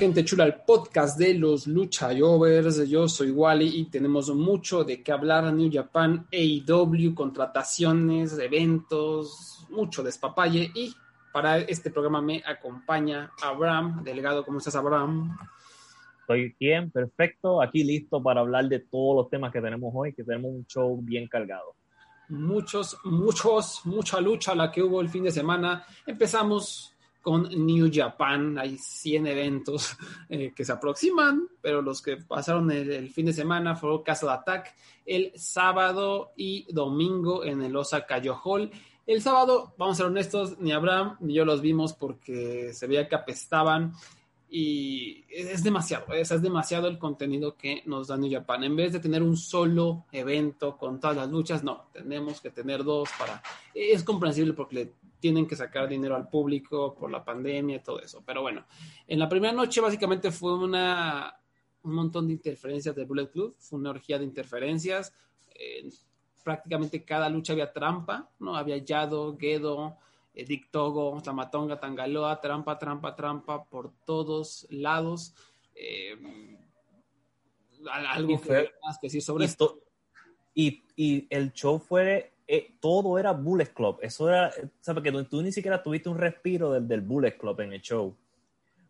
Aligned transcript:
gente 0.00 0.24
chula 0.24 0.44
al 0.44 0.64
podcast 0.64 1.18
de 1.18 1.34
los 1.34 1.66
Lucha 1.66 2.08
Jovers. 2.18 2.88
Yo 2.88 3.06
soy 3.06 3.32
Wally 3.32 3.80
y 3.80 3.84
tenemos 3.90 4.34
mucho 4.34 4.82
de 4.82 5.02
qué 5.02 5.12
hablar. 5.12 5.52
New 5.52 5.70
Japan, 5.70 6.26
AEW, 6.32 7.14
contrataciones, 7.14 8.38
eventos, 8.38 9.66
mucho 9.68 10.02
despapalle. 10.02 10.70
Y 10.74 10.94
para 11.34 11.58
este 11.58 11.90
programa 11.90 12.22
me 12.22 12.42
acompaña 12.46 13.30
Abraham, 13.42 14.02
delegado. 14.02 14.42
¿Cómo 14.42 14.56
estás, 14.56 14.74
Abraham? 14.74 15.36
Estoy 16.20 16.56
bien, 16.58 16.90
perfecto, 16.90 17.60
aquí 17.60 17.84
listo 17.84 18.22
para 18.22 18.40
hablar 18.40 18.70
de 18.70 18.78
todos 18.78 19.16
los 19.16 19.28
temas 19.28 19.52
que 19.52 19.60
tenemos 19.60 19.92
hoy, 19.94 20.14
que 20.14 20.24
tenemos 20.24 20.50
un 20.50 20.64
show 20.64 20.98
bien 21.02 21.28
cargado. 21.28 21.74
Muchos, 22.30 22.96
muchos, 23.04 23.82
mucha 23.84 24.18
lucha 24.18 24.54
la 24.54 24.72
que 24.72 24.82
hubo 24.82 25.02
el 25.02 25.10
fin 25.10 25.24
de 25.24 25.30
semana. 25.30 25.84
Empezamos 26.06 26.96
con 27.20 27.42
New 27.42 27.90
Japan. 27.92 28.58
Hay 28.58 28.76
100 28.78 29.26
eventos 29.26 29.96
eh, 30.28 30.52
que 30.54 30.64
se 30.64 30.72
aproximan, 30.72 31.48
pero 31.60 31.82
los 31.82 32.02
que 32.02 32.16
pasaron 32.16 32.70
el, 32.70 33.10
fin 33.10 33.26
de 33.26 33.32
semana 33.32 33.76
fueron 33.76 34.02
Castle 34.02 34.30
Attack 34.30 34.74
el 35.06 35.32
sábado 35.34 36.32
y 36.36 36.72
domingo 36.72 37.44
en 37.44 37.62
el 37.62 37.76
Osaka 37.76 38.20
Hall. 38.44 38.70
El 39.06 39.22
sábado, 39.22 39.74
vamos 39.76 39.94
a 39.94 39.96
ser 39.98 40.06
honestos, 40.06 40.58
ni 40.60 40.72
Abraham 40.72 41.16
ni 41.20 41.34
yo 41.34 41.44
los 41.44 41.60
vimos 41.60 41.94
porque 41.94 42.72
se 42.72 42.86
veía 42.86 43.08
que 43.08 43.16
apestaban 43.16 43.94
y 44.52 45.24
es 45.30 45.62
demasiado, 45.62 46.12
es, 46.12 46.32
es 46.32 46.42
demasiado 46.42 46.88
el 46.88 46.98
contenido 46.98 47.56
que 47.56 47.82
nos 47.86 48.08
da 48.08 48.16
New 48.16 48.30
Japan. 48.30 48.64
En 48.64 48.74
vez 48.74 48.92
de 48.92 48.98
tener 48.98 49.22
un 49.22 49.36
solo 49.36 50.06
evento 50.10 50.76
con 50.76 50.98
todas 50.98 51.16
las 51.16 51.30
luchas, 51.30 51.62
no, 51.62 51.86
tenemos 51.92 52.40
que 52.40 52.50
tener 52.50 52.82
dos 52.82 53.08
para... 53.16 53.40
Es 53.72 54.02
comprensible 54.02 54.52
porque 54.52 54.74
le 54.74 54.92
tienen 55.20 55.46
que 55.46 55.56
sacar 55.56 55.88
dinero 55.88 56.16
al 56.16 56.28
público 56.28 56.94
por 56.94 57.10
la 57.10 57.24
pandemia 57.24 57.76
y 57.76 57.82
todo 57.82 58.00
eso. 58.00 58.22
Pero 58.24 58.42
bueno, 58.42 58.66
en 59.06 59.18
la 59.18 59.28
primera 59.28 59.52
noche 59.52 59.80
básicamente 59.80 60.30
fue 60.30 60.56
una, 60.56 61.40
un 61.82 61.94
montón 61.94 62.26
de 62.26 62.34
interferencias 62.34 62.94
de 62.94 63.04
Bullet 63.04 63.30
Club, 63.30 63.54
fue 63.58 63.78
una 63.78 63.90
orgía 63.90 64.18
de 64.18 64.24
interferencias. 64.24 65.14
Eh, 65.54 65.88
prácticamente 66.42 67.04
cada 67.04 67.28
lucha 67.28 67.52
había 67.52 67.72
trampa, 67.72 68.30
¿no? 68.38 68.56
Había 68.56 68.78
Yado, 68.78 69.36
Gedo, 69.38 69.98
eh, 70.34 70.44
Dick 70.44 70.70
Togo, 70.70 71.20
Tamatonga, 71.22 71.78
Tangaloa, 71.78 72.40
trampa, 72.40 72.78
trampa, 72.78 73.14
trampa 73.14 73.64
por 73.64 73.92
todos 74.04 74.66
lados. 74.70 75.34
Eh, 75.74 76.16
algo 77.90 78.38
fue, 78.38 78.64
que 78.64 78.72
más 78.82 78.98
que 78.98 79.06
decir 79.06 79.22
sobre 79.22 79.44
y 79.44 79.46
esto. 79.46 79.82
Y, 80.54 80.82
y 80.96 81.26
el 81.30 81.52
show 81.52 81.78
fue 81.78 82.32
eh, 82.52 82.74
todo 82.80 83.16
era 83.16 83.30
Bullet 83.30 83.72
Club. 83.72 84.00
Eso 84.02 84.28
era, 84.28 84.52
¿sabes? 84.80 85.04
Que 85.04 85.12
tú 85.22 85.40
ni 85.40 85.52
siquiera 85.52 85.80
tuviste 85.80 86.08
un 86.08 86.18
respiro 86.18 86.72
del, 86.72 86.88
del, 86.88 87.00
Bullet 87.00 87.38
Club 87.38 87.60
en 87.60 87.74
el 87.74 87.80
show. 87.80 88.16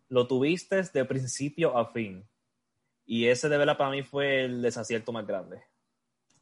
Lo 0.09 0.27
tuviste 0.27 0.83
de 0.83 1.05
principio 1.05 1.77
a 1.77 1.85
fin. 1.85 2.25
Y 3.05 3.27
ese 3.27 3.51
de 3.51 3.59
verdad 3.59 3.77
para 3.77 3.91
mí 3.91 4.03
fue 4.03 4.47
el 4.47 4.63
desacierto 4.63 5.13
más 5.13 5.27
grande. 5.27 5.63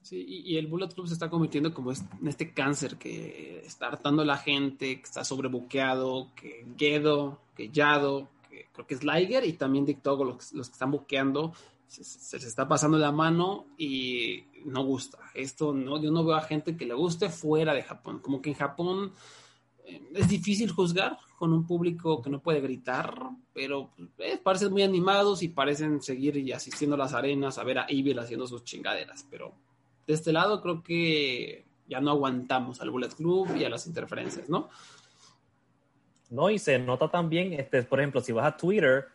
Sí, 0.01 0.25
y, 0.29 0.55
y 0.55 0.59
el 0.59 0.69
Bullet 0.69 0.95
Club 0.95 1.09
se 1.09 1.15
está 1.15 1.29
convirtiendo 1.29 1.75
como 1.75 1.91
en 1.91 2.29
este 2.29 2.55
cáncer 2.55 2.99
que 2.99 3.63
está 3.67 3.89
hartando 3.89 4.23
a 4.23 4.25
la 4.25 4.37
gente, 4.37 5.01
que 5.01 5.05
está 5.05 5.25
sobrebuqueado, 5.25 6.33
que 6.37 6.65
Gedo, 6.79 7.41
que 7.57 7.71
Yado, 7.71 8.29
que 8.49 8.69
creo 8.73 8.87
que 8.87 8.95
es 8.95 9.03
Liger 9.03 9.45
y 9.45 9.55
también 9.55 9.85
Dick 9.85 10.03
Togo, 10.03 10.23
los, 10.23 10.53
los 10.53 10.69
que 10.69 10.75
están 10.75 10.93
buqueando, 10.93 11.53
se, 11.89 12.05
se, 12.05 12.37
está 12.37 12.69
pasando 12.69 12.99
la 12.99 13.13
mano 13.13 13.67
y 13.79 14.45
no 14.67 14.85
gusta. 14.85 15.19
Esto 15.35 15.73
no, 15.73 16.01
yo 16.01 16.11
no 16.11 16.25
veo 16.25 16.37
a 16.37 16.43
gente 16.43 16.77
que 16.77 16.87
le 16.87 16.95
guste 16.95 17.31
fuera 17.31 17.75
de 17.75 17.83
Japón. 17.83 18.21
Como 18.21 18.43
que 18.43 18.51
en 18.51 18.57
Japón 18.57 19.13
eh, 19.85 20.03
es 20.15 20.29
difícil 20.29 20.71
juzgar 20.71 21.19
con 21.39 21.53
un 21.53 21.67
público 21.67 22.21
que 22.21 22.31
no 22.31 22.41
puede 22.41 22.61
gritar, 22.61 23.15
pero 23.55 23.91
eh, 24.19 24.39
parecen 24.43 24.73
muy 24.73 24.83
animados 24.83 25.43
y 25.43 25.49
parecen 25.49 26.03
seguir 26.03 26.55
asistiendo 26.55 26.95
a 26.95 26.99
las 26.99 27.15
arenas 27.15 27.59
a 27.59 27.65
ver 27.65 27.79
a 27.79 27.87
Evil 27.89 28.19
haciendo 28.19 28.47
sus 28.47 28.65
chingaderas. 28.65 29.27
Pero 29.31 29.55
de 30.07 30.15
este 30.15 30.33
lado 30.33 30.61
creo 30.61 30.83
que 30.83 31.65
ya 31.87 32.01
no 32.01 32.11
aguantamos 32.11 32.81
al 32.81 32.91
Bullet 32.91 33.09
Club 33.09 33.57
y 33.57 33.65
a 33.65 33.71
las 33.71 33.87
interferencias, 33.87 34.49
¿no? 34.49 34.69
No, 36.31 36.51
y 36.51 36.59
se 36.59 36.79
nota 36.79 37.09
también, 37.09 37.55
este, 37.55 37.83
por 37.85 38.01
ejemplo, 38.01 38.21
si 38.21 38.33
vas 38.33 38.47
a 38.47 38.57
Twitter, 38.57 39.07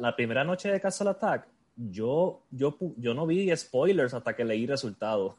la 0.00 0.16
primera 0.16 0.42
noche 0.42 0.70
de 0.70 0.80
Castle 0.80 1.10
Attack, 1.10 1.46
yo, 1.76 2.42
yo, 2.50 2.76
yo 2.96 3.14
no 3.14 3.26
vi 3.26 3.54
spoilers 3.56 4.14
hasta 4.14 4.34
que 4.34 4.44
leí 4.44 4.66
resultados. 4.66 5.34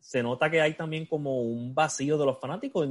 Se 0.00 0.22
nota 0.22 0.50
que 0.50 0.60
hay 0.60 0.74
también 0.74 1.06
como 1.06 1.42
un 1.42 1.74
vacío 1.74 2.16
de 2.16 2.26
los 2.26 2.38
fanáticos. 2.38 2.88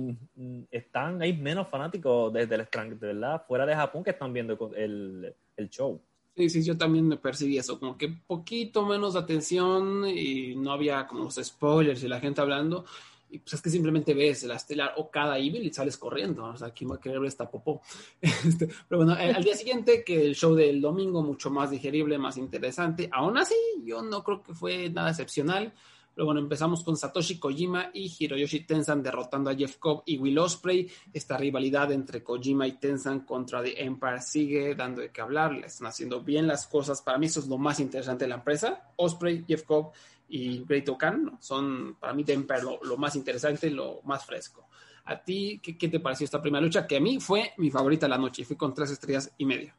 Están, 0.72 1.22
hay 1.22 1.36
menos 1.36 1.68
fanáticos 1.68 2.32
desde 2.32 2.56
el 2.56 2.62
extranjero, 2.62 3.00
verdad, 3.00 3.44
fuera 3.48 3.66
de 3.66 3.76
Japón 3.76 4.04
que 4.04 4.12
están 4.12 4.32
viendo 4.32 4.72
el, 4.76 5.34
el 5.58 5.70
show. 5.70 6.00
Sí, 6.40 6.50
sí, 6.50 6.64
yo 6.64 6.78
también 6.78 7.06
me 7.06 7.18
percibí 7.18 7.58
eso, 7.58 7.78
como 7.80 7.98
que 7.98 8.08
poquito 8.08 8.86
menos 8.86 9.14
de 9.14 9.20
atención 9.20 10.08
y 10.08 10.56
no 10.56 10.72
había 10.72 11.06
como 11.06 11.26
los 11.26 11.36
spoilers 11.36 12.02
y 12.04 12.08
la 12.08 12.22
gente 12.22 12.40
hablando. 12.40 12.86
Y 13.32 13.40
pues 13.40 13.54
es 13.54 13.62
que 13.62 13.70
simplemente 13.70 14.14
ves 14.14 14.44
la 14.44 14.56
estelar 14.56 14.94
o 14.98 15.10
cada 15.10 15.38
Evil 15.38 15.64
y 15.64 15.74
sales 15.74 15.98
corriendo. 15.98 16.46
O 16.46 16.58
sea, 16.58 16.72
¿quién 16.72 16.92
va 16.92 16.96
a 16.96 17.00
querer 17.00 17.20
ver 17.20 17.28
esta 17.28 17.50
popó? 17.50 17.82
Este, 18.22 18.68
pero 18.88 19.04
bueno, 19.04 19.14
al 19.14 19.44
día 19.44 19.56
siguiente, 19.56 20.04
que 20.04 20.26
el 20.26 20.36
show 20.36 20.56
del 20.56 20.82
domingo, 20.82 21.22
mucho 21.22 21.50
más 21.50 21.70
digerible, 21.70 22.18
más 22.18 22.38
interesante. 22.38 23.10
Aún 23.12 23.38
así, 23.38 23.56
yo 23.84 24.02
no 24.02 24.24
creo 24.24 24.42
que 24.42 24.54
fue 24.54 24.90
nada 24.90 25.10
excepcional. 25.10 25.74
Pero 26.20 26.26
bueno, 26.26 26.42
empezamos 26.42 26.84
con 26.84 26.98
Satoshi 26.98 27.40
Kojima 27.40 27.92
y 27.94 28.14
Hiroyoshi 28.20 28.66
Tenzan 28.66 29.02
derrotando 29.02 29.50
a 29.50 29.56
Jeff 29.56 29.78
Cobb 29.78 30.04
y 30.06 30.18
Will 30.18 30.38
Ospreay. 30.38 30.90
Esta 31.14 31.38
rivalidad 31.38 31.94
entre 31.94 32.24
Kojima 32.24 32.68
y 32.68 32.74
Tenzan 32.74 33.22
contra 33.22 33.64
The 33.64 33.82
Empire 33.82 34.20
sigue 34.20 34.76
dando 34.76 35.02
de 35.02 35.12
qué 35.12 35.22
hablar. 35.22 35.54
Le 35.54 35.68
están 35.68 35.88
haciendo 35.88 36.22
bien 36.22 36.46
las 36.46 36.68
cosas. 36.68 37.02
Para 37.02 37.18
mí 37.18 37.28
eso 37.28 37.40
es 37.40 37.48
lo 37.48 37.58
más 37.58 37.80
interesante 37.80 38.26
de 38.26 38.30
la 38.30 38.36
empresa. 38.36 38.92
Ospreay, 38.98 39.46
Jeff 39.48 39.64
Cobb 39.64 39.94
y 40.30 40.64
Great 40.64 40.88
Okan 40.90 41.38
son 41.40 41.96
para 42.00 42.14
mí 42.14 42.24
Empire 42.28 42.62
lo, 42.62 42.80
lo, 42.84 42.98
más 42.98 43.16
interesante, 43.16 43.70
lo 43.70 44.02
más 44.04 44.26
fresco. 44.26 44.68
¿A 45.06 45.24
ti 45.24 45.60
qué, 45.62 45.78
qué, 45.78 45.88
te 45.88 46.00
pareció 46.00 46.26
esta 46.26 46.42
primera 46.42 46.64
lucha? 46.64 46.86
Que 46.86 46.98
a 46.98 47.00
mí 47.00 47.20
fue 47.20 47.52
mi 47.58 47.72
favorita 47.72 48.08
la 48.08 48.18
noche 48.18 48.44
y 48.44 48.46
fui 48.46 48.56
con 48.56 48.74
tres 48.74 48.92
estrellas 48.92 49.34
y 49.38 49.46
media. 49.46 49.76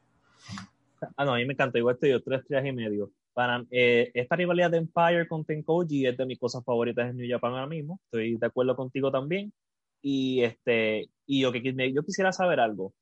Ah, 1.15 1.25
no, 1.25 1.33
a 1.33 1.37
mí 1.37 1.45
me 1.45 1.53
encantó, 1.53 1.77
igual 1.77 1.95
estoy 1.95 2.11
yo, 2.11 2.21
tres 2.21 2.41
estrellas 2.41 2.65
y 2.65 2.71
medio. 2.73 3.11
Para 3.33 3.65
eh, 3.71 4.11
esta 4.13 4.35
rivalidad 4.35 4.71
de 4.71 4.77
Empire 4.77 5.27
con 5.27 5.45
Tenkoji 5.45 6.05
es 6.05 6.17
de 6.17 6.25
mis 6.25 6.37
cosas 6.37 6.63
favoritas 6.65 7.09
en 7.09 7.17
New 7.17 7.29
Japan 7.29 7.53
ahora 7.53 7.67
mismo. 7.67 7.99
Estoy 8.05 8.35
de 8.35 8.45
acuerdo 8.45 8.75
contigo 8.75 9.11
también. 9.11 9.53
Y 10.01 10.43
este 10.43 11.09
y 11.25 11.41
yo, 11.41 11.51
que, 11.51 11.61
yo 11.93 12.03
quisiera 12.03 12.31
saber 12.33 12.59
algo. 12.59 12.93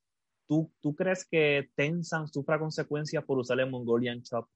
¿Tú, 0.46 0.70
¿Tú 0.80 0.94
crees 0.94 1.26
que 1.28 1.70
Tenzan 1.74 2.28
sufra 2.28 2.58
consecuencias 2.58 3.24
por 3.24 3.38
usar 3.38 3.58
el 3.60 3.70
Mongolian 3.70 4.22
Chop? 4.22 4.46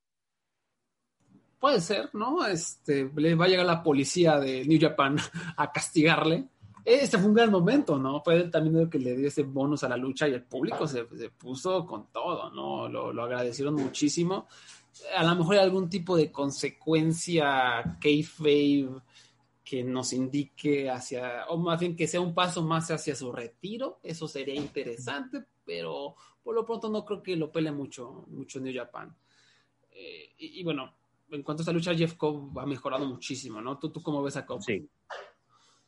Puede 1.64 1.80
ser, 1.80 2.10
¿no? 2.12 2.46
Este, 2.46 3.10
le 3.16 3.34
va 3.34 3.46
a 3.46 3.48
llegar 3.48 3.64
la 3.64 3.82
policía 3.82 4.38
de 4.38 4.66
New 4.66 4.78
Japan 4.78 5.16
a 5.56 5.72
castigarle. 5.72 6.46
Este 6.84 7.16
fue 7.16 7.28
un 7.28 7.32
gran 7.34 7.50
momento, 7.50 7.98
¿no? 7.98 8.20
Fue 8.20 8.50
también 8.50 8.90
que 8.90 8.98
le 8.98 9.16
dio 9.16 9.28
ese 9.28 9.44
bonus 9.44 9.82
a 9.82 9.88
la 9.88 9.96
lucha 9.96 10.28
y 10.28 10.34
el 10.34 10.42
público 10.42 10.86
se, 10.86 11.04
puso 11.04 11.86
con 11.86 12.08
todo, 12.12 12.50
¿no? 12.50 12.86
Lo, 12.90 13.14
lo, 13.14 13.22
agradecieron 13.22 13.76
muchísimo. 13.76 14.46
A 15.16 15.24
lo 15.24 15.36
mejor 15.36 15.54
hay 15.54 15.62
algún 15.62 15.88
tipo 15.88 16.18
de 16.18 16.30
consecuencia 16.30 17.96
kayfabe 17.98 18.90
que 19.64 19.82
nos 19.82 20.12
indique 20.12 20.90
hacia, 20.90 21.46
o 21.48 21.56
más 21.56 21.80
bien 21.80 21.96
que 21.96 22.06
sea 22.06 22.20
un 22.20 22.34
paso 22.34 22.62
más 22.62 22.90
hacia 22.90 23.16
su 23.16 23.32
retiro, 23.32 24.00
eso 24.02 24.28
sería 24.28 24.54
interesante, 24.54 25.42
pero 25.64 26.14
por 26.42 26.54
lo 26.54 26.66
pronto 26.66 26.90
no 26.90 27.06
creo 27.06 27.22
que 27.22 27.36
lo 27.36 27.50
pele 27.50 27.72
mucho, 27.72 28.26
mucho 28.28 28.60
New 28.60 28.74
Japan. 28.74 29.16
Eh, 29.90 30.34
y 30.36 30.62
bueno, 30.62 30.92
en 31.34 31.42
cuanto 31.42 31.60
a 31.60 31.64
esta 31.64 31.72
lucha, 31.72 31.94
Jeff 31.94 32.14
Cobb 32.14 32.58
ha 32.58 32.66
mejorado 32.66 33.06
muchísimo, 33.06 33.60
¿no? 33.60 33.78
¿Tú, 33.78 33.90
tú 33.90 34.02
cómo 34.02 34.22
ves 34.22 34.36
a 34.36 34.46
Cobb? 34.46 34.62
Sí. 34.62 34.88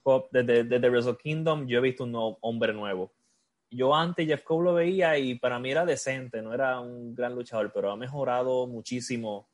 Cobb, 0.03 0.29
desde, 0.31 0.65
desde 0.65 0.91
Wrestle 0.91 1.17
Kingdom, 1.17 1.67
yo 1.67 1.79
he 1.79 1.83
visto 1.83 2.05
un 2.05 2.37
hombre 2.41 2.73
nuevo. 2.73 3.13
Yo 3.71 3.95
antes 3.95 4.27
Jeff 4.27 4.43
Cobb 4.43 4.63
lo 4.63 4.75
veía 4.75 5.19
y 5.19 5.37
para 5.37 5.59
mí 5.59 5.71
era 5.71 5.85
decente, 5.85 6.43
no 6.43 6.53
era 6.55 6.81
un 6.81 7.15
gran 7.15 7.35
luchador, 7.35 7.73
pero 7.73 7.91
ha 7.91 7.97
mejorado 7.97 8.67
muchísimo 8.67 9.49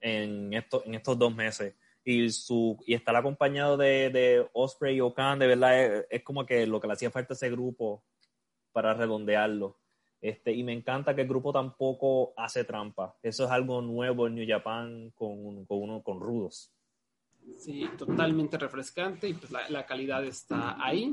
en 0.00 0.52
estos 0.52 1.18
dos 1.18 1.34
meses. 1.34 1.74
Y, 2.04 2.30
su, 2.30 2.76
y 2.84 2.94
estar 2.94 3.14
acompañado 3.14 3.76
de, 3.76 4.10
de 4.10 4.48
Osprey 4.52 4.96
y 4.96 5.00
Okan, 5.00 5.38
de 5.38 5.46
verdad, 5.46 5.80
es, 5.80 6.06
es, 6.10 6.22
como 6.24 6.44
que 6.44 6.66
lo 6.66 6.80
que 6.80 6.88
le 6.88 6.94
hacía 6.94 7.12
falta 7.12 7.34
a 7.34 7.36
ese 7.36 7.48
grupo 7.48 8.02
para 8.72 8.92
redondearlo. 8.92 9.78
Este, 10.22 10.52
y 10.52 10.62
me 10.62 10.72
encanta 10.72 11.16
que 11.16 11.22
el 11.22 11.28
grupo 11.28 11.52
tampoco 11.52 12.32
hace 12.36 12.62
trampa. 12.62 13.16
Eso 13.20 13.44
es 13.44 13.50
algo 13.50 13.82
nuevo 13.82 14.28
en 14.28 14.36
New 14.36 14.46
Japan 14.48 15.10
con, 15.16 15.66
con 15.66 15.82
uno 15.82 16.00
con 16.00 16.20
rudos. 16.20 16.70
Sí, 17.58 17.88
totalmente 17.98 18.56
refrescante 18.56 19.28
y 19.28 19.34
pues 19.34 19.50
la, 19.50 19.68
la 19.68 19.84
calidad 19.84 20.24
está 20.24 20.76
ahí. 20.80 21.12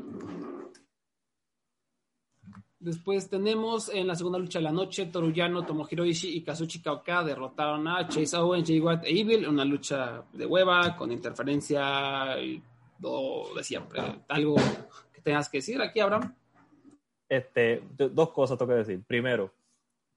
Después 2.77 3.27
tenemos 3.27 3.89
en 3.89 4.05
la 4.05 4.15
segunda 4.15 4.37
lucha 4.37 4.59
de 4.59 4.63
la 4.63 4.71
noche, 4.71 5.07
Toruyano, 5.07 5.65
Tomohiro 5.65 6.05
Ishii 6.05 6.37
y 6.37 6.43
Kazuchi 6.43 6.79
Kaoka 6.79 7.23
derrotaron 7.23 7.87
a 7.87 8.07
Chase 8.07 8.37
Owens, 8.37 8.67
Jay 8.67 8.79
White 8.79 9.09
e 9.09 9.19
Evil 9.19 9.47
una 9.47 9.65
lucha 9.65 10.23
de 10.31 10.45
hueva, 10.45 10.95
con 10.95 11.11
interferencia 11.11 12.39
y 12.39 12.61
todo 13.01 13.55
de 13.55 13.63
siempre. 13.63 14.01
¿Algo 14.29 14.55
que 15.11 15.19
tengas 15.21 15.49
que 15.49 15.57
decir 15.57 15.81
aquí, 15.81 15.99
Abraham? 15.99 16.33
Este, 17.29 17.83
dos 17.95 18.31
cosas 18.31 18.57
tengo 18.57 18.71
que 18.71 18.79
decir. 18.79 19.03
Primero, 19.05 19.53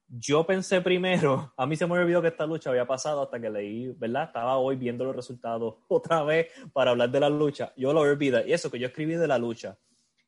yo 0.07 0.45
pensé 0.45 0.81
primero, 0.81 1.53
a 1.57 1.65
mí 1.65 1.75
se 1.75 1.87
me 1.87 1.97
olvidó 1.97 2.21
que 2.21 2.27
esta 2.27 2.45
lucha 2.45 2.69
había 2.69 2.85
pasado 2.85 3.21
hasta 3.21 3.39
que 3.39 3.49
leí, 3.49 3.87
¿verdad? 3.97 4.25
Estaba 4.25 4.57
hoy 4.57 4.75
viendo 4.75 5.05
los 5.05 5.15
resultados 5.15 5.75
otra 5.87 6.23
vez 6.23 6.47
para 6.73 6.91
hablar 6.91 7.09
de 7.09 7.19
la 7.19 7.29
lucha. 7.29 7.73
Yo 7.77 7.93
lo 7.93 8.01
olvidé. 8.01 8.47
Y 8.47 8.53
eso 8.53 8.69
que 8.69 8.79
yo 8.79 8.87
escribí 8.87 9.15
de 9.15 9.27
la 9.27 9.37
lucha. 9.37 9.77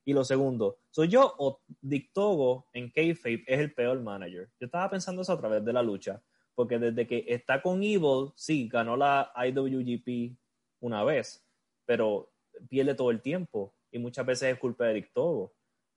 Y 0.08 0.14
lo 0.14 0.24
segundo, 0.24 0.78
soy 0.92 1.08
yo 1.08 1.34
o 1.40 1.62
Dictogo 1.82 2.68
en 2.74 2.92
Kayfabe 2.92 3.44
es 3.48 3.60
el 3.60 3.74
peor 3.74 4.00
manager. 4.02 4.52
Yo 4.60 4.66
estaba 4.68 4.88
pensando 4.88 5.24
eso 5.24 5.34
a 5.34 5.40
través 5.40 5.66
de 5.66 5.74
la 5.74 5.82
lucha, 5.82 6.22
porque 6.54 6.78
desde 6.78 7.08
que 7.08 7.26
está 7.28 7.60
con 7.60 7.82
Evil, 7.82 8.32
sí, 8.36 8.70
ganó 8.72 8.96
la 8.96 9.34
IWGP 9.36 10.38
una 10.82 11.04
vez, 11.04 11.44
pero 11.86 12.32
pierde 12.70 12.94
todo 12.94 13.10
el 13.10 13.20
tiempo 13.20 13.74
y 13.92 13.98
muchas 13.98 14.28
veces 14.28 14.54
es 14.54 14.60
culpa 14.60 14.86
de 14.86 14.94
Dictogo. 14.94 15.55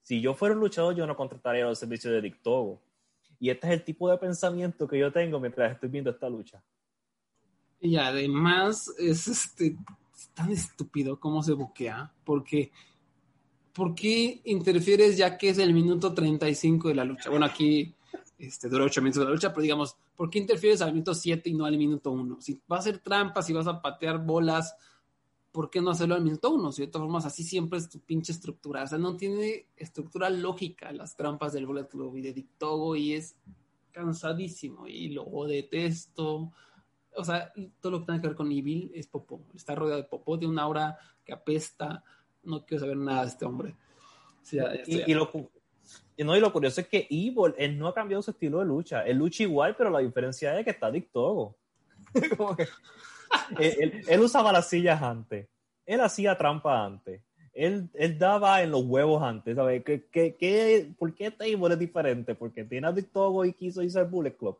Si 0.09 0.23
yo 0.23 0.33
fuera 0.33 0.55
un 0.55 0.63
luchador, 0.63 0.95
yo 0.95 1.07
no 1.07 1.15
contrataría 1.15 1.67
los 1.67 1.79
servicios 1.79 2.15
de 2.15 2.23
Dictogo. 2.23 2.81
Y 3.39 3.51
este 3.51 3.67
es 3.67 3.75
el 3.75 3.85
tipo 3.85 4.11
de 4.11 4.17
pensamiento 4.17 4.89
que 4.89 4.99
yo 4.99 5.13
tengo 5.13 5.39
mientras 5.39 5.71
estoy 5.71 5.91
viendo 5.91 6.09
esta 6.09 6.31
lucha. 6.31 6.63
Y 7.79 7.95
además 7.97 8.91
es 8.99 9.29
este 9.29 9.77
es 10.17 10.31
tan 10.31 10.51
estúpido 10.51 11.21
cómo 11.21 11.43
se 11.43 11.53
buquea, 11.53 12.11
porque 12.25 12.73
¿por 13.75 13.95
qué 13.95 14.41
interfieres 14.45 15.19
ya 15.19 15.37
que 15.37 15.51
es 15.51 15.59
el 15.59 15.75
minuto 15.75 16.15
35 16.15 16.89
de 16.89 16.95
la 16.95 17.05
lucha? 17.05 17.29
Bueno, 17.29 17.45
aquí 17.45 17.95
este, 18.39 18.71
duró 18.71 18.87
8 18.87 19.03
minutos 19.03 19.21
de 19.21 19.27
la 19.27 19.33
lucha, 19.33 19.51
pero 19.51 19.61
digamos, 19.61 19.95
¿por 20.17 20.31
qué 20.31 20.39
interfieres 20.39 20.81
al 20.81 20.93
minuto 20.93 21.13
7 21.13 21.51
y 21.51 21.53
no 21.53 21.67
al 21.67 21.77
minuto 21.77 22.13
1? 22.13 22.41
Si 22.41 22.63
vas 22.67 22.79
a 22.79 22.81
hacer 22.89 22.99
trampas, 23.01 23.45
si 23.47 23.53
vas 23.53 23.67
a 23.67 23.83
patear 23.83 24.25
bolas, 24.25 24.75
¿por 25.59 25.71
qué 25.71 25.81
no 25.81 25.91
hacerlo 25.91 26.15
al 26.15 26.23
minuto 26.23 26.51
1? 26.51 26.71
Si 26.71 26.83
de 26.83 26.87
todas 26.87 27.07
formas 27.07 27.27
así 27.27 27.43
siempre 27.43 27.81
es 27.81 27.89
tu 27.89 27.99
pinche 27.99 28.31
estructura. 28.31 28.85
O 28.85 28.87
sea, 28.87 28.97
no 28.97 29.17
tiene 29.17 29.67
estructura 29.77 30.31
lógica 30.31 30.93
las 30.93 31.17
trampas 31.17 31.53
del 31.53 31.67
Bullet 31.67 31.89
Club 31.89 32.17
y 32.17 32.23
de 32.23 32.33
Dictogo 32.33 32.95
y 32.95 33.15
es 33.15 33.35
cansadísimo 33.91 34.87
y 34.87 35.09
lo 35.09 35.25
detesto. 35.49 36.53
O 37.17 37.25
sea, 37.25 37.53
todo 37.81 37.91
lo 37.91 37.99
que 37.99 38.07
tiene 38.07 38.21
que 38.21 38.29
ver 38.29 38.37
con 38.37 38.53
Evil 38.53 38.93
es 38.95 39.09
popó. 39.09 39.41
Está 39.53 39.75
rodeado 39.75 40.01
de 40.01 40.07
popó, 40.07 40.37
de 40.37 40.47
una 40.47 40.63
aura 40.63 40.97
que 41.25 41.33
apesta 41.33 42.05
no 42.45 42.65
quiero 42.65 42.83
saber 42.83 42.97
nada 42.97 43.23
de 43.23 43.29
este 43.29 43.45
hombre. 43.45 43.75
Y, 44.87 45.11
y, 45.11 45.15
lo, 45.15 45.29
y, 46.17 46.23
no, 46.23 46.37
y 46.37 46.41
lo 46.41 46.53
curioso 46.53 46.83
es 46.83 46.87
que 46.87 47.09
Evil, 47.11 47.57
él 47.59 47.77
no 47.77 47.89
ha 47.89 47.95
cambiado 47.95 48.23
su 48.23 48.31
estilo 48.31 48.61
de 48.61 48.65
lucha. 48.65 49.03
Él 49.03 49.17
lucha 49.17 49.43
igual, 49.43 49.75
pero 49.77 49.91
la 49.91 49.99
diferencia 49.99 50.57
es 50.57 50.65
que 50.65 50.71
está 50.71 50.89
dictogo. 50.89 51.57
que, 52.57 52.69
él, 53.59 54.03
él, 54.07 54.21
usaba 54.21 54.53
las 54.53 54.69
sillas 54.69 55.03
antes. 55.03 55.49
Él 55.87 56.01
hacía 56.01 56.37
trampa 56.37 56.85
antes. 56.85 57.23
Él, 57.53 57.91
él 57.95 58.19
daba 58.19 58.63
en 58.63 58.71
los 58.71 58.85
huevos 58.85 59.23
antes. 59.23 59.57
¿sabes? 59.57 59.83
¿Qué, 59.85 60.07
qué, 60.11 60.37
qué, 60.37 60.93
¿Por 60.99 61.15
qué 61.15 61.31
Table 61.31 61.75
es 61.75 61.79
diferente? 61.79 62.35
Porque 62.35 62.65
tiene 62.65 62.87
a 62.87 62.93
Dictogo 62.93 63.45
y 63.45 63.53
quiso 63.53 63.83
irse 63.83 63.99
al 63.99 64.07
Bullet 64.07 64.37
Club. 64.37 64.59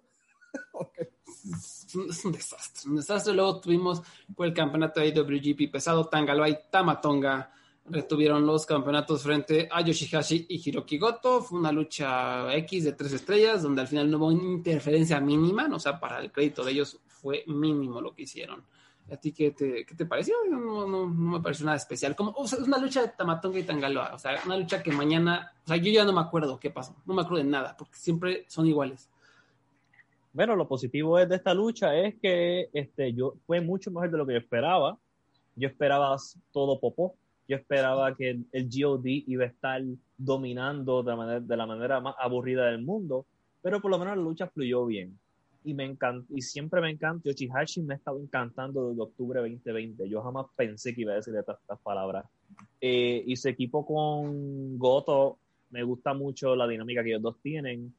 okay. 0.73 1.07
es, 1.27 2.25
un, 2.25 2.33
desastre. 2.33 2.91
Un 2.91 2.97
desastre. 2.97 3.35
Luego 3.35 3.61
tuvimos 3.61 4.03
por 4.35 4.47
el 4.47 4.55
campeonato 4.55 5.01
de 5.01 5.09
IWGP 5.09 5.71
pesado 5.71 6.07
Tangaloa 6.07 6.49
y 6.49 6.59
Tamatonga 6.71 7.53
retuvieron 7.91 8.47
los 8.47 8.67
campeonatos 8.67 9.23
frente 9.23 9.69
a 9.71 9.81
Yoshihashi 9.81 10.47
y 10.49 10.69
Hiroki 10.69 10.99
Goto. 10.99 11.43
Fue 11.43 11.59
una 11.59 11.73
lucha 11.73 12.55
X 12.57 12.85
de 12.85 12.93
tres 12.93 13.13
estrellas, 13.13 13.63
donde 13.63 13.83
al 13.83 13.89
final 13.89 14.11
no 14.11 14.19
hubo 14.19 14.33
interferencia 14.33 15.21
mínima, 15.21 15.69
o 15.73 15.79
sea, 15.79 15.99
para 15.99 16.21
el 16.21 16.33
crédito 16.33 16.65
de 16.65 16.73
ellos 16.73 16.99
fue 17.07 17.45
mínimo 17.47 18.01
lo 18.01 18.15
que 18.15 18.23
hicieron. 18.23 18.63
¿A 19.11 19.17
ti 19.17 19.33
qué 19.33 19.53
te, 19.53 19.87
qué 19.87 19.95
te 19.95 20.05
pareció? 20.05 20.35
No, 20.51 20.61
no, 20.61 20.87
no, 20.87 21.07
me 21.07 21.41
pareció 21.41 21.65
nada 21.65 21.79
especial. 21.79 22.15
Como, 22.15 22.33
o 22.33 22.47
sea, 22.47 22.59
es 22.59 22.67
una 22.67 22.79
lucha 22.79 23.03
de 23.03 23.09
Tamatonga 23.09 23.59
y 23.59 23.63
Tangaloa. 23.63 24.13
O 24.15 24.19
sea, 24.19 24.39
una 24.45 24.59
lucha 24.59 24.83
que 24.83 24.93
mañana. 24.93 25.53
O 25.65 25.69
sea, 25.69 25.77
yo 25.77 25.91
ya 25.91 26.05
no 26.05 26.13
me 26.13 26.21
acuerdo 26.21 26.61
qué 26.61 26.71
pasó. 26.71 26.95
No 27.07 27.15
me 27.15 27.23
acuerdo 27.23 27.43
de 27.43 27.51
nada, 27.51 27.75
porque 27.77 27.97
siempre 27.97 28.45
son 28.49 28.67
iguales. 28.67 29.09
Bueno, 30.35 30.55
lo 30.57 30.69
positivo 30.69 31.19
es 31.19 31.29
de 31.29 31.37
esta 31.37 31.55
lucha 31.55 31.97
es 31.97 32.17
que 32.17 32.69
este, 32.75 33.15
yo 33.15 33.35
fue 33.47 33.63
mucho 33.63 33.91
mejor 33.91 34.11
de 34.11 34.19
lo 34.19 34.27
que 34.27 34.35
yo 34.35 34.39
esperaba. 34.39 34.99
Yo 35.57 35.69
esperaba 35.69 36.15
todo 36.53 36.79
popó 36.79 37.15
yo 37.49 37.57
esperaba 37.57 38.15
que 38.15 38.39
el, 38.53 38.69
GOD 38.69 39.07
iba 39.07 39.45
a 39.45 39.49
estar 39.49 39.83
dominando 40.19 41.03
de 41.03 41.11
la, 41.11 41.17
manera, 41.17 41.41
de 41.41 41.57
la 41.57 41.67
manera 41.67 42.01
más 42.01 42.15
aburrida 42.19 42.67
del 42.67 42.83
mundo, 42.83 43.25
pero 43.63 43.81
por 43.81 43.91
lo 43.91 43.99
menos 43.99 44.17
la 44.17 44.23
lucha 44.23 44.47
fluyó 44.49 44.85
bien. 44.85 45.19
Y, 45.65 45.75
me 45.75 45.85
encanta, 45.85 46.27
y 46.31 46.43
siempre 46.43 46.81
me 46.81 46.91
encanta, 46.91 47.29
Yoshihashi 47.29 47.83
me 47.83 47.95
ha 47.95 47.97
estado 47.97 48.21
encantando 48.21 48.91
desde 48.91 49.03
octubre 49.03 49.41
2020. 49.41 50.09
Yo 50.09 50.23
jamás 50.23 50.47
pensé 50.57 50.95
que 50.95 51.01
iba 51.01 51.13
a 51.13 51.17
decir 51.17 51.35
estas, 51.35 51.59
estas 51.61 51.79
palabras. 51.81 52.27
Eh, 52.81 53.25
y 53.27 53.37
su 53.37 53.49
equipo 53.49 53.85
con 53.85 54.79
Goto, 54.79 55.39
me 55.71 55.83
gusta 55.83 56.15
mucho 56.15 56.55
la 56.55 56.67
dinámica 56.67 57.03
que 57.03 57.11
ellos 57.11 57.23
dos 57.23 57.41
tienen. 57.43 57.93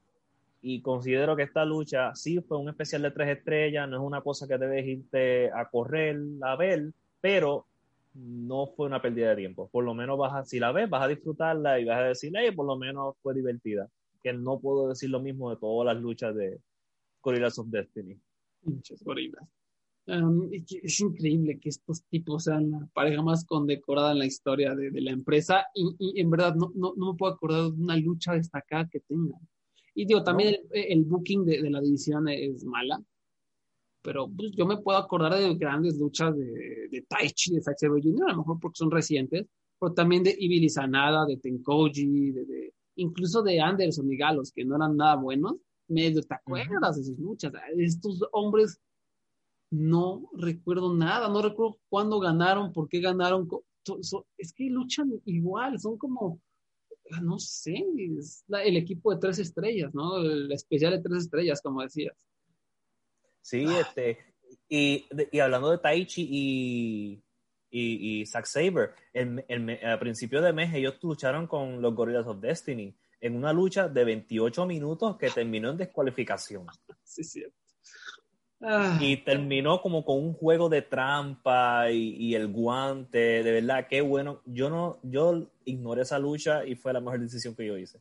Y 0.62 0.82
considero 0.82 1.36
que 1.36 1.44
esta 1.44 1.66
lucha 1.66 2.14
sí 2.16 2.40
fue 2.42 2.58
un 2.58 2.70
especial 2.70 3.02
de 3.02 3.12
tres 3.12 3.38
estrellas, 3.38 3.90
no 3.90 3.98
es 3.98 4.04
una 4.04 4.22
cosa 4.22 4.48
que 4.48 4.58
debes 4.58 4.86
irte 4.86 5.52
a 5.52 5.70
correr 5.70 6.20
a 6.42 6.56
ver, 6.56 6.92
pero 7.22 7.66
no 8.14 8.68
fue 8.68 8.88
una 8.88 9.02
pérdida 9.02 9.30
de 9.30 9.38
tiempo. 9.38 9.70
Por 9.70 9.84
lo 9.84 9.94
menos 9.94 10.18
vas 10.18 10.34
a, 10.34 10.46
si 10.46 10.60
la 10.60 10.72
ves, 10.72 10.90
vas 10.90 11.04
a 11.04 11.08
disfrutarla 11.08 11.80
y 11.80 11.86
vas 11.86 12.00
a 12.00 12.04
decir, 12.04 12.32
hey, 12.36 12.52
por 12.56 12.66
lo 12.66 12.78
menos 12.78 13.16
fue 13.22 13.34
divertida. 13.34 13.90
Que 14.22 14.34
no 14.34 14.60
puedo 14.60 14.90
decir 14.90 15.10
lo 15.10 15.20
mismo 15.20 15.50
de 15.50 15.58
todas 15.58 15.94
las 15.94 16.02
luchas 16.02 16.36
de 16.36 16.60
Gorillas 17.22 17.58
of 17.60 17.68
Destiny. 17.70 18.20
Muchas 18.64 19.02
gorillas. 19.04 19.44
Um, 20.08 20.50
es 20.52 21.00
increíble 21.02 21.60
que 21.60 21.70
estos 21.70 22.04
tipos 22.06 22.46
sean 22.46 22.72
la 22.72 22.88
pareja 22.94 23.22
más 23.22 23.46
condecorada 23.46 24.14
en 24.14 24.20
la 24.20 24.26
historia 24.26 24.74
de, 24.74 24.90
de 24.90 25.02
la 25.02 25.12
empresa 25.12 25.68
y, 25.76 25.96
y, 26.00 26.20
en 26.20 26.32
verdad 26.32 26.56
no, 26.56 26.72
no, 26.74 26.96
no, 26.98 27.12
me 27.12 27.18
puedo 27.18 27.34
acordar 27.34 27.72
de 27.72 27.84
una 27.84 27.96
lucha 27.96 28.34
destacada 28.34 28.90
que 28.90 29.02
tengan. 29.02 29.40
Y 29.94 30.06
digo, 30.06 30.24
también 30.24 30.56
no. 30.64 30.70
el, 30.74 30.94
el, 30.94 31.04
booking 31.04 31.46
de, 31.46 31.62
de, 31.62 31.70
la 31.70 31.80
división 31.80 32.28
es 32.28 32.66
mala 32.66 33.00
pero 34.02 34.30
pues, 34.30 34.52
yo 34.56 34.66
me 34.66 34.78
puedo 34.78 34.98
acordar 34.98 35.36
de 35.36 35.56
grandes 35.56 35.98
luchas 35.98 36.36
de, 36.36 36.88
de 36.90 37.06
Taichi, 37.08 37.56
de 37.56 37.62
Zack 37.62 37.78
Sabre 37.78 38.02
Jr., 38.02 38.30
a 38.30 38.32
lo 38.32 38.40
mejor 38.40 38.60
porque 38.60 38.78
son 38.78 38.92
recientes, 38.92 39.46
pero 39.80 39.94
también 39.94 40.24
de 40.24 40.32
Evil 40.40 40.70
Sanada, 40.70 41.26
de 41.26 41.38
Tenkoji, 41.38 42.32
de, 42.32 42.46
de, 42.46 42.74
incluso 42.96 43.42
de 43.42 43.60
Anderson 43.60 44.12
y 44.12 44.18
Galos, 44.18 44.52
que 44.52 44.66
no 44.66 44.76
eran 44.76 44.98
nada 44.98 45.16
buenos, 45.16 45.56
medio 45.88 46.22
te 46.22 46.36
acuerdas 46.36 46.98
de 46.98 47.04
sus 47.04 47.20
luchas. 47.20 47.52
Estos 47.78 48.22
hombres 48.32 48.80
no 49.72 50.30
recuerdo 50.34 50.96
nada, 50.96 51.30
no 51.30 51.42
recuerdo 51.42 51.80
cuándo 51.90 52.20
ganaron, 52.20 52.74
por 52.74 52.88
qué 52.90 53.00
ganaron. 53.00 53.48
Es 54.38 54.54
que 54.54 54.70
luchan 54.70 55.12
igual, 55.26 55.80
son 55.80 55.98
como, 55.98 56.40
no 57.22 57.40
sé, 57.40 57.84
es 58.18 58.44
la, 58.48 58.64
el 58.64 58.78
equipo 58.78 59.12
de 59.12 59.20
tres 59.20 59.40
estrellas, 59.40 59.94
¿no? 59.94 60.18
El 60.18 60.52
especial 60.52 60.94
de 60.94 61.02
tres 61.02 61.24
estrellas, 61.24 61.62
como 61.62 61.82
decías. 61.82 62.16
Sí, 63.42 63.66
este, 63.80 64.18
y, 64.68 65.08
y 65.32 65.40
hablando 65.40 65.72
de 65.72 65.78
Taichi 65.80 66.28
y, 66.30 67.24
y, 67.70 68.22
y 68.22 68.26
Zack 68.26 68.46
Saber, 68.46 68.94
el, 69.14 69.44
el, 69.48 69.80
al 69.84 70.00
principio 70.00 70.42
de 70.42 70.54
mes 70.54 70.74
ellos 70.74 70.98
lucharon 71.02 71.48
con 71.48 71.82
los 71.82 71.94
Gorillas 71.96 72.28
of 72.28 72.40
Destiny 72.40 72.96
en 73.22 73.36
una 73.36 73.52
lucha 73.52 73.88
de 73.88 74.04
28 74.06 74.66
minutos 74.66 75.18
que 75.18 75.30
terminó 75.30 75.72
en 75.72 75.78
descualificación. 75.78 76.66
Sí, 77.04 77.24
cierto. 77.24 77.58
Ah. 78.62 79.00
Y 79.02 79.18
terminó 79.24 79.82
como 79.82 80.06
con 80.06 80.18
un 80.18 80.34
juego 80.34 80.70
de 80.70 80.84
trampa 80.84 81.90
y, 81.90 82.16
y, 82.18 82.36
el 82.36 82.50
guante, 82.50 83.42
de 83.42 83.52
verdad, 83.52 83.88
qué 83.90 84.02
bueno. 84.02 84.44
Yo 84.46 84.70
no, 84.70 85.00
yo 85.02 85.50
ignoré 85.66 86.04
esa 86.04 86.20
lucha 86.20 86.64
y 86.64 86.76
fue 86.76 86.94
la 86.94 87.00
mejor 87.00 87.20
decisión 87.20 87.56
que 87.56 87.66
yo 87.66 87.78
hice. 87.78 88.00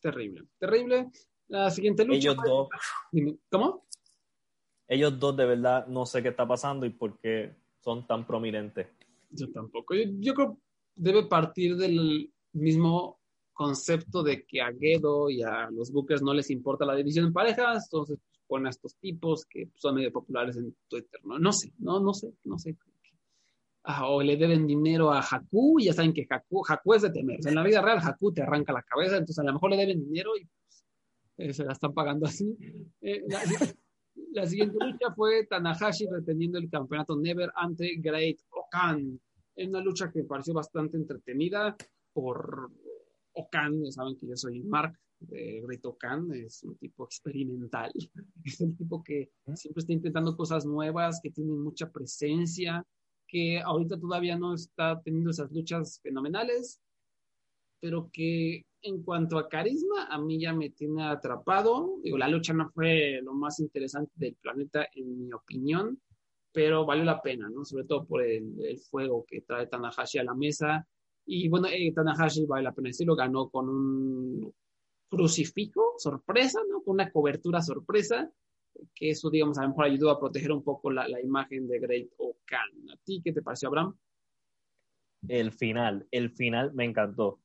Terrible, 0.00 0.44
terrible. 0.58 1.10
La 1.48 1.68
siguiente 1.70 2.04
lucha. 2.04 2.18
Ellos 2.18 2.36
dos. 2.44 2.68
¿Cómo? 3.50 3.86
Ellos 4.88 5.18
dos 5.18 5.36
de 5.36 5.46
verdad 5.46 5.86
no 5.86 6.06
sé 6.06 6.22
qué 6.22 6.28
está 6.28 6.46
pasando 6.46 6.86
y 6.86 6.90
por 6.90 7.18
qué 7.18 7.54
son 7.80 8.06
tan 8.06 8.26
prominentes. 8.26 8.86
Yo 9.30 9.50
tampoco. 9.50 9.94
Yo, 9.94 10.04
yo 10.20 10.34
creo 10.34 10.58
debe 10.94 11.24
partir 11.24 11.76
del 11.76 12.32
mismo 12.52 13.18
concepto 13.52 14.22
de 14.22 14.44
que 14.44 14.60
a 14.60 14.70
Guedo 14.70 15.30
y 15.30 15.42
a 15.42 15.70
los 15.70 15.92
Bookers 15.92 16.22
no 16.22 16.34
les 16.34 16.50
importa 16.50 16.84
la 16.84 16.96
división 16.96 17.26
en 17.26 17.32
parejas, 17.32 17.84
entonces 17.86 18.18
pues, 18.18 18.42
ponen 18.46 18.66
a 18.66 18.70
estos 18.70 18.96
tipos 18.96 19.46
que 19.46 19.70
son 19.76 19.94
medio 19.94 20.12
populares 20.12 20.56
en 20.56 20.74
Twitter, 20.88 21.20
¿no? 21.24 21.38
No 21.38 21.52
sé, 21.52 21.72
no, 21.78 22.00
no 22.00 22.12
sé, 22.12 22.32
no 22.44 22.58
sé. 22.58 22.76
Ah, 23.84 24.08
o 24.08 24.22
le 24.22 24.36
deben 24.36 24.66
dinero 24.66 25.12
a 25.12 25.20
Haku 25.20 25.78
y 25.78 25.84
ya 25.84 25.92
saben 25.92 26.14
que 26.14 26.26
Haku, 26.28 26.64
Haku 26.66 26.94
es 26.94 27.02
de 27.02 27.10
temer. 27.10 27.38
O 27.38 27.42
sea, 27.42 27.50
en 27.50 27.56
la 27.56 27.62
vida 27.62 27.82
real 27.82 27.98
Haku 28.02 28.32
te 28.32 28.42
arranca 28.42 28.72
la 28.72 28.82
cabeza, 28.82 29.16
entonces 29.16 29.38
a 29.38 29.44
lo 29.44 29.52
mejor 29.52 29.70
le 29.70 29.76
deben 29.76 30.04
dinero 30.04 30.30
y 30.36 30.46
pues, 30.46 30.84
eh, 31.36 31.52
se 31.52 31.64
la 31.64 31.72
están 31.72 31.92
pagando 31.92 32.26
así. 32.26 32.56
Eh, 33.02 33.22
la, 33.28 33.40
la, 34.34 34.46
siguiente 34.46 34.76
lucha 34.80 35.12
fue 35.14 35.46
Tanahashi 35.46 36.06
reteniendo 36.06 36.58
el 36.58 36.68
campeonato 36.68 37.16
Never 37.16 37.50
ante 37.54 37.96
Great 37.98 38.38
Okan. 38.50 39.20
Es 39.54 39.68
una 39.68 39.80
lucha 39.80 40.10
que 40.10 40.24
pareció 40.24 40.54
bastante 40.54 40.96
entretenida 40.96 41.76
por 42.12 42.70
Okan, 43.32 43.90
saben 43.92 44.16
que 44.16 44.26
yo 44.26 44.36
soy 44.36 44.60
Mark 44.62 44.98
de 45.20 45.62
Great 45.64 45.84
Okan, 45.84 46.32
es 46.32 46.62
un 46.64 46.76
tipo 46.76 47.04
experimental, 47.04 47.92
es 48.44 48.60
el 48.60 48.76
tipo 48.76 49.02
que 49.02 49.30
siempre 49.54 49.80
está 49.80 49.92
intentando 49.92 50.36
cosas 50.36 50.66
nuevas, 50.66 51.20
que 51.22 51.30
tiene 51.30 51.52
mucha 51.52 51.90
presencia, 51.90 52.84
que 53.26 53.60
ahorita 53.60 53.98
todavía 53.98 54.36
no 54.36 54.54
está 54.54 55.00
teniendo 55.02 55.30
esas 55.30 55.50
luchas 55.52 56.00
fenomenales, 56.02 56.80
pero 57.80 58.10
que 58.12 58.64
en 58.84 59.02
cuanto 59.02 59.38
a 59.38 59.48
carisma, 59.48 60.06
a 60.06 60.18
mí 60.18 60.38
ya 60.38 60.52
me 60.52 60.70
tiene 60.70 61.04
atrapado. 61.04 61.98
Digo, 62.02 62.18
la 62.18 62.28
lucha 62.28 62.52
no 62.52 62.70
fue 62.70 63.20
lo 63.22 63.32
más 63.32 63.58
interesante 63.58 64.12
del 64.14 64.36
planeta, 64.36 64.86
en 64.94 65.18
mi 65.18 65.32
opinión, 65.32 65.98
pero 66.52 66.84
valió 66.84 67.02
la 67.04 67.20
pena, 67.20 67.48
¿no? 67.48 67.64
Sobre 67.64 67.84
todo 67.84 68.06
por 68.06 68.22
el, 68.22 68.78
fuego 68.90 69.24
que 69.26 69.40
trae 69.40 69.66
Tanahashi 69.66 70.18
a 70.18 70.24
la 70.24 70.34
mesa. 70.34 70.86
Y 71.24 71.48
bueno, 71.48 71.66
eh, 71.68 71.92
Tanahashi 71.94 72.44
vale 72.44 72.64
la 72.64 72.74
pena 72.74 72.88
decirlo, 72.88 73.16
ganó 73.16 73.48
con 73.48 73.68
un 73.68 74.54
crucifijo, 75.08 75.94
sorpresa, 75.96 76.60
¿no? 76.68 76.82
Con 76.82 76.94
una 76.94 77.10
cobertura 77.10 77.62
sorpresa, 77.62 78.30
que 78.94 79.10
eso, 79.10 79.30
digamos, 79.30 79.58
a 79.58 79.62
lo 79.62 79.68
mejor 79.70 79.86
ayudó 79.86 80.10
a 80.10 80.20
proteger 80.20 80.52
un 80.52 80.62
poco 80.62 80.90
la, 80.90 81.08
la 81.08 81.22
imagen 81.22 81.66
de 81.66 81.78
Great 81.78 82.08
Okan. 82.18 82.90
¿A 82.92 82.96
ti 83.02 83.22
qué 83.24 83.32
te 83.32 83.40
pareció, 83.40 83.68
Abraham? 83.68 83.96
El 85.26 85.52
final, 85.52 86.06
el 86.10 86.30
final 86.30 86.74
me 86.74 86.84
encantó. 86.84 87.40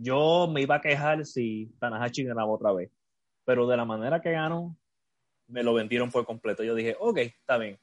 Yo 0.00 0.46
me 0.46 0.62
iba 0.62 0.76
a 0.76 0.80
quejar 0.80 1.26
si 1.26 1.74
Tanahashi 1.80 2.22
ganaba 2.22 2.52
otra 2.52 2.72
vez, 2.72 2.90
pero 3.44 3.66
de 3.66 3.76
la 3.76 3.84
manera 3.84 4.20
que 4.20 4.30
ganó, 4.30 4.76
me 5.48 5.64
lo 5.64 5.74
vendieron 5.74 6.12
por 6.12 6.24
completo. 6.24 6.62
Yo 6.62 6.76
dije, 6.76 6.96
ok, 7.00 7.18
está 7.18 7.58
bien. 7.58 7.80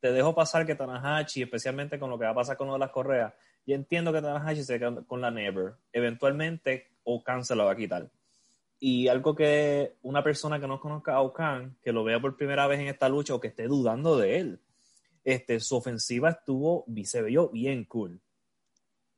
Te 0.00 0.12
dejo 0.12 0.34
pasar 0.34 0.66
que 0.66 0.74
Tanahashi, 0.74 1.42
especialmente 1.42 1.98
con 1.98 2.10
lo 2.10 2.18
que 2.18 2.26
va 2.26 2.32
a 2.32 2.34
pasar 2.34 2.58
con 2.58 2.66
lo 2.66 2.74
de 2.74 2.80
las 2.80 2.90
correas, 2.90 3.32
yo 3.64 3.74
entiendo 3.74 4.12
que 4.12 4.20
Tanahashi 4.20 4.64
se 4.64 4.78
queda 4.78 5.02
con 5.06 5.22
la 5.22 5.30
Never. 5.30 5.76
Eventualmente, 5.92 6.90
Okan 7.04 7.42
se 7.42 7.56
la 7.56 7.64
va 7.64 7.72
a 7.72 7.76
quitar. 7.76 8.10
Y 8.78 9.08
algo 9.08 9.34
que 9.34 9.96
una 10.02 10.22
persona 10.22 10.60
que 10.60 10.68
no 10.68 10.78
conozca 10.78 11.14
a 11.14 11.22
Okan, 11.22 11.78
que 11.82 11.90
lo 11.90 12.04
vea 12.04 12.20
por 12.20 12.36
primera 12.36 12.66
vez 12.66 12.80
en 12.80 12.88
esta 12.88 13.08
lucha 13.08 13.34
o 13.34 13.40
que 13.40 13.48
esté 13.48 13.66
dudando 13.66 14.18
de 14.18 14.38
él, 14.38 14.60
este, 15.24 15.58
su 15.58 15.76
ofensiva 15.76 16.28
estuvo, 16.28 16.84
se 17.04 17.22
vio 17.22 17.48
bien 17.48 17.84
cool 17.84 18.20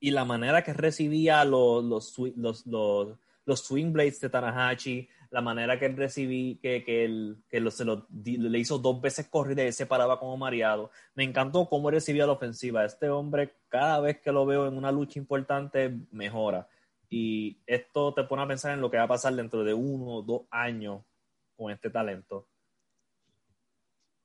y 0.01 0.11
la 0.11 0.25
manera 0.25 0.63
que 0.63 0.73
recibía 0.73 1.45
los, 1.45 1.85
los, 1.85 2.19
los, 2.37 2.67
los, 2.67 3.19
los 3.45 3.61
swing 3.61 3.93
blades 3.93 4.21
de 4.21 4.29
Tanahashi, 4.29 5.09
la 5.31 5.41
manera 5.41 5.79
que 5.79 5.89
recibí, 5.89 6.59
que, 6.63 6.85
que, 6.85 7.05
él, 7.05 7.39
que 7.49 7.71
se 7.71 7.85
lo, 7.85 8.07
le 8.25 8.59
hizo 8.59 8.79
dos 8.79 9.01
veces 9.01 9.29
corrida 9.29 9.65
y 9.65 9.73
se 9.73 9.87
paraba 9.87 10.19
como 10.19 10.37
mareado. 10.37 10.91
Me 11.15 11.25
encantó 11.25 11.69
cómo 11.69 11.91
recibía 11.91 12.27
la 12.27 12.33
ofensiva. 12.33 12.85
Este 12.85 13.09
hombre, 13.09 13.57
cada 13.69 14.01
vez 14.01 14.21
que 14.21 14.33
lo 14.33 14.47
veo 14.47 14.67
en 14.67 14.77
una 14.77 14.93
lucha 14.93 15.19
importante, 15.19 15.99
mejora. 16.11 16.69
Y 17.11 17.59
esto 17.67 18.15
te 18.15 18.25
pone 18.25 18.43
a 18.43 18.49
pensar 18.49 18.73
en 18.73 18.81
lo 18.81 18.91
que 18.91 18.99
va 18.99 19.05
a 19.05 19.09
pasar 19.09 19.35
dentro 19.35 19.65
de 19.65 19.75
uno 19.75 20.17
o 20.17 20.23
dos 20.23 20.43
años 20.51 21.03
con 21.57 21.73
este 21.73 21.91
talento. 21.91 22.47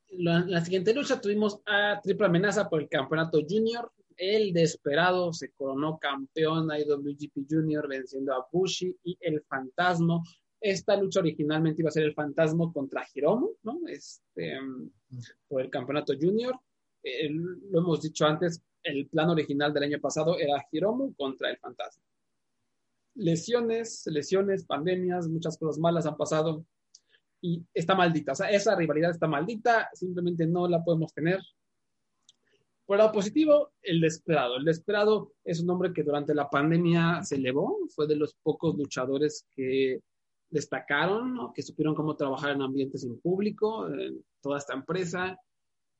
La 0.10 0.64
siguiente 0.64 0.94
lucha 0.94 1.20
tuvimos 1.20 1.62
a 1.66 2.00
triple 2.04 2.28
amenaza 2.28 2.70
por 2.70 2.82
el 2.82 2.88
campeonato 2.88 3.40
junior 3.50 3.92
el 4.18 4.54
desesperado 4.54 5.34
se 5.34 5.52
coronó 5.52 5.98
campeón 6.00 6.70
IWGP 6.72 7.46
Junior 7.50 7.88
venciendo 7.88 8.34
a 8.34 8.48
Bushi 8.52 8.96
y 9.04 9.18
el 9.20 9.42
Fantasma. 9.44 10.22
Esta 10.60 10.96
lucha 10.96 11.20
originalmente 11.20 11.82
iba 11.82 11.90
a 11.90 11.92
ser 11.92 12.04
el 12.04 12.14
Fantasma 12.14 12.72
contra 12.72 13.06
Hiromu, 13.14 13.50
¿no? 13.64 13.82
Este, 13.88 14.58
por 15.48 15.62
el 15.62 15.70
campeonato 15.70 16.14
Junior. 16.20 16.58
lo 17.04 17.80
hemos 17.80 18.02
dicho 18.02 18.26
antes, 18.26 18.62
el 18.84 19.08
plan 19.08 19.30
original 19.30 19.74
del 19.74 19.84
año 19.84 20.00
pasado 20.00 20.38
era 20.38 20.66
Hiromu 20.72 21.14
contra 21.16 21.50
el 21.50 21.58
Fantasma. 21.58 22.04
Lesiones, 23.16 24.04
lesiones, 24.08 24.66
pandemias, 24.66 25.28
muchas 25.28 25.58
cosas 25.58 25.80
malas 25.80 26.06
han 26.06 26.18
pasado 26.18 26.66
y 27.42 27.62
está 27.74 27.94
maldita. 27.94 28.32
O 28.32 28.36
sea, 28.36 28.50
esa 28.50 28.76
rivalidad 28.76 29.12
está 29.12 29.28
maldita, 29.28 29.90
simplemente 29.94 30.48
no 30.48 30.68
la 30.68 30.84
podemos 30.84 31.14
tener. 31.14 31.42
Por 32.86 32.98
lado 32.98 33.14
positivo, 33.14 33.72
el 33.82 34.02
Desperado. 34.02 34.58
El 34.58 34.66
Desperado 34.66 35.32
es 35.44 35.62
un 35.62 35.70
hombre 35.70 35.94
que 35.94 36.04
durante 36.04 36.36
la 36.36 36.50
pandemia 36.50 37.24
se 37.24 37.36
elevó, 37.36 37.78
fue 37.96 38.08
de 38.08 38.18
los 38.18 38.36
pocos 38.44 38.76
luchadores 38.76 39.48
que 39.56 40.02
destacaron, 40.50 41.54
que 41.54 41.64
supieron 41.64 41.96
cómo 41.96 42.16
trabajar 42.16 42.52
en 42.52 42.62
ambientes 42.62 43.04
en 43.06 43.20
público, 43.20 43.88
en 43.88 44.24
toda 44.42 44.58
esta 44.58 44.74
empresa. 44.74 45.38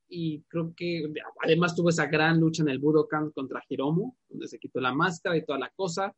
Y 0.08 0.42
creo 0.42 0.74
que 0.76 1.10
además 1.42 1.74
tuvo 1.74 1.88
esa 1.88 2.06
gran 2.06 2.38
lucha 2.38 2.62
en 2.62 2.68
el 2.68 2.78
Budokan 2.78 3.30
contra 3.30 3.64
Hiromu, 3.66 4.14
donde 4.28 4.46
se 4.46 4.58
quitó 4.58 4.78
la 4.80 4.92
máscara 4.92 5.36
y 5.36 5.44
toda 5.44 5.58
la 5.58 5.70
cosa. 5.70 6.14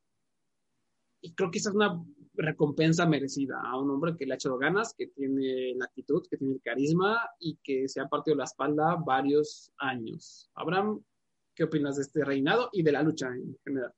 Y 1.21 1.33
creo 1.35 1.51
que 1.51 1.59
esa 1.59 1.71
es 1.71 1.77
una 1.77 2.05
recompensa 2.37 3.07
merecida 3.07 3.61
a 3.65 3.79
un 3.79 3.91
hombre 3.91 4.17
que 4.17 4.27
le 4.27 4.33
ha 4.33 4.37
echado 4.37 4.59
ganas, 4.59 4.95
que 4.95 5.09
tiene 5.09 5.75
la 5.77 5.87
actitud, 5.87 6.27
que 6.31 6.37
tiene 6.37 6.55
el 6.55 6.63
carisma 6.63 7.19
y 7.39 7.59
que 7.63 7.89
se 7.89 8.01
ha 8.01 8.09
partido 8.09 8.37
la 8.37 8.45
espalda 8.45 8.97
varios 8.97 9.73
años. 9.79 10.51
Abraham, 10.55 11.03
¿qué 11.55 11.65
opinas 11.65 11.97
de 11.97 12.03
este 12.03 12.25
reinado 12.25 12.69
y 12.73 12.83
de 12.83 12.93
la 12.93 13.03
lucha 13.03 13.29
en 13.29 13.57
general? 13.65 13.93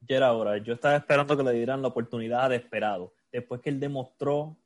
Ya 0.00 0.16
era 0.16 0.32
hora. 0.32 0.58
Yo 0.58 0.74
estaba 0.74 0.96
esperando 0.96 1.36
que 1.36 1.42
le 1.42 1.52
dieran 1.52 1.82
la 1.82 1.88
oportunidad 1.88 2.50
de 2.50 2.56
esperado. 2.56 3.14
Después 3.30 3.60
que 3.60 3.70
él 3.70 3.78
demostró 3.78 4.56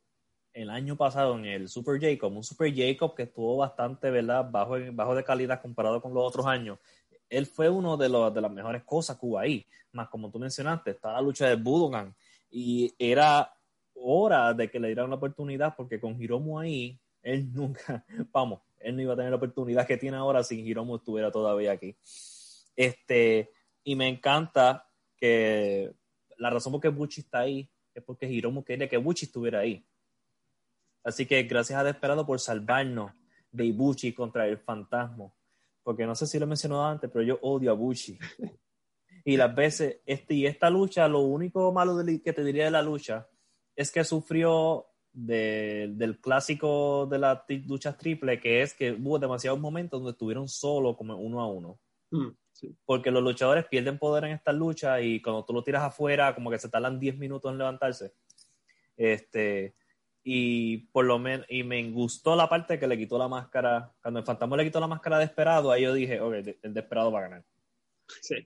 el 0.52 0.70
año 0.70 0.96
pasado 0.96 1.36
en 1.36 1.44
el 1.44 1.68
Super 1.68 2.00
Jacob, 2.00 2.34
un 2.34 2.44
Super 2.44 2.72
Jacob 2.74 3.14
que 3.14 3.24
estuvo 3.24 3.56
bastante, 3.56 4.10
¿verdad? 4.10 4.48
Bajo, 4.50 4.76
bajo 4.92 5.14
de 5.14 5.24
calidad 5.24 5.60
comparado 5.60 6.00
con 6.00 6.14
los 6.14 6.22
otros 6.24 6.46
años. 6.46 6.78
Él 7.28 7.46
fue 7.46 7.68
uno 7.68 7.96
de, 7.96 8.08
los, 8.08 8.32
de 8.32 8.40
las 8.40 8.52
mejores 8.52 8.84
cosas 8.84 9.18
que 9.18 9.26
hubo 9.26 9.38
ahí. 9.38 9.66
Más 9.92 10.08
como 10.08 10.30
tú 10.30 10.38
mencionaste, 10.38 10.92
está 10.92 11.12
la 11.12 11.20
lucha 11.20 11.48
de 11.48 11.56
Budokan, 11.56 12.14
y 12.56 12.94
era 13.00 13.52
hora 13.94 14.54
de 14.54 14.70
que 14.70 14.78
le 14.78 14.86
dieran 14.86 15.10
la 15.10 15.16
oportunidad 15.16 15.74
porque 15.76 15.98
con 15.98 16.22
Hiromu 16.22 16.60
ahí, 16.60 17.00
él 17.20 17.52
nunca, 17.52 18.04
vamos, 18.32 18.60
él 18.78 18.94
no 18.94 19.02
iba 19.02 19.14
a 19.14 19.16
tener 19.16 19.32
la 19.32 19.38
oportunidad 19.38 19.86
que 19.88 19.96
tiene 19.96 20.16
ahora 20.16 20.44
si 20.44 20.60
Hiromu 20.60 20.94
estuviera 20.96 21.32
todavía 21.32 21.72
aquí. 21.72 21.96
Este, 22.76 23.50
y 23.82 23.96
me 23.96 24.06
encanta 24.06 24.88
que 25.16 25.92
la 26.38 26.48
razón 26.50 26.72
por 26.72 26.80
qué 26.80 26.90
Buchi 26.90 27.22
está 27.22 27.40
ahí 27.40 27.68
es 27.92 28.04
porque 28.04 28.30
Hiromu 28.30 28.62
quería 28.62 28.88
que 28.88 28.98
Buchi 28.98 29.26
estuviera 29.26 29.58
ahí. 29.58 29.84
Así 31.02 31.26
que 31.26 31.42
gracias 31.42 31.78
a 31.78 31.84
Desperado 31.84 32.24
por 32.24 32.38
salvarnos 32.38 33.12
de 33.50 33.66
Ibuchi 33.66 34.12
contra 34.14 34.46
el 34.46 34.58
fantasma. 34.58 35.32
Porque 35.82 36.06
no 36.06 36.14
sé 36.14 36.28
si 36.28 36.38
lo 36.38 36.44
he 36.44 36.48
mencionado 36.48 36.84
antes, 36.84 37.10
pero 37.12 37.24
yo 37.24 37.38
odio 37.42 37.72
a 37.72 37.74
Buchi. 37.74 38.16
Y 39.24 39.36
las 39.36 39.54
veces, 39.54 40.00
este, 40.04 40.34
y 40.34 40.46
esta 40.46 40.68
lucha, 40.68 41.08
lo 41.08 41.20
único 41.20 41.72
malo 41.72 41.96
que 42.22 42.32
te 42.32 42.44
diría 42.44 42.66
de 42.66 42.70
la 42.70 42.82
lucha 42.82 43.26
es 43.74 43.90
que 43.90 44.04
sufrió 44.04 44.86
del 45.12 46.18
clásico 46.20 47.06
de 47.06 47.18
las 47.18 47.40
luchas 47.66 47.96
triple, 47.96 48.40
que 48.40 48.62
es 48.62 48.74
que 48.74 48.92
hubo 48.92 49.18
demasiados 49.18 49.60
momentos 49.60 50.00
donde 50.00 50.12
estuvieron 50.12 50.48
solo 50.48 50.96
como 50.96 51.16
uno 51.16 51.40
a 51.40 51.46
uno. 51.46 51.78
Mm, 52.10 52.28
Porque 52.84 53.10
los 53.10 53.22
luchadores 53.22 53.64
pierden 53.66 53.98
poder 53.98 54.24
en 54.24 54.32
esta 54.32 54.52
lucha 54.52 55.00
y 55.00 55.22
cuando 55.22 55.44
tú 55.44 55.52
lo 55.52 55.62
tiras 55.62 55.84
afuera, 55.84 56.34
como 56.34 56.50
que 56.50 56.58
se 56.58 56.68
tardan 56.68 56.98
10 56.98 57.16
minutos 57.16 57.50
en 57.50 57.58
levantarse. 57.58 58.12
Este, 58.96 59.74
y 60.22 60.78
por 60.88 61.04
lo 61.04 61.18
menos, 61.18 61.46
y 61.48 61.62
me 61.62 61.90
gustó 61.90 62.34
la 62.34 62.48
parte 62.48 62.78
que 62.78 62.86
le 62.86 62.98
quitó 62.98 63.16
la 63.16 63.28
máscara. 63.28 63.92
Cuando 64.02 64.20
el 64.20 64.26
fantasma 64.26 64.56
le 64.56 64.64
quitó 64.64 64.80
la 64.80 64.86
máscara 64.88 65.18
de 65.18 65.24
esperado, 65.24 65.70
ahí 65.70 65.82
yo 65.82 65.94
dije, 65.94 66.20
ok, 66.20 66.34
el 66.62 66.74
de 66.74 66.80
esperado 66.80 67.12
va 67.12 67.20
a 67.20 67.22
ganar. 67.22 67.44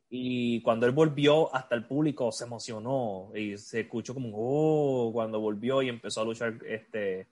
Y 0.09 0.63
cuando 0.63 0.87
él 0.87 0.93
volvió, 0.93 1.55
hasta 1.55 1.75
el 1.75 1.87
público 1.87 2.31
se 2.33 2.45
emocionó 2.45 3.31
y 3.35 3.57
se 3.59 3.81
escuchó 3.81 4.15
como, 4.15 4.31
oh, 4.35 5.13
cuando 5.13 5.41
volvió 5.41 5.83
y 5.83 5.89
empezó 5.89 6.21
a 6.21 6.25
luchar 6.25 6.59
este, 6.67 7.27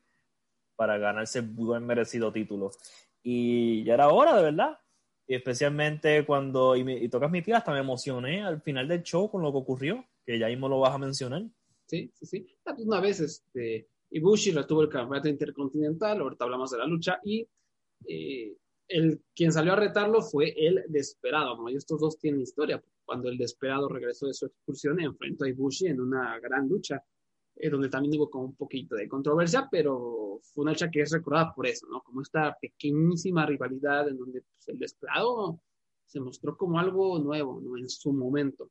para 0.74 0.98
ganarse 0.98 1.40
el 1.40 1.46
buen 1.46 1.84
merecido 1.86 2.32
título. 2.32 2.70
Y 3.22 3.84
ya 3.84 3.94
era 3.94 4.08
hora, 4.08 4.36
de 4.36 4.42
verdad. 4.42 4.78
Y 5.26 5.34
especialmente 5.34 6.24
cuando, 6.24 6.76
y, 6.76 6.84
me, 6.84 6.96
y 6.96 7.08
tocas 7.08 7.30
mi 7.30 7.42
tía, 7.42 7.58
hasta 7.58 7.72
me 7.72 7.80
emocioné 7.80 8.42
al 8.42 8.60
final 8.60 8.86
del 8.86 9.02
show 9.02 9.30
con 9.30 9.42
lo 9.42 9.50
que 9.50 9.58
ocurrió, 9.58 10.04
que 10.24 10.38
ya 10.38 10.46
mismo 10.46 10.68
lo 10.68 10.80
vas 10.80 10.94
a 10.94 10.98
mencionar. 10.98 11.42
Sí, 11.86 12.12
sí, 12.14 12.26
sí. 12.26 12.56
Una 12.78 13.00
vez 13.00 13.20
este, 13.20 13.88
Ibushi 14.10 14.52
retuvo 14.52 14.82
el 14.82 14.88
campeonato 14.88 15.28
intercontinental, 15.28 16.20
ahorita 16.20 16.44
hablamos 16.44 16.70
de 16.70 16.78
la 16.78 16.86
lucha, 16.86 17.20
y 17.24 17.46
eh, 18.06 18.56
el 18.88 19.22
quien 19.34 19.52
salió 19.52 19.72
a 19.72 19.76
retarlo 19.76 20.22
fue 20.22 20.54
el 20.56 20.84
Desperado, 20.88 21.56
como 21.56 21.68
estos 21.68 22.00
dos 22.00 22.18
tienen 22.18 22.40
historia. 22.40 22.82
Cuando 23.04 23.28
el 23.28 23.38
Desperado 23.38 23.88
regresó 23.88 24.26
de 24.26 24.34
su 24.34 24.46
excursión, 24.46 25.00
enfrentó 25.00 25.44
a 25.44 25.48
Ibushi 25.48 25.86
en 25.86 26.00
una 26.00 26.38
gran 26.38 26.68
lucha, 26.68 27.02
eh, 27.56 27.70
donde 27.70 27.88
también 27.88 28.16
hubo 28.16 28.30
como 28.30 28.46
un 28.46 28.56
poquito 28.56 28.96
de 28.96 29.08
controversia, 29.08 29.68
pero 29.70 30.40
fue 30.42 30.62
una 30.62 30.72
lucha 30.72 30.90
que 30.90 31.02
es 31.02 31.12
recordada 31.12 31.54
por 31.54 31.66
eso, 31.66 31.86
¿no? 31.88 32.02
Como 32.02 32.22
esta 32.22 32.56
pequeñísima 32.60 33.46
rivalidad 33.46 34.08
en 34.08 34.18
donde 34.18 34.42
pues, 34.42 34.68
el 34.68 34.78
Desperado 34.78 35.60
se 36.04 36.20
mostró 36.20 36.56
como 36.56 36.78
algo 36.78 37.18
nuevo, 37.18 37.60
¿no? 37.60 37.76
En 37.76 37.88
su 37.88 38.12
momento. 38.12 38.70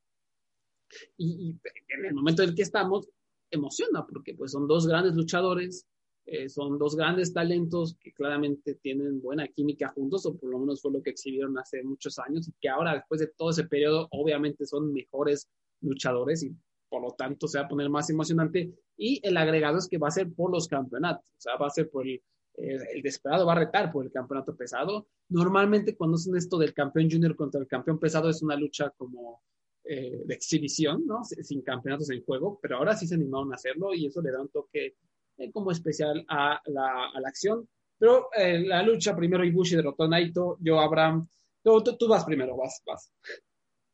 Y, 1.17 1.49
y 1.49 1.59
en 1.89 2.05
el 2.05 2.13
momento 2.13 2.43
en 2.43 2.49
el 2.49 2.55
que 2.55 2.61
estamos, 2.61 3.09
emociona 3.51 4.05
porque 4.05 4.33
pues 4.33 4.51
son 4.51 4.67
dos 4.67 4.87
grandes 4.87 5.15
luchadores, 5.15 5.87
eh, 6.25 6.49
son 6.49 6.77
dos 6.77 6.95
grandes 6.95 7.33
talentos 7.33 7.95
que 7.99 8.11
claramente 8.11 8.75
tienen 8.75 9.21
buena 9.21 9.47
química 9.47 9.89
juntos, 9.89 10.25
o 10.25 10.35
por 10.35 10.49
lo 10.49 10.59
menos 10.59 10.81
fue 10.81 10.91
lo 10.91 11.01
que 11.01 11.11
exhibieron 11.11 11.57
hace 11.57 11.83
muchos 11.83 12.17
años, 12.19 12.47
y 12.47 12.53
que 12.59 12.69
ahora, 12.69 12.93
después 12.93 13.21
de 13.21 13.27
todo 13.27 13.51
ese 13.51 13.65
periodo, 13.65 14.07
obviamente 14.11 14.65
son 14.65 14.91
mejores 14.91 15.49
luchadores 15.81 16.43
y 16.43 16.51
por 16.89 17.01
lo 17.01 17.11
tanto 17.11 17.47
se 17.47 17.59
va 17.59 17.65
a 17.65 17.67
poner 17.67 17.89
más 17.89 18.09
emocionante. 18.09 18.73
Y 18.97 19.19
el 19.27 19.37
agregado 19.37 19.77
es 19.77 19.87
que 19.87 19.97
va 19.97 20.07
a 20.07 20.11
ser 20.11 20.31
por 20.31 20.51
los 20.51 20.67
campeonatos, 20.67 21.25
o 21.25 21.41
sea, 21.41 21.57
va 21.57 21.67
a 21.67 21.71
ser 21.71 21.89
por 21.89 22.07
el, 22.07 22.21
el 22.57 23.01
desesperado, 23.01 23.45
va 23.45 23.53
a 23.53 23.59
retar 23.59 23.91
por 23.91 24.05
el 24.05 24.11
campeonato 24.11 24.55
pesado. 24.55 25.07
Normalmente 25.29 25.95
cuando 25.95 26.15
hacen 26.15 26.35
esto 26.35 26.57
del 26.57 26.73
campeón 26.73 27.09
junior 27.09 27.35
contra 27.35 27.59
el 27.59 27.67
campeón 27.67 27.99
pesado 27.99 28.29
es 28.29 28.41
una 28.41 28.55
lucha 28.55 28.91
como 28.91 29.41
eh, 29.83 30.23
de 30.25 30.33
exhibición, 30.33 31.05
¿no? 31.05 31.23
Sin 31.23 31.61
campeonatos 31.61 32.09
en 32.09 32.23
juego, 32.23 32.57
pero 32.59 32.77
ahora 32.77 32.95
sí 32.95 33.05
se 33.05 33.13
animaron 33.13 33.51
a 33.51 33.55
hacerlo 33.55 33.93
y 33.93 34.07
eso 34.07 34.19
le 34.19 34.31
da 34.31 34.41
un 34.41 34.49
toque 34.49 34.95
eh, 35.37 35.51
como 35.51 35.71
especial 35.71 36.25
a 36.29 36.61
la, 36.65 37.09
a 37.13 37.19
la 37.19 37.27
acción. 37.27 37.67
Pero 37.97 38.29
eh, 38.35 38.59
la 38.59 38.83
lucha, 38.83 39.15
primero 39.15 39.43
Ibushi 39.43 39.75
derrotó 39.75 40.03
a 40.03 40.07
Naito, 40.07 40.57
yo 40.59 40.79
Abraham, 40.79 41.27
tú, 41.63 41.81
tú, 41.81 42.07
vas 42.07 42.25
primero, 42.25 42.55
vas, 42.57 42.81
vas. 42.85 43.11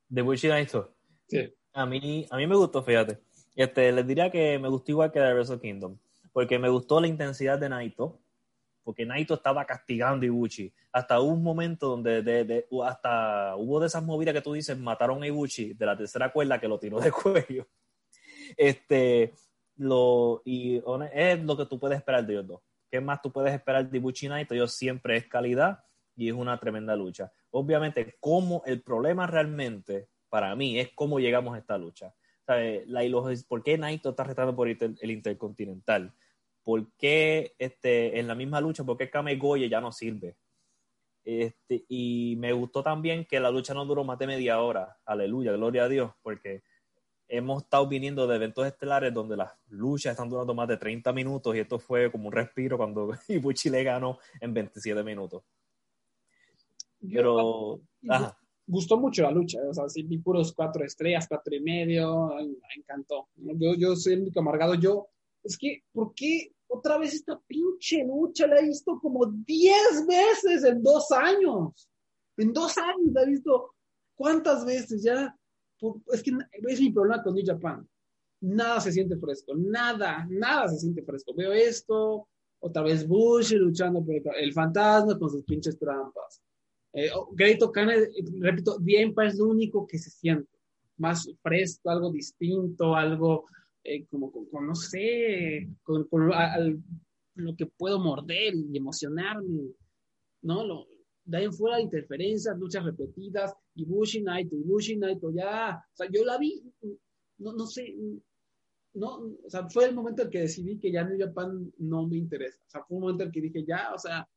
¿De 0.08 0.22
Ibushi 0.22 0.48
Naito? 0.48 0.96
Sí. 1.28 1.54
A 1.74 1.86
mí, 1.86 2.26
a 2.30 2.38
mí 2.38 2.48
me 2.48 2.56
gustó, 2.56 2.84
fíjate. 2.84 3.20
Este, 3.56 3.92
les 3.92 4.08
diría 4.08 4.32
que 4.32 4.58
me 4.60 4.70
gustó 4.70 4.92
igual 4.92 5.12
que 5.12 5.20
de 5.20 5.34
Wrestle 5.34 5.60
Kingdom, 5.60 5.98
porque 6.32 6.58
me 6.58 6.70
gustó 6.70 7.00
la 7.00 7.08
intensidad 7.08 7.60
de 7.60 7.70
Naito, 7.70 8.20
porque 8.84 9.06
Naito 9.06 9.36
estaba 9.36 9.66
castigando 9.66 10.24
a 10.24 10.28
Ibushi. 10.28 10.74
Hasta 10.92 11.20
un 11.22 11.44
momento 11.44 11.88
donde 11.88 12.22
de, 12.22 12.44
de, 12.44 12.68
hasta 12.84 13.56
hubo 13.56 13.80
de 13.80 13.88
esas 13.88 14.04
movidas 14.04 14.34
que 14.34 14.42
tú 14.42 14.54
dices, 14.54 14.78
mataron 14.78 15.22
a 15.24 15.28
Ibushi 15.28 15.74
de 15.74 15.86
la 15.86 15.96
tercera 15.96 16.32
cuerda 16.32 16.60
que 16.60 16.68
lo 16.68 16.80
tiró 16.80 17.00
de 17.00 17.12
cuello. 17.12 17.68
Este, 18.58 19.34
lo, 19.76 20.42
y 20.46 20.82
es 21.14 21.44
lo 21.44 21.58
que 21.58 21.66
tú 21.66 21.80
puedes 21.80 21.98
esperar 21.98 22.26
de 22.26 22.34
ellos 22.34 22.48
dos. 22.48 22.62
¿Qué 22.90 23.00
más 23.00 23.22
tú 23.22 23.32
puedes 23.32 23.54
esperar 23.54 23.90
de 23.90 23.98
Ibushi 23.98 24.28
Naito? 24.28 24.54
Ellos 24.54 24.74
siempre 24.74 25.16
es 25.18 25.28
calidad 25.28 25.84
y 26.16 26.28
es 26.28 26.34
una 26.34 26.58
tremenda 26.60 26.96
lucha. 26.96 27.32
Obviamente, 27.52 28.18
como 28.20 28.64
el 28.66 28.82
problema 28.82 29.28
realmente 29.28 30.10
para 30.30 30.56
mí 30.56 30.80
es 30.80 30.92
cómo 30.94 31.20
llegamos 31.20 31.56
a 31.56 31.60
esta 31.60 31.78
lucha. 31.78 32.14
La, 32.48 33.02
¿Por 33.48 33.64
qué 33.64 33.78
Naito 33.78 34.10
está 34.10 34.24
retando 34.24 34.56
por 34.56 34.68
el 34.68 35.12
Intercontinental? 35.12 36.14
¿Por 36.64 36.92
qué 36.98 37.56
este, 37.58 38.20
en 38.20 38.28
la 38.28 38.36
misma 38.36 38.60
lucha, 38.60 38.84
por 38.84 38.98
qué 38.98 39.10
Kamegoye 39.10 39.70
ya 39.70 39.80
no 39.80 39.92
sirve? 39.92 40.36
Este, 41.24 41.86
y 41.88 42.36
me 42.40 42.52
gustó 42.52 42.84
también 42.84 43.26
que 43.26 43.40
la 43.40 43.52
lucha 43.52 43.74
no 43.74 43.86
duró 43.86 44.04
más 44.04 44.20
de 44.20 44.28
media 44.28 44.60
hora. 44.60 44.98
Aleluya, 45.06 45.54
gloria 45.54 45.84
a 45.84 45.90
Dios, 45.90 46.12
porque 46.22 46.64
hemos 47.32 47.64
estado 47.64 47.88
viniendo 47.88 48.28
de 48.28 48.36
eventos 48.36 48.68
estelares 48.68 49.14
donde 49.14 49.38
las 49.38 49.54
luchas 49.70 50.12
están 50.12 50.30
durando 50.30 50.54
más 50.54 50.68
de 50.68 50.76
30 50.76 51.14
minutos 51.14 51.56
y 51.56 51.60
esto 51.60 51.80
fue 51.80 52.12
como 52.12 52.28
un 52.28 52.34
respiro 52.34 52.78
cuando 52.78 53.12
Ibuchi 53.30 53.70
le 53.70 53.84
ganó 53.84 54.20
en 54.40 54.54
27 54.54 55.02
minutos. 55.04 55.44
Pero, 57.02 57.80
gustó 58.68 58.98
mucho 58.98 59.24
la 59.24 59.32
lucha, 59.32 59.60
o 59.68 59.74
sea, 59.74 59.90
sí 59.90 60.04
vi 60.04 60.20
puros 60.20 60.54
cuatro 60.54 60.86
estrellas, 60.86 61.26
cuatro 61.28 61.56
y 61.56 61.62
medio, 61.62 62.28
me 62.36 62.82
encantó. 62.82 63.30
Yo, 63.36 63.74
yo 63.76 63.96
soy 63.96 64.14
el 64.14 64.22
único 64.22 64.40
amargado, 64.42 64.76
yo 64.76 65.08
es 65.44 65.58
que, 65.58 65.84
¿por 65.92 66.14
qué 66.14 66.54
otra 66.68 66.98
vez 66.98 67.14
esta 67.14 67.40
pinche 67.48 68.04
lucha 68.06 68.46
la 68.46 68.60
he 68.60 68.66
visto 68.66 69.00
como 69.00 69.26
10 69.26 70.06
veces 70.06 70.64
en 70.66 70.84
dos 70.84 71.12
años? 71.12 71.90
En 72.38 72.54
dos 72.54 72.78
años 72.78 73.12
la 73.14 73.24
he 73.24 73.28
visto 73.28 73.74
cuántas 74.16 74.66
veces 74.66 75.02
ya. 75.04 75.36
Es 76.12 76.22
que 76.22 76.32
es 76.68 76.80
mi 76.80 76.92
problema 76.92 77.24
con 77.24 77.34
New 77.34 77.46
Japan. 77.46 77.88
Nada 78.42 78.80
se 78.80 78.92
siente 78.92 79.18
fresco, 79.18 79.54
nada, 79.56 80.26
nada 80.30 80.68
se 80.68 80.80
siente 80.80 81.04
fresco. 81.04 81.34
Veo 81.34 81.54
esto, 81.54 82.28
otra 82.60 82.82
vez 82.84 83.08
Bush 83.08 83.54
luchando 83.54 84.04
por 84.04 84.16
el, 84.38 84.54
fantasma 84.54 85.18
con 85.18 85.30
sus 85.30 85.44
pinches 85.44 85.78
trampas. 85.78 86.42
Eh, 86.94 87.10
oh, 87.14 87.30
Great 87.34 87.60
repito, 88.40 88.80
bien 88.80 89.14
es 89.24 89.38
lo 89.38 89.46
único 89.46 89.86
que 89.86 89.98
se 89.98 90.10
siente. 90.10 90.60
Más 90.98 91.28
fresco, 91.42 91.90
algo 91.90 92.12
distinto, 92.12 92.96
algo 92.96 93.46
eh, 93.84 94.06
como, 94.08 94.32
con, 94.32 94.68
no 94.68 94.76
sé, 94.76 95.68
con, 95.84 96.08
lo 97.36 97.56
que 97.56 97.66
puedo 97.66 98.00
morder 98.00 98.54
y 98.56 98.78
emocionarme, 98.78 99.72
¿no? 100.42 100.64
Lo, 100.64 100.88
de 101.24 101.38
ahí 101.38 101.46
en 101.46 101.54
fuera 101.54 101.80
interferencias, 101.80 102.58
luchas 102.58 102.84
repetidas, 102.84 103.54
y 103.76 103.86
Bushi 103.86 104.22
Naito, 104.22 104.56
y 104.56 104.64
Bushi 104.64 104.98
Naito, 104.98 105.32
ya, 105.32 105.84
o 105.94 105.96
sea, 105.96 106.08
yo 106.10 106.24
la 106.26 106.38
vi, 106.38 106.64
no, 107.38 107.54
no 107.54 107.66
sé, 107.66 107.96
no, 108.94 109.38
o 109.46 109.50
sea, 109.50 109.70
fue 109.70 109.86
el 109.86 109.96
momento 109.96 110.24
en 110.24 110.30
que 110.30 110.40
decidí 110.40 110.78
que 110.78 110.92
ya 110.92 111.04
New 111.04 111.18
Japan 111.18 111.72
no 111.78 112.08
me 112.08 112.18
interesa, 112.18 112.62
o 112.66 112.70
sea, 112.70 112.84
fue 112.84 112.98
un 112.98 113.04
momento 113.04 113.24
en 113.24 113.32
que 113.32 113.42
dije, 113.42 113.64
ya, 113.66 113.94
o 113.94 113.98
sea, 113.98 114.28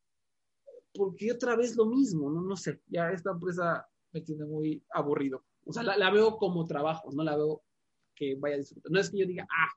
¿por 0.92 1.16
qué 1.16 1.33
otra 1.33 1.57
vez 1.57 1.77
lo 1.77 1.87
mismo? 1.87 2.31
No, 2.31 2.42
no 2.42 2.57
sé, 2.57 2.81
ya 2.87 3.11
esta 3.11 3.33
empresa 3.33 3.87
me 4.12 4.20
tiene 4.20 4.44
muy 4.44 4.83
aburrido, 4.90 5.44
o 5.66 5.73
sea, 5.73 5.83
la, 5.83 5.97
la 5.97 6.11
veo 6.11 6.37
como 6.37 6.66
trabajo, 6.66 7.11
no 7.12 7.25
la 7.25 7.37
veo 7.37 7.62
que 8.14 8.37
vaya 8.37 8.55
a 8.57 8.59
disfrutar. 8.59 8.92
No 8.92 9.01
es 9.01 9.11
que 9.11 9.18
yo 9.18 9.27
diga, 9.27 9.47
ah, 9.51 9.70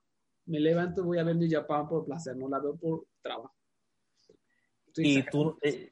me 0.45 0.59
levanto, 0.59 1.03
voy 1.03 1.17
a 1.17 1.23
ver 1.23 1.35
New 1.35 1.49
Japan 1.49 1.87
por 1.87 2.05
placer, 2.05 2.35
no 2.35 2.47
la 2.47 2.59
veo 2.59 2.75
por 2.75 3.05
trabajo. 3.21 3.53
y 4.95 5.23
tú, 5.29 5.57
eh, 5.61 5.91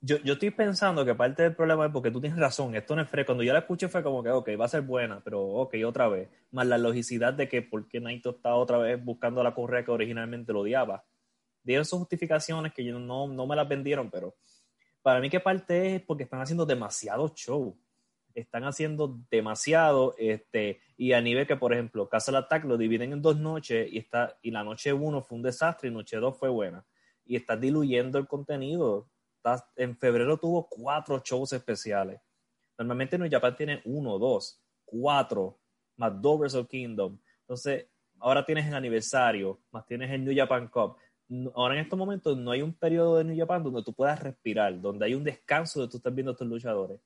yo, 0.00 0.16
yo 0.18 0.34
estoy 0.34 0.50
pensando 0.50 1.04
que 1.04 1.14
parte 1.14 1.42
del 1.42 1.54
problema 1.54 1.86
es 1.86 1.92
porque 1.92 2.10
tú 2.10 2.20
tienes 2.20 2.38
razón, 2.38 2.74
esto 2.74 2.96
no 2.96 3.02
es 3.02 3.08
fresco. 3.08 3.28
Cuando 3.28 3.44
yo 3.44 3.52
la 3.52 3.60
escuché 3.60 3.88
fue 3.88 4.02
como 4.02 4.22
que, 4.22 4.30
ok, 4.30 4.50
va 4.60 4.64
a 4.64 4.68
ser 4.68 4.82
buena, 4.82 5.20
pero 5.22 5.42
ok, 5.42 5.74
otra 5.86 6.08
vez. 6.08 6.28
Más 6.50 6.66
la 6.66 6.78
logicidad 6.78 7.34
de 7.34 7.48
que 7.48 7.62
por 7.62 7.86
qué 7.88 8.00
Naito 8.00 8.30
está 8.30 8.54
otra 8.54 8.78
vez 8.78 9.02
buscando 9.02 9.42
la 9.42 9.54
correa 9.54 9.84
que 9.84 9.90
originalmente 9.90 10.52
lo 10.52 10.60
odiaba. 10.60 11.04
Dieron 11.62 11.84
sus 11.84 11.98
justificaciones 11.98 12.72
que 12.72 12.84
yo 12.84 12.98
no, 12.98 13.28
no 13.28 13.46
me 13.46 13.56
las 13.56 13.68
vendieron, 13.68 14.10
pero 14.10 14.36
para 15.02 15.20
mí 15.20 15.28
que 15.28 15.40
parte 15.40 15.96
es 15.96 16.02
porque 16.02 16.24
están 16.24 16.40
haciendo 16.40 16.66
demasiado 16.66 17.28
show 17.34 17.76
están 18.34 18.64
haciendo 18.64 19.20
demasiado, 19.30 20.14
este, 20.18 20.80
y 20.96 21.12
a 21.12 21.20
nivel 21.20 21.46
que, 21.46 21.56
por 21.56 21.72
ejemplo, 21.72 22.08
Castle 22.08 22.38
Attack 22.38 22.64
lo 22.64 22.76
dividen 22.76 23.12
en 23.12 23.22
dos 23.22 23.38
noches 23.38 23.88
y, 23.90 23.98
está, 23.98 24.38
y 24.42 24.50
la 24.50 24.64
noche 24.64 24.92
uno 24.92 25.22
fue 25.22 25.36
un 25.36 25.42
desastre 25.42 25.88
y 25.88 25.92
noche 25.92 26.16
dos 26.18 26.38
fue 26.38 26.48
buena. 26.48 26.84
Y 27.24 27.36
estás 27.36 27.60
diluyendo 27.60 28.18
el 28.18 28.26
contenido. 28.26 29.08
En 29.76 29.96
febrero 29.96 30.38
tuvo 30.38 30.68
cuatro 30.68 31.20
shows 31.24 31.52
especiales. 31.52 32.20
Normalmente 32.78 33.18
New 33.18 33.30
Japan 33.30 33.56
tiene 33.56 33.82
uno, 33.84 34.18
dos, 34.18 34.62
cuatro, 34.84 35.58
más 35.96 36.20
dos 36.20 36.38
Wrestle 36.38 36.66
Kingdom. 36.66 37.18
Entonces, 37.40 37.86
ahora 38.18 38.44
tienes 38.44 38.66
el 38.66 38.74
aniversario, 38.74 39.60
más 39.70 39.86
tienes 39.86 40.10
el 40.10 40.24
New 40.24 40.34
Japan 40.36 40.68
Cup. 40.68 40.96
Ahora 41.54 41.74
en 41.74 41.80
estos 41.80 41.98
momentos 41.98 42.36
no 42.36 42.50
hay 42.50 42.62
un 42.62 42.74
periodo 42.74 43.18
de 43.18 43.24
New 43.24 43.38
Japan 43.38 43.62
donde 43.62 43.82
tú 43.82 43.92
puedas 43.92 44.20
respirar, 44.20 44.80
donde 44.80 45.06
hay 45.06 45.14
un 45.14 45.24
descanso 45.24 45.80
de 45.80 45.88
tú 45.88 45.98
estás 45.98 46.14
viendo 46.14 46.32
a 46.32 46.36
tus 46.36 46.46
luchadores. 46.46 47.00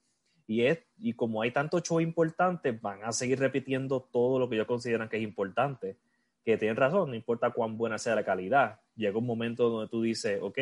Y, 0.46 0.62
es, 0.62 0.78
y 0.98 1.14
como 1.14 1.42
hay 1.42 1.50
tantos 1.50 1.82
shows 1.82 2.02
importantes, 2.02 2.80
van 2.80 3.02
a 3.02 3.12
seguir 3.12 3.38
repitiendo 3.38 4.00
todo 4.12 4.38
lo 4.38 4.48
que 4.48 4.56
ellos 4.56 4.66
consideran 4.66 5.08
que 5.08 5.16
es 5.16 5.22
importante. 5.22 5.98
Que 6.44 6.58
tienen 6.58 6.76
razón, 6.76 7.10
no 7.10 7.16
importa 7.16 7.50
cuán 7.50 7.78
buena 7.78 7.98
sea 7.98 8.14
la 8.14 8.24
calidad. 8.24 8.80
Llega 8.94 9.18
un 9.18 9.26
momento 9.26 9.70
donde 9.70 9.88
tú 9.88 10.02
dices, 10.02 10.38
ok, 10.42 10.58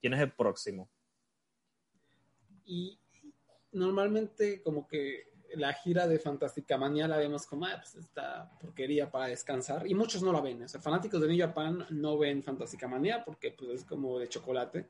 ¿quién 0.00 0.14
es 0.14 0.20
el 0.20 0.32
próximo? 0.32 0.88
Y 2.70 3.00
normalmente 3.72 4.62
como 4.62 4.86
que 4.86 5.30
la 5.56 5.72
gira 5.72 6.06
de 6.06 6.20
Fantástica 6.20 6.78
Manía 6.78 7.08
la 7.08 7.16
vemos 7.16 7.46
como, 7.46 7.66
ah, 7.66 7.76
pues 7.76 7.96
esta 7.96 8.48
porquería 8.60 9.10
para 9.10 9.26
descansar. 9.26 9.86
Y 9.88 9.94
muchos 9.94 10.22
no 10.22 10.32
la 10.32 10.40
ven. 10.40 10.62
O 10.62 10.68
sea, 10.68 10.80
fanáticos 10.80 11.20
de 11.20 11.26
New 11.26 11.38
Japan 11.38 11.84
no 11.90 12.16
ven 12.16 12.44
Fantástica 12.44 12.86
Manía 12.86 13.24
porque 13.24 13.50
pues 13.50 13.80
es 13.80 13.84
como 13.84 14.18
de 14.18 14.28
chocolate 14.28 14.88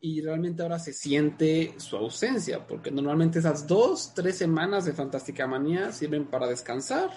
y 0.00 0.20
realmente 0.20 0.62
ahora 0.62 0.78
se 0.78 0.92
siente 0.92 1.74
su 1.78 1.96
ausencia, 1.96 2.64
porque 2.66 2.90
normalmente 2.90 3.40
esas 3.40 3.66
dos, 3.66 4.12
tres 4.14 4.36
semanas 4.36 4.84
de 4.84 4.92
Fantástica 4.92 5.46
Manía 5.46 5.92
sirven 5.92 6.26
para 6.26 6.46
descansar, 6.46 7.10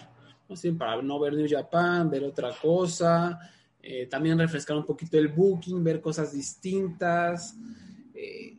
¿no? 0.50 0.56
sirven 0.56 0.80
para 0.80 1.02
no 1.02 1.20
ver 1.20 1.34
New 1.34 1.48
Japan, 1.48 2.10
ver 2.10 2.24
otra 2.24 2.52
cosa, 2.60 3.40
eh, 3.80 4.08
también 4.08 4.40
refrescar 4.40 4.78
un 4.78 4.86
poquito 4.86 5.18
el 5.18 5.28
booking, 5.28 5.84
ver 5.84 6.02
cosas 6.02 6.34
distintas. 6.34 7.56
Eh, 8.16 8.58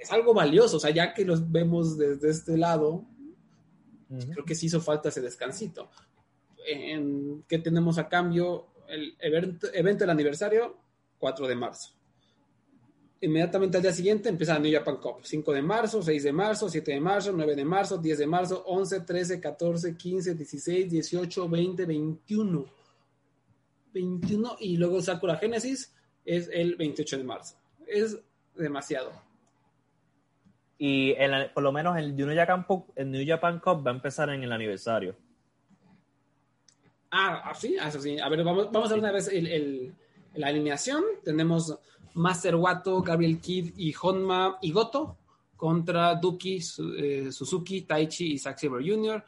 es 0.00 0.10
algo 0.10 0.32
valioso, 0.32 0.78
o 0.78 0.80
sea, 0.80 0.90
ya 0.90 1.12
que 1.12 1.24
los 1.24 1.50
vemos 1.50 1.98
desde 1.98 2.30
este 2.30 2.56
lado, 2.56 3.04
creo 4.08 4.44
que 4.44 4.54
sí 4.54 4.66
hizo 4.66 4.80
falta 4.80 5.08
ese 5.10 5.20
descansito. 5.20 5.90
En, 6.66 7.44
¿Qué 7.48 7.58
tenemos 7.58 7.98
a 7.98 8.08
cambio? 8.08 8.68
El 8.88 9.16
evento, 9.20 9.68
evento 9.72 10.04
del 10.04 10.10
aniversario, 10.10 10.76
4 11.18 11.46
de 11.46 11.54
marzo 11.54 12.00
inmediatamente 13.20 13.76
al 13.76 13.82
día 13.82 13.92
siguiente 13.92 14.28
empieza 14.28 14.54
la 14.54 14.60
New 14.60 14.72
Japan 14.72 14.96
Cup. 14.96 15.20
5 15.22 15.52
de 15.52 15.62
marzo, 15.62 16.02
6 16.02 16.22
de 16.22 16.32
marzo, 16.32 16.68
7 16.68 16.92
de 16.92 17.00
marzo, 17.00 17.32
9 17.32 17.54
de 17.54 17.64
marzo, 17.64 17.98
10 17.98 18.18
de 18.18 18.26
marzo, 18.26 18.64
11, 18.66 19.00
13, 19.00 19.40
14, 19.40 19.96
15, 19.96 20.34
16, 20.34 20.90
18, 20.90 21.48
20, 21.48 21.86
21. 21.86 22.64
21 23.92 24.56
y 24.60 24.76
luego 24.76 25.02
Sakura 25.02 25.36
Genesis 25.36 25.92
es 26.24 26.48
el 26.52 26.76
28 26.76 27.18
de 27.18 27.24
marzo. 27.24 27.56
Es 27.86 28.18
demasiado. 28.54 29.12
Y 30.82 31.14
por 31.52 31.62
lo 31.62 31.72
menos 31.72 31.94
el 31.98 32.16
New, 32.16 32.34
Japan, 32.34 32.64
el 32.96 33.10
New 33.10 33.22
Japan 33.26 33.60
Cup 33.60 33.86
va 33.86 33.90
a 33.90 33.94
empezar 33.94 34.30
en 34.30 34.42
el 34.42 34.50
aniversario. 34.50 35.14
Ah, 37.10 37.42
ah, 37.44 37.54
sí, 37.54 37.76
ah, 37.78 37.88
eso 37.88 38.00
sí. 38.00 38.18
A 38.18 38.30
ver, 38.30 38.42
vamos, 38.42 38.72
vamos 38.72 38.90
a 38.90 38.94
ver 38.94 39.00
una 39.02 39.12
vez 39.12 39.28
el, 39.28 39.46
el- 39.46 39.94
la 40.36 40.46
alineación. 40.46 41.02
Tenemos 41.22 41.76
Master 42.14 42.54
Wato, 42.56 43.02
Gabriel 43.02 43.40
Kidd 43.40 43.74
y 43.76 43.92
Honma 44.00 44.56
y 44.62 44.72
Goto 44.72 45.18
contra 45.54 46.14
Duki, 46.14 46.60
eh, 46.96 47.28
Suzuki, 47.30 47.82
Taichi 47.82 48.32
y 48.32 48.38
Zack 48.38 48.58
Sabre 48.58 48.82
Jr. 48.88 49.22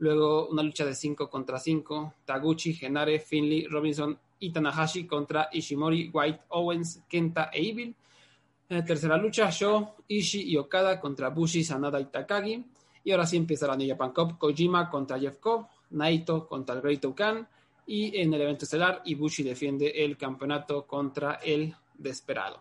Luego 0.00 0.48
una 0.48 0.62
lucha 0.62 0.84
de 0.84 0.94
5 0.94 1.30
contra 1.30 1.58
5. 1.58 2.14
Taguchi, 2.26 2.74
Genare, 2.74 3.18
Finley, 3.18 3.66
Robinson 3.66 4.18
y 4.40 4.50
Tanahashi 4.52 5.06
contra 5.06 5.48
Ishimori, 5.52 6.10
White, 6.12 6.40
Owens, 6.48 7.02
Kenta 7.08 7.48
e 7.50 7.66
Evil. 7.70 7.94
Eh, 8.70 8.82
tercera 8.82 9.16
lucha, 9.16 9.50
Sho, 9.50 9.96
Ishii 10.06 10.50
y 10.50 10.56
Okada 10.56 11.00
contra 11.00 11.30
Bushi, 11.30 11.64
Sanada 11.64 11.98
y 12.00 12.06
Takagi. 12.06 12.64
Y 13.04 13.10
ahora 13.12 13.26
sí 13.26 13.36
empieza 13.36 13.66
la 13.66 13.76
New 13.76 13.88
Japan 13.88 14.12
Cup. 14.12 14.38
Kojima 14.38 14.90
contra 14.90 15.18
Jeff 15.18 15.38
Cobb, 15.38 15.66
Naito 15.90 16.46
contra 16.46 16.74
el 16.74 16.82
Great 16.82 17.04
Okan. 17.04 17.48
Y 17.86 18.20
en 18.20 18.34
el 18.34 18.42
evento 18.42 18.66
estelar, 18.66 19.00
Ibushi 19.04 19.42
defiende 19.42 20.04
el 20.04 20.18
campeonato 20.18 20.86
contra 20.86 21.34
el 21.36 21.74
Desperado. 21.94 22.60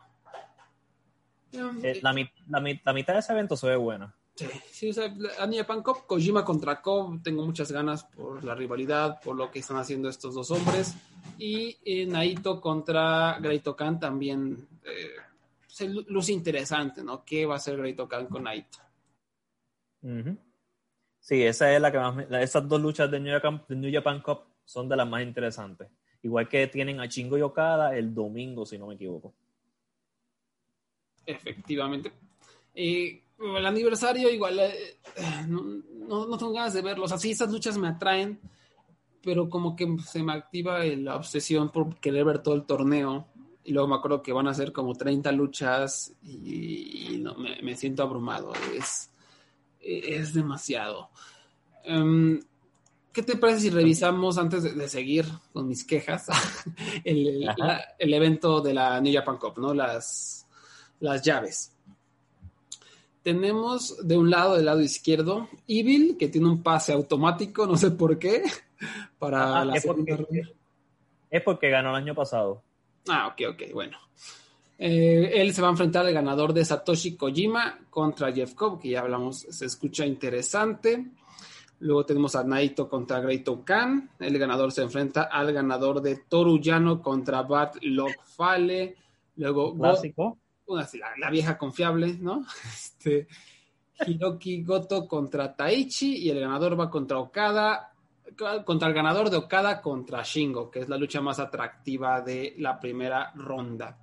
Eh, 1.52 2.00
la, 2.02 2.13
la 2.13 2.80
la 2.84 2.93
mitad 2.93 3.13
de 3.13 3.20
ese 3.20 3.34
evento 3.34 3.58
se 3.58 3.67
ve 3.67 3.76
buena. 3.76 4.15
Sí, 4.36 4.46
sí, 4.72 4.89
o 4.91 4.93
sea, 4.93 5.13
la 5.39 5.48
New 5.48 5.60
Japan 5.60 5.82
Cup, 5.82 6.06
Kojima 6.06 6.46
contra 6.46 6.82
Cobb, 6.82 7.22
tengo 7.24 7.43
muchas 7.43 7.72
ganas 7.72 8.04
por 8.04 8.43
la 8.43 8.54
rivalidad, 8.56 9.20
por 9.20 9.36
lo 9.36 9.50
que 9.50 9.60
están 9.60 9.78
haciendo 9.78 10.08
estos 10.08 10.36
dos 10.36 10.52
hombres. 10.52 10.96
Y 11.39 11.76
eh, 11.84 12.06
Naito 12.06 12.62
contra 12.62 13.38
Great 13.41 13.67
Okan 13.67 14.00
también 14.00 14.67
eh, 14.86 15.15
se 15.77 15.87
lu- 15.87 16.05
luce 16.07 16.31
interesante, 16.33 17.03
¿no? 17.03 17.23
¿Qué 17.23 17.45
va 17.45 17.53
a 17.53 17.57
hacer 17.57 17.77
Great 17.77 17.99
Okan 17.99 18.25
con 18.27 18.43
Naito? 18.43 18.79
Ujú. 20.01 20.35
Sí, 21.19 21.43
esa 21.43 21.71
es 21.73 21.79
la 21.79 21.91
que 21.91 21.99
más 21.99 22.25
esas 22.41 22.67
dos 22.67 22.81
luchas 22.81 23.11
de 23.11 23.19
New, 23.19 23.31
Japan, 23.33 23.63
de 23.67 23.75
New 23.75 23.93
Japan 23.93 24.21
Cup 24.21 24.39
son 24.65 24.89
de 24.89 24.95
las 24.95 25.07
más 25.07 25.21
interesantes. 25.21 25.87
Igual 26.23 26.49
que 26.49 26.65
tienen 26.67 26.99
a 26.99 27.07
Chingo 27.07 27.37
y 27.37 27.41
Okada 27.41 27.95
el 27.95 28.13
domingo, 28.13 28.65
si 28.65 28.77
no 28.79 28.87
me 28.87 28.95
equivoco. 28.95 29.35
Efectivamente. 31.25 32.11
Eh, 32.73 33.21
el 33.39 33.65
aniversario, 33.65 34.29
igual, 34.31 34.59
eh, 34.59 34.97
no, 35.47 35.61
no, 36.07 36.25
no 36.25 36.37
tengo 36.37 36.53
ganas 36.53 36.73
de 36.73 36.81
verlos. 36.81 37.11
Así, 37.11 37.31
esas 37.31 37.51
luchas 37.51 37.77
me 37.77 37.87
atraen, 37.87 38.39
pero 39.21 39.47
como 39.49 39.75
que 39.75 39.85
se 40.05 40.23
me 40.23 40.33
activa 40.33 40.83
la 40.85 41.17
obsesión 41.17 41.69
por 41.69 41.99
querer 41.99 42.25
ver 42.25 42.39
todo 42.41 42.55
el 42.55 42.65
torneo. 42.65 43.27
Y 43.67 43.73
luego 43.73 43.89
me 43.89 43.95
acuerdo 43.95 44.21
que 44.23 44.32
van 44.32 44.47
a 44.47 44.53
ser 44.53 44.71
como 44.71 44.95
30 44.95 45.30
luchas 45.34 46.13
y, 46.23 47.15
y 47.15 47.17
no, 47.17 47.36
me, 47.36 47.62
me 47.62 47.75
siento 47.75 48.01
abrumado. 48.01 48.53
Es, 48.73 49.12
es 49.82 50.34
demasiado. 50.34 51.10
Em, 51.84 52.39
¿Qué 53.12 53.23
te 53.23 53.36
parece 53.36 53.60
si 53.62 53.69
revisamos, 53.69 54.38
antes 54.38 54.63
de, 54.63 54.71
de 54.73 54.88
seguir 54.88 55.25
con 55.51 55.67
mis 55.67 55.84
quejas, 55.86 56.27
el, 57.03 57.27
el- 57.27 57.49
Ajá. 57.49 57.58
la- 57.58 57.84
el 57.99 58.13
evento 58.13 58.62
de 58.62 58.73
la 58.73 59.01
New 59.01 59.13
Japan 59.13 59.38
Cup, 59.38 59.58
¿no? 59.58 59.73
Las, 59.73 60.47
las 61.01 61.21
llaves. 61.23 61.73
Tenemos 63.23 64.08
de 64.08 64.17
un 64.17 64.30
lado, 64.30 64.56
del 64.56 64.65
lado 64.65 64.80
izquierdo, 64.80 65.49
Evil, 65.67 66.15
que 66.17 66.30
tiene 66.30 66.47
un 66.47 66.63
pase 66.63 66.93
automático, 66.93 67.67
no 67.67 67.75
sé 67.75 67.91
por 67.91 68.17
qué, 68.17 68.43
para 69.19 69.65
la 69.65 69.75
es 69.75 69.86
porque- 69.86 70.03
segunda 70.13 70.25
ronda. 70.30 70.49
Es 71.30 71.43
porque 71.43 71.69
ganó 71.69 71.89
el 71.89 71.95
año 71.97 72.15
pasado. 72.15 72.63
Ah, 73.10 73.28
ok, 73.28 73.41
ok, 73.54 73.62
bueno. 73.74 73.98
Eh, 74.80 75.32
él 75.41 75.54
se 75.54 75.62
va 75.62 75.70
a 75.70 75.72
enfrentar 75.72 76.06
al 76.06 76.13
ganador 76.13 76.54
de 76.54 76.63
Satoshi 76.63 77.15
Kojima 77.15 77.80
contra 77.89 78.32
Jeff 78.32 78.54
Cobb, 78.54 78.80
que 78.80 78.89
ya 78.89 79.02
hablamos, 79.02 79.39
se 79.39 79.65
escucha 79.65 80.06
interesante. 80.06 81.08
Luego 81.80 82.06
tenemos 82.06 82.36
a 82.36 82.43
Naito 82.43 82.88
contra 82.89 83.20
Great 83.20 83.48
Okan. 83.48 84.12
El 84.20 84.38
ganador 84.38 84.72
se 84.72 84.82
enfrenta 84.84 85.24
al 85.24 85.52
ganador 85.54 86.02
de 86.02 86.17
Toru 86.28 86.60
Yano 86.60 87.02
contra 87.02 87.41
Bart 87.43 87.76
Lokfale. 87.82 88.96
Luego 89.36 89.74
Go- 89.74 89.80
Clásico. 89.89 90.38
una, 90.67 90.82
la, 90.93 91.17
la 91.20 91.30
vieja 91.30 91.58
confiable, 91.58 92.17
¿no? 92.20 92.46
Este, 92.65 93.28
Hiroki 94.06 94.63
Goto 94.63 95.08
contra 95.08 95.56
Taichi 95.56 96.17
y 96.17 96.30
el 96.30 96.39
ganador 96.39 96.80
va 96.80 96.89
contra 96.89 97.17
Okada, 97.20 97.93
contra 98.65 98.88
el 98.88 98.93
ganador 98.93 99.30
de 99.30 99.38
Okada 99.38 99.82
contra 99.82 100.23
Shingo, 100.23 100.69
que 100.69 100.80
es 100.80 100.89
la 100.89 100.97
lucha 100.97 101.21
más 101.21 101.39
atractiva 101.39 102.21
de 102.21 102.56
la 102.58 102.80
primera 102.80 103.32
ronda. 103.36 104.00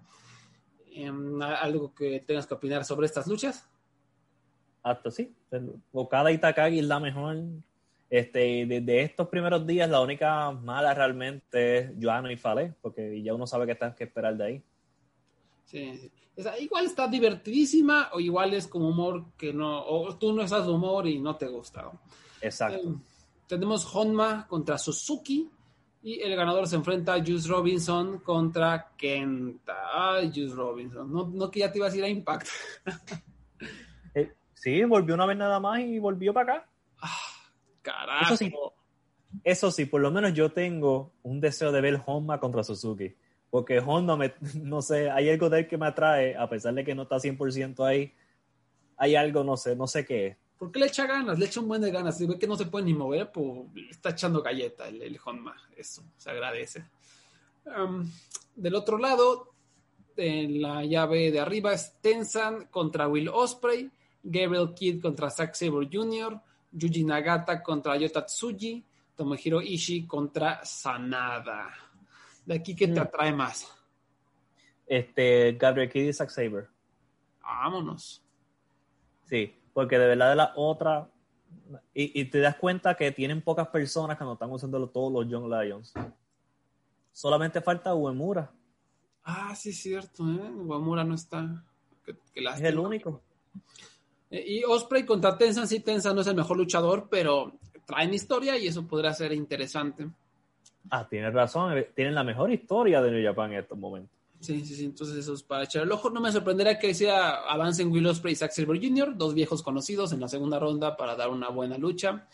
Em, 0.92 1.40
¿Algo 1.40 1.94
que 1.94 2.20
tengas 2.20 2.47
que 2.47 2.55
opinar 2.55 2.85
sobre 2.85 3.07
estas 3.07 3.27
luchas? 3.27 3.68
Hasta 4.83 5.11
sí. 5.11 5.35
Okada 5.92 6.31
y 6.31 6.38
Takagi 6.38 6.79
es 6.81 6.85
la 6.85 7.01
mejor. 7.01 7.37
Este, 8.11 8.66
desde 8.66 9.03
estos 9.03 9.29
primeros 9.29 9.66
días, 9.66 9.88
la 9.88 10.01
única 10.01 10.51
mala 10.53 10.94
realmente 10.94 11.79
es 11.79 11.90
Joano 12.01 12.31
y 12.31 12.37
Fale, 12.37 12.75
porque 12.81 13.23
ya 13.23 13.35
uno 13.35 13.47
sabe 13.47 13.66
que 13.66 13.73
está 13.73 13.94
que 13.94 14.05
esperar 14.05 14.37
de 14.37 14.44
ahí. 14.44 14.62
Sí, 15.64 15.97
sí. 15.97 16.12
O 16.37 16.42
sea, 16.42 16.59
igual 16.59 16.85
está 16.85 17.07
divertidísima 17.09 18.11
o 18.12 18.20
igual 18.20 18.55
es 18.55 18.66
como 18.66 18.88
humor 18.88 19.33
que 19.37 19.53
no, 19.53 19.85
o 19.85 20.16
tú 20.16 20.33
no 20.33 20.42
estás 20.42 20.66
de 20.66 20.73
humor 20.73 21.07
y 21.07 21.20
no 21.20 21.37
te 21.37 21.47
gusta. 21.47 21.90
Exacto. 22.40 22.90
Eh, 22.90 22.94
tenemos 23.46 23.94
Honma 23.94 24.46
contra 24.46 24.78
Suzuki 24.78 25.50
y 26.02 26.20
el 26.20 26.37
ganador 26.37 26.66
se 26.68 26.76
enfrenta 26.76 27.14
a 27.14 27.24
Juice 27.24 27.48
Robinson 27.48 28.18
contra 28.18 28.92
Kenta. 28.96 29.74
Ay, 29.92 30.30
Juice 30.35 30.54
Robinson. 30.54 31.11
No, 31.11 31.26
no 31.26 31.50
que 31.50 31.61
ya 31.61 31.72
te 31.72 31.78
ibas 31.78 31.94
a 31.94 31.96
ir 31.96 32.04
a 32.04 32.09
Impact. 32.09 32.48
Eh, 34.16 34.33
sí, 34.52 34.85
volvió 34.85 35.16
una 35.16 35.26
vez 35.26 35.37
nada 35.37 35.59
más 35.59 35.80
y 35.80 35.98
volvió 35.98 36.33
para 36.33 36.54
acá. 36.54 36.68
Carajo. 37.83 38.35
Eso 38.35 38.37
sí, 38.37 38.52
eso 39.42 39.70
sí, 39.72 39.87
por 39.87 40.00
lo 40.00 40.12
menos 40.12 40.35
yo 40.35 40.52
tengo 40.52 41.12
un 41.24 41.40
deseo 41.40 41.72
de 41.72 41.80
ver 41.80 42.00
Honma 42.07 42.38
contra 42.38 42.62
Suzuki. 42.62 43.16
Porque 43.50 43.78
Honda, 43.78 44.16
me, 44.16 44.35
no 44.62 44.83
sé, 44.83 45.11
hay 45.11 45.30
algo 45.30 45.48
de 45.48 45.61
él 45.61 45.68
que 45.68 45.78
me 45.78 45.87
atrae, 45.87 46.37
a 46.37 46.48
pesar 46.48 46.74
de 46.74 46.85
que 46.85 46.94
no 46.94 47.02
está 47.02 47.16
100% 47.16 47.87
ahí. 47.87 48.12
Hay 48.96 49.16
algo, 49.16 49.42
no 49.42 49.57
sé, 49.57 49.74
no 49.74 49.87
sé 49.87 50.04
qué 50.04 50.26
es. 50.26 50.37
¿Por 50.59 50.71
qué 50.73 50.79
le 50.81 50.87
echa 50.87 51.07
ganas? 51.07 51.38
Le 51.38 51.47
echa 51.47 51.61
un 51.61 51.69
buen 51.69 51.83
de 51.83 51.90
ganas. 51.90 52.17
Si 52.17 52.27
ve 52.27 52.38
que 52.38 52.47
no 52.47 52.57
se 52.57 52.67
puede 52.67 52.85
ni 52.87 52.95
mover, 52.95 53.31
pues 53.33 53.67
está 53.90 54.11
echando 54.11 54.43
galleta 54.43 54.88
el, 54.88 55.03
el 55.03 55.19
Honma. 55.25 55.55
Eso, 55.77 56.03
se 56.17 56.31
agradece. 56.31 56.85
Um, 57.67 58.09
del 58.55 58.75
otro 58.75 58.97
lado, 58.99 59.53
en 60.17 60.62
la 60.62 60.85
llave 60.85 61.31
de 61.33 61.40
arriba 61.40 61.73
es 61.73 61.97
Tenzan 62.01 62.67
contra 62.67 63.09
Will 63.09 63.29
Osprey, 63.29 63.90
Gabriel 64.23 64.73
Kidd 64.75 65.03
contra 65.03 65.29
Zack 65.31 65.55
Sabre 65.55 65.88
Jr., 65.93 66.40
Yuji 66.73 67.05
Nagata 67.05 67.62
contra 67.62 67.97
Yota 67.97 68.25
Tsuji, 68.25 68.85
Tomohiro 69.17 69.61
Ishii 69.61 70.07
contra 70.07 70.64
Sanada. 70.64 71.69
De 72.47 72.55
aquí, 72.55 72.75
¿qué 72.75 72.88
te 72.88 73.01
Mm. 73.01 73.03
atrae 73.03 73.33
más? 73.33 73.69
Este, 74.87 75.53
Gabriel 75.53 75.90
Kidd 75.90 76.09
y 76.09 76.12
Zack 76.12 76.31
Saber. 76.31 76.69
Vámonos. 77.43 78.23
Sí, 79.29 79.55
porque 79.74 79.98
de 79.98 80.06
verdad 80.06 80.30
de 80.30 80.37
la 80.37 80.52
otra. 80.56 81.10
Y, 81.92 82.18
y 82.20 82.24
te 82.26 82.40
das 82.40 82.56
cuenta 82.56 82.94
que 82.94 83.10
tienen 83.12 83.42
pocas 83.42 83.68
personas 83.68 84.16
cuando 84.16 84.32
están 84.34 84.50
usando 84.50 84.88
todos 84.88 85.12
los 85.12 85.28
Young 85.30 85.50
Lions. 85.52 85.92
Solamente 87.12 87.60
falta 87.60 87.94
Uemura. 87.94 88.50
Ah, 89.24 89.54
sí, 89.54 89.70
es 89.70 89.78
cierto, 89.80 90.24
¿eh? 90.30 90.50
Guamura 90.54 91.04
no 91.04 91.14
está. 91.14 91.62
Qué- 92.04 92.16
qué 92.34 92.44
Es 92.44 92.60
el 92.62 92.78
único. 92.78 93.22
Eh, 94.30 94.44
Y 94.46 94.64
Osprey 94.64 95.04
contra 95.06 95.38
Tenzan, 95.38 95.66
sí, 95.68 95.80
Tenzan 95.80 96.14
no 96.14 96.20
es 96.22 96.26
el 96.26 96.34
mejor 96.34 96.56
luchador, 96.56 97.08
pero 97.10 97.52
traen 97.87 98.12
historia 98.12 98.58
y 98.58 98.66
eso 98.66 98.87
podría 98.87 99.14
ser 99.14 99.32
interesante. 99.32 100.08
Ah, 100.90 101.06
tienes 101.08 101.32
razón. 101.32 101.78
eh, 101.78 101.90
Tienen 101.94 102.14
la 102.14 102.24
mejor 102.24 102.50
historia 102.52 103.00
de 103.00 103.10
New 103.10 103.24
Japan 103.24 103.52
en 103.52 103.60
estos 103.60 103.78
momentos. 103.78 104.10
Sí, 104.44 104.62
sí, 104.62 104.74
sí, 104.74 104.85
entonces 104.85 105.16
eso 105.16 105.33
es 105.33 105.42
para 105.42 105.64
echar 105.64 105.85
el 105.85 105.92
ojo. 105.92 106.11
No 106.11 106.20
me 106.20 106.30
sorprendería 106.30 106.78
que 106.78 106.92
sea 106.92 107.44
avancen 107.48 107.90
Will 107.90 108.07
Ospreay 108.07 108.35
y 108.35 108.37
Zack 108.37 108.50
Silver 108.50 108.78
Jr., 108.78 109.16
dos 109.16 109.33
viejos 109.33 109.62
conocidos 109.62 110.12
en 110.12 110.20
la 110.20 110.28
segunda 110.28 110.59
ronda 110.59 110.98
para 110.98 111.16
dar 111.16 111.30
una 111.30 111.48
buena 111.48 111.78
lucha. 111.78 112.28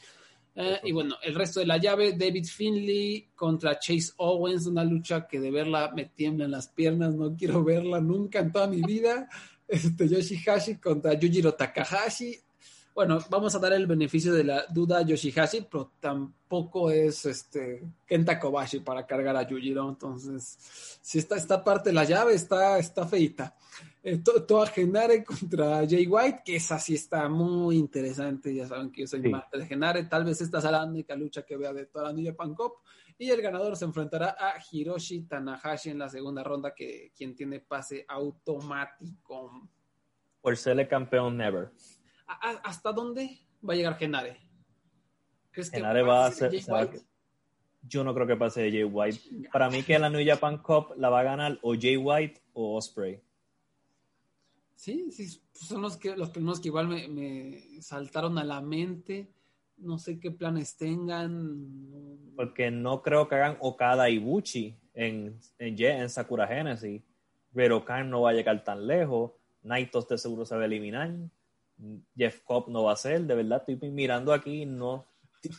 Eh, 0.57 0.81
y 0.83 0.91
bueno, 0.91 1.15
el 1.23 1.37
resto 1.37 1.61
de 1.61 1.67
la 1.67 1.77
llave, 1.77 2.15
David 2.15 2.47
Finley 2.47 3.29
contra 3.37 3.79
Chase 3.79 4.13
Owens, 4.17 4.67
una 4.67 4.83
lucha 4.83 5.29
que 5.29 5.39
de 5.39 5.53
verla 5.53 5.93
me 5.95 6.07
tiemblan 6.07 6.51
las 6.51 6.67
piernas, 6.67 7.15
no 7.15 7.37
quiero 7.37 7.63
verla 7.63 8.01
nunca 8.01 8.41
en 8.41 8.51
toda 8.53 8.67
mi 8.67 8.83
vida. 8.83 9.29
Este, 9.71 10.09
Yoshihashi 10.09 10.81
contra 10.81 11.15
Yujiro 11.15 11.55
Takahashi. 11.55 12.37
Bueno, 13.01 13.19
vamos 13.31 13.55
a 13.55 13.59
dar 13.59 13.73
el 13.73 13.87
beneficio 13.87 14.31
de 14.35 14.45
la 14.45 14.67
duda 14.67 14.99
a 14.99 15.03
Yoshihashi, 15.03 15.63
pero 15.71 15.91
tampoco 16.01 16.91
es 16.91 17.25
este 17.25 17.83
Kenta 18.07 18.39
Kobashi 18.39 18.81
para 18.81 19.07
cargar 19.07 19.35
a 19.39 19.49
Yujiro. 19.49 19.89
Entonces, 19.89 20.99
si 21.01 21.19
esta, 21.19 21.37
esta 21.37 21.65
parte 21.65 21.89
de 21.89 21.95
la 21.95 22.05
llave 22.05 22.35
está, 22.35 22.79
está 22.79 23.07
feita. 23.09 23.57
Eh, 24.03 24.19
To- 24.19 24.45
Toa 24.45 24.67
Genare 24.67 25.25
contra 25.25 25.79
Jay 25.89 26.07
White, 26.07 26.43
que 26.45 26.57
esa 26.57 26.79
sí 26.79 26.95
está 26.95 27.27
muy 27.31 27.79
interesante. 27.79 28.55
Ya 28.55 28.67
saben 28.67 28.91
que 28.93 29.01
yo 29.01 29.07
soy 29.07 29.23
Sí. 29.23 29.29
más 29.31 29.51
de 29.51 29.65
Genare. 29.65 30.05
Tal 30.05 30.25
vez 30.27 30.39
esta 30.43 30.61
será 30.61 30.73
la 30.73 30.85
única 30.85 31.17
lucha 31.17 31.41
que 31.43 31.57
vea 31.57 31.73
de 31.73 31.87
toda 31.87 32.05
la 32.09 32.13
New 32.13 32.27
Japan 32.31 32.55
Cup. 32.55 32.75
Y 33.17 33.31
el 33.31 33.41
ganador 33.41 33.79
se 33.79 33.87
enfrentará 33.87 34.37
a 34.39 34.57
Hiroshi 34.71 35.23
Tanahashi 35.23 35.89
en 35.89 36.01
la 36.01 36.11
segunda 36.11 36.45
ronda, 36.45 36.75
que 36.75 37.13
quien 37.17 37.35
tiene 37.35 37.61
pase 37.61 38.05
automático. 38.07 39.71
Por 40.43 40.55
ser 40.59 40.79
el 40.79 40.87
campeón 40.87 41.39
Never. 41.39 41.71
¿A- 42.33 42.51
a- 42.51 42.61
¿Hasta 42.65 42.93
dónde 42.93 43.39
va 43.69 43.73
a 43.75 43.77
llegar 43.77 43.97
Genare? 43.97 44.37
¿Crees 45.51 45.71
Genare 45.71 46.03
va 46.03 46.27
a 46.27 46.31
ser-? 46.31 46.51
Yo 47.83 48.05
no 48.05 48.15
creo 48.15 48.27
que 48.27 48.37
pase 48.37 48.63
de 48.63 48.71
Jay 48.71 48.85
White. 48.85 49.21
Para 49.53 49.69
mí 49.71 49.83
que 49.83 49.99
la 49.99 50.11
New 50.11 50.25
Japan 50.25 50.59
Cup 50.59 50.95
la 50.97 51.09
va 51.09 51.21
a 51.21 51.25
ganar 51.25 51.59
o 51.63 51.75
Jay 51.75 51.97
White 51.97 52.41
o 52.53 52.77
Osprey. 52.77 53.21
Sí, 54.75 55.11
sí, 55.13 55.43
son 55.53 55.83
los 55.83 55.97
que 55.97 56.17
los 56.17 56.31
primeros 56.31 56.61
que 56.61 56.69
igual 56.69 56.89
me, 56.89 57.09
me 57.09 57.83
saltaron 57.83 58.39
a 58.39 58.45
la 58.45 58.61
mente. 58.61 59.29
No 59.79 59.99
sé 59.99 60.21
qué 60.21 60.31
planes 60.31 60.77
tengan. 60.77 62.33
Porque 62.37 62.71
no 62.71 63.03
creo 63.03 63.29
que 63.29 63.35
hagan 63.37 63.57
Okada 63.61 64.09
y 64.11 64.19
Buchi 64.19 64.77
en, 64.95 65.39
en, 65.59 65.83
en 65.83 66.09
Sakura 66.11 66.47
Genesis. 66.47 67.03
Pero 67.55 67.85
Khan 67.85 68.09
no 68.11 68.23
va 68.23 68.31
a 68.31 68.35
llegar 68.35 68.63
tan 68.63 68.87
lejos. 68.87 69.33
Naito 69.63 70.01
de 70.03 70.17
seguro 70.19 70.45
se 70.45 70.55
va 70.55 70.63
a 70.63 70.67
eliminar. 70.67 71.11
Jeff 72.17 72.43
Cobb 72.43 72.69
no 72.69 72.85
va 72.85 72.93
a 72.93 72.97
ser. 72.97 73.23
De 73.23 73.35
verdad, 73.35 73.63
estoy 73.67 73.91
mirando 73.91 74.33
aquí. 74.33 74.67
no 74.67 75.07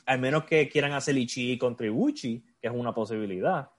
Al 0.05 0.19
menos 0.19 0.45
que 0.45 0.69
quieran 0.69 0.93
hacer 0.93 1.17
Ichi 1.17 1.57
contra 1.57 1.87
Ibuchi, 1.87 2.43
que 2.59 2.67
es 2.67 2.73
una 2.73 2.93
posibilidad. 2.93 3.69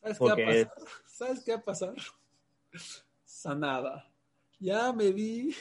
¿Sabes, 0.00 0.18
Porque... 0.18 0.44
qué, 0.44 0.64
va 0.64 0.70
a 0.70 0.74
pasar? 0.74 0.88
¿Sabes 1.06 1.44
qué 1.44 1.52
va 1.52 1.58
a 1.58 1.64
pasar? 1.64 1.94
Sanada 3.24 4.08
ya 4.58 4.92
me 4.92 5.12
vi 5.12 5.54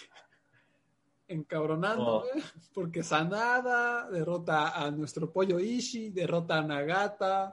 encabronándome 1.27 2.29
oh. 2.35 2.59
porque 2.73 3.03
Sanada 3.03 4.09
derrota 4.09 4.69
a 4.69 4.89
nuestro 4.91 5.31
pollo 5.31 5.59
Ishi, 5.59 6.09
derrota 6.09 6.59
a 6.59 6.61
Nagata, 6.63 7.51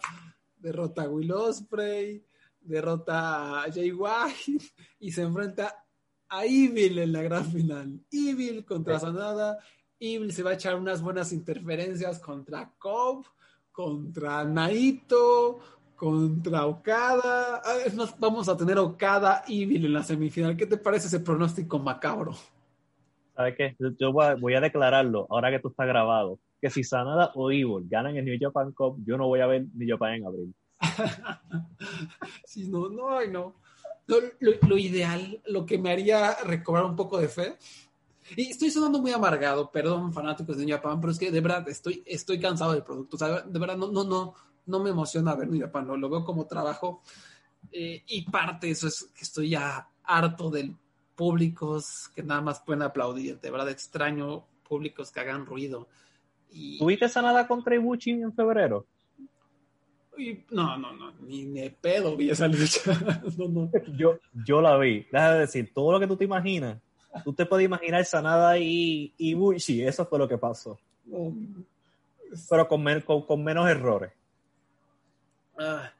derrota 0.56 1.02
a 1.02 1.08
Will 1.08 1.32
Osprey, 1.32 2.24
derrota 2.60 3.64
a 3.64 3.72
Jay 3.72 3.90
White 3.92 4.64
y 5.00 5.10
se 5.10 5.22
enfrenta 5.22 5.83
a 6.28 6.44
Evil 6.44 6.98
en 6.98 7.12
la 7.12 7.22
gran 7.22 7.44
final. 7.50 8.00
Evil 8.10 8.64
contra 8.64 8.98
Sanada. 8.98 9.58
Evil 9.98 10.32
se 10.32 10.42
va 10.42 10.50
a 10.50 10.54
echar 10.54 10.74
unas 10.76 11.00
buenas 11.00 11.32
interferencias 11.32 12.18
contra 12.18 12.72
Cobb, 12.78 13.26
contra 13.72 14.44
Naito, 14.44 15.60
contra 15.96 16.66
Okada. 16.66 17.62
Ah, 17.64 17.76
es 17.86 17.94
más, 17.94 18.18
vamos 18.18 18.48
a 18.48 18.56
tener 18.56 18.78
Okada 18.78 19.44
Evil 19.48 19.86
en 19.86 19.92
la 19.92 20.02
semifinal. 20.02 20.56
¿Qué 20.56 20.66
te 20.66 20.76
parece 20.76 21.06
ese 21.06 21.20
pronóstico 21.20 21.78
macabro? 21.78 22.34
¿Sabes 23.34 23.56
qué? 23.56 23.76
Yo 23.98 24.12
voy 24.12 24.54
a, 24.54 24.60
declararlo, 24.60 25.26
ahora 25.28 25.50
que 25.50 25.58
tú 25.58 25.68
estás 25.68 25.86
grabado, 25.88 26.38
que 26.60 26.70
si 26.70 26.84
Sanada 26.84 27.32
o 27.34 27.50
Evil 27.50 27.88
ganan 27.88 28.16
el 28.16 28.24
New 28.24 28.38
Japan 28.40 28.72
Cup, 28.72 29.02
yo 29.04 29.16
no 29.16 29.26
voy 29.26 29.40
a 29.40 29.46
ver 29.46 29.66
New 29.74 29.88
Japan 29.88 30.14
en 30.14 30.26
abril. 30.26 30.54
sí, 32.44 32.68
no, 32.68 32.88
no, 32.88 33.24
no. 33.26 33.54
Lo, 34.06 34.16
lo, 34.40 34.76
ideal, 34.76 35.40
lo 35.46 35.64
que 35.64 35.78
me 35.78 35.90
haría 35.90 36.34
recobrar 36.44 36.84
un 36.84 36.96
poco 36.96 37.18
de 37.18 37.28
fe. 37.28 37.56
Y 38.36 38.50
estoy 38.50 38.70
sonando 38.70 39.00
muy 39.00 39.12
amargado, 39.12 39.70
perdón, 39.70 40.12
fanáticos 40.12 40.56
de 40.56 40.66
New 40.66 40.76
Japan, 40.76 41.00
pero 41.00 41.12
es 41.12 41.18
que 41.18 41.30
de 41.30 41.40
verdad 41.40 41.68
estoy, 41.68 42.02
estoy 42.06 42.38
cansado 42.38 42.72
del 42.72 42.82
producto. 42.82 43.16
De 43.16 43.58
verdad, 43.58 43.76
no, 43.76 43.90
no, 43.90 44.04
no, 44.04 44.34
no 44.66 44.80
me 44.80 44.90
emociona 44.90 45.34
ver 45.34 45.48
New 45.48 45.60
Japan, 45.60 45.86
lo, 45.86 45.96
lo 45.96 46.08
veo 46.08 46.24
como 46.24 46.46
trabajo. 46.46 47.02
Eh, 47.72 48.02
y 48.06 48.22
parte 48.30 48.66
de 48.66 48.72
eso 48.72 48.88
es 48.88 49.10
que 49.14 49.24
estoy 49.24 49.50
ya 49.50 49.88
harto 50.04 50.50
de 50.50 50.74
públicos 51.14 52.10
que 52.14 52.22
nada 52.22 52.40
más 52.40 52.60
pueden 52.60 52.82
aplaudir. 52.82 53.40
De 53.40 53.50
verdad 53.50 53.70
extraño 53.70 54.46
públicos 54.68 55.10
que 55.10 55.20
hagan 55.20 55.46
ruido. 55.46 55.88
Y... 56.50 56.78
¿Tuviste 56.78 57.08
sanada 57.08 57.46
contra 57.46 57.74
Ibuchi 57.74 58.10
en 58.10 58.32
febrero? 58.32 58.86
No, 60.50 60.76
no, 60.78 60.92
no, 60.92 61.12
ni 61.20 61.44
de 61.46 61.70
pedo 61.70 62.16
vi 62.16 62.30
esa 62.30 62.48
lucha. 62.48 62.80
Yo, 63.96 64.18
yo 64.46 64.60
la 64.60 64.76
vi. 64.78 65.06
Deja 65.10 65.34
de 65.34 65.40
decir, 65.40 65.72
todo 65.74 65.92
lo 65.92 66.00
que 66.00 66.06
tú 66.06 66.16
te 66.16 66.24
imaginas, 66.24 66.80
tú 67.24 67.32
te 67.32 67.46
puedes 67.46 67.64
imaginar 67.64 68.04
Sanada 68.04 68.58
y 68.58 69.12
Ibuchi, 69.18 69.82
eso 69.82 70.06
fue 70.06 70.18
lo 70.18 70.28
que 70.28 70.38
pasó. 70.38 70.78
Pero 72.50 72.68
con, 72.68 72.84
con 73.22 73.44
menos 73.44 73.68
errores. 73.68 74.12
Ah, 75.58 75.92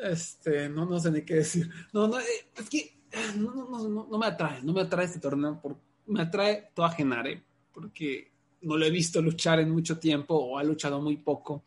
este, 0.00 0.68
no, 0.68 0.86
no 0.86 0.98
sé 0.98 1.10
ni 1.10 1.22
qué 1.22 1.34
decir. 1.34 1.68
No, 1.92 2.08
no, 2.08 2.18
eh, 2.20 2.24
es 2.56 2.68
que 2.70 2.98
no, 3.36 3.54
no, 3.54 3.88
no, 3.88 4.08
no 4.10 4.18
me 4.18 4.26
atrae, 4.26 4.62
no 4.62 4.72
me 4.72 4.82
atrae 4.82 5.06
este 5.06 5.20
torneo. 5.20 5.60
Por, 5.60 5.76
me 6.06 6.22
atrae 6.22 6.70
toda 6.74 6.90
Genare, 6.90 7.42
porque 7.72 8.30
no 8.62 8.76
lo 8.76 8.86
he 8.86 8.90
visto 8.90 9.20
luchar 9.20 9.60
en 9.60 9.70
mucho 9.70 9.98
tiempo 9.98 10.34
o 10.34 10.58
ha 10.58 10.64
luchado 10.64 11.00
muy 11.00 11.16
poco. 11.18 11.64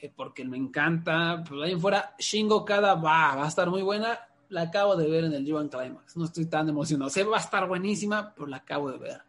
Eh, 0.00 0.12
porque 0.14 0.44
me 0.44 0.56
encanta. 0.56 1.42
Pues 1.48 1.62
ahí 1.62 1.78
fuera, 1.78 2.14
Shingo 2.18 2.64
Kada 2.64 2.94
va, 2.94 3.36
va 3.36 3.44
a 3.44 3.48
estar 3.48 3.68
muy 3.70 3.82
buena. 3.82 4.18
La 4.50 4.62
acabo 4.62 4.96
de 4.96 5.08
ver 5.08 5.24
en 5.24 5.32
el 5.32 5.44
G1 5.44 5.68
Climax. 5.68 6.16
No 6.16 6.24
estoy 6.24 6.46
tan 6.46 6.68
emocionado. 6.68 7.10
Se 7.10 7.24
va 7.24 7.36
a 7.36 7.40
estar 7.40 7.68
buenísima, 7.68 8.32
pero 8.34 8.46
la 8.46 8.58
acabo 8.58 8.90
de 8.90 8.98
ver. 8.98 9.22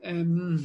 Em, 0.00 0.58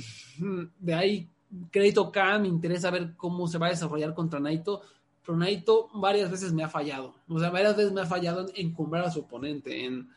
de 0.79 0.93
ahí, 0.93 1.29
crédito 1.71 2.11
K, 2.11 2.39
me 2.39 2.47
interesa 2.47 2.91
ver 2.91 3.15
cómo 3.15 3.47
se 3.47 3.57
va 3.57 3.67
a 3.67 3.71
desarrollar 3.71 4.13
contra 4.13 4.39
Naito 4.39 4.81
pero 5.29 5.37
Naito 5.37 5.89
varias 5.93 6.31
veces 6.31 6.53
me 6.53 6.63
ha 6.63 6.69
fallado. 6.69 7.13
O 7.27 7.39
sea, 7.39 7.51
varias 7.51 7.77
veces 7.77 7.91
me 7.91 8.01
ha 8.01 8.05
fallado 8.07 8.47
en 8.49 8.65
encumbrar 8.65 9.05
a 9.05 9.11
su 9.11 9.19
oponente, 9.19 9.85
en 9.85 10.09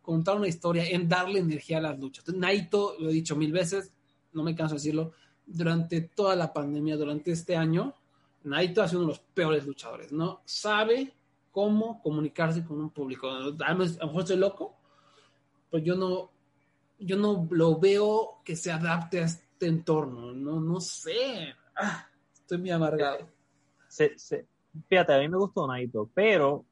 contar 0.00 0.36
una 0.36 0.48
historia, 0.48 0.88
en 0.88 1.10
darle 1.10 1.40
energía 1.40 1.76
a 1.76 1.82
las 1.82 1.98
luchas. 1.98 2.20
Entonces, 2.22 2.40
Naito, 2.40 2.94
lo 2.98 3.10
he 3.10 3.12
dicho 3.12 3.36
mil 3.36 3.52
veces, 3.52 3.92
no 4.32 4.42
me 4.42 4.54
canso 4.54 4.74
de 4.74 4.78
decirlo, 4.78 5.12
durante 5.44 6.00
toda 6.00 6.34
la 6.36 6.54
pandemia, 6.54 6.96
durante 6.96 7.32
este 7.32 7.54
año, 7.54 7.95
Naito 8.46 8.82
ha 8.82 8.88
sido 8.88 9.00
uno 9.00 9.08
de 9.08 9.12
los 9.14 9.20
peores 9.20 9.66
luchadores, 9.66 10.12
¿no? 10.12 10.40
Sabe 10.44 11.12
cómo 11.50 12.02
comunicarse 12.02 12.64
con 12.64 12.80
un 12.80 12.90
público. 12.90 13.28
A 13.28 13.40
lo 13.40 13.76
mejor 13.76 14.20
estoy 14.20 14.36
loco, 14.36 14.76
pero 15.70 15.82
yo 15.82 15.94
no, 15.94 16.30
yo 16.98 17.16
no 17.16 17.46
lo 17.50 17.78
veo 17.78 18.40
que 18.44 18.56
se 18.56 18.70
adapte 18.70 19.20
a 19.20 19.24
este 19.24 19.66
entorno, 19.66 20.32
no, 20.32 20.60
no 20.60 20.80
sé. 20.80 21.54
Ah, 21.74 22.08
estoy 22.32 22.58
muy 22.58 22.70
amargado 22.70 23.36
fíjate, 24.88 25.14
a 25.14 25.18
mí 25.18 25.28
me 25.28 25.38
gustó 25.38 25.66
Naito, 25.66 26.10
pero 26.14 26.64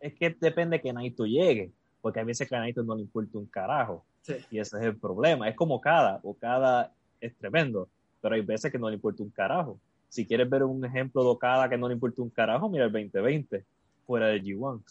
es 0.00 0.14
que 0.14 0.36
depende 0.38 0.80
que 0.80 0.92
Naito 0.92 1.24
llegue, 1.24 1.72
porque 2.00 2.20
a 2.20 2.24
veces 2.24 2.48
que 2.48 2.56
a 2.56 2.60
Naito 2.60 2.82
no 2.82 2.94
le 2.94 3.02
importa 3.02 3.38
un 3.38 3.46
carajo. 3.46 4.04
Y 4.50 4.58
ese 4.58 4.78
es 4.78 4.84
el 4.84 4.96
problema. 4.96 5.48
Es 5.48 5.54
como 5.54 5.80
cada, 5.80 6.20
o 6.24 6.34
cada 6.34 6.92
es 7.20 7.36
tremendo, 7.36 7.88
pero 8.20 8.34
hay 8.34 8.42
veces 8.42 8.72
que 8.72 8.78
no 8.78 8.88
le 8.88 8.96
importa 8.96 9.22
un 9.22 9.30
carajo. 9.30 9.78
Si 10.08 10.26
quieres 10.26 10.48
ver 10.48 10.64
un 10.64 10.84
ejemplo 10.84 11.28
de 11.28 11.38
cada 11.38 11.68
que 11.68 11.76
no 11.76 11.88
le 11.88 11.94
importa 11.94 12.22
un 12.22 12.30
carajo, 12.30 12.68
mira 12.68 12.86
el 12.86 12.92
2020, 12.92 13.64
fuera 14.06 14.28
de 14.28 14.42
G1. 14.42 14.82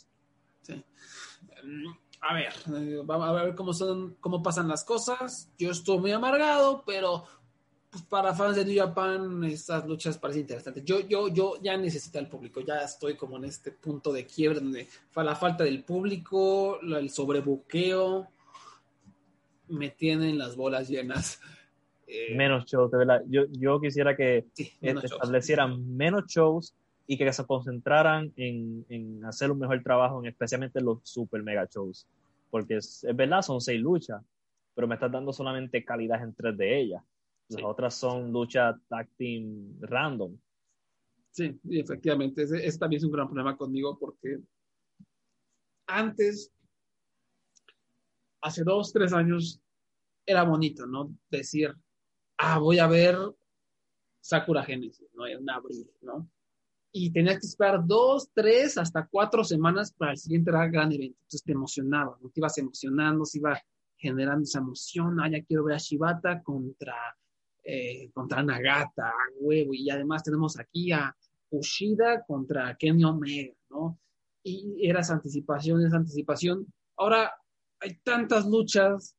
Sí. 0.62 0.84
A 2.22 2.34
ver, 2.34 2.54
eh, 2.76 3.02
vamos 3.04 3.28
a 3.28 3.32
ver 3.32 3.56
cómo 3.56 3.74
son, 3.74 4.16
cómo 4.20 4.42
pasan 4.42 4.68
las 4.68 4.84
cosas. 4.84 5.50
Yo 5.58 5.72
estoy 5.72 6.00
muy 6.00 6.12
amargado, 6.12 6.84
pero 6.86 7.24
pues, 7.96 8.04
para 8.04 8.34
fans 8.34 8.58
de 8.58 8.66
New 8.66 8.78
Japan, 8.78 9.44
estas 9.46 9.86
luchas 9.88 10.18
parecen 10.18 10.42
interesantes. 10.42 10.84
Yo, 10.84 11.00
yo, 11.02 11.30
yo 11.30 11.54
ya 11.62 11.78
necesito 11.78 12.20
al 12.20 12.28
público, 12.28 12.62
ya 12.62 12.80
estoy 12.80 13.16
como 13.16 13.38
en 13.38 13.46
este 13.46 13.72
punto 13.72 14.12
de 14.12 14.26
quiebre 14.26 14.60
donde 14.60 14.88
la 15.16 15.36
falta 15.36 15.64
del 15.64 15.84
público, 15.84 16.80
el 16.82 17.10
sobrebuqueo, 17.10 18.28
me 19.70 19.92
tienen 19.92 20.38
las 20.38 20.56
bolas 20.56 20.90
llenas. 20.90 21.40
Eh, 22.08 22.36
menos 22.36 22.66
shows, 22.66 22.92
de 22.92 22.98
verdad. 22.98 23.24
Yo, 23.28 23.46
yo 23.52 23.80
quisiera 23.80 24.16
que 24.16 24.46
establecieran 24.82 25.96
menos 25.96 26.26
shows 26.28 26.76
y 27.08 27.18
que 27.18 27.32
se 27.32 27.46
concentraran 27.46 28.32
en, 28.36 28.86
en, 28.90 29.26
hacer 29.26 29.52
un 29.52 29.60
mejor 29.60 29.82
trabajo, 29.84 30.20
en 30.20 30.28
especialmente 30.28 30.82
los 30.82 31.00
super 31.04 31.44
mega 31.44 31.68
shows. 31.72 32.08
Porque 32.50 32.78
es, 32.78 33.04
es 33.04 33.16
verdad, 33.16 33.42
son 33.42 33.62
seis 33.62 33.80
luchas, 33.80 34.22
pero 34.74 34.88
me 34.88 34.96
estás 34.96 35.12
dando 35.12 35.34
solamente 35.34 35.84
calidad 35.84 36.24
en 36.24 36.34
tres 36.34 36.58
de 36.58 36.80
ellas 36.80 37.04
las 37.50 37.64
otras 37.64 37.96
son 37.96 38.32
luchas 38.32 38.76
tag 38.88 39.08
team 39.18 39.78
random. 39.82 40.38
Sí, 41.32 41.60
efectivamente. 41.70 42.44
Ese, 42.44 42.78
también 42.80 43.00
es 43.00 43.04
un 43.04 43.12
gran 43.12 43.28
problema 43.28 43.58
conmigo 43.58 43.98
porque 44.00 44.40
antes, 45.88 46.52
hace 48.42 48.64
dos, 48.64 48.92
tres 48.92 49.14
años, 49.14 49.62
era 50.26 50.44
bonito, 50.44 50.88
¿no? 50.88 51.14
Decir, 51.30 51.76
ah, 52.38 52.60
voy 52.60 52.80
a 52.80 52.88
ver 52.88 53.18
Sakura 54.22 54.64
Genesis, 54.64 55.08
¿no? 55.14 55.28
En 55.28 55.50
abril, 55.50 55.90
¿no? 56.02 56.30
Y 56.92 57.12
tenías 57.12 57.40
que 57.40 57.48
esperar 57.48 57.86
dos, 57.86 58.30
tres, 58.34 58.78
hasta 58.78 59.08
cuatro 59.08 59.44
semanas 59.44 59.94
para 59.94 60.12
el 60.12 60.18
siguiente 60.18 60.52
gran 60.52 60.92
evento. 60.92 61.18
Entonces 61.22 61.44
te 61.44 61.52
emocionaba, 61.52 62.18
¿no? 62.22 62.30
Te 62.30 62.40
ibas 62.40 62.58
emocionando, 62.58 63.26
se 63.26 63.40
iba 63.40 63.62
generando 63.98 64.44
esa 64.44 64.60
emoción. 64.60 65.20
Ah, 65.20 65.30
ya 65.30 65.44
quiero 65.44 65.66
ver 65.66 65.76
a 65.76 65.80
Shibata 65.80 66.42
contra 66.42 66.96
eh, 67.68 68.12
contra 68.14 68.44
Nagata, 68.44 69.12
huevo, 69.40 69.74
y 69.74 69.90
además 69.90 70.22
tenemos 70.22 70.60
aquí 70.60 70.92
a 70.92 71.16
Ushida 71.50 72.24
contra 72.24 72.76
Kenny 72.78 73.04
Omega, 73.04 73.56
¿no? 73.72 74.00
Y 74.44 74.88
era 74.88 75.00
esa 75.00 75.14
anticipación, 75.14 75.84
esa 75.84 75.98
anticipación. 75.98 76.72
Ahora 76.96 77.34
hay 77.80 77.98
tantas 78.04 78.46
luchas, 78.46 79.16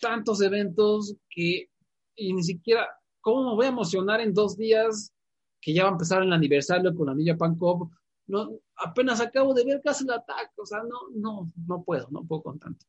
tantos 0.00 0.40
eventos 0.40 1.14
que 1.30 1.70
y 2.16 2.32
ni 2.32 2.42
siquiera, 2.42 2.88
¿cómo 3.20 3.50
me 3.50 3.56
voy 3.56 3.66
a 3.66 3.70
emocionar 3.70 4.20
en 4.20 4.34
dos 4.34 4.56
días 4.56 5.12
que 5.60 5.72
ya 5.72 5.84
va 5.84 5.90
a 5.90 5.92
empezar 5.92 6.22
el 6.22 6.32
aniversario 6.32 6.94
con 6.94 7.06
la 7.06 7.14
Niña 7.14 7.36
Pancop? 7.36 7.90
No, 8.26 8.58
apenas 8.76 9.20
acabo 9.20 9.54
de 9.54 9.64
ver 9.64 9.80
casi 9.84 10.04
el 10.04 10.10
ataque, 10.10 10.52
o 10.56 10.66
sea, 10.66 10.82
no, 10.82 11.10
no, 11.14 11.52
no 11.66 11.84
puedo, 11.84 12.08
no 12.10 12.24
puedo 12.24 12.42
con 12.42 12.58
tanto 12.58 12.84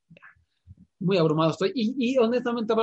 muy 1.00 1.18
abrumado 1.18 1.52
estoy. 1.52 1.72
Y, 1.76 1.96
y 1.98 2.18
honestamente, 2.18 2.74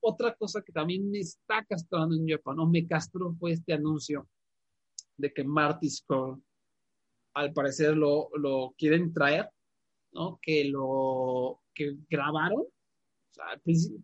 otra 0.00 0.34
cosa 0.34 0.62
que 0.62 0.72
también 0.72 1.10
me 1.10 1.20
está 1.20 1.64
castrando 1.64 2.14
en 2.14 2.28
Japón, 2.28 2.58
o 2.60 2.66
me 2.66 2.86
castró, 2.86 3.32
fue 3.34 3.52
este 3.52 3.72
anuncio 3.72 4.28
de 5.16 5.32
que 5.32 5.44
Marty 5.44 5.88
Scurll, 5.88 6.42
al 7.34 7.52
parecer, 7.52 7.96
lo, 7.96 8.30
lo 8.36 8.74
quieren 8.76 9.12
traer, 9.12 9.48
¿no? 10.12 10.38
Que 10.42 10.64
lo 10.64 11.60
que 11.74 11.96
grabaron. 12.08 12.64
O 13.30 13.34
sea, 13.34 13.44
al 13.50 13.60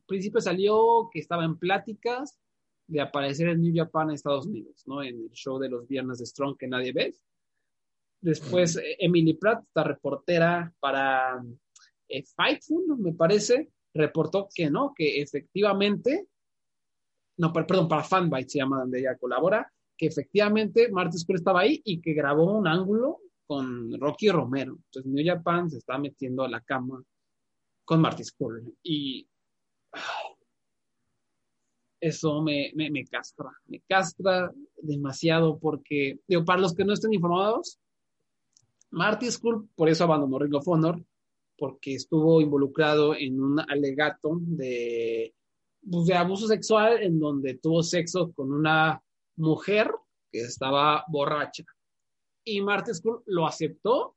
principio 0.07 0.41
salió 0.41 1.09
que 1.13 1.21
estaba 1.21 1.45
en 1.45 1.59
pláticas 1.59 2.39
de 2.87 3.01
aparecer 3.01 3.49
en 3.49 3.61
New 3.61 3.75
Japan 3.75 4.09
en 4.09 4.15
Estados 4.15 4.47
Unidos, 4.47 4.85
¿no? 4.87 5.03
En 5.03 5.17
el 5.17 5.31
show 5.33 5.59
de 5.59 5.69
los 5.69 5.89
viernes 5.89 6.19
de 6.19 6.27
Strong 6.27 6.57
que 6.57 6.69
nadie 6.69 6.93
ve. 6.93 7.15
Después, 8.21 8.81
Emily 8.99 9.35
Pratt, 9.35 9.65
esta 9.65 9.85
reportera 9.85 10.73
para 10.81 11.43
eh, 12.09 12.25
Fightful, 12.37 12.99
me 12.99 13.13
parece, 13.13 13.71
reportó 13.93 14.49
que 14.55 14.71
no, 14.71 14.93
que 14.95 15.21
efectivamente, 15.21 16.29
no, 17.39 17.53
perdón, 17.53 17.89
para 17.89 18.05
Fanbyte 18.05 18.49
se 18.49 18.59
llama 18.59 18.81
donde 18.81 19.01
ella 19.01 19.17
colabora, 19.17 19.71
que 19.97 20.07
efectivamente 20.07 20.91
Marty 20.91 21.19
Scurll 21.19 21.39
estaba 21.39 21.61
ahí 21.61 21.81
y 21.85 22.01
que 22.01 22.15
grabó 22.15 22.57
un 22.57 22.67
ángulo 22.67 23.21
con 23.47 23.99
Rocky 23.99 24.31
Romero. 24.31 24.73
Entonces 24.87 25.11
New 25.11 25.25
Japan 25.25 25.71
se 25.71 25.79
está 25.79 25.99
metiendo 25.99 26.45
a 26.45 26.49
la 26.49 26.61
cama 26.61 27.03
con 27.87 28.01
Marty 28.03 28.25
Scurll 28.25 28.77
y 28.83 29.27
eso 32.01 32.43
me, 32.43 32.73
me, 32.75 33.05
castra, 33.07 33.51
me 33.67 33.81
castra 33.89 34.53
demasiado 34.83 35.59
porque, 35.59 36.21
digo, 36.29 36.45
para 36.45 36.61
los 36.61 36.75
que 36.75 36.85
no 36.85 36.93
estén 36.93 37.15
informados, 37.15 37.79
Marty 38.91 39.31
Scurll 39.31 39.69
por 39.75 39.89
eso 39.89 40.05
abandonó 40.05 40.39
Ring 40.39 40.55
of 40.55 40.69
Honor, 40.69 41.03
porque 41.57 41.95
estuvo 41.95 42.41
involucrado 42.41 43.15
en 43.15 43.41
un 43.41 43.61
alegato 43.61 44.39
de, 44.43 45.35
pues, 45.91 46.07
de 46.07 46.15
abuso 46.15 46.47
sexual 46.47 47.03
en 47.03 47.19
donde 47.19 47.55
tuvo 47.55 47.83
sexo 47.83 48.33
con 48.33 48.53
una 48.53 49.03
mujer 49.37 49.91
que 50.31 50.41
estaba 50.41 51.05
borracha. 51.09 51.65
Y 52.45 52.61
Marty 52.61 52.93
Scurll 52.93 53.23
lo 53.27 53.47
aceptó, 53.47 54.17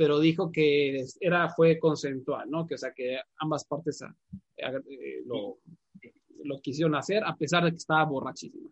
pero 0.00 0.18
dijo 0.18 0.50
que 0.50 1.04
era, 1.20 1.50
fue 1.50 1.78
consensual, 1.78 2.50
¿no? 2.50 2.66
Que, 2.66 2.76
o 2.76 2.78
sea, 2.78 2.90
que 2.94 3.18
ambas 3.36 3.66
partes 3.66 4.00
eh, 4.56 5.22
lo, 5.26 5.58
lo 6.42 6.58
quisieron 6.62 6.94
hacer 6.94 7.22
a 7.22 7.36
pesar 7.36 7.64
de 7.64 7.72
que 7.72 7.76
estaba 7.76 8.06
borrachísima. 8.06 8.70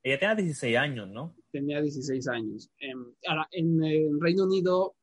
Ella 0.00 0.20
tenía 0.20 0.34
16 0.36 0.76
años, 0.76 1.08
¿no? 1.08 1.34
Tenía 1.50 1.82
16 1.82 2.28
años. 2.28 2.70
Em, 2.78 3.04
ahora, 3.26 3.48
en 3.50 3.82
el 3.82 4.20
Reino 4.20 4.44
Unido, 4.44 4.94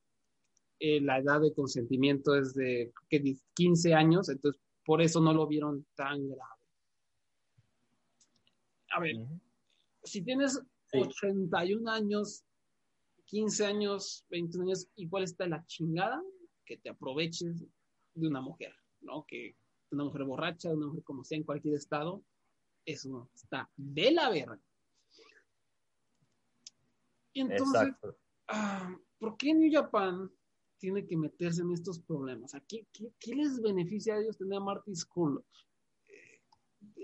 eh, 0.80 1.02
la 1.02 1.20
edad 1.20 1.42
de 1.42 1.54
consentimiento 1.54 2.34
es 2.34 2.54
de 2.54 2.94
15 3.54 3.94
años, 3.94 4.30
entonces 4.30 4.62
por 4.86 5.02
eso 5.02 5.20
no 5.20 5.34
lo 5.34 5.48
vieron 5.48 5.86
tan 5.96 6.30
grave. 6.30 6.66
A 8.92 9.02
ver, 9.02 9.18
si 10.02 10.22
tienes 10.22 10.62
81 10.94 11.92
años, 11.92 12.46
15 13.32 13.66
años, 13.66 14.26
21 14.30 14.66
años, 14.66 14.88
igual 14.98 15.24
está 15.24 15.48
la 15.48 15.66
chingada 15.66 16.22
que 16.66 16.78
te 16.78 16.90
aproveches 16.90 17.66
de 18.14 18.28
una 18.28 18.42
mujer, 18.42 18.76
¿no? 19.00 19.26
Que 19.26 19.56
una 19.90 20.04
mujer 20.04 20.26
borracha, 20.26 20.70
una 20.70 20.88
mujer 20.88 21.04
como 21.04 21.24
sea 21.24 21.38
en 21.38 21.46
cualquier 21.46 21.76
estado, 21.76 22.24
eso 22.86 23.30
está 23.34 23.72
de 23.78 24.12
la 24.12 24.30
verga. 24.30 24.60
Y 27.32 27.42
entonces, 27.42 27.94
ah, 28.50 28.94
¿por 29.18 29.38
qué 29.38 29.54
New 29.54 29.72
Japan 29.72 30.30
tiene 30.78 31.08
que 31.08 31.16
meterse 31.16 31.62
en 31.62 31.72
estos 31.72 32.00
problemas? 32.00 32.52
qué, 32.68 32.86
qué, 32.92 33.34
les 33.34 33.62
beneficia 33.62 34.16
a 34.16 34.20
ellos 34.20 34.38
tener 34.38 34.58
a 34.58 34.62
Marty 34.62 34.94
Skull? 34.94 35.42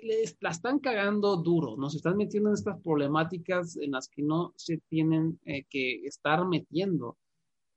Les, 0.03 0.37
la 0.39 0.51
están 0.51 0.79
cagando 0.79 1.37
duro, 1.37 1.75
nos 1.77 1.95
están 1.95 2.17
metiendo 2.17 2.49
en 2.49 2.55
estas 2.55 2.79
problemáticas 2.81 3.77
en 3.77 3.91
las 3.91 4.07
que 4.07 4.23
no 4.23 4.53
se 4.55 4.77
tienen 4.89 5.39
eh, 5.45 5.65
que 5.69 6.05
estar 6.05 6.45
metiendo. 6.47 7.17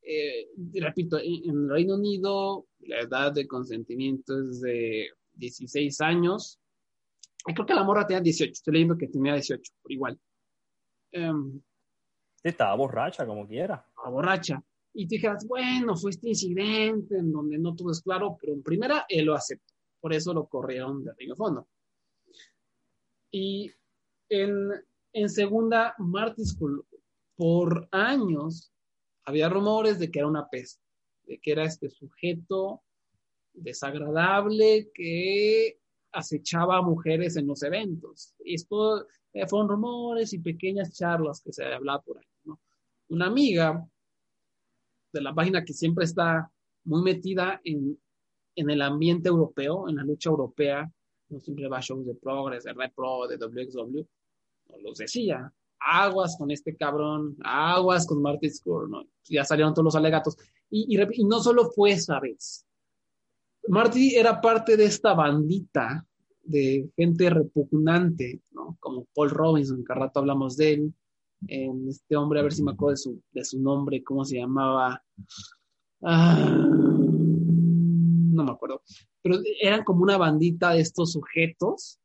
Eh, 0.03 0.49
repito, 0.75 1.19
en, 1.19 1.51
el 1.51 1.69
Reino 1.69 1.95
Unido 1.95 2.67
la 2.81 3.01
edad 3.01 3.33
de 3.33 3.47
consentimiento 3.47 4.41
es 4.41 4.61
de 4.61 5.09
16 5.35 6.01
años. 6.01 6.59
creo 7.45 7.67
que 7.67 7.75
la 7.75 7.85
morra 7.85 8.07
tenía 8.07 8.21
18, 8.21 8.53
estoy 8.53 8.75
leyendo 8.75 8.97
que 8.97 9.09
tenía 9.09 9.35
18, 9.35 9.73
por 9.83 9.93
igual. 9.93 10.19
Um, 11.13 11.61
estaba 12.43 12.75
borracha, 12.77 13.27
como 13.27 13.47
quiera. 13.47 13.85
Estaba 13.89 14.11
borracha. 14.11 14.63
Y 14.93 15.07
te 15.07 15.17
dijeras, 15.17 15.47
bueno, 15.47 15.97
fue 15.97 16.11
este 16.11 16.29
incidente 16.29 17.19
en 17.19 17.31
donde 17.31 17.59
no 17.59 17.75
todo 17.77 17.93
es 17.93 18.01
claro, 18.01 18.37
pero 18.41 18.53
en 18.53 18.63
primera 18.63 19.05
él 19.09 19.27
lo 19.27 19.35
aceptó. 19.35 19.75
Por 20.01 20.13
eso 20.13 20.33
lo 20.33 20.47
corrieron 20.47 21.05
de 21.05 21.13
Río 21.15 21.37
Fondo. 21.37 21.69
Y 23.31 23.71
en, 24.29 24.71
en 25.13 25.29
segunda, 25.29 25.95
Martis 25.99 26.57
por 27.37 27.89
años 27.91 28.73
había 29.25 29.49
rumores 29.49 29.99
de 29.99 30.11
que 30.11 30.19
era 30.19 30.29
una 30.29 30.49
peste, 30.49 30.83
de 31.25 31.39
que 31.39 31.53
era 31.53 31.65
este 31.65 31.89
sujeto 31.91 32.83
desagradable 33.53 34.91
que 34.95 35.79
acechaba 36.13 36.79
a 36.79 36.83
mujeres 36.83 37.37
en 37.37 37.47
los 37.47 37.63
eventos. 37.63 38.35
Y 38.45 38.55
esto 38.55 39.07
eh, 39.33 39.47
fueron 39.47 39.69
rumores 39.69 40.33
y 40.33 40.39
pequeñas 40.39 40.93
charlas 40.93 41.41
que 41.43 41.53
se 41.53 41.65
hablaba 41.65 42.03
por 42.03 42.19
ahí. 42.19 42.25
Una 43.09 43.27
amiga 43.27 43.87
de 45.13 45.21
la 45.21 45.35
página 45.35 45.65
que 45.65 45.73
siempre 45.73 46.05
está 46.05 46.51
muy 46.85 47.03
metida 47.03 47.61
en, 47.65 48.01
en 48.55 48.71
el 48.71 48.83
ambiente 48.83 49.29
europeo, 49.29 49.89
en 49.89 49.97
la 49.97 50.05
lucha 50.05 50.31
europea, 50.31 50.91
no 51.31 51.41
siempre 51.41 51.69
va 51.69 51.79
a 51.79 51.81
shows 51.81 52.07
de 52.07 52.15
Progress, 52.15 52.65
de 52.65 52.73
Red 52.73 52.93
Pro, 52.95 53.27
de 53.27 53.37
WXW, 53.37 54.05
los 54.83 54.99
decía, 54.99 55.53
aguas 55.81 56.37
con 56.39 56.51
este 56.51 56.77
cabrón, 56.77 57.37
aguas 57.43 58.07
con 58.07 58.23
Marty 58.23 58.51
Score, 58.51 58.89
¿no? 58.89 59.05
Ya 59.25 59.45
salieron 59.45 59.73
todos 59.73 59.85
los 59.85 59.97
alegatos. 59.97 60.37
Y, 60.71 60.97
no 61.25 61.41
solo 61.41 61.71
fue 61.71 61.93
esa 61.93 62.21
vez. 62.21 62.67
Marty 63.69 64.15
era 64.15 64.41
parte 64.41 64.77
de 64.77 64.85
esta 64.85 65.15
bandita 65.15 66.07
de 66.43 66.91
gente 66.97 67.31
repugnante, 67.31 68.41
¿no? 68.53 68.77
Como 68.81 69.07
Paul 69.15 69.31
Robinson, 69.31 69.85
que 69.85 69.93
al 69.93 70.01
rato 70.01 70.21
hablamos 70.21 70.57
de 70.57 70.73
él. 70.75 70.95
En 71.49 71.89
este 71.89 72.17
hombre, 72.17 72.41
a 72.41 72.43
ver 72.43 72.53
si 72.53 72.63
me 72.63 72.73
acuerdo 72.73 72.91
de 72.91 72.97
su, 72.99 73.23
de 73.33 73.45
su 73.45 73.61
nombre, 73.61 74.05
¿cómo 74.05 74.25
se 74.25 74.37
llamaba? 74.37 75.03
Ah, 76.03 76.70
no 78.41 78.47
me 78.47 78.53
acuerdo. 78.53 78.83
Pero 79.23 79.37
eran 79.61 79.85
como 79.85 80.03
una 80.03 80.17
bandita 80.17 80.73
de 80.73 80.81
estos 80.81 81.13
sujetos 81.13 81.99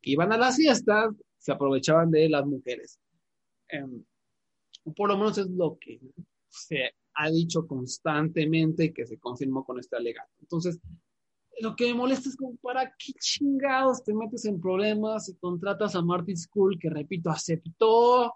que 0.00 0.12
iban 0.12 0.32
a 0.32 0.38
las 0.38 0.56
fiestas, 0.56 1.14
se 1.38 1.52
aprovechaban 1.52 2.10
de 2.10 2.28
las 2.28 2.46
mujeres. 2.46 2.98
Em, 3.68 4.04
por 4.96 5.08
lo 5.08 5.18
menos 5.18 5.38
es 5.38 5.48
lo 5.48 5.78
que 5.78 6.00
se 6.48 6.90
ha 7.14 7.30
dicho 7.30 7.66
constantemente 7.66 8.86
y 8.86 8.92
que 8.92 9.06
se 9.06 9.18
confirmó 9.18 9.64
con 9.64 9.78
este 9.78 9.96
alegato. 9.96 10.32
Entonces, 10.40 10.80
lo 11.60 11.74
que 11.74 11.86
me 11.86 11.94
molesta 11.94 12.28
es 12.28 12.36
como, 12.36 12.56
¿para 12.56 12.94
qué 12.98 13.12
chingados 13.18 14.04
te 14.04 14.14
metes 14.14 14.44
en 14.44 14.60
problemas 14.60 15.28
y 15.28 15.34
contratas 15.36 15.94
a 15.96 16.02
Martin 16.02 16.36
School, 16.36 16.78
que 16.78 16.88
repito, 16.88 17.30
aceptó 17.30 18.32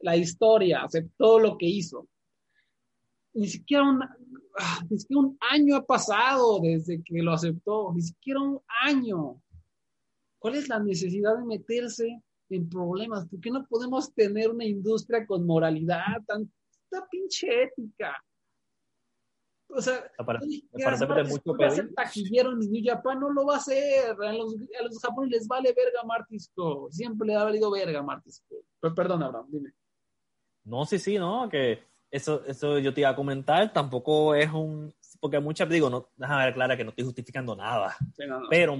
la 0.00 0.16
historia, 0.16 0.82
aceptó 0.82 1.38
lo 1.38 1.56
que 1.56 1.66
hizo? 1.66 2.08
Ni 3.34 3.48
siquiera, 3.48 3.84
ah, 4.58 4.80
ni 4.88 4.98
siquiera 4.98 5.20
un 5.20 5.38
año 5.50 5.76
ha 5.76 5.84
pasado 5.84 6.60
desde 6.60 7.02
que 7.02 7.22
lo 7.22 7.32
aceptó, 7.32 7.92
ni 7.94 8.02
siquiera 8.02 8.40
un 8.40 8.60
año. 8.82 9.40
¿Cuál 10.38 10.56
es 10.56 10.68
la 10.68 10.78
necesidad 10.78 11.36
de 11.38 11.44
meterse 11.44 12.22
en 12.50 12.68
problemas. 12.68 13.26
¿Por 13.28 13.40
qué 13.40 13.50
no 13.50 13.66
podemos 13.66 14.12
tener 14.14 14.50
una 14.50 14.64
industria 14.64 15.26
con 15.26 15.46
moralidad, 15.46 16.22
tanta 16.26 17.08
pinche 17.10 17.64
ética? 17.64 18.16
O 19.68 19.82
sea, 19.82 20.10
me 20.24 21.24
mucho 21.24 21.56
va 21.56 21.66
a 21.66 21.70
ser 21.70 21.92
taquillero 21.92 22.52
en 22.52 22.60
New 22.60 22.82
Japan, 22.84 23.18
no 23.18 23.30
lo 23.30 23.46
va 23.46 23.54
a 23.54 23.58
hacer. 23.58 24.10
A 24.10 24.32
los, 24.32 24.54
a 24.54 24.84
los 24.84 24.98
japoneses 25.00 25.40
les 25.40 25.48
vale 25.48 25.72
verga 25.72 26.04
Martisco. 26.04 26.88
Siempre 26.92 27.26
le 27.26 27.34
ha 27.34 27.44
valido 27.44 27.70
verga 27.70 28.00
Martisco. 28.00 28.54
Perdón, 28.80 29.24
Abraham, 29.24 29.46
dime. 29.50 29.72
No, 30.64 30.84
sí, 30.84 30.98
sí, 30.98 31.18
no, 31.18 31.48
que 31.48 31.80
eso, 32.10 32.44
eso 32.46 32.78
yo 32.78 32.94
te 32.94 33.00
iba 33.00 33.10
a 33.10 33.16
comentar, 33.16 33.72
tampoco 33.72 34.34
es 34.34 34.50
un, 34.52 34.94
porque 35.20 35.40
muchas, 35.40 35.68
digo, 35.68 35.90
no, 35.90 36.08
déjame 36.16 36.44
ver 36.44 36.54
clara 36.54 36.76
que 36.76 36.84
no 36.84 36.90
estoy 36.90 37.04
justificando 37.04 37.56
nada, 37.56 37.96
pero 38.50 38.76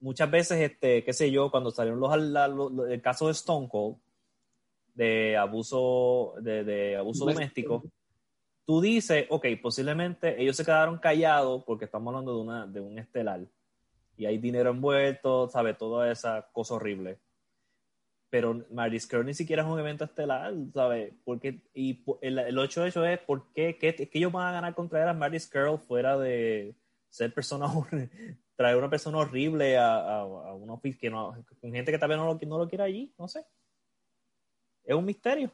muchas 0.00 0.30
veces, 0.30 0.58
este, 0.60 1.04
qué 1.04 1.12
sé 1.12 1.30
yo, 1.30 1.50
cuando 1.50 1.70
salieron 1.70 2.00
los, 2.00 2.90
el 2.90 3.02
caso 3.02 3.26
de 3.26 3.32
Stone 3.32 3.68
Cold, 3.68 3.96
de 4.94 5.36
abuso, 5.36 6.34
de, 6.40 6.96
abuso 6.96 7.24
doméstico, 7.24 7.84
tú 8.64 8.80
dices, 8.80 9.26
ok, 9.30 9.46
posiblemente 9.62 10.40
ellos 10.42 10.56
se 10.56 10.64
quedaron 10.64 10.98
callados 10.98 11.62
porque 11.64 11.84
estamos 11.84 12.12
hablando 12.12 12.34
de, 12.34 12.42
una, 12.42 12.66
de 12.66 12.80
un 12.80 12.98
estelar. 12.98 13.40
Y 14.16 14.26
hay 14.26 14.38
dinero 14.38 14.70
envuelto, 14.70 15.48
sabe, 15.48 15.74
toda 15.74 16.10
esa 16.10 16.48
cosa 16.52 16.74
horrible. 16.74 17.20
Pero 18.30 18.64
Marty 18.70 19.00
Skrull 19.00 19.26
ni 19.26 19.34
siquiera 19.34 19.62
es 19.62 19.68
un 19.68 19.78
evento 19.78 20.04
estelar, 20.04 20.52
¿sabes? 20.74 21.14
Porque, 21.24 21.62
y 21.74 22.04
el, 22.20 22.38
el 22.38 22.58
hecho 22.58 22.82
de 22.82 22.88
eso 22.88 23.04
es, 23.04 23.18
¿por 23.20 23.52
qué, 23.54 23.78
qué, 23.78 24.10
ellos 24.12 24.32
van 24.32 24.48
a 24.48 24.52
ganar 24.52 24.74
contra 24.74 25.08
a 25.08 25.14
Marty 25.14 25.38
Skrull 25.38 25.78
fuera 25.78 26.18
de 26.18 26.74
ser 27.08 27.32
personas 27.32 27.70
traer 28.56 28.76
una 28.76 28.90
persona 28.90 29.18
horrible 29.18 29.78
a, 29.78 29.94
a, 29.94 30.20
a 30.20 30.54
una 30.54 30.78
que 30.80 31.08
no, 31.08 31.32
con 31.60 31.72
gente 31.72 31.92
que 31.92 31.98
tal 31.98 32.08
vez 32.08 32.18
no 32.18 32.26
lo, 32.26 32.38
no 32.46 32.58
lo 32.58 32.68
quiere 32.68 32.84
allí, 32.84 33.14
no 33.16 33.28
sé. 33.28 33.46
Es 34.84 34.94
un 34.96 35.04
misterio. 35.04 35.52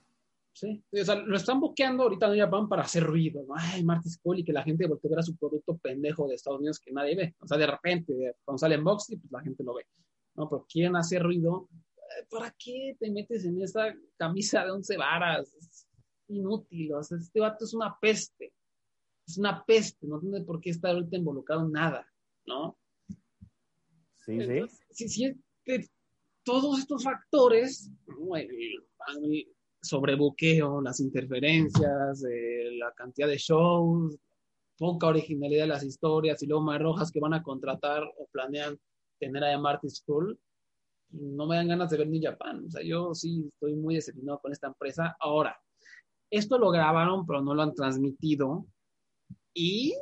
Sí, 0.55 0.85
o 0.93 1.05
sea, 1.05 1.17
lo 1.17 1.37
están 1.37 1.59
boqueando 1.61 2.05
ahorita 2.05 2.33
en 2.33 2.41
Japón 2.41 2.69
para 2.69 2.83
hacer 2.83 3.03
ruido, 3.03 3.45
¿no? 3.47 3.55
Ay, 3.57 3.83
Martis 3.83 4.19
Cole 4.23 4.41
y 4.41 4.45
que 4.45 4.53
la 4.53 4.63
gente 4.63 4.87
voltee 4.87 5.09
a 5.09 5.11
ver 5.11 5.19
a 5.19 5.23
su 5.23 5.37
producto 5.37 5.77
pendejo 5.77 6.29
de 6.29 6.37
Estados 6.37 6.61
Unidos 6.61 6.79
que 6.79 6.93
nadie 6.93 7.17
ve. 7.17 7.35
O 7.41 7.47
sea, 7.47 7.59
de 7.59 7.67
repente, 7.67 8.37
cuando 8.45 8.59
sale 8.59 8.77
en 8.77 8.85
Boxy, 8.85 9.17
pues 9.17 9.33
la 9.33 9.41
gente 9.41 9.65
lo 9.65 9.75
ve, 9.75 9.85
¿no? 10.37 10.49
Pero 10.49 10.65
quieren 10.71 10.95
hacer 10.95 11.25
ruido. 11.25 11.69
¿Para 12.31 12.55
qué 12.59 12.97
te 12.99 13.11
metes 13.11 13.45
en 13.45 13.61
esa 13.63 13.95
camisa 14.17 14.65
de 14.65 14.71
once 14.71 14.97
varas? 14.97 15.53
Es 15.55 15.87
inútil, 16.29 16.93
o 16.95 17.03
sea, 17.03 17.19
este 17.19 17.41
vato 17.41 17.65
es 17.65 17.75
una 17.75 17.97
peste. 18.01 18.53
Es 19.27 19.39
una 19.39 19.65
peste, 19.65 20.07
no 20.07 20.21
tiene 20.21 20.43
por 20.43 20.61
qué 20.61 20.71
estar 20.71 20.91
ahorita 20.91 21.17
involucrado 21.17 21.65
en 21.65 21.73
nada, 21.73 22.07
¿no? 22.47 22.79
Sí, 24.25 24.39
sí. 24.41 24.61
Sí, 24.91 25.09
sí, 25.09 25.35
todos 26.45 26.79
estos 26.79 27.03
factores, 27.03 27.91
el, 28.37 29.49
sobrebuqueo, 29.81 30.81
las 30.83 31.01
interferencias, 31.01 32.25
eh, 32.25 32.71
la 32.79 32.93
cantidad 32.93 33.29
de 33.29 33.39
shows, 33.39 34.17
poca 34.77 35.07
originalidad 35.07 35.65
de 35.65 35.69
las 35.69 35.85
historias 35.85 36.43
y 36.43 36.47
luego 36.47 36.65
más 36.65 36.81
rojas 36.81 37.11
que 37.11 37.21
van 37.21 37.35
a 37.35 37.43
contratar 37.43 38.03
o 38.03 38.27
planean 38.31 38.79
tener 39.19 39.45
a 39.45 39.59
Marty 39.59 39.89
School, 39.89 40.39
no 41.21 41.47
me 41.47 41.57
dan 41.57 41.69
ganas 41.69 41.91
de 41.91 41.99
ver 41.99 42.09
ni 42.09 42.23
Japan. 42.23 42.65
O 42.67 42.71
sea, 42.71 42.83
yo 42.83 43.15
sí 43.15 43.49
estoy 43.53 43.75
muy 43.75 43.95
decepcionado 43.95 44.41
con 44.41 44.53
esta 44.53 44.69
empresa. 44.69 45.17
Ahora, 45.21 45.57
esto 46.31 46.59
lo 46.59 46.71
grabaron, 46.71 47.27
pero 47.27 47.43
no 47.43 47.55
lo 47.55 47.63
han 47.63 47.75
transmitido. 47.75 48.67
Y 49.55 49.95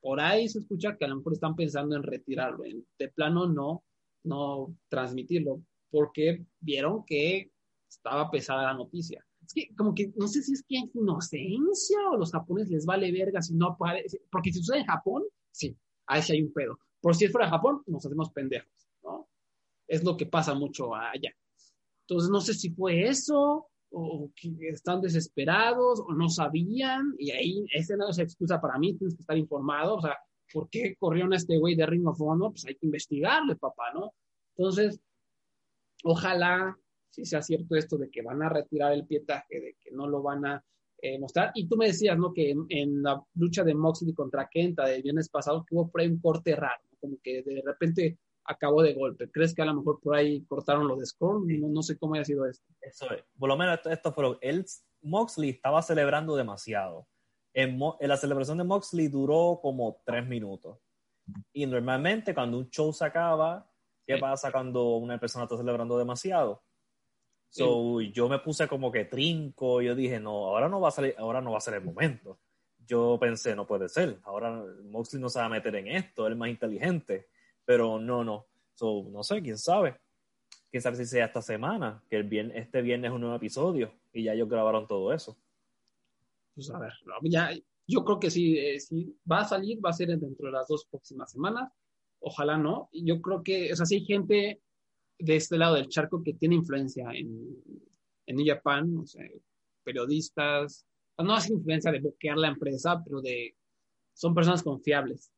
por 0.00 0.20
ahí 0.20 0.48
se 0.48 0.60
escucha 0.60 0.96
que 0.96 1.04
a 1.04 1.08
lo 1.08 1.16
mejor 1.16 1.34
están 1.34 1.56
pensando 1.56 1.96
en 1.96 2.02
retirarlo. 2.02 2.64
De 2.98 3.08
plano, 3.08 3.46
no, 3.46 3.84
no 4.24 4.76
transmitirlo, 4.88 5.62
porque 5.90 6.46
vieron 6.60 7.04
que 7.04 7.50
estaba 7.88 8.30
pesada 8.30 8.64
la 8.64 8.74
noticia. 8.74 9.24
Es 9.44 9.52
que 9.52 9.74
como 9.76 9.94
que 9.94 10.12
no 10.16 10.26
sé 10.26 10.42
si 10.42 10.52
es 10.52 10.64
que 10.66 10.76
hay 10.78 10.90
inocencia 10.94 11.98
o 12.10 12.16
los 12.16 12.32
japoneses 12.32 12.70
les 12.70 12.86
vale 12.86 13.12
verga 13.12 13.40
si 13.40 13.54
no 13.54 13.68
aparece, 13.68 14.20
porque 14.30 14.52
si 14.52 14.58
sucede 14.58 14.80
en 14.80 14.86
Japón, 14.86 15.22
sí, 15.52 15.76
ahí 16.06 16.22
sí 16.22 16.32
hay 16.32 16.42
un 16.42 16.52
pedo. 16.52 16.78
Por 17.00 17.14
si 17.14 17.26
es 17.26 17.32
fuera 17.32 17.46
de 17.46 17.52
Japón, 17.52 17.82
nos 17.86 18.04
hacemos 18.04 18.30
pendejos. 18.30 18.85
Es 19.86 20.04
lo 20.04 20.16
que 20.16 20.26
pasa 20.26 20.54
mucho 20.54 20.94
allá. 20.94 21.32
Entonces 22.08 22.30
no 22.30 22.40
sé 22.40 22.54
si 22.54 22.70
fue 22.70 23.08
eso 23.08 23.68
o 23.90 24.30
que 24.34 24.68
están 24.68 25.00
desesperados 25.00 26.00
o 26.00 26.12
no 26.12 26.28
sabían 26.28 27.14
y 27.18 27.30
ahí 27.30 27.64
esa 27.72 27.96
no 27.96 28.10
es 28.10 28.18
excusa 28.18 28.60
para 28.60 28.78
mí, 28.78 28.94
tienes 28.94 29.14
que 29.14 29.22
estar 29.22 29.38
informado, 29.38 29.96
o 29.96 30.00
sea, 30.00 30.16
¿por 30.52 30.68
qué 30.68 30.96
corrieron 30.98 31.32
a 31.32 31.36
este 31.36 31.58
güey 31.58 31.74
de 31.76 31.86
Ring 31.86 32.06
of 32.06 32.20
Honor? 32.20 32.52
Pues 32.52 32.66
hay 32.66 32.74
que 32.74 32.86
investigarle, 32.86 33.56
papá, 33.56 33.92
¿no? 33.94 34.12
Entonces, 34.56 35.00
ojalá 36.04 36.76
si 37.10 37.24
sea 37.24 37.40
cierto 37.40 37.74
esto 37.76 37.96
de 37.96 38.10
que 38.10 38.22
van 38.22 38.42
a 38.42 38.48
retirar 38.48 38.92
el 38.92 39.06
pietaje, 39.06 39.60
de 39.60 39.76
que 39.82 39.90
no 39.90 40.06
lo 40.06 40.22
van 40.22 40.44
a 40.44 40.64
eh, 41.00 41.18
mostrar. 41.18 41.50
Y 41.54 41.66
tú 41.66 41.76
me 41.76 41.86
decías, 41.86 42.18
¿no? 42.18 42.32
Que 42.32 42.54
en, 42.68 43.02
la 43.02 43.22
lucha 43.34 43.64
de 43.64 43.74
Moxley 43.74 44.12
contra 44.12 44.48
Kenta 44.50 44.86
del 44.86 45.02
viernes 45.02 45.30
pasado, 45.30 45.64
que 45.66 45.74
hubo 45.74 45.90
un 45.94 46.18
corte 46.20 46.54
raro, 46.54 46.82
como 47.00 47.16
que 47.22 47.42
de 47.42 47.62
repente 47.64 48.18
acabó 48.46 48.82
de 48.82 48.94
golpe. 48.94 49.30
¿Crees 49.30 49.54
que 49.54 49.62
a 49.62 49.66
lo 49.66 49.74
mejor 49.74 50.00
por 50.00 50.14
ahí 50.14 50.44
cortaron 50.46 50.88
lo 50.88 50.96
de 50.96 51.06
Scorn? 51.06 51.46
No, 51.60 51.68
no 51.68 51.82
sé 51.82 51.98
cómo 51.98 52.14
haya 52.14 52.24
sido 52.24 52.46
esto. 52.46 52.64
Eso 52.80 53.10
es. 53.10 53.24
Por 53.38 53.48
lo 53.48 53.56
menos 53.56 53.76
esto, 53.76 53.90
esto 53.90 54.12
fue 54.12 54.38
él, 54.40 54.64
Moxley 55.02 55.50
estaba 55.50 55.82
celebrando 55.82 56.36
demasiado. 56.36 57.06
En, 57.54 57.78
en, 58.00 58.08
la 58.08 58.16
celebración 58.16 58.58
de 58.58 58.64
Moxley 58.64 59.08
duró 59.08 59.58
como 59.62 60.00
tres 60.04 60.26
minutos. 60.26 60.78
Y 61.52 61.66
normalmente 61.66 62.34
cuando 62.34 62.58
un 62.58 62.70
show 62.70 62.92
se 62.92 63.04
acaba, 63.04 63.68
¿qué 64.06 64.18
pasa 64.18 64.52
cuando 64.52 64.96
una 64.96 65.18
persona 65.18 65.44
está 65.44 65.56
celebrando 65.56 65.98
demasiado? 65.98 66.62
So, 67.48 68.00
yo 68.00 68.28
me 68.28 68.38
puse 68.40 68.68
como 68.68 68.92
que 68.92 69.06
trinco, 69.06 69.80
yo 69.80 69.94
dije, 69.94 70.20
no, 70.20 70.46
ahora 70.48 70.68
no 70.68 70.80
va 70.80 70.88
a 70.88 70.92
salir, 70.92 71.14
ahora 71.16 71.40
no 71.40 71.52
va 71.52 71.58
a 71.58 71.62
ser 71.62 71.74
el 71.74 71.84
momento. 71.84 72.38
Yo 72.86 73.16
pensé, 73.18 73.56
no 73.56 73.66
puede 73.66 73.88
ser, 73.88 74.20
ahora 74.24 74.62
Moxley 74.84 75.20
no 75.20 75.28
se 75.28 75.38
va 75.38 75.46
a 75.46 75.48
meter 75.48 75.74
en 75.76 75.88
esto, 75.88 76.26
él 76.26 76.34
es 76.34 76.38
más 76.38 76.50
inteligente, 76.50 77.28
pero 77.66 77.98
no, 77.98 78.24
no. 78.24 78.46
So, 78.74 79.06
no 79.10 79.22
sé, 79.22 79.42
quién 79.42 79.58
sabe. 79.58 79.98
Quién 80.70 80.82
sabe 80.82 80.96
si 80.96 81.04
sea 81.04 81.26
esta 81.26 81.42
semana, 81.42 82.02
que 82.08 82.16
el 82.16 82.24
viernes, 82.24 82.56
este 82.56 82.80
viernes 82.80 83.10
es 83.10 83.14
un 83.14 83.20
nuevo 83.20 83.36
episodio 83.36 83.92
y 84.12 84.24
ya 84.24 84.32
ellos 84.32 84.48
grabaron 84.48 84.86
todo 84.86 85.12
eso. 85.12 85.36
Pues 86.54 86.70
a 86.70 86.78
ver, 86.78 86.92
ya, 87.24 87.50
yo 87.86 88.04
creo 88.04 88.18
que 88.18 88.30
sí, 88.30 88.56
eh, 88.58 88.80
si 88.80 89.14
va 89.30 89.40
a 89.40 89.44
salir, 89.44 89.84
va 89.84 89.90
a 89.90 89.92
ser 89.92 90.08
dentro 90.08 90.46
de 90.46 90.52
las 90.52 90.66
dos 90.68 90.86
próximas 90.86 91.30
semanas. 91.30 91.70
Ojalá 92.20 92.56
no. 92.56 92.88
Yo 92.92 93.20
creo 93.20 93.42
que, 93.42 93.72
o 93.72 93.76
sea, 93.76 93.84
si 93.84 93.96
hay 93.96 94.04
gente 94.04 94.62
de 95.18 95.36
este 95.36 95.58
lado 95.58 95.74
del 95.74 95.88
charco 95.88 96.22
que 96.22 96.34
tiene 96.34 96.54
influencia 96.54 97.10
en, 97.12 97.62
en 98.26 98.36
New 98.36 98.46
Japan, 98.46 98.96
o 98.98 99.06
sea, 99.06 99.22
periodistas, 99.84 100.86
no 101.18 101.36
es 101.36 101.48
influencia 101.48 101.92
de 101.92 102.00
bloquear 102.00 102.36
la 102.36 102.48
empresa, 102.48 103.02
pero 103.04 103.20
de, 103.20 103.54
son 104.12 104.34
personas 104.34 104.62
confiables. 104.62 105.30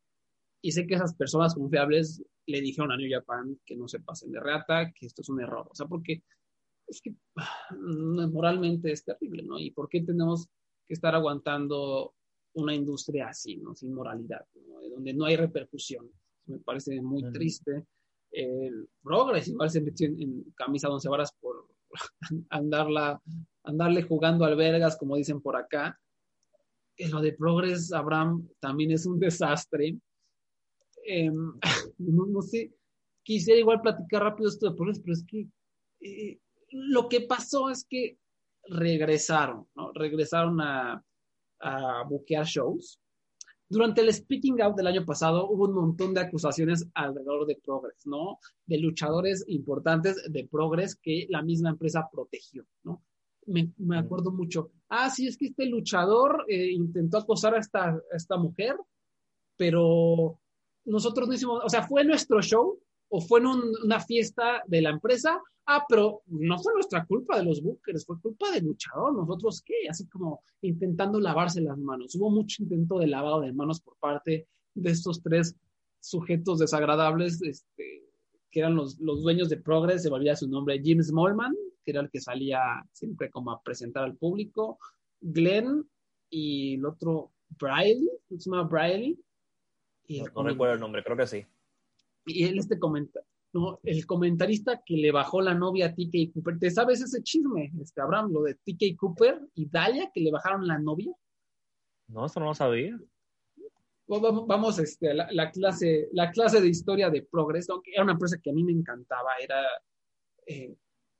Y 0.60 0.72
sé 0.72 0.86
que 0.86 0.94
esas 0.94 1.14
personas 1.14 1.54
confiables 1.54 2.22
le 2.46 2.60
dijeron 2.60 2.90
a 2.92 2.96
New 2.96 3.10
Japan 3.10 3.58
que 3.64 3.76
no 3.76 3.86
se 3.88 4.00
pasen 4.00 4.32
de 4.32 4.40
rata, 4.40 4.92
que 4.92 5.06
esto 5.06 5.22
es 5.22 5.28
un 5.28 5.40
error. 5.40 5.68
O 5.70 5.74
sea, 5.74 5.86
porque 5.86 6.22
es 6.86 7.00
que 7.00 7.14
moralmente 8.32 8.90
es 8.90 9.04
terrible, 9.04 9.42
¿no? 9.42 9.58
¿Y 9.58 9.70
por 9.70 9.88
qué 9.88 10.02
tenemos 10.02 10.48
que 10.86 10.94
estar 10.94 11.14
aguantando 11.14 12.14
una 12.54 12.74
industria 12.74 13.28
así, 13.28 13.56
¿no? 13.56 13.74
Sin 13.74 13.94
moralidad, 13.94 14.44
¿no? 14.66 14.80
Donde 14.88 15.12
no 15.14 15.26
hay 15.26 15.36
repercusiones. 15.36 16.12
Me 16.46 16.58
parece 16.58 17.00
muy 17.00 17.22
uh 17.22 17.26
-huh. 17.26 17.32
triste 17.32 17.86
el 18.30 18.88
Progress 19.02 19.48
igual 19.48 19.70
se 19.70 19.80
metió 19.80 20.06
en, 20.06 20.20
en 20.20 20.44
camisa 20.54 20.88
once 20.88 21.08
varas 21.08 21.32
por 21.40 21.66
andarla, 22.50 23.20
andarle 23.64 24.02
jugando 24.02 24.44
albergas, 24.44 24.96
como 24.96 25.16
dicen 25.16 25.40
por 25.40 25.56
acá. 25.56 25.98
Eh, 26.96 27.08
lo 27.08 27.20
de 27.20 27.32
Progress, 27.32 27.92
Abraham, 27.92 28.48
también 28.60 28.90
es 28.90 29.06
un 29.06 29.18
desastre. 29.18 29.96
Eh, 31.08 31.30
no, 31.98 32.26
no, 32.26 32.42
sé, 32.42 32.72
quisiera 33.22 33.60
igual 33.60 33.80
platicar 33.80 34.22
rápido 34.22 34.48
esto 34.48 34.68
de 34.68 34.76
Progress, 34.76 35.00
pero 35.00 35.12
es 35.14 35.24
que 35.24 35.48
eh, 36.00 36.40
lo 36.70 37.08
que 37.08 37.22
pasó 37.22 37.70
es 37.70 37.84
que 37.88 38.18
regresaron, 38.64 39.66
¿no? 39.74 39.92
Regresaron 39.92 40.60
a, 40.60 41.02
a 41.60 42.02
buquear 42.04 42.44
shows 42.44 43.00
durante 43.70 44.00
el 44.00 44.12
Speaking 44.12 44.62
Out 44.62 44.76
del 44.76 44.86
año 44.86 45.04
pasado 45.04 45.48
hubo 45.50 45.66
un 45.66 45.74
montón 45.74 46.14
de 46.14 46.20
acusaciones 46.20 46.88
alrededor 46.94 47.46
de 47.46 47.60
Progress, 47.62 48.06
¿no? 48.06 48.38
De 48.64 48.78
luchadores 48.78 49.44
importantes 49.46 50.22
de 50.30 50.48
Progress 50.50 50.96
que 50.96 51.26
la 51.28 51.42
misma 51.42 51.70
empresa 51.70 52.08
protegió, 52.10 52.64
¿no? 52.82 53.02
Me, 53.46 53.70
me 53.76 53.98
acuerdo 53.98 54.30
mucho. 54.30 54.70
Ah, 54.88 55.10
sí, 55.10 55.26
es 55.26 55.36
que 55.36 55.46
este 55.46 55.66
luchador 55.66 56.46
eh, 56.48 56.70
intentó 56.70 57.18
acosar 57.18 57.54
a 57.54 57.58
esta, 57.58 57.90
a 57.90 58.16
esta 58.16 58.38
mujer, 58.38 58.74
pero 59.56 60.40
nosotros 60.88 61.28
no 61.28 61.34
hicimos, 61.34 61.62
o 61.64 61.68
sea, 61.68 61.86
fue 61.86 62.04
nuestro 62.04 62.40
show 62.42 62.78
o 63.08 63.20
fue 63.20 63.40
en 63.40 63.46
un, 63.46 63.72
una 63.84 64.00
fiesta 64.00 64.62
de 64.66 64.82
la 64.82 64.90
empresa. 64.90 65.40
Ah, 65.66 65.84
pero 65.86 66.22
no 66.26 66.58
fue 66.58 66.72
nuestra 66.72 67.04
culpa 67.04 67.36
de 67.38 67.44
los 67.44 67.62
bookers, 67.62 68.06
fue 68.06 68.20
culpa 68.20 68.50
del 68.50 68.64
luchador. 68.64 69.14
¿Nosotros 69.14 69.62
qué? 69.62 69.88
Así 69.88 70.06
como 70.08 70.42
intentando 70.62 71.20
lavarse 71.20 71.60
las 71.60 71.76
manos. 71.76 72.14
Hubo 72.14 72.30
mucho 72.30 72.62
intento 72.62 72.98
de 72.98 73.06
lavado 73.06 73.42
de 73.42 73.52
manos 73.52 73.80
por 73.80 73.96
parte 73.98 74.48
de 74.74 74.90
estos 74.90 75.22
tres 75.22 75.54
sujetos 76.00 76.58
desagradables, 76.58 77.42
este, 77.42 78.04
que 78.50 78.60
eran 78.60 78.76
los, 78.76 78.98
los 78.98 79.22
dueños 79.22 79.48
de 79.48 79.58
Progress, 79.58 80.02
se 80.02 80.10
volvía 80.10 80.36
su 80.36 80.48
nombre 80.48 80.80
Jim 80.82 81.02
Smallman, 81.02 81.54
que 81.84 81.90
era 81.90 82.00
el 82.00 82.10
que 82.10 82.20
salía 82.20 82.60
siempre 82.92 83.30
como 83.30 83.50
a 83.50 83.62
presentar 83.62 84.04
al 84.04 84.16
público, 84.16 84.78
Glenn 85.20 85.88
y 86.30 86.74
el 86.74 86.86
otro 86.86 87.32
Briley, 87.58 88.08
se 88.28 88.50
llama 88.50 88.64
Briley. 88.64 89.18
Y 90.08 90.22
no, 90.22 90.26
no 90.34 90.42
recuerdo 90.42 90.74
el 90.74 90.80
nombre, 90.80 91.04
creo 91.04 91.16
que 91.16 91.26
sí 91.26 91.46
y 92.28 92.44
él 92.44 92.58
este 92.58 92.78
comenta, 92.78 93.20
¿no? 93.52 93.80
El 93.82 94.06
comentarista 94.06 94.82
que 94.84 94.96
le 94.96 95.10
bajó 95.10 95.40
la 95.40 95.54
novia 95.54 95.86
a 95.86 95.94
TK 95.94 96.32
Cooper. 96.34 96.58
¿Te 96.58 96.70
sabes 96.70 97.00
ese 97.00 97.22
chisme, 97.22 97.72
este 97.80 98.00
Abraham, 98.00 98.32
lo 98.32 98.42
de 98.42 98.54
TK 98.54 98.96
Cooper 98.96 99.40
y 99.54 99.68
Dalia 99.68 100.10
que 100.12 100.20
le 100.20 100.30
bajaron 100.30 100.66
la 100.66 100.78
novia? 100.78 101.12
No, 102.08 102.26
eso 102.26 102.40
no 102.40 102.46
lo 102.46 102.54
sabía. 102.54 102.98
Vamos, 104.06 104.78
este, 104.78 105.12
la, 105.12 105.28
la, 105.32 105.50
clase, 105.50 106.08
la 106.12 106.30
clase 106.30 106.62
de 106.62 106.68
historia 106.68 107.10
de 107.10 107.22
Progress, 107.22 107.68
aunque 107.68 107.90
era 107.92 108.04
una 108.04 108.12
empresa 108.12 108.38
que 108.42 108.50
a 108.50 108.54
mí 108.54 108.64
me 108.64 108.72
encantaba, 108.72 109.32
era 109.38 109.62
eh, 110.46 110.74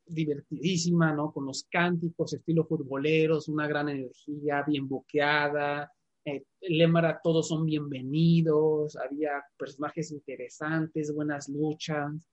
divertidísima, 0.06 1.12
¿no? 1.12 1.30
Con 1.30 1.44
los 1.44 1.64
cánticos, 1.70 2.32
estilo 2.32 2.64
futboleros, 2.64 3.48
una 3.48 3.66
gran 3.66 3.90
energía, 3.90 4.64
bien 4.66 4.88
boqueada, 4.88 5.92
el 6.36 6.78
lema 6.78 7.00
era 7.00 7.20
todos 7.22 7.48
son 7.48 7.64
bienvenidos, 7.64 8.96
había 8.96 9.42
personajes 9.56 10.12
interesantes, 10.12 11.14
buenas 11.14 11.48
luchas, 11.48 12.28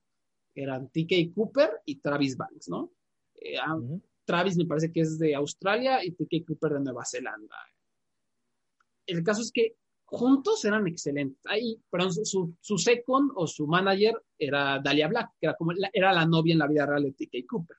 eran 0.54 0.88
TK 0.88 1.32
Cooper 1.34 1.70
y 1.84 2.00
Travis 2.00 2.36
Banks, 2.36 2.68
¿no? 2.68 2.90
Eh, 3.34 3.58
uh 3.58 3.78
-huh. 3.78 4.02
Travis 4.24 4.56
me 4.56 4.66
parece 4.66 4.90
que 4.90 5.00
es 5.00 5.18
de 5.18 5.34
Australia 5.34 6.04
y 6.04 6.12
TK 6.12 6.44
Cooper 6.46 6.72
de 6.72 6.80
Nueva 6.80 7.04
Zelanda. 7.04 7.56
El 9.06 9.22
caso 9.22 9.42
es 9.42 9.52
que 9.52 9.76
juntos 10.06 10.64
eran 10.64 10.86
excelentes. 10.86 11.40
Ahí, 11.44 11.80
pero 11.90 12.10
su, 12.10 12.54
su 12.60 12.78
second 12.78 13.32
o 13.34 13.46
su 13.46 13.66
manager 13.66 14.14
era 14.38 14.78
Dalia 14.78 15.08
Black, 15.08 15.32
que 15.40 15.46
era, 15.46 15.56
como 15.56 15.72
la, 15.72 15.90
era 15.92 16.12
la 16.12 16.26
novia 16.26 16.52
en 16.52 16.60
la 16.60 16.68
vida 16.68 16.86
real 16.86 17.02
de 17.02 17.12
TK 17.12 17.46
Cooper. 17.46 17.76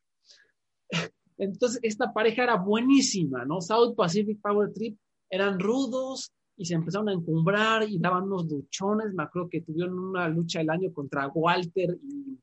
Entonces, 1.37 1.79
esta 1.83 2.13
pareja 2.13 2.43
era 2.43 2.55
buenísima, 2.55 3.45
¿no? 3.45 3.61
South 3.61 3.95
Pacific 3.95 4.41
Power 4.41 4.71
Trip 4.73 4.97
eran 5.29 5.59
rudos 5.59 6.31
y 6.57 6.65
se 6.65 6.73
empezaron 6.73 7.09
a 7.09 7.13
encumbrar 7.13 7.87
y 7.87 7.99
daban 7.99 8.23
unos 8.23 8.47
luchones. 8.47 9.13
Me 9.13 9.23
acuerdo 9.23 9.49
que 9.49 9.61
tuvieron 9.61 9.97
una 9.97 10.27
lucha 10.27 10.61
el 10.61 10.69
año 10.69 10.91
contra 10.91 11.27
Walter 11.27 11.97
y, 12.01 12.39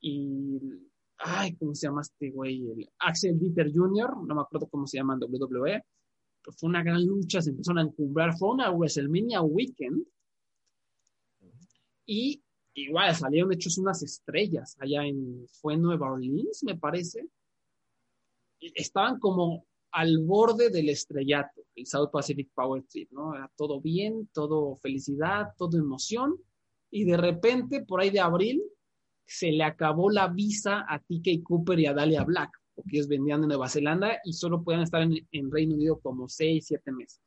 y 0.00 0.60
ay, 1.18 1.56
¿cómo 1.56 1.74
se 1.74 1.88
llama 1.88 2.02
este 2.02 2.30
güey? 2.30 2.70
El 2.70 2.88
Axel 3.00 3.38
Dieter 3.38 3.72
Jr., 3.74 4.16
no 4.24 4.34
me 4.34 4.40
acuerdo 4.40 4.68
cómo 4.68 4.86
se 4.86 4.98
llama 4.98 5.14
en 5.14 5.24
WWE 5.24 5.82
fue 6.52 6.68
una 6.68 6.82
gran 6.82 7.04
lucha, 7.04 7.40
se 7.42 7.50
empezaron 7.50 7.78
a 7.78 7.82
encumbrar, 7.82 8.36
fue 8.36 8.50
una 8.50 8.70
WrestleMania 8.70 9.40
Weekend. 9.42 10.06
Y 12.06 12.42
igual 12.74 13.14
salieron 13.14 13.52
hechos 13.52 13.78
unas 13.78 14.02
estrellas 14.02 14.76
allá 14.78 15.04
en, 15.04 15.46
fue 15.60 15.74
en 15.74 15.82
Nueva 15.82 16.12
Orleans, 16.12 16.62
me 16.64 16.76
parece, 16.76 17.28
estaban 18.60 19.18
como 19.18 19.66
al 19.92 20.18
borde 20.18 20.70
del 20.70 20.90
estrellato, 20.90 21.62
el 21.74 21.86
South 21.86 22.10
Pacific 22.12 22.50
Power 22.54 22.82
Trip, 22.84 23.10
¿no? 23.12 23.34
Era 23.34 23.50
todo 23.56 23.80
bien, 23.80 24.28
todo 24.32 24.76
felicidad, 24.76 25.48
todo 25.56 25.78
emoción, 25.78 26.36
y 26.90 27.04
de 27.04 27.16
repente, 27.16 27.82
por 27.82 28.00
ahí 28.00 28.10
de 28.10 28.20
abril, 28.20 28.62
se 29.26 29.50
le 29.50 29.64
acabó 29.64 30.10
la 30.10 30.28
visa 30.28 30.84
a 30.88 31.00
TK 31.00 31.42
Cooper 31.42 31.80
y 31.80 31.86
a 31.86 31.94
Dalia 31.94 32.24
Black 32.24 32.50
porque 32.76 32.96
ellos 32.96 33.08
vendían 33.08 33.42
en 33.42 33.48
Nueva 33.48 33.68
Zelanda 33.68 34.20
y 34.22 34.34
solo 34.34 34.62
podían 34.62 34.82
estar 34.82 35.02
en, 35.02 35.50
Reino 35.50 35.74
Unido 35.74 35.98
como 35.98 36.28
seis, 36.28 36.66
siete 36.66 36.92
meses. 36.92 37.20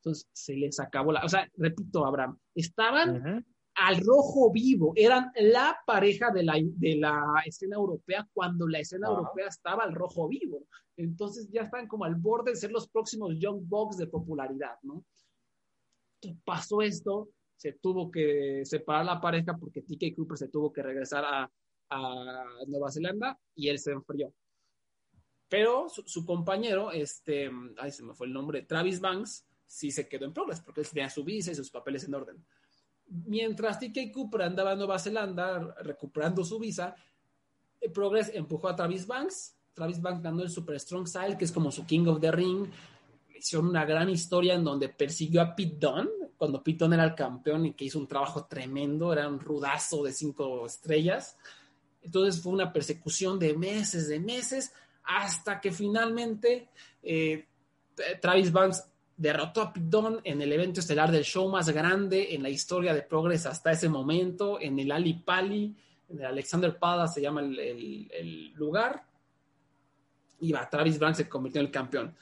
Entonces 0.00 0.28
se 0.32 0.54
les 0.54 0.78
acabó 0.78 1.10
la, 1.12 1.24
o 1.24 1.28
sea, 1.28 1.50
repito, 1.56 2.04
Abraham, 2.04 2.38
estaban 2.54 3.44
al 3.76 3.96
rojo 3.96 4.52
vivo, 4.52 4.92
eran 4.94 5.32
la 5.36 5.76
pareja 5.86 6.30
de 6.30 6.44
la, 6.44 6.54
de 6.62 6.96
la 6.96 7.42
escena 7.46 7.76
europea 7.76 8.28
cuando 8.32 8.68
la 8.68 8.78
escena 8.78 9.08
europea 9.08 9.48
estaba 9.48 9.82
al 9.82 9.94
rojo 9.94 10.28
vivo. 10.28 10.66
Entonces 10.96 11.48
ya 11.50 11.62
estaban 11.62 11.88
como 11.88 12.04
al 12.04 12.14
borde 12.14 12.52
de 12.52 12.56
ser 12.56 12.70
los 12.70 12.88
próximos 12.88 13.34
Young 13.38 13.62
Bucks 13.64 13.96
de 13.96 14.06
popularidad, 14.06 14.76
¿no? 14.82 15.04
pasó 16.44 16.80
esto, 16.80 17.28
se 17.54 17.72
tuvo 17.72 18.10
que 18.10 18.62
separar 18.64 19.04
la 19.04 19.20
pareja 19.20 19.58
porque 19.58 19.82
TK 19.82 20.16
Cooper 20.16 20.38
se 20.38 20.48
tuvo 20.48 20.72
que 20.72 20.82
regresar 20.82 21.22
a, 21.22 21.50
a 21.90 22.44
Nueva 22.66 22.90
Zelanda 22.90 23.38
y 23.54 23.68
él 23.68 23.78
se 23.78 23.92
enfrió. 23.92 24.32
Pero 25.48 25.88
su, 25.88 26.24
compañero, 26.24 26.90
este, 26.90 27.50
ay, 27.78 27.92
se 27.92 28.02
me 28.02 28.14
fue 28.14 28.26
el 28.26 28.32
nombre, 28.32 28.62
Travis 28.62 29.00
Banks, 29.00 29.44
sí 29.66 29.90
se 29.90 30.08
quedó 30.08 30.24
en 30.24 30.32
Progress 30.32 30.60
porque 30.60 30.80
él 30.80 30.88
tenía 30.88 31.10
su 31.10 31.24
visa 31.24 31.50
y 31.50 31.54
sus 31.54 31.70
papeles 31.70 32.04
en 32.04 32.14
orden. 32.14 32.44
Mientras 33.06 33.78
TK 33.78 34.12
Cooper 34.12 34.42
andaba 34.42 34.72
en 34.72 34.78
Nueva 34.78 34.98
Zelanda 34.98 35.74
recuperando 35.82 36.44
su 36.44 36.58
visa, 36.58 36.96
eh, 37.80 37.90
Progress 37.90 38.30
empujó 38.34 38.68
a 38.68 38.76
Travis 38.76 39.06
Banks. 39.06 39.54
Travis 39.74 40.00
Banks 40.00 40.22
ganó 40.22 40.42
el 40.42 40.50
Super 40.50 40.78
Strong 40.80 41.06
Style, 41.06 41.36
que 41.36 41.44
es 41.44 41.52
como 41.52 41.70
su 41.70 41.84
King 41.84 42.06
of 42.06 42.20
the 42.20 42.30
Ring. 42.30 42.66
Hicieron 43.36 43.68
una 43.68 43.84
gran 43.84 44.08
historia 44.08 44.54
en 44.54 44.64
donde 44.64 44.88
persiguió 44.88 45.42
a 45.42 45.54
Pete 45.54 45.76
Dunne, 45.78 46.10
cuando 46.36 46.62
Pete 46.62 46.78
Dunne 46.78 46.96
era 46.96 47.04
el 47.04 47.14
campeón 47.14 47.66
y 47.66 47.74
que 47.74 47.84
hizo 47.84 47.98
un 47.98 48.06
trabajo 48.06 48.46
tremendo, 48.46 49.12
era 49.12 49.28
un 49.28 49.38
rudazo 49.38 50.02
de 50.02 50.12
cinco 50.12 50.64
estrellas. 50.66 51.36
Entonces 52.02 52.42
fue 52.42 52.52
una 52.52 52.72
persecución 52.72 53.38
de 53.38 53.54
meses, 53.56 54.08
de 54.08 54.20
meses, 54.20 54.72
hasta 55.04 55.60
que 55.60 55.70
finalmente 55.70 56.68
eh, 57.02 57.46
Travis 58.20 58.50
Banks 58.50 58.84
derrotó 59.16 59.62
a 59.62 59.72
Dunne 59.76 60.20
en 60.24 60.42
el 60.42 60.52
evento 60.52 60.80
estelar 60.80 61.10
del 61.10 61.24
show 61.24 61.48
más 61.48 61.68
grande 61.70 62.34
en 62.34 62.42
la 62.42 62.48
historia 62.48 62.94
de 62.94 63.02
Progress 63.02 63.46
hasta 63.46 63.72
ese 63.72 63.88
momento, 63.88 64.60
en 64.60 64.78
el 64.78 64.90
Ali 64.90 65.14
Pali, 65.14 65.74
en 66.08 66.18
el 66.18 66.26
Alexander 66.26 66.76
Pada 66.78 67.06
se 67.06 67.20
llama 67.20 67.40
el, 67.40 68.52
lugar, 68.54 69.04
y 70.40 70.52
va, 70.52 70.68
Travis 70.68 70.98
Banks 70.98 71.18
se 71.18 71.28
convirtió 71.28 71.60
en 71.60 71.66
el 71.66 71.72
campeón. 71.72 72.14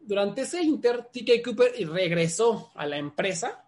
Durante 0.00 0.42
ese 0.42 0.62
Inter, 0.62 1.08
TK 1.12 1.42
Cooper 1.44 1.72
regresó 1.88 2.70
a 2.74 2.86
la 2.86 2.96
empresa 2.96 3.64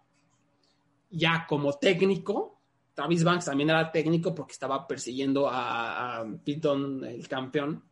ya 1.09 1.45
como 1.47 1.73
técnico. 1.73 2.57
Travis 2.93 3.23
Banks 3.23 3.45
también 3.45 3.69
era 3.69 3.91
técnico 3.91 4.33
porque 4.33 4.53
estaba 4.53 4.87
persiguiendo 4.87 5.47
a, 5.47 6.19
a 6.19 6.25
Dunne, 6.25 7.11
el 7.13 7.27
campeón 7.27 7.83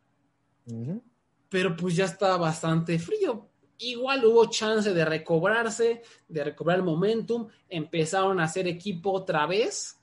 pero 1.50 1.76
pues 1.76 1.96
ya 1.96 2.06
estaba 2.06 2.38
bastante 2.38 3.00
frío. 3.00 3.50
Igual 3.80 4.26
hubo 4.26 4.46
chance 4.50 4.94
de 4.94 5.06
recobrarse, 5.06 6.04
de 6.28 6.44
recobrar 6.44 6.80
el 6.80 6.84
momentum, 6.84 7.48
empezaron 7.70 8.40
a 8.40 8.44
hacer 8.44 8.68
equipo 8.68 9.12
otra 9.12 9.46
vez. 9.46 9.98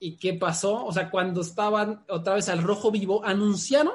¿Y 0.00 0.16
qué 0.16 0.34
pasó? 0.34 0.84
O 0.84 0.92
sea, 0.92 1.10
cuando 1.10 1.40
estaban 1.40 2.04
otra 2.08 2.34
vez 2.34 2.48
al 2.48 2.62
rojo 2.62 2.90
vivo, 2.90 3.24
anunciaron 3.24 3.94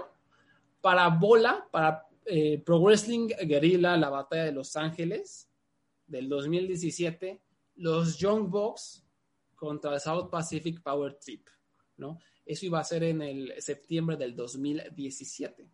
para 0.81 1.07
Bola, 1.09 1.67
para 1.71 2.07
eh, 2.25 2.61
Pro 2.65 2.79
Wrestling 2.79 3.27
Guerrilla, 3.27 3.97
la 3.97 4.09
batalla 4.09 4.45
de 4.45 4.51
Los 4.51 4.75
Ángeles 4.75 5.49
del 6.07 6.29
2017, 6.29 7.41
los 7.75 8.17
Young 8.17 8.49
Bucks 8.49 9.05
contra 9.55 9.93
el 9.93 9.99
South 9.99 10.29
Pacific 10.29 10.81
Power 10.81 11.15
Trip, 11.15 11.47
¿no? 11.97 12.19
Eso 12.45 12.65
iba 12.65 12.79
a 12.79 12.83
ser 12.83 13.03
en 13.03 13.21
el 13.21 13.53
septiembre 13.61 14.17
del 14.17 14.35
2017. 14.35 15.67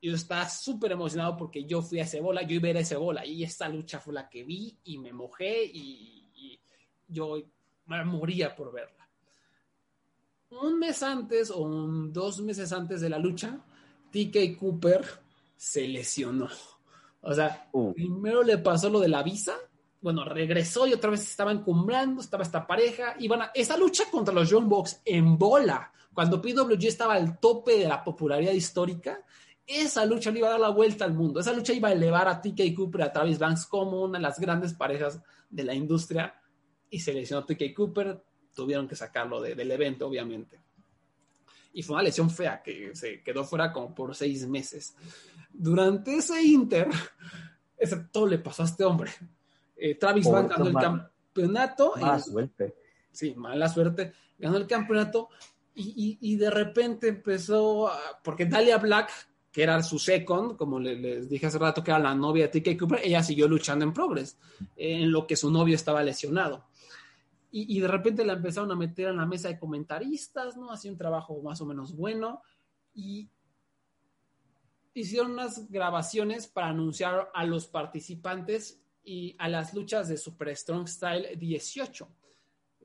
Yo 0.00 0.14
estaba 0.14 0.48
súper 0.48 0.92
emocionado 0.92 1.36
porque 1.36 1.64
yo 1.64 1.80
fui 1.80 2.00
a 2.00 2.04
ese 2.04 2.20
bola, 2.20 2.42
yo 2.42 2.56
iba 2.56 2.68
a 2.68 2.70
ir 2.70 2.76
a 2.76 2.80
ese 2.80 2.96
bola 2.96 3.24
y 3.24 3.42
esta 3.42 3.68
lucha 3.68 4.00
fue 4.00 4.14
la 4.14 4.28
que 4.28 4.44
vi 4.44 4.76
y 4.84 4.98
me 4.98 5.12
mojé 5.12 5.64
y, 5.64 6.30
y 6.34 6.60
yo 7.08 7.42
moría 7.86 8.54
por 8.54 8.72
verla. 8.72 9.08
Un 10.50 10.78
mes 10.78 11.02
antes 11.02 11.50
o 11.50 11.66
dos 12.08 12.40
meses 12.40 12.72
antes 12.72 13.00
de 13.00 13.08
la 13.08 13.18
lucha, 13.18 13.58
TK 14.12 14.56
Cooper 14.58 15.04
se 15.56 15.88
lesionó. 15.88 16.48
O 17.22 17.32
sea, 17.32 17.68
uh. 17.72 17.94
primero 17.94 18.42
le 18.42 18.58
pasó 18.58 18.90
lo 18.90 19.00
de 19.00 19.08
la 19.08 19.22
visa, 19.22 19.54
bueno, 20.00 20.24
regresó 20.24 20.86
y 20.86 20.92
otra 20.92 21.10
vez 21.10 21.22
estaba 21.22 21.50
encumbrando, 21.50 22.20
estaba 22.20 22.42
esta 22.42 22.66
pareja, 22.66 23.16
y 23.18 23.32
a 23.32 23.50
esa 23.54 23.76
lucha 23.78 24.04
contra 24.10 24.34
los 24.34 24.50
Young 24.50 24.68
Bucks 24.68 25.00
en 25.04 25.38
bola 25.38 25.90
cuando 26.14 26.40
PWG 26.40 26.86
estaba 26.86 27.14
al 27.14 27.38
tope 27.38 27.78
de 27.78 27.88
la 27.88 28.02
popularidad 28.04 28.52
histórica, 28.52 29.20
esa 29.66 30.04
lucha 30.04 30.30
le 30.30 30.40
iba 30.40 30.48
a 30.48 30.52
dar 30.52 30.60
la 30.60 30.68
vuelta 30.68 31.04
al 31.04 31.14
mundo. 31.14 31.40
Esa 31.40 31.52
lucha 31.52 31.72
iba 31.72 31.88
a 31.88 31.92
elevar 31.92 32.28
a 32.28 32.40
TK 32.40 32.74
Cooper 32.74 33.00
y 33.00 33.04
a 33.04 33.12
Travis 33.12 33.38
Banks 33.38 33.66
como 33.66 34.02
una 34.02 34.18
de 34.18 34.22
las 34.22 34.38
grandes 34.38 34.74
parejas 34.74 35.20
de 35.48 35.64
la 35.64 35.74
industria. 35.74 36.34
Y 36.90 37.00
se 37.00 37.12
lesionó 37.12 37.44
TK 37.44 37.74
Cooper, 37.74 38.22
tuvieron 38.54 38.86
que 38.86 38.94
sacarlo 38.94 39.40
del 39.40 39.70
evento, 39.70 40.06
obviamente. 40.06 40.60
Y 41.72 41.82
fue 41.82 41.94
una 41.94 42.04
lesión 42.04 42.30
fea 42.30 42.62
que 42.62 42.94
se 42.94 43.22
quedó 43.22 43.44
fuera 43.44 43.72
como 43.72 43.94
por 43.94 44.14
seis 44.14 44.46
meses. 44.46 44.94
Durante 45.52 46.16
ese 46.16 46.40
Inter, 46.42 46.88
todo 48.12 48.26
le 48.26 48.38
pasó 48.38 48.62
a 48.62 48.66
este 48.66 48.84
hombre. 48.84 49.10
Eh, 49.76 49.96
Travis 49.96 50.30
Banks 50.30 50.56
ganó 50.56 50.66
el 50.66 50.74
campeonato. 50.74 51.94
Mala 51.96 52.20
suerte. 52.20 52.76
Sí, 53.10 53.34
mala 53.34 53.68
suerte. 53.68 54.12
Ganó 54.38 54.56
el 54.56 54.66
campeonato 54.66 55.30
y, 55.76 56.36
de 56.36 56.50
repente 56.50 57.08
empezó, 57.08 57.90
porque 58.22 58.46
Dalia 58.46 58.78
Black, 58.78 59.10
que 59.50 59.62
era 59.62 59.82
su 59.82 59.98
second, 59.98 60.56
como 60.56 60.78
les 60.78 61.28
dije 61.28 61.46
hace 61.46 61.58
rato 61.58 61.82
que 61.82 61.90
era 61.90 61.98
la 61.98 62.14
novia 62.14 62.48
de 62.48 62.60
TK 62.60 62.78
Cooper, 62.78 63.00
ella 63.02 63.22
siguió 63.22 63.48
luchando 63.48 63.84
en 63.84 63.92
Progress, 63.92 64.38
en 64.76 65.10
lo 65.10 65.26
que 65.26 65.36
su 65.36 65.50
novio 65.50 65.74
estaba 65.74 66.02
lesionado. 66.02 66.66
Y, 67.56 67.78
de 67.78 67.86
repente 67.86 68.24
la 68.24 68.32
empezaron 68.32 68.72
a 68.72 68.76
meter 68.76 69.10
en 69.10 69.16
la 69.16 69.26
mesa 69.26 69.46
de 69.46 69.60
comentaristas, 69.60 70.56
¿no? 70.56 70.72
Hacía 70.72 70.90
un 70.90 70.98
trabajo 70.98 71.40
más 71.40 71.60
o 71.60 71.66
menos 71.66 71.94
bueno. 71.94 72.42
Y 72.92 73.30
hicieron 74.92 75.32
unas 75.32 75.70
grabaciones 75.70 76.48
para 76.48 76.70
anunciar 76.70 77.30
a 77.32 77.44
los 77.46 77.68
participantes 77.68 78.80
y 79.04 79.36
a 79.38 79.48
las 79.48 79.72
luchas 79.72 80.08
de 80.08 80.16
Super 80.16 80.56
Strong 80.56 80.88
Style 80.88 81.36
18 81.36 82.08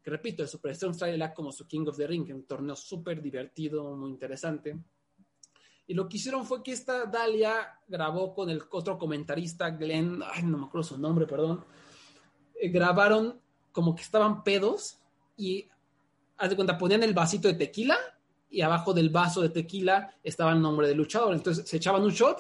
que 0.02 0.10
repito, 0.10 0.44
el 0.44 0.50
Super 0.50 0.76
Strong 0.76 0.96
Style 0.96 1.16
era 1.16 1.34
como 1.34 1.52
su 1.52 1.68
King 1.68 1.86
of 1.88 1.98
the 1.98 2.08
Ring, 2.08 2.30
un 2.34 2.44
torneo 2.44 2.76
súper 2.76 3.22
divertido, 3.22 3.96
muy 3.96 4.10
interesante. 4.10 4.78
Y 5.88 5.96
lo 5.96 6.08
que 6.08 6.18
hicieron 6.18 6.46
fue 6.46 6.62
que 6.62 6.72
esta 6.72 7.06
Dalia 7.06 7.80
grabó 7.88 8.34
con 8.34 8.50
el 8.50 8.62
otro 8.72 8.98
comentarista, 8.98 9.72
Glenn, 9.72 10.22
ay, 10.24 10.44
no 10.44 10.58
me 10.60 10.66
acuerdo 10.66 10.88
su 10.88 10.98
nombre, 11.00 11.26
perdón, 11.26 11.66
eh, 12.54 12.70
grabaron 12.70 13.42
como 13.72 13.96
que 13.96 14.04
estaban 14.04 14.44
pedos 14.44 15.00
y, 15.36 15.68
haz 16.38 16.50
de 16.50 16.56
cuenta, 16.56 16.78
ponían 16.78 17.02
el 17.02 17.14
vasito 17.14 17.48
de 17.48 17.56
tequila 17.56 17.98
y 18.50 18.62
abajo 18.62 18.94
del 18.94 19.10
vaso 19.10 19.42
de 19.42 19.50
tequila 19.50 20.16
estaba 20.24 20.52
el 20.52 20.62
nombre 20.62 20.88
del 20.88 20.98
luchador. 20.98 21.34
Entonces 21.34 21.68
se 21.68 21.78
echaban 21.78 22.04
un 22.04 22.12
shot, 22.12 22.38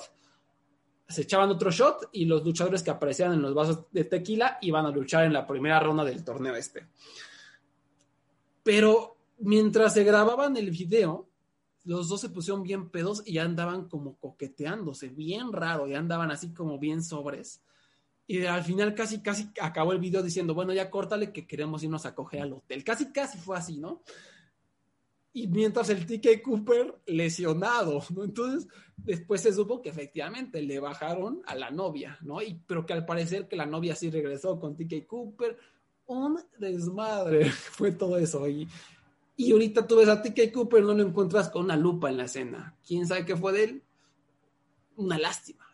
se 1.07 1.21
echaban 1.23 1.49
otro 1.49 1.71
shot 1.71 2.09
y 2.11 2.25
los 2.25 2.43
luchadores 2.43 2.83
que 2.83 2.91
aparecían 2.91 3.33
en 3.33 3.41
los 3.41 3.53
vasos 3.53 3.85
de 3.91 4.03
tequila 4.03 4.59
iban 4.61 4.85
a 4.85 4.91
luchar 4.91 5.25
en 5.25 5.33
la 5.33 5.47
primera 5.47 5.79
ronda 5.79 6.03
del 6.03 6.23
torneo 6.23 6.55
este. 6.55 6.87
Pero 8.69 9.17
mientras 9.39 9.95
se 9.95 10.03
grababan 10.03 10.55
el 10.55 10.69
video, 10.69 11.27
los 11.85 12.07
dos 12.07 12.21
se 12.21 12.29
pusieron 12.29 12.61
bien 12.61 12.91
pedos 12.91 13.23
y 13.25 13.39
andaban 13.39 13.89
como 13.89 14.19
coqueteándose, 14.19 15.09
bien 15.09 15.51
raro, 15.51 15.87
ya 15.87 15.97
andaban 15.97 16.29
así 16.29 16.53
como 16.53 16.77
bien 16.77 17.03
sobres. 17.03 17.63
Y 18.27 18.45
al 18.45 18.63
final 18.63 18.93
casi, 18.93 19.23
casi 19.23 19.49
acabó 19.59 19.91
el 19.91 19.97
video 19.97 20.21
diciendo, 20.21 20.53
bueno, 20.53 20.71
ya 20.71 20.91
córtale 20.91 21.33
que 21.33 21.47
queremos 21.47 21.81
irnos 21.81 22.05
a 22.05 22.13
coger 22.13 22.43
al 22.43 22.53
hotel. 22.53 22.83
Casi, 22.83 23.11
casi 23.11 23.39
fue 23.39 23.57
así, 23.57 23.79
¿no? 23.79 24.03
Y 25.33 25.47
mientras 25.47 25.89
el 25.89 26.05
TK 26.05 26.43
Cooper 26.43 26.93
lesionado, 27.07 28.03
¿no? 28.15 28.23
Entonces, 28.23 28.67
después 28.97 29.41
se 29.41 29.51
supo 29.51 29.81
que 29.81 29.89
efectivamente 29.89 30.61
le 30.61 30.79
bajaron 30.79 31.41
a 31.47 31.55
la 31.55 31.71
novia, 31.71 32.19
¿no? 32.21 32.39
Y, 32.43 32.61
pero 32.67 32.85
que 32.85 32.93
al 32.93 33.07
parecer 33.07 33.47
que 33.47 33.55
la 33.55 33.65
novia 33.65 33.95
sí 33.95 34.11
regresó 34.11 34.59
con 34.59 34.75
TK 34.75 35.07
Cooper. 35.07 35.57
Un 36.09 36.39
desmadre 36.57 37.51
fue 37.51 37.91
todo 37.91 38.17
eso. 38.17 38.47
Y, 38.47 38.67
y 39.37 39.51
ahorita 39.51 39.85
tú 39.85 39.97
ves 39.97 40.09
a 40.09 40.19
TK 40.19 40.51
Cooper, 40.51 40.81
no 40.83 40.95
lo 40.95 41.03
encuentras 41.03 41.49
con 41.49 41.65
una 41.65 41.75
lupa 41.75 42.09
en 42.09 42.17
la 42.17 42.23
escena. 42.23 42.75
¿Quién 42.85 43.05
sabe 43.05 43.25
qué 43.25 43.37
fue 43.37 43.53
de 43.53 43.63
él? 43.65 43.83
Una 44.95 45.19
lástima. 45.19 45.67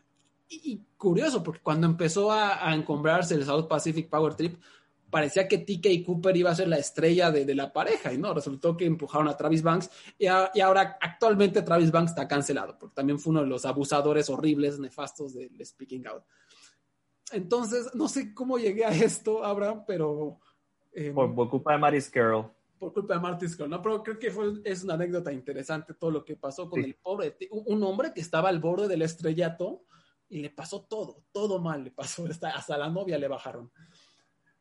Y, 0.50 0.82
curioso, 0.98 1.42
porque 1.42 1.62
cuando 1.62 1.88
empezó 1.88 2.34
a, 2.34 2.76
encombrarse 2.76 3.34
el 3.34 3.46
South 3.46 3.68
Pacific 3.70 4.10
Power 4.10 4.36
Trip, 4.36 4.62
parecía 5.10 5.48
que 5.48 5.60
TK 5.60 6.06
Cooper 6.06 6.36
iba 6.36 6.52
a 6.52 6.56
ser 6.56 6.68
la 6.68 6.80
estrella 6.80 7.32
de, 7.32 7.46
de, 7.46 7.56
la 7.56 7.72
pareja 7.72 8.12
y 8.12 8.18
no, 8.18 8.34
resultó 8.34 8.76
que 8.76 8.86
empujaron 8.86 9.30
a 9.30 9.38
Travis 9.38 9.64
Banks 9.64 9.90
y, 10.20 10.26
y, 10.26 10.60
ahora 10.60 10.98
actualmente 11.00 11.62
Travis 11.62 11.92
Banks 11.92 12.12
está 12.12 12.28
cancelado 12.28 12.78
porque 12.78 12.96
también 12.96 13.20
fue 13.20 13.32
uno 13.32 13.42
de 13.42 13.48
los 13.48 13.64
abusadores 13.64 14.30
horribles, 14.30 14.80
nefastos 14.80 15.34
del 15.34 15.66
Speaking 15.66 16.06
Out. 16.08 16.24
Entonces, 17.36 17.94
no 17.94 18.08
sé 18.08 18.34
cómo 18.34 18.58
llegué 18.58 18.86
a 18.86 18.90
esto, 18.90 19.44
Abraham, 19.44 19.84
pero... 19.86 20.40
Eh, 20.94 21.12
por, 21.12 21.36
por, 21.36 21.50
culpa 21.50 21.74
de 21.74 21.78
Maris 21.78 22.10
Carroll. 22.10 22.50
Por 22.80 22.94
culpa 22.94 23.14
de 23.16 23.20
Martis 23.22 23.56
Carroll, 23.56 23.72
no, 23.72 23.82
pero 23.82 24.04
creo 24.04 24.20
que 24.20 24.32
fue, 24.32 24.62
es 24.66 24.84
una 24.84 24.96
anécdota 24.96 25.32
interesante 25.32 25.94
todo 25.94 26.12
lo 26.12 26.26
que 26.26 26.36
pasó 26.36 26.70
con 26.70 26.82
sí. 26.82 26.90
el 26.90 26.96
pobre, 26.96 27.38
un 27.50 27.82
hombre 27.84 28.12
que 28.14 28.20
estaba 28.20 28.50
al 28.50 28.60
borde 28.60 28.88
del 28.90 29.02
estrellato 29.02 29.86
y 30.28 30.42
le 30.42 30.50
pasó 30.50 30.84
todo, 30.84 31.24
todo 31.32 31.60
mal 31.60 31.84
le 31.84 31.92
pasó, 31.92 32.26
hasta, 32.30 32.50
hasta 32.52 32.78
la 32.78 32.90
novia 32.90 33.18
le 33.18 33.28
bajaron. 33.28 33.72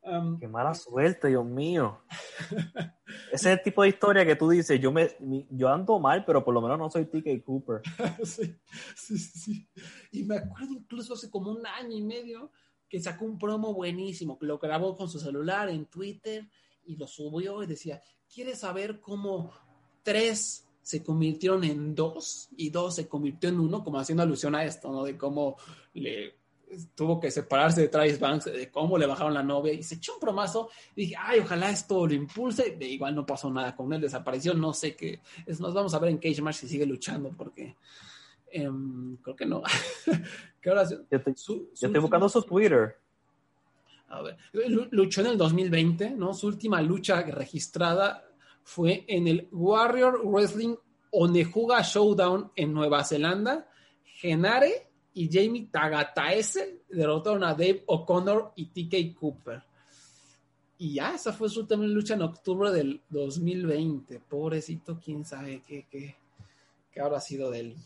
Um, 0.02 0.38
Qué 0.38 0.46
mala 0.46 0.74
suerte, 0.74 1.28
Dios 1.28 1.46
mío. 1.46 2.02
Ese 3.32 3.52
es 3.52 3.58
el 3.58 3.62
tipo 3.62 3.82
de 3.82 3.88
historia 3.88 4.26
que 4.26 4.36
tú 4.36 4.50
dices, 4.50 4.78
yo, 4.78 4.92
me, 4.92 5.16
yo 5.50 5.68
ando 5.68 5.98
mal, 5.98 6.24
pero 6.26 6.44
por 6.44 6.52
lo 6.52 6.60
menos 6.60 6.78
no 6.78 6.90
soy 6.90 7.06
TK 7.06 7.42
Cooper. 7.42 7.80
sí, 8.22 8.54
sí, 8.94 9.18
sí. 9.18 9.68
Y 10.12 10.24
me 10.24 10.36
acuerdo 10.36 10.72
incluso 10.72 11.14
hace 11.14 11.30
como 11.30 11.50
un 11.50 11.66
año 11.66 11.96
y 11.96 12.02
medio 12.02 12.52
que 12.94 13.00
sacó 13.00 13.24
un 13.24 13.36
promo 13.36 13.74
buenísimo, 13.74 14.38
que 14.38 14.46
lo 14.46 14.56
grabó 14.56 14.94
con 14.94 15.08
su 15.08 15.18
celular 15.18 15.68
en 15.68 15.86
Twitter 15.86 16.48
y 16.84 16.94
lo 16.94 17.08
subió 17.08 17.60
y 17.60 17.66
decía, 17.66 18.00
¿quieres 18.32 18.60
saber 18.60 19.00
cómo 19.00 19.50
tres 20.04 20.68
se 20.80 21.02
convirtieron 21.02 21.64
en 21.64 21.92
dos 21.96 22.50
y 22.56 22.70
dos 22.70 22.94
se 22.94 23.08
convirtió 23.08 23.48
en 23.48 23.58
uno? 23.58 23.82
Como 23.82 23.98
haciendo 23.98 24.22
alusión 24.22 24.54
a 24.54 24.64
esto, 24.64 24.92
¿no? 24.92 25.02
De 25.02 25.18
cómo 25.18 25.56
le 25.94 26.36
tuvo 26.94 27.18
que 27.18 27.32
separarse 27.32 27.80
de 27.80 27.88
Travis 27.88 28.20
Banks, 28.20 28.44
de 28.44 28.70
cómo 28.70 28.96
le 28.96 29.06
bajaron 29.06 29.34
la 29.34 29.42
novia, 29.42 29.72
y 29.72 29.82
se 29.82 29.96
echó 29.96 30.14
un 30.14 30.20
promazo, 30.20 30.68
y 30.94 31.00
dije, 31.00 31.16
ay, 31.18 31.40
ojalá 31.40 31.70
esto 31.70 32.06
lo 32.06 32.14
impulse, 32.14 32.76
de 32.78 32.86
igual 32.86 33.16
no 33.16 33.26
pasó 33.26 33.50
nada 33.50 33.74
con 33.74 33.92
él, 33.92 34.02
desapareció, 34.02 34.54
no 34.54 34.72
sé 34.72 34.94
qué, 34.94 35.20
es, 35.46 35.58
nos 35.58 35.74
vamos 35.74 35.94
a 35.94 35.98
ver 35.98 36.10
en 36.10 36.18
Cage 36.18 36.42
Match 36.42 36.58
si 36.58 36.68
sigue 36.68 36.86
luchando, 36.86 37.32
porque 37.36 37.74
eh, 38.54 38.70
creo 39.22 39.36
que 39.36 39.46
no. 39.46 39.62
¿Qué 40.60 40.70
hora? 40.70 40.88
Yo 40.88 40.98
estoy, 41.10 41.34
su, 41.36 41.70
yo 41.74 41.88
estoy 41.88 42.00
buscando 42.00 42.28
su 42.28 42.42
Twitter. 42.42 42.96
A 44.08 44.22
ver, 44.22 44.36
luchó 44.92 45.22
en 45.22 45.26
el 45.26 45.38
2020, 45.38 46.10
¿no? 46.10 46.32
Su 46.34 46.46
última 46.46 46.80
lucha 46.80 47.22
registrada 47.22 48.24
fue 48.62 49.04
en 49.08 49.26
el 49.26 49.48
Warrior 49.50 50.22
Wrestling 50.24 50.76
Onejuga 51.10 51.82
Showdown 51.82 52.52
en 52.54 52.72
Nueva 52.72 53.02
Zelanda, 53.02 53.68
Genare 54.04 54.88
y 55.14 55.28
Jamie 55.30 55.68
Tagataese 55.70 56.82
derrotaron 56.88 57.42
a 57.42 57.54
Dave 57.54 57.82
O'Connor 57.86 58.52
y 58.54 58.66
TK 58.66 59.18
Cooper. 59.18 59.62
Y 60.78 60.94
ya, 60.94 61.14
esa 61.14 61.32
fue 61.32 61.48
su 61.48 61.60
última 61.60 61.84
lucha 61.84 62.14
en 62.14 62.22
octubre 62.22 62.70
del 62.70 63.00
2020. 63.08 64.20
Pobrecito, 64.28 65.00
quién 65.02 65.24
sabe 65.24 65.62
qué, 65.66 65.86
qué, 65.90 66.16
qué 66.92 67.00
habrá 67.00 67.20
sido 67.20 67.50
de 67.50 67.60
él. 67.60 67.76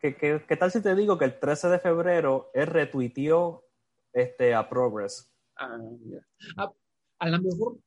¿Qué, 0.00 0.16
qué, 0.16 0.42
qué 0.46 0.56
tal 0.56 0.70
si 0.70 0.80
te 0.82 0.94
digo 0.94 1.18
que 1.18 1.24
el 1.24 1.38
13 1.38 1.68
de 1.68 1.78
febrero 1.78 2.50
él 2.54 2.66
retuiteó 2.66 3.64
este, 4.12 4.54
a 4.54 4.68
Progress? 4.68 5.30
Ah, 5.56 5.78
yeah. 6.04 6.26
a, 6.56 6.72
a 7.18 7.28
lo 7.30 7.42
mejor, 7.42 7.78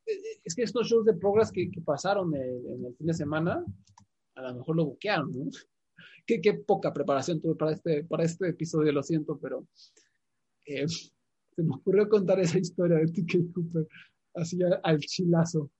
es 0.44 0.56
que 0.56 0.64
estos 0.64 0.88
shows 0.88 1.06
de 1.06 1.14
Progress 1.14 1.52
que, 1.52 1.72
que 1.72 1.82
pasaron 1.82 2.36
en, 2.36 2.42
en 2.42 2.86
el 2.86 2.96
fin 2.96 3.08
de 3.08 3.14
semana, 3.14 3.64
a 4.36 4.42
lo 4.42 4.56
mejor 4.56 4.76
lo 4.76 4.86
buquearon, 4.86 5.32
¿no? 5.32 5.50
Qué, 6.26 6.40
qué, 6.40 6.54
poca 6.54 6.94
preparación 6.94 7.42
tuve 7.42 7.56
para 7.56 7.72
este, 7.72 8.04
para 8.04 8.24
este 8.24 8.50
episodio, 8.50 8.92
lo 8.92 9.02
siento, 9.02 9.40
pero 9.40 9.68
eh, 10.68 10.88
se 11.56 11.64
me 11.64 11.76
ocurrió 11.76 12.08
contar 12.08 12.40
esa 12.40 12.60
historia 12.60 12.98
de 12.98 13.08
TK 13.08 13.52
Cooper 13.54 13.88
así 14.36 14.60
al 14.84 15.00
chilazo. 15.00 15.72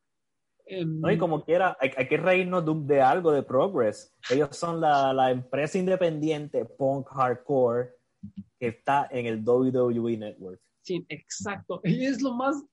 Um, 0.72 1.02
no, 1.02 1.12
y 1.12 1.18
como 1.18 1.44
quiera, 1.44 1.78
hay, 1.80 1.92
hay 1.98 2.08
que 2.08 2.18
reírnos 2.18 2.66
de, 2.66 2.96
de, 2.96 3.02
algo 3.02 3.32
de 3.32 3.44
Progress. 3.44 4.14
Ellos 4.30 4.56
son 4.56 4.80
la, 4.80 5.14
la, 5.14 5.32
empresa 5.32 5.78
independiente 5.78 6.64
punk 6.66 7.08
hardcore 7.10 7.90
que 8.60 8.68
está 8.68 9.08
en 9.12 9.26
el 9.26 9.44
WWE 9.44 10.18
Network. 10.18 10.62
Sí, 10.82 11.06
exacto. 11.10 11.82
Y 11.84 12.06
es 12.06 12.22
lo 12.22 12.34
más 12.34 12.64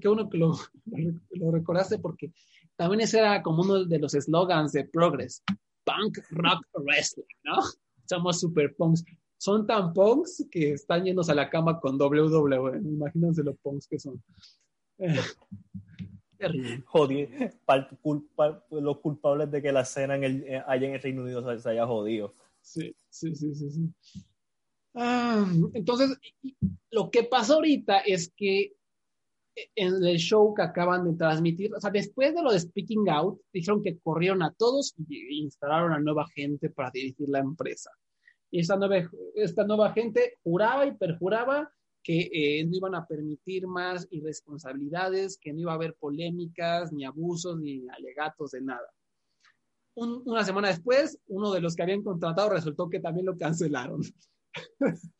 que 0.00 0.08
uno 0.08 0.30
que 0.30 0.38
lo, 0.38 0.54
lo 1.30 1.50
recordaste 1.50 1.98
porque 1.98 2.32
también 2.76 3.00
ese 3.02 3.18
era 3.18 3.42
como 3.42 3.62
uno 3.62 3.84
de 3.84 3.98
los 3.98 4.14
eslogans 4.14 4.72
de 4.72 4.84
Progress 4.84 5.42
punk 5.84 6.18
rock 6.30 6.64
wrestling, 6.74 7.24
¿no? 7.44 7.56
Somos 8.06 8.40
super 8.40 8.74
punks. 8.76 9.04
Son 9.38 9.66
tan 9.66 9.92
punks 9.92 10.46
que 10.50 10.72
están 10.72 11.04
yéndose 11.04 11.32
a 11.32 11.34
la 11.34 11.50
cama 11.50 11.80
con 11.80 12.00
WWE. 12.00 12.78
Imagínense 12.78 13.42
los 13.42 13.56
punks 13.58 13.88
que 13.88 13.98
son. 13.98 14.22
Joder, 16.86 17.54
culpa, 18.02 18.64
los 18.70 18.98
culpables 18.98 19.50
de 19.50 19.62
que 19.62 19.72
la 19.72 19.82
escena 19.82 20.16
en 20.16 20.24
el, 20.24 20.44
eh, 20.44 20.62
allá 20.66 20.88
en 20.88 20.94
el 20.94 21.02
Reino 21.02 21.22
Unido 21.22 21.42
se, 21.42 21.60
se 21.60 21.70
haya 21.70 21.86
jodido. 21.86 22.34
Sí, 22.60 22.94
sí, 23.08 23.34
sí, 23.34 23.54
sí. 23.54 23.70
sí. 23.70 24.24
Ah, 24.94 25.46
entonces, 25.72 26.18
lo 26.90 27.10
que 27.10 27.24
pasa 27.24 27.54
ahorita 27.54 28.00
es 28.00 28.32
que 28.36 28.74
en 29.74 30.04
el 30.04 30.16
show 30.18 30.54
que 30.54 30.62
acaban 30.62 31.04
de 31.04 31.16
transmitir, 31.16 31.74
o 31.74 31.80
sea, 31.80 31.90
después 31.90 32.34
de 32.34 32.42
lo 32.42 32.52
de 32.52 32.60
Speaking 32.60 33.08
Out, 33.08 33.40
dijeron 33.52 33.82
que 33.82 33.98
corrieron 33.98 34.42
a 34.42 34.52
todos 34.52 34.94
y 35.08 35.42
instalaron 35.42 35.92
a 35.92 35.98
nueva 35.98 36.26
gente 36.34 36.70
para 36.70 36.90
dirigir 36.90 37.28
la 37.28 37.40
empresa. 37.40 37.90
Y 38.50 38.60
esta 38.60 38.76
nueva, 38.76 39.08
esta 39.34 39.64
nueva 39.64 39.92
gente 39.92 40.38
juraba 40.42 40.86
y 40.86 40.92
perjuraba 40.92 41.70
que 42.02 42.30
eh, 42.32 42.64
no 42.64 42.76
iban 42.76 42.94
a 42.94 43.06
permitir 43.06 43.66
más 43.66 44.08
irresponsabilidades, 44.10 45.38
que 45.38 45.52
no 45.52 45.60
iba 45.60 45.72
a 45.72 45.76
haber 45.76 45.94
polémicas, 45.94 46.92
ni 46.92 47.04
abusos, 47.04 47.58
ni 47.58 47.88
alegatos 47.88 48.50
de 48.52 48.62
nada. 48.62 48.88
Un, 49.94 50.22
una 50.24 50.44
semana 50.44 50.68
después, 50.68 51.18
uno 51.28 51.52
de 51.52 51.60
los 51.60 51.76
que 51.76 51.82
habían 51.82 52.02
contratado 52.02 52.50
resultó 52.50 52.88
que 52.88 53.00
también 53.00 53.26
lo 53.26 53.36
cancelaron. 53.36 54.00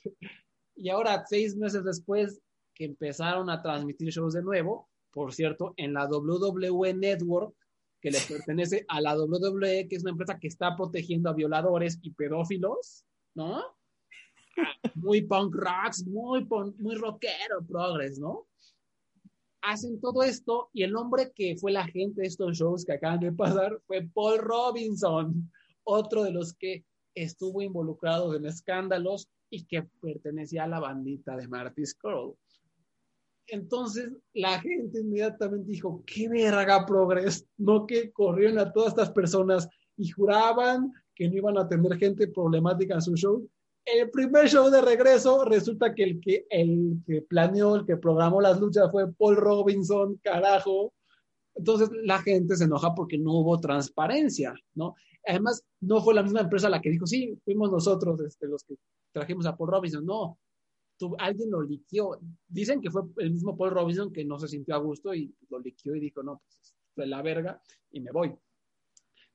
y 0.76 0.88
ahora, 0.88 1.24
seis 1.26 1.56
meses 1.56 1.84
después, 1.84 2.40
que 2.74 2.86
empezaron 2.86 3.50
a 3.50 3.62
transmitir 3.62 4.10
shows 4.10 4.34
de 4.34 4.42
nuevo, 4.42 4.88
por 5.12 5.34
cierto, 5.34 5.74
en 5.76 5.92
la 5.92 6.08
WWE 6.08 6.94
Network, 6.94 7.54
que 8.00 8.10
le 8.10 8.18
pertenece 8.26 8.84
a 8.88 9.00
la 9.00 9.16
WWE, 9.16 9.86
que 9.86 9.96
es 9.96 10.02
una 10.02 10.10
empresa 10.10 10.38
que 10.40 10.48
está 10.48 10.74
protegiendo 10.74 11.30
a 11.30 11.34
violadores 11.34 11.98
y 12.02 12.10
pedófilos, 12.10 13.04
¿no? 13.34 13.62
Muy 14.94 15.22
punk 15.22 15.54
rocks, 15.54 16.04
muy, 16.06 16.46
muy 16.78 16.94
rockero, 16.96 17.64
progress, 17.66 18.18
¿no? 18.18 18.46
Hacen 19.62 20.00
todo 20.00 20.22
esto 20.22 20.70
y 20.72 20.82
el 20.82 20.96
hombre 20.96 21.32
que 21.34 21.56
fue 21.56 21.72
la 21.72 21.86
gente 21.86 22.22
de 22.22 22.28
estos 22.28 22.58
shows 22.58 22.84
que 22.84 22.92
acaban 22.92 23.20
de 23.20 23.32
pasar 23.32 23.80
fue 23.86 24.08
Paul 24.12 24.38
Robinson, 24.38 25.50
otro 25.84 26.24
de 26.24 26.32
los 26.32 26.52
que 26.54 26.84
estuvo 27.14 27.62
involucrado 27.62 28.34
en 28.34 28.46
escándalos 28.46 29.28
y 29.50 29.64
que 29.64 29.82
pertenecía 30.00 30.64
a 30.64 30.68
la 30.68 30.80
bandita 30.80 31.36
de 31.36 31.46
Marty 31.46 31.86
Scurll. 31.86 32.34
Entonces 33.46 34.10
la 34.32 34.60
gente 34.60 35.00
inmediatamente 35.00 35.70
dijo, 35.70 36.02
qué 36.06 36.28
verga 36.28 36.86
progres, 36.86 37.46
no 37.58 37.86
que 37.86 38.10
corrieron 38.12 38.58
a 38.58 38.72
todas 38.72 38.90
estas 38.90 39.10
personas 39.10 39.68
y 39.96 40.08
juraban 40.08 40.92
que 41.14 41.28
no 41.28 41.36
iban 41.36 41.58
a 41.58 41.68
tener 41.68 41.96
gente 41.98 42.28
problemática 42.28 42.94
en 42.94 43.02
su 43.02 43.14
show. 43.14 43.48
El 43.84 44.10
primer 44.10 44.48
show 44.48 44.70
de 44.70 44.80
regreso 44.80 45.44
resulta 45.44 45.94
que 45.94 46.04
el 46.04 46.20
que, 46.20 46.46
el 46.50 47.02
que 47.04 47.22
planeó, 47.22 47.76
el 47.76 47.84
que 47.84 47.96
programó 47.96 48.40
las 48.40 48.60
luchas 48.60 48.90
fue 48.90 49.12
Paul 49.12 49.36
Robinson, 49.36 50.20
carajo. 50.22 50.92
Entonces 51.54 51.90
la 52.04 52.20
gente 52.22 52.56
se 52.56 52.64
enoja 52.64 52.94
porque 52.94 53.18
no 53.18 53.32
hubo 53.32 53.60
transparencia, 53.60 54.54
¿no? 54.74 54.94
Además, 55.26 55.64
no 55.80 56.02
fue 56.02 56.14
la 56.14 56.22
misma 56.22 56.40
empresa 56.40 56.68
la 56.68 56.80
que 56.80 56.90
dijo, 56.90 57.06
sí, 57.06 57.38
fuimos 57.44 57.70
nosotros 57.70 58.20
este, 58.20 58.46
los 58.46 58.64
que 58.64 58.76
trajimos 59.12 59.46
a 59.46 59.56
Paul 59.56 59.70
Robinson. 59.70 60.04
No, 60.04 60.38
alguien 61.18 61.50
lo 61.50 61.62
liqueó. 61.62 62.18
Dicen 62.48 62.80
que 62.80 62.90
fue 62.90 63.02
el 63.18 63.32
mismo 63.32 63.56
Paul 63.56 63.70
Robinson 63.70 64.12
que 64.12 64.24
no 64.24 64.38
se 64.38 64.48
sintió 64.48 64.74
a 64.74 64.78
gusto 64.78 65.14
y 65.14 65.34
lo 65.48 65.58
liqueó 65.58 65.94
y 65.94 66.00
dijo, 66.00 66.22
no, 66.22 66.40
pues 66.44 66.74
fue 66.94 67.06
la 67.06 67.22
verga 67.22 67.60
y 67.90 68.00
me 68.00 68.10
voy. 68.12 68.34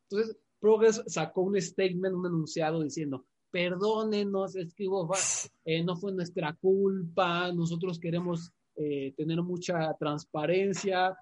Entonces, 0.09 0.37
Progress 0.59 1.03
sacó 1.07 1.41
un 1.41 1.61
statement, 1.61 2.15
un 2.15 2.25
enunciado 2.25 2.81
diciendo, 2.81 3.25
perdónenos, 3.51 4.55
es 4.55 4.73
que 4.73 4.87
hubo 4.87 5.09
eh, 5.65 5.83
no 5.83 5.95
fue 5.95 6.11
nuestra 6.13 6.53
culpa, 6.53 7.51
nosotros 7.51 7.99
queremos 7.99 8.51
eh, 8.75 9.13
tener 9.17 9.41
mucha 9.41 9.93
transparencia, 9.99 11.15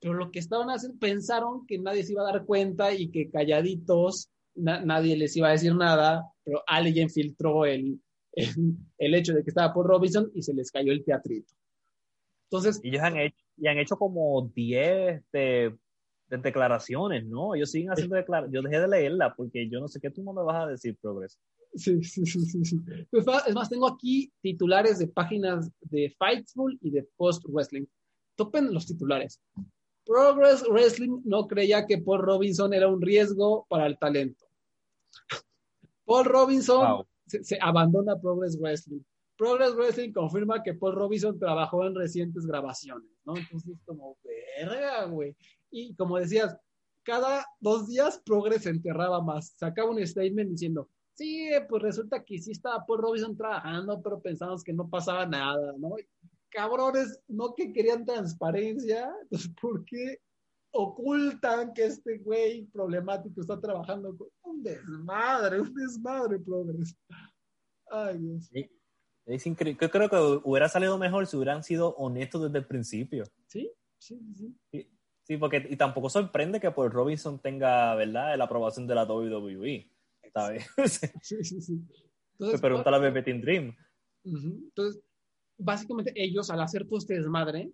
pero 0.00 0.14
lo 0.14 0.30
que 0.30 0.38
estaban 0.38 0.68
haciendo, 0.68 0.98
pensaron 0.98 1.66
que 1.66 1.78
nadie 1.78 2.02
se 2.04 2.12
iba 2.12 2.22
a 2.22 2.32
dar 2.32 2.44
cuenta 2.44 2.92
y 2.92 3.10
que 3.10 3.30
calladitos 3.30 4.30
na- 4.54 4.80
nadie 4.84 5.16
les 5.16 5.36
iba 5.36 5.48
a 5.48 5.52
decir 5.52 5.74
nada, 5.74 6.24
pero 6.42 6.62
alguien 6.66 7.10
filtró 7.10 7.64
el, 7.66 8.00
el, 8.32 8.76
el 8.98 9.14
hecho 9.14 9.34
de 9.34 9.42
que 9.44 9.50
estaba 9.50 9.72
por 9.72 9.86
Robinson 9.86 10.30
y 10.34 10.42
se 10.42 10.54
les 10.54 10.70
cayó 10.70 10.92
el 10.92 11.04
teatrito. 11.04 11.52
Entonces, 12.50 12.80
ellos 12.82 13.02
han 13.02 13.16
hecho, 13.16 13.36
y 13.56 13.68
han 13.68 13.78
hecho 13.78 13.96
como 13.96 14.50
10 14.54 15.22
de, 15.32 15.76
de 16.30 16.38
declaraciones, 16.38 17.26
¿no? 17.26 17.54
Ellos 17.54 17.70
siguen 17.70 17.90
haciendo 17.90 18.16
declaraciones. 18.16 18.54
Yo 18.54 18.68
dejé 18.68 18.80
de 18.80 18.88
leerla 18.88 19.34
porque 19.34 19.68
yo 19.68 19.80
no 19.80 19.88
sé 19.88 20.00
qué 20.00 20.10
tú 20.10 20.22
no 20.22 20.32
me 20.32 20.42
vas 20.42 20.64
a 20.64 20.66
decir, 20.68 20.96
Progress. 21.02 21.38
Sí, 21.74 22.02
sí, 22.02 22.24
sí, 22.24 22.40
sí, 22.40 22.64
sí. 22.64 22.76
Es 23.12 23.26
más- 23.26 23.46
es 23.46 23.54
más, 23.54 23.68
tengo 23.68 23.86
aquí 23.88 24.32
titulares 24.40 24.98
de 24.98 25.08
páginas 25.08 25.70
de 25.82 26.14
Fightful 26.18 26.78
y 26.80 26.90
de 26.90 27.06
Post 27.16 27.44
Wrestling. 27.48 27.84
Topen 28.36 28.72
los 28.72 28.86
titulares. 28.86 29.40
Progress 30.06 30.64
Wrestling 30.68 31.20
no 31.24 31.46
creía 31.46 31.84
que 31.86 31.98
Paul 31.98 32.22
Robinson 32.22 32.72
era 32.74 32.88
un 32.88 33.00
riesgo 33.02 33.66
para 33.68 33.86
el 33.86 33.98
talento. 33.98 34.46
Paul 36.04 36.24
Robinson 36.24 36.86
Wow. 36.88 37.06
se, 37.26 37.44
se 37.44 37.58
abandona 37.60 38.18
Progress 38.18 38.58
Wrestling. 38.58 39.00
Progress 39.36 39.74
Wrestling 39.74 40.12
confirma 40.12 40.62
que 40.62 40.74
Paul 40.74 40.94
Robinson 40.94 41.38
trabajó 41.38 41.86
en 41.86 41.94
recientes 41.94 42.46
grabaciones, 42.46 43.08
¿no? 43.24 43.36
Entonces, 43.36 43.78
como, 43.86 44.16
verga, 44.58 45.04
güey. 45.06 45.34
Y 45.70 45.94
como 45.94 46.18
decías, 46.18 46.56
cada 47.02 47.46
dos 47.60 47.88
días 47.88 48.20
Progress 48.24 48.62
se 48.62 48.70
enterraba 48.70 49.22
más. 49.22 49.54
Sacaba 49.56 49.90
un 49.90 50.06
statement 50.06 50.50
diciendo, 50.50 50.88
sí, 51.14 51.50
pues 51.68 51.82
resulta 51.82 52.24
que 52.24 52.38
sí 52.38 52.52
estaba 52.52 52.84
Paul 52.86 53.02
Robinson 53.02 53.36
trabajando, 53.36 54.00
pero 54.02 54.20
pensamos 54.20 54.62
que 54.62 54.72
no 54.72 54.88
pasaba 54.88 55.26
nada, 55.26 55.74
¿no? 55.78 55.94
Cabrones, 56.50 57.20
no 57.28 57.54
que 57.54 57.72
querían 57.72 58.04
transparencia, 58.04 59.12
entonces, 59.22 59.50
¿por 59.60 59.84
qué 59.84 60.18
ocultan 60.72 61.72
que 61.74 61.86
este 61.86 62.18
güey 62.18 62.64
problemático 62.66 63.40
está 63.40 63.60
trabajando 63.60 64.16
con 64.16 64.28
un 64.42 64.62
desmadre, 64.62 65.60
un 65.60 65.74
desmadre, 65.74 66.38
Progress? 66.38 66.96
Ay, 67.90 68.18
Dios. 68.18 68.50
Es 69.26 69.46
increíble. 69.46 69.78
Yo 69.80 69.90
creo 69.90 70.08
que 70.08 70.40
hubiera 70.44 70.68
salido 70.68 70.98
mejor 70.98 71.26
si 71.26 71.36
hubieran 71.36 71.62
sido 71.62 71.94
honestos 71.96 72.42
desde 72.42 72.58
el 72.58 72.66
principio. 72.66 73.24
Sí, 73.46 73.70
sí, 73.98 74.20
sí. 74.34 74.56
Sí, 74.72 74.90
sí, 75.30 75.36
porque 75.36 75.64
y 75.70 75.76
tampoco 75.76 76.10
sorprende 76.10 76.58
que 76.58 76.72
por 76.72 76.92
Robinson 76.92 77.38
tenga, 77.38 77.94
¿verdad?, 77.94 78.36
la 78.36 78.44
aprobación 78.44 78.88
de 78.88 78.94
la 78.96 79.04
WWE. 79.04 79.88
¿Sabes? 80.34 80.66
Sí, 81.22 81.44
sí, 81.44 81.60
sí. 81.60 81.72
Me 81.74 81.86
Entonces, 82.46 82.60
pregunta 82.60 82.90
la 82.90 82.98
Bebé 82.98 83.22
Team 83.22 83.40
Dream. 83.40 83.76
Entonces, 84.24 85.00
básicamente 85.56 86.12
ellos 86.16 86.50
al 86.50 86.60
hacer 86.62 86.84
todo 86.88 86.98
este 86.98 87.14
desmadre, 87.14 87.70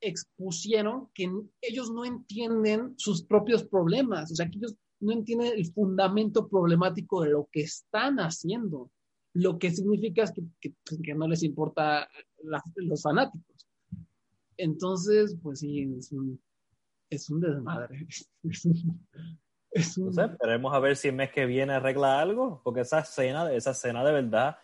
expusieron 0.00 1.08
que 1.12 1.28
ellos 1.60 1.90
no 1.90 2.04
entienden 2.04 2.94
sus 2.96 3.24
propios 3.24 3.64
problemas, 3.64 4.30
o 4.30 4.34
sea, 4.36 4.48
que 4.48 4.58
ellos 4.58 4.76
no 5.00 5.12
entienden 5.12 5.52
el 5.54 5.66
fundamento 5.72 6.48
problemático 6.48 7.22
de 7.22 7.30
lo 7.30 7.48
que 7.50 7.62
están 7.62 8.18
haciendo, 8.18 8.90
lo 9.34 9.58
que 9.58 9.70
significa 9.72 10.22
es 10.22 10.32
que, 10.32 10.42
que- 10.60 10.74
que 11.02 11.14
no 11.14 11.26
les 11.26 11.42
importa 11.42 12.08
la- 12.44 12.62
los 12.76 13.02
fanáticos. 13.02 13.66
Entonces, 14.56 15.36
pues 15.42 15.60
sí, 15.60 15.88
es 15.98 16.12
un, 16.12 16.40
es 17.10 17.28
un 17.30 17.40
desmadre. 17.40 18.06
Es 18.42 18.64
un, 18.64 19.06
es 19.70 19.98
un- 19.98 20.06
No 20.06 20.12
sé, 20.12 20.22
esperemos 20.24 20.74
a 20.74 20.80
ver 20.80 20.96
si 20.96 21.08
el 21.08 21.14
mes 21.14 21.30
que 21.30 21.46
viene 21.46 21.74
arregla 21.74 22.20
algo, 22.20 22.60
porque 22.64 22.80
esa 22.80 23.00
escena, 23.00 23.52
esa 23.52 23.70
escena 23.70 24.02
de 24.04 24.12
verdad, 24.12 24.56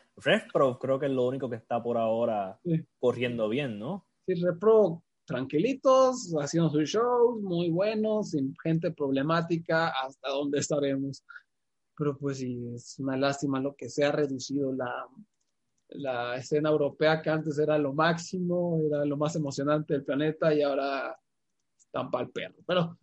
Pro 0.53 0.79
creo 0.79 0.99
que 0.99 1.07
es 1.07 1.13
lo 1.13 1.27
único 1.29 1.49
que 1.49 1.57
está 1.57 1.81
por 1.83 1.97
ahora 1.99 2.59
Sí. 2.65 2.85
corriendo 2.99 3.49
bien, 3.49 3.79
¿no? 3.79 4.07
Sí, 4.27 4.35
Repro, 4.43 5.05
tranquilitos, 5.27 6.35
haciendo 6.41 6.71
sus 6.71 6.89
shows, 6.89 7.41
muy 7.43 7.71
buenos, 7.71 8.31
sin 8.31 8.55
gente 8.65 8.91
problemática, 8.91 9.89
hasta 9.91 10.31
dónde 10.31 10.59
estaremos. 10.59 11.23
Pero 11.97 12.17
pues 12.19 12.39
sí, 12.39 12.67
es 12.75 12.99
una 12.99 13.17
lástima 13.17 13.61
lo 13.61 13.77
que 13.77 13.89
se 13.89 14.05
ha 14.05 14.11
reducido 14.11 14.73
la, 14.73 15.07
la 15.91 16.37
escena 16.37 16.71
europea, 16.71 17.23
que 17.23 17.31
antes 17.31 17.59
era 17.59 17.79
lo 17.79 17.93
máximo, 17.93 18.81
era 18.87 19.05
lo 19.05 19.17
más 19.17 19.37
emocionante 19.37 19.95
del 19.95 20.05
planeta 20.05 20.53
y 20.53 20.63
ahora 20.63 21.17
para 22.11 22.25
el 22.25 22.31
perro. 22.31 22.57
Pero 22.67 22.99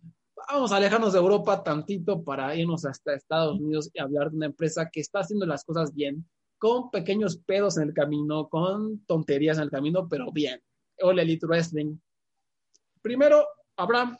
vamos 0.48 0.72
a 0.72 0.76
alejarnos 0.76 1.12
de 1.12 1.18
Europa 1.18 1.62
tantito 1.62 2.22
para 2.22 2.54
irnos 2.54 2.84
hasta 2.84 3.14
Estados 3.14 3.60
Unidos 3.60 3.90
y 3.92 4.00
hablar 4.00 4.30
de 4.30 4.36
una 4.36 4.46
empresa 4.46 4.88
que 4.90 5.00
está 5.00 5.20
haciendo 5.20 5.46
las 5.46 5.64
cosas 5.64 5.94
bien, 5.94 6.28
con 6.58 6.90
pequeños 6.90 7.38
pedos 7.38 7.76
en 7.76 7.88
el 7.88 7.94
camino, 7.94 8.48
con 8.48 9.04
tonterías 9.06 9.58
en 9.58 9.64
el 9.64 9.70
camino, 9.70 10.08
pero 10.08 10.30
bien. 10.32 10.62
All 11.00 11.18
Elite 11.18 11.46
Wrestling. 11.46 11.96
Primero, 13.02 13.46
Abraham, 13.76 14.16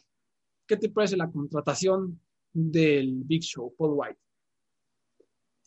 ¿qué 0.67 0.77
te 0.77 0.91
parece 0.91 1.17
la 1.17 1.31
contratación 1.31 2.21
del 2.53 3.23
Big 3.25 3.43
Show, 3.43 3.75
Paul 3.77 3.95
White? 3.95 4.19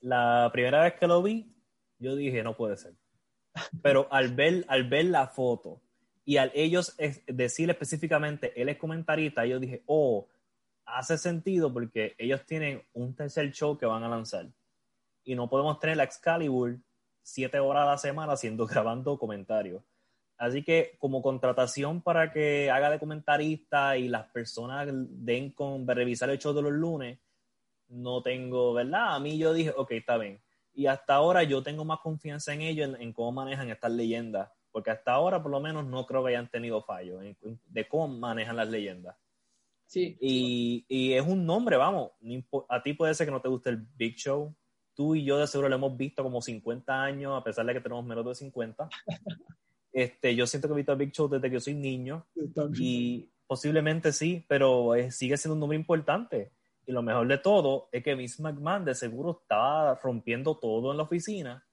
La 0.02 0.50
primera 0.54 0.84
vez 0.84 0.94
que 1.00 1.08
lo 1.08 1.24
vi, 1.24 1.52
yo 1.98 2.16
dije, 2.16 2.44
no 2.44 2.56
puede 2.56 2.78
ser. 2.78 2.96
Pero 3.82 4.08
al 4.12 4.36
ver, 4.36 4.66
al 4.68 4.88
ver 4.88 5.06
la 5.06 5.28
foto 5.28 5.82
y 6.28 6.36
al 6.36 6.52
ellos 6.54 6.94
es- 6.98 7.24
decir 7.26 7.70
específicamente, 7.70 8.52
él 8.62 8.68
es 8.68 8.78
comentarista, 8.78 9.46
yo 9.46 9.62
dije, 9.62 9.82
oh, 9.86 10.28
hace 10.84 11.18
sentido 11.18 11.72
porque 11.72 12.16
ellos 12.18 12.46
tienen 12.46 12.84
un 12.94 13.16
tercer 13.16 13.50
show 13.54 13.78
que 13.78 13.86
van 13.86 14.04
a 14.04 14.10
lanzar. 14.10 14.48
Y 15.24 15.36
no 15.36 15.50
podemos 15.50 15.80
tener 15.80 15.96
la 15.96 16.04
Excalibur 16.04 16.80
siete 17.24 17.60
horas 17.60 17.84
a 17.84 17.92
la 17.92 17.98
semana 17.98 18.34
haciendo, 18.34 18.68
grabando 18.68 19.18
comentarios. 19.18 19.82
Así 20.38 20.64
que 20.64 20.98
como 21.00 21.22
contratación 21.22 22.02
para 22.02 22.34
que 22.34 22.70
haga 22.72 22.90
de 22.90 23.00
comentarista 23.00 23.98
y 23.98 24.10
las 24.10 24.26
personas 24.26 24.90
den 24.92 25.52
con 25.52 25.88
revisar 25.88 26.30
el 26.30 26.40
show 26.40 26.54
de 26.54 26.62
los 26.62 26.74
lunes, 26.74 27.20
no 27.88 28.22
tengo, 28.22 28.74
¿verdad? 28.74 29.16
A 29.16 29.20
mí 29.22 29.38
yo 29.38 29.54
dije, 29.54 29.74
ok, 29.78 29.92
está 29.92 30.18
bien. 30.18 30.42
Y 30.74 30.88
hasta 30.88 31.16
ahora 31.16 31.44
yo 31.44 31.64
tengo 31.64 31.86
más 31.86 32.00
confianza 32.02 32.54
en 32.54 32.64
ellos, 32.64 32.90
en, 32.90 33.02
en 33.02 33.14
cómo 33.14 33.32
manejan 33.32 33.70
estas 33.70 33.94
leyendas, 33.94 34.50
porque 34.72 34.92
hasta 34.92 35.14
ahora 35.14 35.42
por 35.42 35.52
lo 35.52 35.60
menos 35.60 35.86
no 35.86 36.06
creo 36.06 36.24
que 36.24 36.30
hayan 36.30 36.50
tenido 36.50 36.82
fallos 36.84 37.24
de 37.66 37.88
cómo 37.88 38.08
manejan 38.08 38.56
las 38.56 38.70
leyendas. 38.70 39.16
Sí, 39.86 40.18
Y, 40.20 40.86
y 40.90 41.14
es 41.14 41.26
un 41.26 41.46
nombre, 41.46 41.78
vamos, 41.78 42.12
a 42.68 42.84
ti 42.84 42.94
puede 42.94 43.14
ser 43.14 43.26
que 43.26 43.32
no 43.32 43.42
te 43.42 43.48
guste 43.48 43.70
el 43.70 43.78
Big 43.78 44.16
Show, 44.16 44.54
tú 44.98 45.16
y 45.16 45.24
yo 45.24 45.38
de 45.38 45.48
seguro 45.48 45.70
lo 45.70 45.76
hemos 45.76 45.96
visto 45.96 46.24
como 46.24 46.42
50 46.42 47.04
años, 47.04 47.40
a 47.40 47.44
pesar 47.44 47.66
de 47.66 47.74
que 47.74 47.82
tenemos 47.82 48.04
menos 48.04 48.26
de 48.26 48.36
50. 48.36 48.90
Este, 49.94 50.36
yo 50.36 50.46
siento 50.46 50.68
que 50.68 50.76
he 50.76 50.78
visto 50.78 50.92
el 50.92 51.00
Big 51.00 51.12
Show 51.12 51.28
desde 51.28 51.50
que 51.50 51.56
yo 51.56 51.60
soy 51.60 51.74
niño 51.74 52.28
y 52.78 53.28
posiblemente 53.48 54.12
sí, 54.12 54.46
pero 54.48 54.92
sigue 55.10 55.38
siendo 55.38 55.56
un 55.56 55.60
nombre 55.60 55.76
importante. 55.76 56.52
Y 56.86 56.92
lo 56.92 57.02
mejor 57.02 57.28
de 57.28 57.40
todo 57.40 57.90
es 57.92 58.04
que 58.04 58.14
Vince 58.14 58.44
McMahon 58.44 58.86
de 58.86 58.94
seguro 58.94 59.40
estaba 59.42 59.96
rompiendo 59.96 60.56
todo 60.56 60.92
en 60.92 60.98
la 60.98 61.04
oficina 61.04 61.66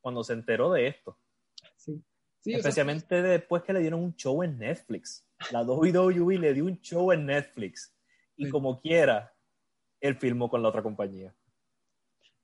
cuando 0.00 0.24
se 0.24 0.32
enteró 0.32 0.72
de 0.72 0.88
esto. 0.88 1.16
Sí. 2.44 2.50
Sí, 2.50 2.56
o 2.56 2.60
sea, 2.60 2.68
Especialmente 2.68 3.22
después 3.22 3.62
que 3.62 3.72
le 3.72 3.80
dieron 3.80 4.00
un 4.04 4.14
show 4.16 4.42
en 4.42 4.58
Netflix. 4.58 5.26
La 5.50 5.62
WWE 5.62 6.38
le 6.38 6.52
dio 6.52 6.66
un 6.66 6.78
show 6.82 7.10
en 7.10 7.24
Netflix. 7.24 7.94
Y 8.36 8.44
Sí. 8.46 8.50
como 8.50 8.78
quiera, 8.78 9.34
él 10.00 10.16
filmó 10.16 10.50
con 10.50 10.62
la 10.62 10.68
otra 10.68 10.82
compañía. 10.82 11.34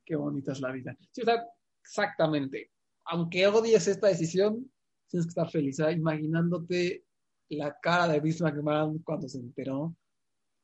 qué 0.06 0.16
bonita 0.16 0.52
es 0.52 0.60
la 0.60 0.72
vida. 0.72 0.96
Sí, 1.12 1.20
o 1.22 1.24
sea, 1.24 1.44
exactamente. 1.82 2.72
Aunque 3.04 3.46
odies 3.46 3.86
esta 3.86 4.08
decisión, 4.08 4.68
tienes 5.08 5.26
que 5.26 5.30
estar 5.30 5.48
feliz. 5.50 5.78
¿eh? 5.78 5.92
Imaginándote 5.92 7.04
la 7.50 7.78
cara 7.80 8.08
de 8.14 8.20
Vince 8.20 8.42
McMahon 8.42 8.98
cuando 9.04 9.28
se 9.28 9.38
enteró, 9.38 9.94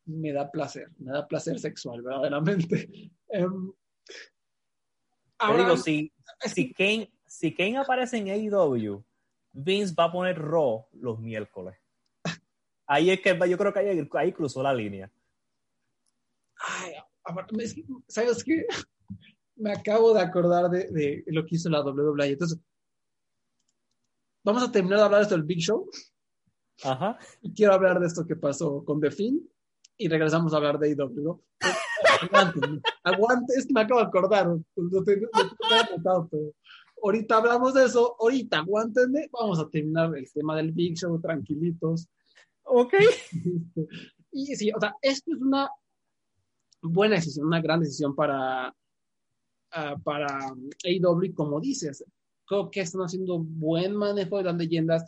me 0.07 0.33
da 0.33 0.51
placer, 0.51 0.89
me 0.99 1.13
da 1.13 1.29
placer 1.29 1.61
sexual, 1.61 2.03
verdaderamente. 2.03 2.89
Em, 3.29 3.73
Te 4.09 4.15
ahora, 5.39 5.63
digo, 5.65 5.77
si, 5.77 6.13
si, 6.53 6.73
Kane, 6.73 7.13
si 7.27 7.55
Kane 7.55 7.79
aparece 7.79 8.17
en 8.19 8.29
AEW, 8.29 9.05
Vince 9.59 9.95
va 9.99 10.05
a 10.05 10.13
poner 10.13 10.39
Raw 10.39 10.87
los 10.93 11.19
miércoles. 11.19 11.77
Ahí 12.87 13.11
es 13.11 13.21
que 13.21 13.37
yo 13.49 13.59
creo 13.59 13.73
que 13.73 13.79
ahí, 13.81 14.09
ahí 14.13 14.33
cruzó 14.33 14.63
la 14.63 14.73
línea. 14.75 15.11
ay, 16.59 16.93
¿sabes 18.07 18.45
qué? 18.45 18.67
Me 19.57 19.73
acabo 19.73 20.13
de 20.13 20.21
acordar 20.21 20.69
de, 20.71 20.91
de 20.91 21.25
lo 21.29 21.45
que 21.47 21.57
hizo 21.57 21.71
la 21.71 21.81
WWE. 21.83 22.27
Entonces, 22.27 22.59
vamos 24.45 24.63
a 24.63 24.71
terminar 24.71 24.99
de 24.99 25.05
hablar 25.07 25.21
de 25.21 25.23
esto 25.25 25.35
del 25.37 25.45
Big 25.45 25.61
Show. 25.61 25.89
Ajá. 26.85 27.19
y 27.41 27.55
quiero 27.55 27.73
hablar 27.73 27.99
de 27.99 28.07
esto 28.07 28.27
que 28.27 28.37
pasó 28.37 28.85
con 28.85 29.01
The 29.01 29.11
Finn 29.11 29.51
y 29.97 30.09
regresamos 30.09 30.53
a 30.53 30.59
hablar 30.59 30.79
de 30.79 30.91
IW. 30.91 31.41
Aguanten, 32.21 32.83
aguante, 33.03 33.55
es 33.57 33.67
que 33.67 33.73
me 33.73 33.81
acabo 33.81 34.01
de 34.01 34.07
acordar, 34.07 34.47
lo 34.47 34.59
te- 35.03 35.17
lo 35.17 35.27
tenía 35.27 35.29
anotado, 35.91 36.29
pero 36.31 36.53
ahorita 37.07 37.37
hablamos 37.37 37.75
de 37.75 37.85
eso, 37.85 38.17
ahorita 38.19 38.59
aguántenme, 38.59 39.29
vamos 39.33 39.59
a 39.61 39.69
terminar 39.69 40.17
el 40.17 40.31
tema 40.33 40.57
del 40.57 40.73
Big 40.73 40.97
Show 40.97 41.21
tranquilitos. 41.21 42.09
Ok. 42.65 42.95
Este, 42.95 43.89
Y 44.33 44.55
sí, 44.57 44.71
o 44.71 44.81
sea, 44.81 44.95
esto 45.01 45.33
es 45.33 45.41
una 45.41 45.71
buena 46.83 47.15
decisión, 47.15 47.47
una 47.47 47.61
gran 47.61 47.81
decisión 47.81 48.15
para, 48.15 48.69
uh, 48.69 50.01
para 50.03 50.53
AEW, 50.85 51.33
como 51.35 51.61
dices. 51.61 52.05
Creo 52.45 52.71
que 52.71 52.81
están 52.81 53.03
haciendo 53.03 53.39
buen 53.39 53.97
manejo 53.97 54.39
de 54.39 54.45
las 54.45 54.57
leyendas 54.57 55.05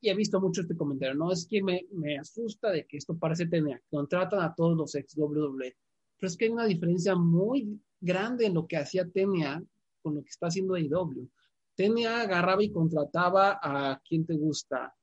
y 0.00 0.08
he 0.08 0.14
visto 0.14 0.40
mucho 0.40 0.62
este 0.62 0.76
comentario, 0.76 1.14
¿no? 1.14 1.30
Es 1.30 1.46
que 1.46 1.62
me, 1.62 1.86
me 1.92 2.18
asusta 2.18 2.70
de 2.70 2.86
que 2.86 2.96
esto 2.96 3.16
parece 3.16 3.46
tener, 3.46 3.82
contratan 3.90 4.40
a 4.40 4.54
todos 4.54 4.76
los 4.76 4.94
ex 4.94 5.16
WWE, 5.16 5.76
pero 6.18 6.28
es 6.28 6.36
que 6.36 6.46
hay 6.46 6.50
una 6.50 6.64
diferencia 6.64 7.14
muy 7.14 7.78
grande 8.00 8.46
en 8.46 8.54
lo 8.54 8.66
que 8.66 8.78
hacía 8.78 9.08
TNA 9.08 9.62
con 10.04 10.16
lo 10.16 10.22
que 10.22 10.28
está 10.28 10.48
haciendo 10.48 10.74
AEW. 10.74 11.30
TNA 11.74 12.20
agarraba 12.20 12.62
y 12.62 12.70
contrataba 12.70 13.58
a 13.60 13.98
quien 14.06 14.26
te 14.26 14.36
gusta, 14.36 14.94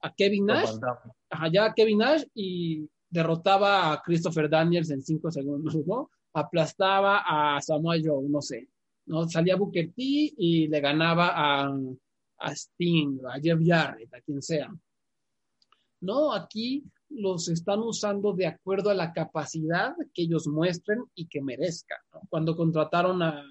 a 0.00 0.14
Kevin 0.14 0.46
Nash, 0.46 0.70
allá 1.30 1.66
a 1.66 1.74
Kevin 1.74 1.98
Nash 1.98 2.22
y 2.32 2.88
derrotaba 3.10 3.92
a 3.92 4.00
Christopher 4.02 4.48
Daniels 4.48 4.90
en 4.90 5.02
cinco 5.02 5.30
segundos, 5.30 5.74
¿no? 5.84 6.10
Aplastaba 6.32 7.22
a 7.26 7.60
Samoa 7.60 7.96
Joe, 8.02 8.28
no 8.28 8.40
sé, 8.40 8.68
¿no? 9.06 9.28
Salía 9.28 9.56
Booker 9.56 9.88
T 9.88 9.94
y 9.96 10.68
le 10.68 10.80
ganaba 10.80 11.32
a, 11.34 11.76
a 12.38 12.52
Sting, 12.52 13.18
a 13.28 13.40
Jeff 13.40 13.58
Jarrett, 13.62 14.14
a 14.14 14.20
quien 14.20 14.40
sea. 14.40 14.72
No, 16.00 16.32
aquí 16.32 16.84
los 17.08 17.48
están 17.48 17.80
usando 17.80 18.32
de 18.32 18.46
acuerdo 18.46 18.90
a 18.90 18.94
la 18.94 19.12
capacidad 19.12 19.94
que 20.14 20.22
ellos 20.22 20.46
muestren 20.46 21.04
y 21.14 21.26
que 21.26 21.42
merezcan. 21.42 21.98
¿no? 22.12 22.20
Cuando 22.28 22.56
contrataron 22.56 23.22
a, 23.22 23.44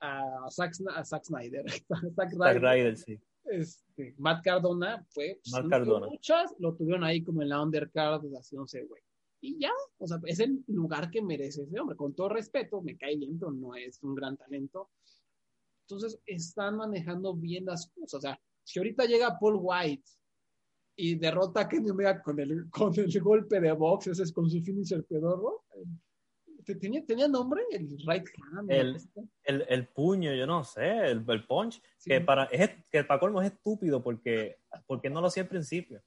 a, 0.00 0.50
Zack, 0.50 0.74
a 0.94 1.04
Zack 1.04 1.24
Snyder, 1.24 1.64
Zack 2.16 2.32
Ryder, 2.32 2.96
sí. 2.96 3.18
este, 3.44 4.14
Matt 4.18 4.44
Cardona, 4.44 5.04
fue 5.10 5.40
Matt 5.50 5.68
Cardona. 5.68 6.06
muchas 6.06 6.54
lo 6.58 6.74
tuvieron 6.74 7.04
ahí 7.04 7.22
como 7.22 7.42
en 7.42 7.50
la 7.50 7.62
undercard 7.62 8.22
haciéndose 8.34 8.84
güey. 8.84 9.02
Y 9.40 9.58
ya, 9.60 9.72
o 9.98 10.06
sea, 10.06 10.18
es 10.24 10.40
el 10.40 10.64
lugar 10.66 11.10
que 11.10 11.22
merece 11.22 11.62
ese 11.62 11.78
hombre. 11.78 11.96
Con 11.96 12.14
todo 12.14 12.28
respeto, 12.28 12.82
me 12.82 12.96
cae 12.96 13.16
bien, 13.16 13.38
pero 13.38 13.52
no 13.52 13.74
es 13.76 14.02
un 14.02 14.14
gran 14.14 14.36
talento. 14.36 14.90
Entonces, 15.82 16.20
están 16.26 16.76
manejando 16.76 17.34
bien 17.34 17.64
las 17.66 17.88
cosas. 17.90 18.14
O 18.14 18.20
sea, 18.20 18.40
si 18.64 18.80
ahorita 18.80 19.04
llega 19.04 19.38
Paul 19.38 19.58
White 19.60 20.10
y 20.96 21.14
derrota 21.14 21.60
a 21.60 21.68
Kenny 21.68 21.90
Omega 21.90 22.20
con 22.20 22.40
el, 22.40 22.68
con 22.68 22.92
el 22.98 23.20
golpe 23.20 23.60
de 23.60 23.72
box, 23.72 24.08
ese 24.08 24.24
es 24.24 24.32
con 24.32 24.50
su 24.50 24.60
finisher 24.60 25.04
pedorro, 25.04 25.64
tenía, 26.74 27.04
tenía 27.04 27.28
nombre, 27.28 27.62
el 27.70 27.88
right 28.06 28.26
hand. 28.52 28.70
El, 28.70 28.96
el, 29.44 29.64
el, 29.68 29.86
puño, 29.88 30.34
yo 30.34 30.46
no 30.46 30.64
sé, 30.64 31.10
el, 31.10 31.24
el 31.26 31.46
punch, 31.46 31.80
sí. 31.96 32.10
que, 32.10 32.20
para, 32.20 32.44
es, 32.44 32.70
que 32.90 33.04
para 33.04 33.20
colmo 33.20 33.40
es 33.40 33.52
estúpido 33.52 34.02
porque, 34.02 34.58
porque 34.86 35.10
no 35.10 35.20
lo 35.20 35.28
hacía 35.28 35.44
al 35.44 35.48
principio. 35.48 36.02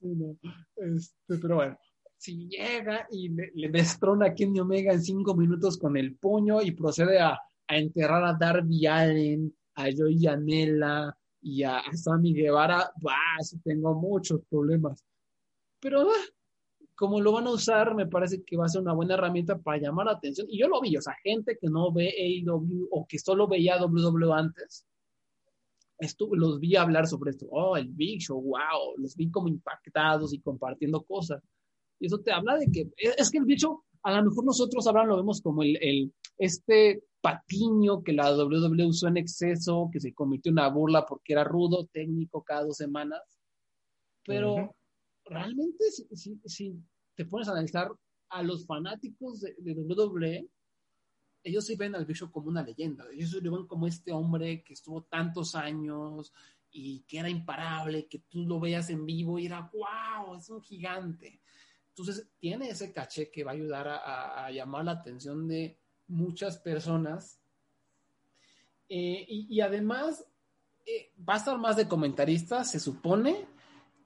Sí, 0.00 0.14
no. 0.14 0.36
este, 0.76 1.38
pero 1.40 1.56
bueno, 1.56 1.78
si 2.16 2.48
llega 2.48 3.06
y 3.10 3.28
le, 3.28 3.50
le, 3.54 3.68
destrona 3.68 4.26
a 4.26 4.34
Kenny 4.34 4.60
Omega 4.60 4.92
en 4.92 5.02
cinco 5.02 5.34
minutos 5.34 5.78
con 5.78 5.96
el 5.96 6.16
puño 6.16 6.62
y 6.62 6.72
procede 6.72 7.18
a, 7.20 7.38
a 7.68 7.76
enterrar 7.76 8.24
a 8.24 8.34
Darby 8.34 8.86
Allen, 8.86 9.54
a 9.74 9.86
Joey 9.96 10.20
Janela 10.20 11.16
y 11.40 11.62
a, 11.62 11.78
a 11.78 11.96
Sammy 11.96 12.34
Guevara, 12.34 12.92
bah, 13.00 13.38
sí 13.40 13.58
tengo 13.60 13.94
muchos 13.94 14.40
problemas. 14.48 15.04
Pero 15.80 16.06
bah, 16.06 16.12
como 16.98 17.20
lo 17.20 17.30
van 17.30 17.46
a 17.46 17.52
usar, 17.52 17.94
me 17.94 18.08
parece 18.08 18.42
que 18.42 18.56
va 18.56 18.64
a 18.64 18.68
ser 18.68 18.82
una 18.82 18.92
buena 18.92 19.14
herramienta 19.14 19.56
para 19.56 19.78
llamar 19.78 20.06
la 20.06 20.12
atención. 20.14 20.48
Y 20.50 20.58
yo 20.58 20.66
lo 20.66 20.80
vi, 20.80 20.96
o 20.96 21.00
sea, 21.00 21.14
gente 21.22 21.56
que 21.56 21.68
no 21.68 21.92
ve 21.92 22.08
AEW 22.08 22.88
o 22.90 23.06
que 23.06 23.20
solo 23.20 23.46
veía 23.46 23.80
WWE 23.80 24.32
antes, 24.32 24.84
estuve, 25.96 26.36
los 26.36 26.58
vi 26.58 26.74
hablar 26.74 27.06
sobre 27.06 27.30
esto. 27.30 27.46
Oh, 27.52 27.76
el 27.76 27.86
Big 27.86 28.26
wow, 28.28 28.96
los 28.96 29.14
vi 29.14 29.30
como 29.30 29.46
impactados 29.46 30.34
y 30.34 30.40
compartiendo 30.40 31.04
cosas. 31.04 31.40
Y 32.00 32.06
eso 32.06 32.18
te 32.18 32.32
habla 32.32 32.56
de 32.56 32.66
que, 32.66 32.90
es 32.96 33.30
que 33.30 33.38
el 33.38 33.44
Big 33.44 33.60
Show, 33.60 33.80
a 34.02 34.16
lo 34.16 34.28
mejor 34.28 34.44
nosotros 34.44 34.84
ahora 34.88 35.04
lo 35.04 35.18
vemos 35.18 35.40
como 35.40 35.62
el, 35.62 35.78
el 35.80 36.12
este 36.36 37.04
patiño 37.20 38.02
que 38.02 38.12
la 38.12 38.36
WWE 38.36 38.86
usó 38.86 39.06
en 39.06 39.18
exceso, 39.18 39.88
que 39.92 40.00
se 40.00 40.12
convirtió 40.12 40.50
en 40.50 40.54
una 40.54 40.68
burla 40.68 41.06
porque 41.06 41.32
era 41.34 41.44
rudo, 41.44 41.86
técnico 41.92 42.42
cada 42.42 42.64
dos 42.64 42.76
semanas. 42.76 43.22
Pero 44.24 44.74
realmente 45.28 45.90
si, 45.90 46.04
si, 46.16 46.40
si, 46.44 46.74
te 47.14 47.24
pones 47.24 47.48
a 47.48 47.52
analizar 47.52 47.90
a 48.28 48.42
los 48.42 48.66
fanáticos 48.66 49.40
de, 49.40 49.54
de 49.58 49.74
WWE, 49.74 50.48
ellos 51.42 51.66
sí 51.66 51.76
ven 51.76 51.94
al 51.94 52.04
Bishop 52.04 52.30
como 52.30 52.48
una 52.48 52.62
leyenda. 52.62 53.04
Ellos 53.12 53.32
lo 53.42 53.56
ven 53.56 53.66
como 53.66 53.86
este 53.86 54.12
hombre 54.12 54.62
que 54.62 54.74
estuvo 54.74 55.02
tantos 55.04 55.54
años 55.54 56.32
y 56.70 57.00
que 57.00 57.18
era 57.18 57.28
imparable, 57.28 58.06
que 58.06 58.20
tú 58.20 58.44
lo 58.44 58.60
veas 58.60 58.90
en 58.90 59.06
vivo 59.06 59.38
y 59.38 59.46
era, 59.46 59.70
wow, 59.72 60.36
es 60.36 60.48
un 60.50 60.60
gigante. 60.60 61.40
Entonces, 61.88 62.28
tiene 62.38 62.68
ese 62.68 62.92
caché 62.92 63.30
que 63.30 63.44
va 63.44 63.52
a 63.52 63.54
ayudar 63.54 63.88
a, 63.88 63.96
a, 63.96 64.46
a 64.46 64.50
llamar 64.50 64.84
la 64.84 64.92
atención 64.92 65.48
de 65.48 65.78
muchas 66.06 66.58
personas. 66.58 67.40
Eh, 68.88 69.24
y, 69.28 69.46
y, 69.56 69.60
además, 69.60 70.24
eh, 70.86 71.12
va 71.28 71.34
a 71.34 71.38
estar 71.38 71.58
más 71.58 71.76
de 71.76 71.88
comentarista, 71.88 72.64
se 72.64 72.80
supone, 72.80 73.46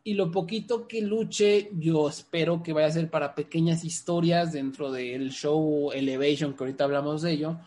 y 0.05 0.15
lo 0.15 0.31
poquito 0.31 0.89
que 0.89 1.01
luche, 1.01 1.71
yo 1.75 2.09
espero 2.09 2.63
que 2.63 2.73
vaya 2.73 2.89
a 2.89 2.93
ser 2.93 3.09
para 3.09 3.35
pequeñas 3.35 3.85
historias 3.85 4.53
dentro 4.53 4.91
del 4.91 5.31
show 5.31 5.93
Elevation, 5.93 6.55
que 6.55 6.65
ahorita 6.65 6.85
hablamos 6.85 7.23
de 7.23 7.33
ello, 7.33 7.61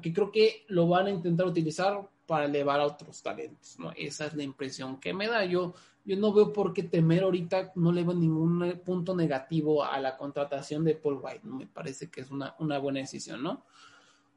que 0.00 0.12
creo 0.12 0.32
que 0.32 0.64
lo 0.68 0.88
van 0.88 1.06
a 1.06 1.10
intentar 1.10 1.46
utilizar 1.46 2.08
para 2.26 2.46
elevar 2.46 2.80
a 2.80 2.86
otros 2.86 3.22
talentos, 3.22 3.78
¿no? 3.78 3.92
Esa 3.94 4.26
es 4.26 4.34
la 4.34 4.42
impresión 4.42 4.98
que 4.98 5.12
me 5.12 5.28
da. 5.28 5.44
Yo, 5.44 5.74
yo 6.04 6.16
no 6.16 6.32
veo 6.32 6.50
por 6.50 6.72
qué 6.72 6.84
temer 6.84 7.24
ahorita, 7.24 7.72
no 7.74 7.92
le 7.92 8.04
veo 8.04 8.14
ningún 8.14 8.80
punto 8.84 9.14
negativo 9.14 9.84
a 9.84 10.00
la 10.00 10.16
contratación 10.16 10.84
de 10.84 10.94
Paul 10.94 11.20
White, 11.22 11.42
¿no? 11.44 11.56
Me 11.56 11.66
parece 11.66 12.10
que 12.10 12.22
es 12.22 12.30
una, 12.30 12.54
una 12.58 12.78
buena 12.78 13.00
decisión, 13.00 13.42
¿no? 13.42 13.66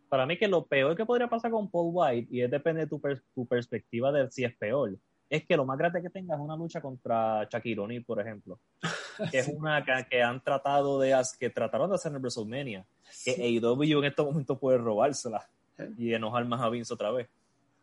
Para 0.09 0.25
mí 0.25 0.37
que 0.37 0.49
lo 0.49 0.65
peor 0.65 0.95
que 0.97 1.05
podría 1.05 1.29
pasar 1.29 1.51
con 1.51 1.69
Paul 1.69 1.91
White, 1.93 2.27
y 2.35 2.41
es 2.41 2.51
depende 2.51 2.81
de 2.81 2.87
tu, 2.87 2.99
per 2.99 3.23
tu 3.33 3.45
perspectiva 3.45 4.11
de 4.11 4.29
si 4.29 4.43
es 4.43 4.55
peor, 4.57 4.97
es 5.29 5.45
que 5.45 5.57
lo 5.57 5.65
más 5.65 5.77
grande 5.77 6.01
que 6.01 6.09
tenga 6.09 6.35
es 6.35 6.41
una 6.41 6.55
lucha 6.55 6.81
contra 6.81 7.47
Shaquille 7.49 7.79
O'Neal, 7.79 8.03
por 8.03 8.19
ejemplo. 8.19 8.59
Que 9.31 9.39
es 9.39 9.47
una 9.47 9.81
que, 9.85 9.93
que, 10.09 10.21
han 10.21 10.43
tratado 10.43 10.99
de 10.99 11.15
que 11.39 11.49
trataron 11.49 11.89
de 11.89 11.95
hacer 11.95 12.11
en 12.11 12.17
WrestleMania. 12.17 12.85
Sí. 13.09 13.33
Que 13.33 13.43
AEW 13.43 13.99
en 13.99 14.03
estos 14.03 14.25
momentos 14.25 14.59
puede 14.59 14.77
robársela 14.77 15.47
¿Sí? 15.77 15.83
y 15.97 16.13
enojar 16.13 16.43
más 16.43 16.59
a 16.59 16.67
Vince 16.67 16.93
otra 16.93 17.11
vez. 17.11 17.29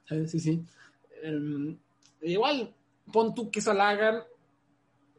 Sí, 0.07 0.38
sí. 0.38 0.62
Um, 1.26 1.78
igual, 2.20 2.74
pon 3.11 3.34
tú 3.34 3.51
que 3.51 3.62
se 3.62 3.72
la 3.72 3.88
hagan. 3.88 4.22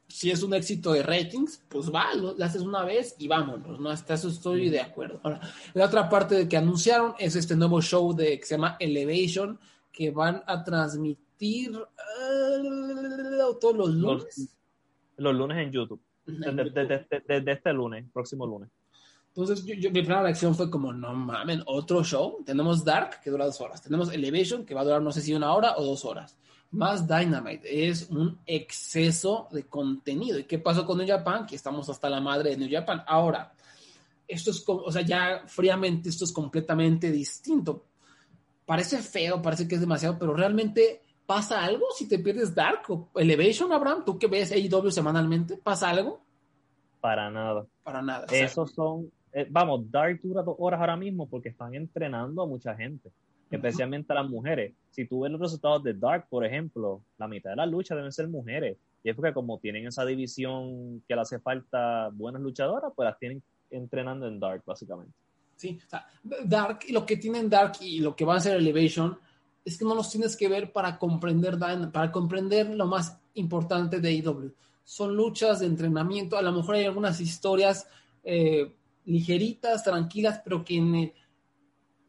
Si 0.07 0.29
es 0.29 0.43
un 0.43 0.53
éxito 0.53 0.93
de 0.93 1.01
ratings, 1.01 1.63
pues 1.67 1.91
va, 1.91 2.13
lo, 2.13 2.35
lo 2.35 2.45
haces 2.45 2.61
una 2.61 2.83
vez 2.83 3.15
y 3.17 3.27
vámonos, 3.27 3.79
¿no? 3.79 3.89
Hasta 3.89 4.13
eso 4.13 4.29
estoy 4.29 4.69
de 4.69 4.81
acuerdo. 4.81 5.19
Ahora, 5.23 5.41
la 5.73 5.85
otra 5.85 6.07
parte 6.07 6.35
de 6.35 6.47
que 6.47 6.57
anunciaron 6.57 7.15
es 7.17 7.35
este 7.35 7.55
nuevo 7.55 7.81
show 7.81 8.13
de, 8.13 8.39
que 8.39 8.45
se 8.45 8.53
llama 8.53 8.77
Elevation, 8.79 9.59
que 9.91 10.11
van 10.11 10.43
a 10.45 10.63
transmitir 10.63 11.22
uh, 11.69 11.85
todos 13.59 13.75
los 13.75 13.89
lunes. 13.89 14.37
Los, 14.37 14.49
los, 15.17 15.35
lunes 15.35 15.57
en 15.57 15.71
YouTube. 15.71 16.01
Desde, 16.25 16.51
desde, 16.53 16.85
desde, 16.85 17.23
desde, 17.27 17.51
este 17.51 17.73
lunes, 17.73 18.05
próximo 18.13 18.47
lunes. 18.47 18.69
Entonces, 19.35 19.65
yo, 19.65 19.73
yo, 19.73 19.89
mi 19.89 20.01
primera 20.01 20.21
reacción 20.21 20.53
fue 20.53 20.69
como, 20.69 20.93
no 20.93 21.13
mames, 21.13 21.61
otro 21.65 22.03
show. 22.03 22.43
Tenemos 22.45 22.85
Dark, 22.85 23.19
que 23.21 23.31
dura 23.31 23.45
dos 23.45 23.59
horas. 23.61 23.81
Tenemos 23.81 24.13
Elevation, 24.13 24.65
que 24.65 24.75
va 24.75 24.81
a 24.81 24.83
durar 24.83 25.01
no 25.01 25.11
sé 25.11 25.21
si 25.21 25.33
una 25.33 25.53
hora 25.53 25.75
o 25.77 25.83
dos 25.83 26.05
horas. 26.05 26.37
Más 26.71 27.07
Dynamite. 27.07 27.89
Es 27.89 28.09
un 28.09 28.39
exceso 28.45 29.47
de 29.51 29.65
contenido. 29.65 30.37
¿Y 30.39 30.43
qué 30.43 30.59
pasó 30.59 30.85
con 30.85 30.97
New 30.99 31.07
Japan? 31.07 31.45
Que 31.45 31.55
estamos 31.55 31.89
hasta 31.89 32.09
la 32.09 32.21
madre 32.21 32.51
de 32.51 32.57
New 32.57 32.69
Japan. 32.71 33.03
Ahora, 33.07 33.53
esto 34.27 34.51
es, 34.51 34.63
o 34.67 34.91
sea, 34.91 35.01
ya 35.01 35.43
fríamente, 35.47 36.09
esto 36.09 36.25
es 36.25 36.31
completamente 36.31 37.11
distinto. 37.11 37.85
Parece 38.65 39.01
feo, 39.01 39.41
parece 39.41 39.67
que 39.67 39.75
es 39.75 39.81
demasiado, 39.81 40.17
pero 40.17 40.33
realmente 40.33 41.01
¿Pasa 41.33 41.63
algo 41.65 41.87
si 41.97 42.07
te 42.07 42.19
pierdes 42.19 42.53
Dark 42.53 42.83
o 42.89 43.09
Elevation, 43.15 43.73
Abraham? 43.73 44.05
¿Tú 44.05 44.19
que 44.19 44.27
ves 44.27 44.51
AEW 44.51 44.91
semanalmente? 44.91 45.57
¿Pasa 45.57 45.89
algo? 45.89 46.21
Para 47.01 47.31
nada. 47.31 47.65
Para 47.83 48.03
nada. 48.03 48.27
Esos 48.29 48.71
son, 48.71 49.11
eh, 49.31 49.47
vamos, 49.49 49.89
Dark 49.89 50.21
dura 50.21 50.43
dos 50.43 50.55
horas 50.59 50.79
ahora 50.79 50.95
mismo 50.95 51.27
porque 51.27 51.49
están 51.49 51.73
entrenando 51.73 52.43
a 52.43 52.45
mucha 52.45 52.75
gente, 52.75 53.09
especialmente 53.49 54.13
uh 54.13 54.15
-huh. 54.15 54.19
a 54.19 54.21
las 54.21 54.29
mujeres. 54.29 54.73
Si 54.91 55.07
tú 55.07 55.21
ves 55.21 55.31
los 55.31 55.41
resultados 55.41 55.81
de 55.81 55.95
Dark, 55.95 56.27
por 56.29 56.45
ejemplo, 56.45 57.01
la 57.17 57.27
mitad 57.27 57.49
de 57.49 57.55
las 57.55 57.67
luchas 57.67 57.97
deben 57.97 58.11
ser 58.11 58.27
mujeres. 58.27 58.77
Y 59.03 59.09
es 59.09 59.15
porque 59.15 59.33
como 59.33 59.57
tienen 59.57 59.87
esa 59.87 60.05
división 60.05 61.01
que 61.07 61.15
le 61.15 61.21
hace 61.21 61.39
falta 61.39 62.09
buenas 62.13 62.43
luchadoras, 62.43 62.93
pues 62.95 63.07
las 63.07 63.17
tienen 63.17 63.41
entrenando 63.71 64.27
en 64.27 64.39
Dark, 64.39 64.61
básicamente. 64.67 65.15
Sí, 65.55 65.79
o 65.83 65.89
sea, 65.89 66.05
Dark, 66.45 66.81
lo 66.89 67.03
que 67.07 67.17
tienen 67.17 67.49
Dark 67.49 67.77
y 67.81 68.01
lo 68.01 68.15
que 68.15 68.23
va 68.23 68.35
a 68.35 68.39
ser 68.39 68.57
Elevation 68.57 69.17
es 69.65 69.77
que 69.77 69.85
no 69.85 69.95
los 69.95 70.09
tienes 70.09 70.35
que 70.35 70.47
ver 70.47 70.71
para 70.71 70.97
comprender, 70.97 71.57
para 71.91 72.11
comprender 72.11 72.69
lo 72.69 72.85
más 72.85 73.17
importante 73.35 73.99
de 73.99 74.09
AEW. 74.09 74.53
Son 74.83 75.15
luchas 75.15 75.59
de 75.59 75.67
entrenamiento, 75.67 76.37
a 76.37 76.41
lo 76.41 76.51
mejor 76.51 76.75
hay 76.75 76.85
algunas 76.85 77.19
historias 77.21 77.87
eh, 78.23 78.75
ligeritas, 79.05 79.83
tranquilas, 79.83 80.41
pero 80.43 80.63
que, 80.63 81.13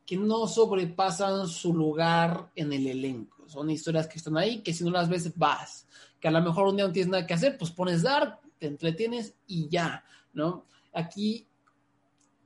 que 0.05 0.17
no 0.17 0.47
sobrepasan 0.49 1.47
su 1.47 1.75
lugar 1.75 2.51
en 2.57 2.73
el 2.73 2.87
elenco. 2.87 3.49
Son 3.49 3.71
historias 3.71 4.09
que 4.09 4.19
están 4.19 4.37
ahí, 4.37 4.61
que 4.63 4.73
si 4.73 4.85
no 4.85 4.91
las 4.91 5.09
ves, 5.09 5.37
vas. 5.37 5.87
Que 6.21 6.29
a 6.29 6.33
lo 6.33 6.43
mejor 6.43 6.67
un 6.67 6.77
día 6.77 6.87
no 6.87 6.93
tienes 6.93 7.11
nada 7.11 7.27
que 7.27 7.35
hacer, 7.35 7.57
pues 7.57 7.71
pones 7.71 8.03
Dark, 8.03 8.41
te 8.59 8.67
entretienes 8.67 9.35
y 9.47 9.69
ya, 9.69 10.05
¿no? 10.33 10.67
Aquí 10.93 11.47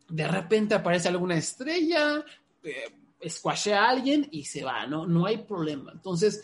de 0.08 0.26
repente 0.26 0.74
aparece 0.74 1.08
alguna 1.08 1.36
estrella, 1.36 2.24
eh, 2.62 2.94
squashea 3.26 3.84
a 3.84 3.90
alguien 3.90 4.28
y 4.30 4.44
se 4.44 4.64
va, 4.64 4.86
¿no? 4.86 5.06
No 5.06 5.26
hay 5.26 5.38
problema. 5.38 5.92
Entonces, 5.92 6.42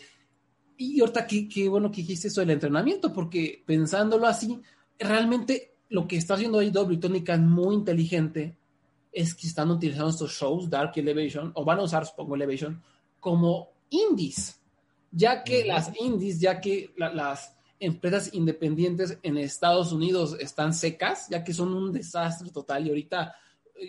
y 0.77 0.99
ahorita 0.99 1.27
qué, 1.27 1.69
bueno 1.69 1.91
que 1.91 2.01
dijiste 2.01 2.27
eso 2.27 2.41
del 2.41 2.49
entrenamiento, 2.51 3.13
porque 3.13 3.63
pensándolo 3.65 4.27
así, 4.27 4.59
realmente 4.99 5.75
lo 5.89 6.07
que 6.07 6.17
está 6.17 6.33
haciendo 6.33 6.59
AEW 6.59 6.99
Tony 6.99 7.23
Khan 7.23 7.49
muy 7.49 7.75
inteligente 7.75 8.57
es 9.11 9.33
que 9.33 9.47
están 9.47 9.71
utilizando 9.71 10.09
estos 10.09 10.33
shows, 10.33 10.69
Dark 10.69 10.91
Elevation, 10.95 11.51
o 11.55 11.63
van 11.63 11.79
a 11.79 11.83
usar, 11.83 12.05
supongo, 12.05 12.35
Elevation, 12.35 12.81
como 13.19 13.69
indies, 13.89 14.59
ya 15.11 15.43
que 15.43 15.63
las 15.63 15.91
indies, 15.99 16.41
ya 16.41 16.59
que 16.59 16.93
las 16.97 17.55
empresas 17.79 18.33
independientes 18.33 19.17
en 19.23 19.37
Estados 19.37 19.93
Unidos 19.93 20.35
están 20.39 20.73
secas, 20.73 21.29
ya 21.29 21.43
que 21.43 21.53
son 21.53 21.73
un 21.73 21.93
desastre 21.93 22.51
total 22.51 22.85
y 22.85 22.89
ahorita 22.89 23.35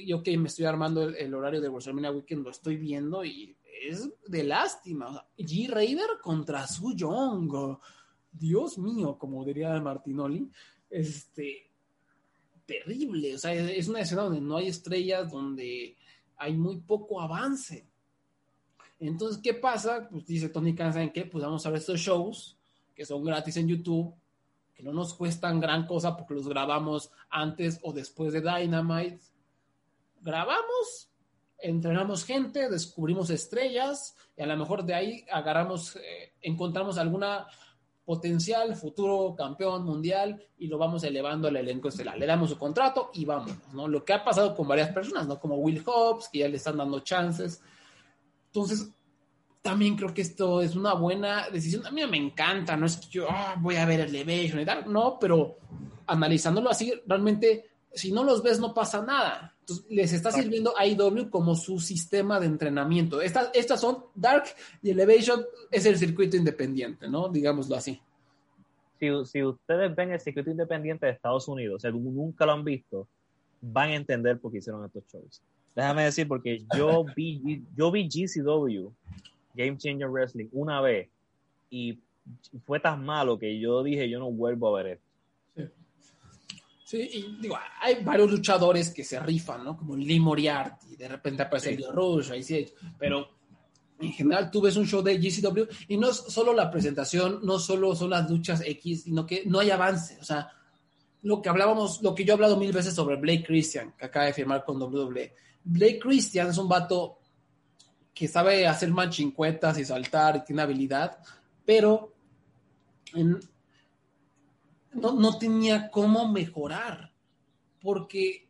yo 0.05 0.23
que 0.23 0.37
me 0.37 0.49
estoy 0.49 0.65
armando 0.65 1.09
el, 1.09 1.35
horario 1.35 1.61
de 1.61 1.69
WrestleMania 1.69 2.11
Weekend 2.11 2.45
lo 2.45 2.51
estoy 2.51 2.77
viendo 2.77 3.25
y 3.25 3.57
es 3.83 4.09
de 4.27 4.45
lástima. 4.45 5.27
G. 5.39 5.69
Raider 5.69 6.09
contra 6.23 6.67
Su 6.67 6.95
Young. 6.95 7.79
Dios 8.33 8.79
mío, 8.79 9.17
como 9.19 9.45
diría 9.45 9.81
Martinoli. 9.81 10.51
Este, 10.91 11.71
terrible. 12.65 13.35
O 13.35 13.39
sea, 13.39 13.55
es 13.55 13.89
una 13.89 14.01
escena 14.01 14.23
donde 14.23 14.41
no 14.41 14.57
hay 14.57 14.69
estrellas, 14.69 15.31
donde 15.31 15.97
hay 16.37 16.57
muy 16.57 16.79
poco 16.79 17.21
avance. 17.21 17.87
Entonces, 18.99 19.41
¿qué 19.43 19.55
pasa? 19.55 20.09
Pues 20.11 20.27
dice 20.27 20.49
Tony 20.49 20.75
Khan, 20.75 20.93
¿saben 20.93 21.13
qué? 21.13 21.25
Pues 21.25 21.45
vamos 21.45 21.65
a 21.67 21.71
ver 21.71 21.81
estos 21.81 22.01
shows 22.01 22.59
que 22.95 23.05
son 23.05 23.23
gratis 23.25 23.59
en 23.59 23.69
YouTube, 23.69 24.15
que 24.75 24.83
no 24.83 24.93
nos 24.93 25.13
cuestan 25.15 25.61
gran 25.61 25.87
cosa 25.87 26.17
porque 26.17 26.35
los 26.35 26.49
grabamos 26.49 27.11
antes 27.29 27.79
o 27.83 27.93
después 27.93 28.33
de 28.33 28.41
Dynamite. 28.41 29.21
Grabamos, 30.21 31.11
entrenamos 31.59 32.25
gente, 32.25 32.69
descubrimos 32.69 33.31
estrellas 33.31 34.17
y 34.37 34.43
a 34.43 34.47
lo 34.47 34.57
mejor 34.57 34.85
de 34.85 34.95
ahí 34.95 35.25
agarramos, 35.31 35.97
eh, 35.97 36.35
encontramos 36.43 36.99
alguna 36.99 37.47
potencial 38.07 38.77
futuro 38.77 39.35
campeón 39.37 39.85
mundial 39.85 40.41
y 40.59 40.69
lo 40.69 40.79
vamos 40.79 41.03
elevando 41.03 41.49
al 41.49 41.57
elenco 41.57 41.89
estelar. 41.89 42.17
Le 42.17 42.25
damos 42.25 42.51
su 42.51 42.57
contrato 42.57 43.11
y 43.13 43.25
vamos, 43.25 43.53
¿no? 43.73 43.89
Lo 43.89 44.05
que 44.05 44.13
ha 44.13 44.25
pasado 44.25 44.55
con 44.55 44.69
varias 44.69 44.91
personas, 44.91 45.27
¿no? 45.27 45.41
Como 45.41 45.57
Will 45.57 45.83
Hobbs, 45.85 46.29
que 46.29 46.39
ya 46.39 46.49
le 46.49 46.57
están 46.57 46.77
dando 46.77 47.01
chances. 47.01 47.61
Entonces, 48.47 48.93
también 49.61 49.97
creo 49.97 50.15
que 50.15 50.23
esto 50.23 50.63
es 50.63 50.77
una 50.77 50.95
buena 50.95 51.51
decisión. 51.51 51.85
A 51.85 51.91
mí 51.91 52.07
me 52.07 52.17
encanta, 52.17 52.77
no 52.77 52.87
es 52.87 52.97
que 52.97 53.09
yo 53.09 53.27
ah, 53.29 53.57
voy 53.59 53.75
a 53.75 53.85
ver 53.85 53.99
el 53.99 54.15
Elevation 54.15 54.61
y 54.61 54.65
tal, 54.65 54.91
no, 54.91 55.19
pero 55.19 55.59
analizándolo 56.07 56.71
así, 56.71 56.93
realmente, 57.05 57.65
si 57.97 58.13
no 58.13 58.23
los 58.25 58.43
ves, 58.43 58.61
no 58.61 58.75
pasa 58.75 59.03
nada. 59.03 59.55
Entonces, 59.61 59.87
les 59.89 60.13
está 60.13 60.31
sirviendo 60.31 60.77
a 60.79 60.87
IW 60.87 61.31
como 61.31 61.57
su 61.57 61.81
sistema 61.81 62.39
de 62.39 62.47
entrenamiento. 62.47 63.21
Estas, 63.21 63.51
estas 63.55 63.81
son 63.81 64.05
Dark 64.15 64.45
y 64.83 64.91
Elevation 64.91 65.45
es 65.71 65.87
el 65.87 65.97
circuito 65.99 66.37
independiente, 66.37 67.09
¿no? 67.09 67.29
Digámoslo 67.29 67.75
así. 67.75 68.01
Si, 69.01 69.09
si 69.25 69.43
ustedes 69.43 69.95
ven 69.97 70.13
el 70.13 70.21
circuito 70.21 70.51
independiente 70.51 71.07
de 71.07 71.13
Estados 71.13 71.49
Unidos, 71.49 71.85
o 71.85 71.91
nunca 71.91 72.47
lo 72.47 72.53
han 72.53 72.65
visto, 72.65 73.09
van 73.61 73.91
a 73.91 73.97
entender 73.97 74.39
por 74.39 74.53
qué 74.53 74.59
hicieron 74.59 74.85
estos 74.85 75.05
shows. 75.11 75.43
Déjame 75.75 76.05
decir, 76.05 76.29
porque 76.29 76.63
yo 76.77 77.05
vi, 77.17 77.63
yo 77.77 77.91
vi 77.91 78.09
GCW, 78.09 78.91
Game 79.55 79.79
Changer 79.79 80.09
Wrestling, 80.09 80.49
una 80.53 80.81
vez, 80.81 81.09
y 81.71 81.99
fue 82.65 82.79
tan 82.79 83.05
malo 83.05 83.39
que 83.39 83.59
yo 83.59 83.83
dije, 83.83 84.09
yo 84.09 84.19
no 84.19 84.31
vuelvo 84.31 84.69
a 84.69 84.83
ver 84.83 84.93
esto. 84.93 85.06
Sí, 86.87 86.99
y 87.01 87.37
digo, 87.41 87.59
hay 87.81 88.05
varios 88.05 88.31
luchadores 88.31 88.91
que 88.91 89.03
se 89.03 89.19
rifan, 89.19 89.65
¿no? 89.65 89.77
Como 89.77 89.97
Lee 89.97 90.21
Moriarty, 90.21 90.95
de 90.95 91.09
repente 91.09 91.43
aparece 91.43 91.75
el 91.75 91.93
Rush, 91.93 92.31
ahí 92.31 92.45
sí, 92.45 92.65
pero 92.97 93.27
en 93.99 94.13
general 94.13 94.53
tú 94.53 94.61
ves 94.61 94.77
un 94.77 94.87
show 94.87 95.03
de 95.03 95.19
GCW 95.19 95.65
y 95.89 95.97
no 95.97 96.11
es 96.11 96.17
solo 96.17 96.53
la 96.53 96.71
presentación, 96.71 97.41
no 97.43 97.59
solo 97.59 97.97
son 97.97 98.11
las 98.11 98.31
luchas 98.31 98.63
X, 98.65 99.03
sino 99.03 99.27
que 99.27 99.43
no 99.47 99.59
hay 99.59 99.71
avance, 99.71 100.17
o 100.21 100.25
sea, 100.25 100.49
lo 101.23 101.43
que 101.43 101.49
hablábamos, 101.49 102.03
lo 102.03 102.15
que 102.15 102.25
yo 102.25 102.35
he 102.35 102.35
hablado 102.35 102.57
mil 102.57 102.71
veces 102.71 102.95
sobre 102.95 103.17
Blake 103.17 103.43
Christian, 103.45 103.97
que 103.99 104.07
acaba 104.07 104.27
de 104.27 104.33
firmar 104.33 104.65
con 104.65 104.81
WWE. 104.81 105.35
Blake 105.65 105.99
Christian 105.99 106.51
es 106.51 106.59
un 106.59 106.69
vato 106.69 107.19
que 108.15 108.29
sabe 108.29 108.65
hacer 108.65 108.93
manchincuetas 108.93 109.77
y 109.79 109.85
saltar 109.85 110.37
y 110.37 110.45
tiene 110.45 110.63
habilidad, 110.63 111.19
pero 111.65 112.15
en, 113.13 113.41
no, 114.97 115.39
tenía 115.39 115.91
cómo 115.91 116.31
mejorar, 116.31 117.13
porque 117.81 118.49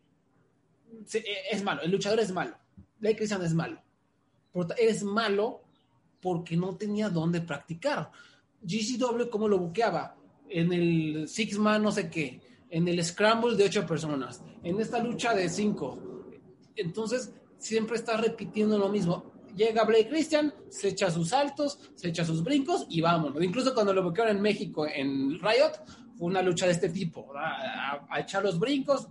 es 1.50 1.62
malo, 1.62 1.82
el 1.82 1.90
luchador 1.90 2.20
es 2.20 2.32
malo, 2.32 2.56
Blake 2.98 3.16
Christian 3.16 3.44
es 3.44 3.54
malo, 3.54 3.80
es 4.78 5.02
malo 5.02 5.62
porque 6.20 6.56
no 6.56 6.76
tenía 6.76 7.08
dónde 7.08 7.40
practicar. 7.40 8.10
GCW, 8.62 9.28
¿cómo 9.30 9.48
lo 9.48 9.58
buqueaba? 9.58 10.16
En 10.48 10.72
el 10.72 11.28
Six 11.28 11.58
Man, 11.58 11.82
no 11.82 11.92
sé 11.92 12.10
qué, 12.10 12.40
en 12.70 12.88
el 12.88 13.04
Scramble 13.04 13.56
de 13.56 13.64
ocho 13.64 13.86
personas, 13.86 14.42
en 14.62 14.80
esta 14.80 14.98
lucha 14.98 15.34
de 15.34 15.48
cinco. 15.48 15.98
Entonces, 16.74 17.32
siempre 17.58 17.96
está 17.96 18.16
repitiendo 18.16 18.78
lo 18.78 18.88
mismo. 18.88 19.32
Llega 19.54 19.84
Blake 19.84 20.08
Christian, 20.08 20.52
se 20.68 20.88
echa 20.88 21.10
sus 21.10 21.30
saltos, 21.30 21.78
se 21.94 22.08
echa 22.08 22.24
sus 22.24 22.42
brincos 22.42 22.86
y 22.90 23.00
vámonos. 23.00 23.42
Incluso 23.42 23.74
cuando 23.74 23.94
lo 23.94 24.02
buquearon 24.02 24.36
en 24.36 24.42
México, 24.42 24.86
en 24.86 25.40
Riot, 25.40 25.72
fue 26.16 26.28
una 26.28 26.42
lucha 26.42 26.66
de 26.66 26.72
este 26.72 26.88
tipo, 26.88 27.32
a, 27.36 28.06
echar 28.18 28.42
los 28.42 28.58
brincos, 28.58 29.08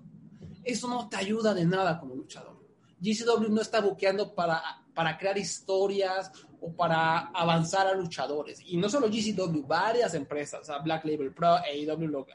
eso 0.64 0.88
no 0.88 1.08
te 1.08 1.18
ayuda 1.18 1.54
de 1.54 1.66
nada 1.66 2.00
como 2.00 2.16
luchador. 2.16 2.56
GCW 3.00 3.50
no 3.50 3.62
está 3.62 3.82
buqueando 3.82 4.34
para, 4.34 4.62
para 4.94 5.18
crear 5.18 5.38
historias 5.38 6.32
o 6.60 6.74
para 6.74 7.28
avanzar 7.28 7.86
a 7.86 7.94
luchadores. 7.94 8.60
Y 8.66 8.78
no 8.78 8.90
solo 8.90 9.08
GCW, 9.08 9.68
varias 9.68 10.16
empresas, 10.16 10.68
Black 10.84 11.06
Label 11.06 11.32
Pro, 11.34 11.58
AEW, 11.58 12.26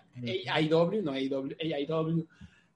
AEW, 0.49 1.03
no 1.03 1.12
AEW, 1.12 1.57
AEW, 1.59 2.29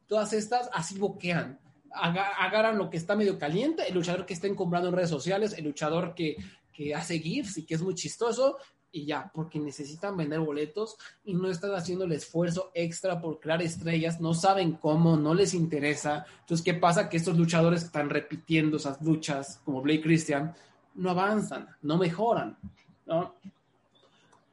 todas 0.06 0.32
estas 0.32 0.68
así 0.72 0.98
buquean. 0.98 1.60
Agarran 1.92 2.76
lo 2.76 2.90
que 2.90 2.96
está 2.96 3.14
medio 3.14 3.38
caliente, 3.38 3.86
el 3.86 3.94
luchador 3.94 4.26
que 4.26 4.34
estén 4.34 4.56
comprando 4.56 4.88
en 4.88 4.96
redes 4.96 5.10
sociales, 5.10 5.54
el 5.56 5.64
luchador 5.64 6.12
que, 6.12 6.36
que 6.72 6.92
hace 6.92 7.20
GIFs 7.20 7.58
y 7.58 7.64
que 7.64 7.76
es 7.76 7.82
muy 7.82 7.94
chistoso, 7.94 8.56
y 8.94 9.06
ya, 9.06 9.28
porque 9.34 9.58
necesitan 9.58 10.16
vender 10.16 10.38
boletos 10.38 10.96
y 11.24 11.34
no 11.34 11.50
están 11.50 11.74
haciendo 11.74 12.04
el 12.04 12.12
esfuerzo 12.12 12.70
extra 12.74 13.20
por 13.20 13.40
crear 13.40 13.60
estrellas, 13.60 14.20
no 14.20 14.34
saben 14.34 14.74
cómo, 14.74 15.16
no 15.16 15.34
les 15.34 15.52
interesa. 15.52 16.24
Entonces, 16.40 16.64
¿qué 16.64 16.74
pasa? 16.74 17.08
Que 17.08 17.16
estos 17.16 17.36
luchadores 17.36 17.80
que 17.80 17.86
están 17.86 18.08
repitiendo 18.08 18.76
esas 18.76 19.02
luchas, 19.02 19.60
como 19.64 19.82
Blake 19.82 20.02
Christian, 20.02 20.54
no 20.94 21.10
avanzan, 21.10 21.68
no 21.82 21.98
mejoran, 21.98 22.56
¿no? 23.04 23.34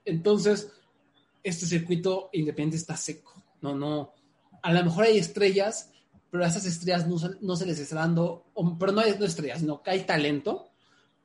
Entonces, 0.05 0.71
este 1.43 1.67
circuito 1.67 2.31
independiente 2.33 2.77
está 2.77 2.97
seco, 2.97 3.35
no, 3.61 3.75
no. 3.75 4.11
A 4.63 4.73
lo 4.73 4.83
mejor 4.83 5.03
hay 5.03 5.19
estrellas, 5.19 5.91
pero 6.31 6.43
a 6.43 6.47
esas 6.47 6.65
estrellas 6.65 7.07
no, 7.07 7.17
no 7.41 7.55
se 7.55 7.67
les 7.67 7.77
está 7.77 7.97
dando, 7.97 8.43
pero 8.79 8.91
no 8.91 9.01
hay 9.01 9.11
estrellas, 9.11 9.59
sino 9.59 9.83
que 9.83 9.91
hay 9.91 10.03
talento 10.03 10.70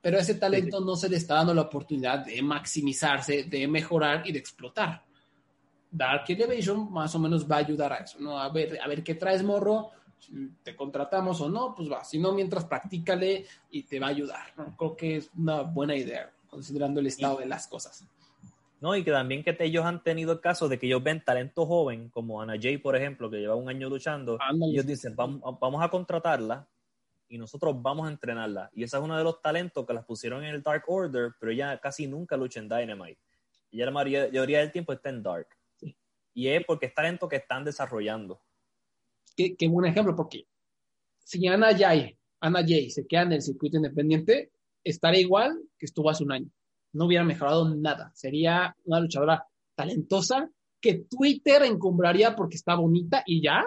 pero 0.07 0.21
ese 0.21 0.37
talento 0.37 0.79
no 0.79 0.95
se 0.95 1.09
le 1.09 1.17
está 1.17 1.35
dando 1.35 1.53
la 1.53 1.63
oportunidad 1.63 2.25
de 2.25 2.41
maximizarse, 2.41 3.43
de 3.43 3.67
mejorar 3.67 4.23
y 4.25 4.31
de 4.31 4.39
explotar. 4.39 5.03
Dark 5.91 6.23
Elevation 6.29 6.93
más 6.93 7.13
o 7.17 7.19
menos 7.19 7.51
va 7.51 7.57
a 7.57 7.59
ayudar 7.59 7.93
a 7.93 7.97
eso, 7.97 8.21
¿no? 8.21 8.39
A 8.39 8.49
ver, 8.51 8.79
a 8.81 8.87
ver 8.87 9.03
qué 9.03 9.17
traes, 9.17 9.43
morro, 9.43 9.91
si 10.17 10.53
te 10.63 10.77
contratamos 10.77 11.41
o 11.41 11.49
no, 11.49 11.75
pues 11.75 11.91
va, 11.91 12.05
si 12.05 12.21
no, 12.21 12.31
mientras 12.31 12.67
practícale 12.67 13.47
y 13.69 13.83
te 13.83 13.99
va 13.99 14.07
a 14.07 14.11
ayudar, 14.11 14.53
¿no? 14.57 14.77
Creo 14.77 14.97
que 14.97 15.17
es 15.17 15.31
una 15.37 15.63
buena 15.63 15.97
idea, 15.97 16.31
considerando 16.49 17.01
el 17.01 17.09
estado 17.09 17.39
de 17.39 17.47
las 17.47 17.67
cosas. 17.67 18.07
No, 18.81 18.95
y 18.95 19.03
que 19.03 19.11
también 19.11 19.43
que 19.43 19.57
ellos 19.59 19.85
han 19.85 20.05
tenido 20.05 20.35
el 20.35 20.41
caso 20.41 20.69
de 20.69 20.79
que 20.79 20.87
ellos 20.87 21.03
ven 21.03 21.25
talento 21.25 21.67
joven, 21.67 22.11
como 22.11 22.41
Ana 22.41 22.55
Jay, 22.61 22.79
por 22.79 22.95
ejemplo, 22.95 23.29
que 23.29 23.39
lleva 23.39 23.57
un 23.57 23.69
año 23.69 23.89
luchando, 23.89 24.39
y 24.53 24.71
ellos 24.71 24.87
dicen, 24.87 25.17
vamos, 25.17 25.43
vamos 25.61 25.83
a 25.83 25.89
contratarla, 25.89 26.69
y 27.29 27.39
nosotros 27.39 27.81
vamos 27.81 28.07
a 28.07 28.11
entrenarla. 28.11 28.71
Y 28.73 28.85
ese 28.85 28.97
es 28.97 29.03
uno 29.03 29.17
de 29.17 29.25
los 29.25 29.41
talentos 29.41 29.87
que 29.87 29.93
las 29.93 30.05
pusieron 30.05 30.45
en 30.45 30.55
el 30.55 30.63
Dark 30.63 30.85
Order, 30.87 31.33
pero 31.39 31.53
ella 31.53 31.79
casi 31.81 32.07
nunca 32.07 32.37
lucha 32.37 32.61
en 32.61 32.69
Dynamite. 32.69 33.21
Ella 33.71 33.87
la 33.87 33.91
mayoría 33.91 34.61
del 34.61 34.73
tiempo 34.73 34.93
está 34.93 35.11
en 35.11 35.23
Dark. 35.23 35.49
Y 36.35 36.49
es 36.49 36.65
porque 36.67 36.87
es 36.87 36.95
talento 36.95 37.29
que 37.29 37.37
están 37.37 37.65
desarrollando. 37.65 38.43
Qué, 39.37 39.57
qué 39.57 39.69
buen 39.69 39.87
ejemplo, 39.87 40.15
porque 40.15 40.47
si 41.19 41.47
Ana 41.47 41.77
Jay, 41.77 42.17
Ana 42.41 42.61
Jay 42.61 42.91
se 42.91 43.07
queda 43.07 43.23
en 43.23 43.33
el 43.33 43.43
circuito 43.43 43.77
independiente, 43.77 44.53
estaría 44.85 45.21
igual 45.21 45.61
que 45.79 45.87
estuvo 45.87 46.11
hace 46.11 46.25
un 46.25 46.33
año. 46.33 46.51
No 46.93 47.07
hubiera 47.07 47.25
mejorado 47.25 47.75
nada. 47.75 48.13
Sería 48.15 48.75
una 48.85 49.01
luchadora 49.01 49.47
talentosa 49.75 50.51
que 50.81 51.07
Twitter 51.11 51.63
encumbraría 51.63 52.37
porque 52.37 52.57
está 52.57 52.75
bonita 52.75 53.23
y 53.27 53.43
ya 53.43 53.65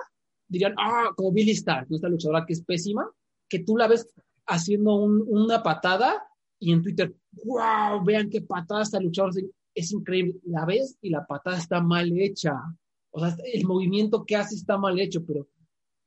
dirían, 0.47 0.73
ah, 0.77 1.11
como 1.15 1.31
Billy 1.31 1.51
Stark, 1.51 1.87
esta 1.91 2.07
luchadora 2.09 2.45
que 2.45 2.53
es 2.53 2.63
pésima, 2.63 3.09
que 3.49 3.59
tú 3.59 3.75
la 3.75 3.87
ves 3.87 4.07
haciendo 4.45 4.95
una 4.95 5.61
patada 5.63 6.23
y 6.59 6.71
en 6.71 6.81
Twitter, 6.81 7.15
wow, 7.43 8.03
vean 8.03 8.29
qué 8.29 8.41
patada 8.41 8.83
está 8.83 8.99
luchador, 8.99 9.33
es 9.73 9.91
increíble, 9.91 10.35
la 10.43 10.65
ves 10.65 10.97
y 11.01 11.09
la 11.09 11.25
patada 11.25 11.57
está 11.57 11.81
mal 11.81 12.11
hecha, 12.17 12.53
o 13.11 13.19
sea, 13.19 13.35
el 13.53 13.65
movimiento 13.65 14.25
que 14.25 14.35
hace 14.35 14.55
está 14.55 14.77
mal 14.77 14.99
hecho, 14.99 15.23
pero 15.25 15.47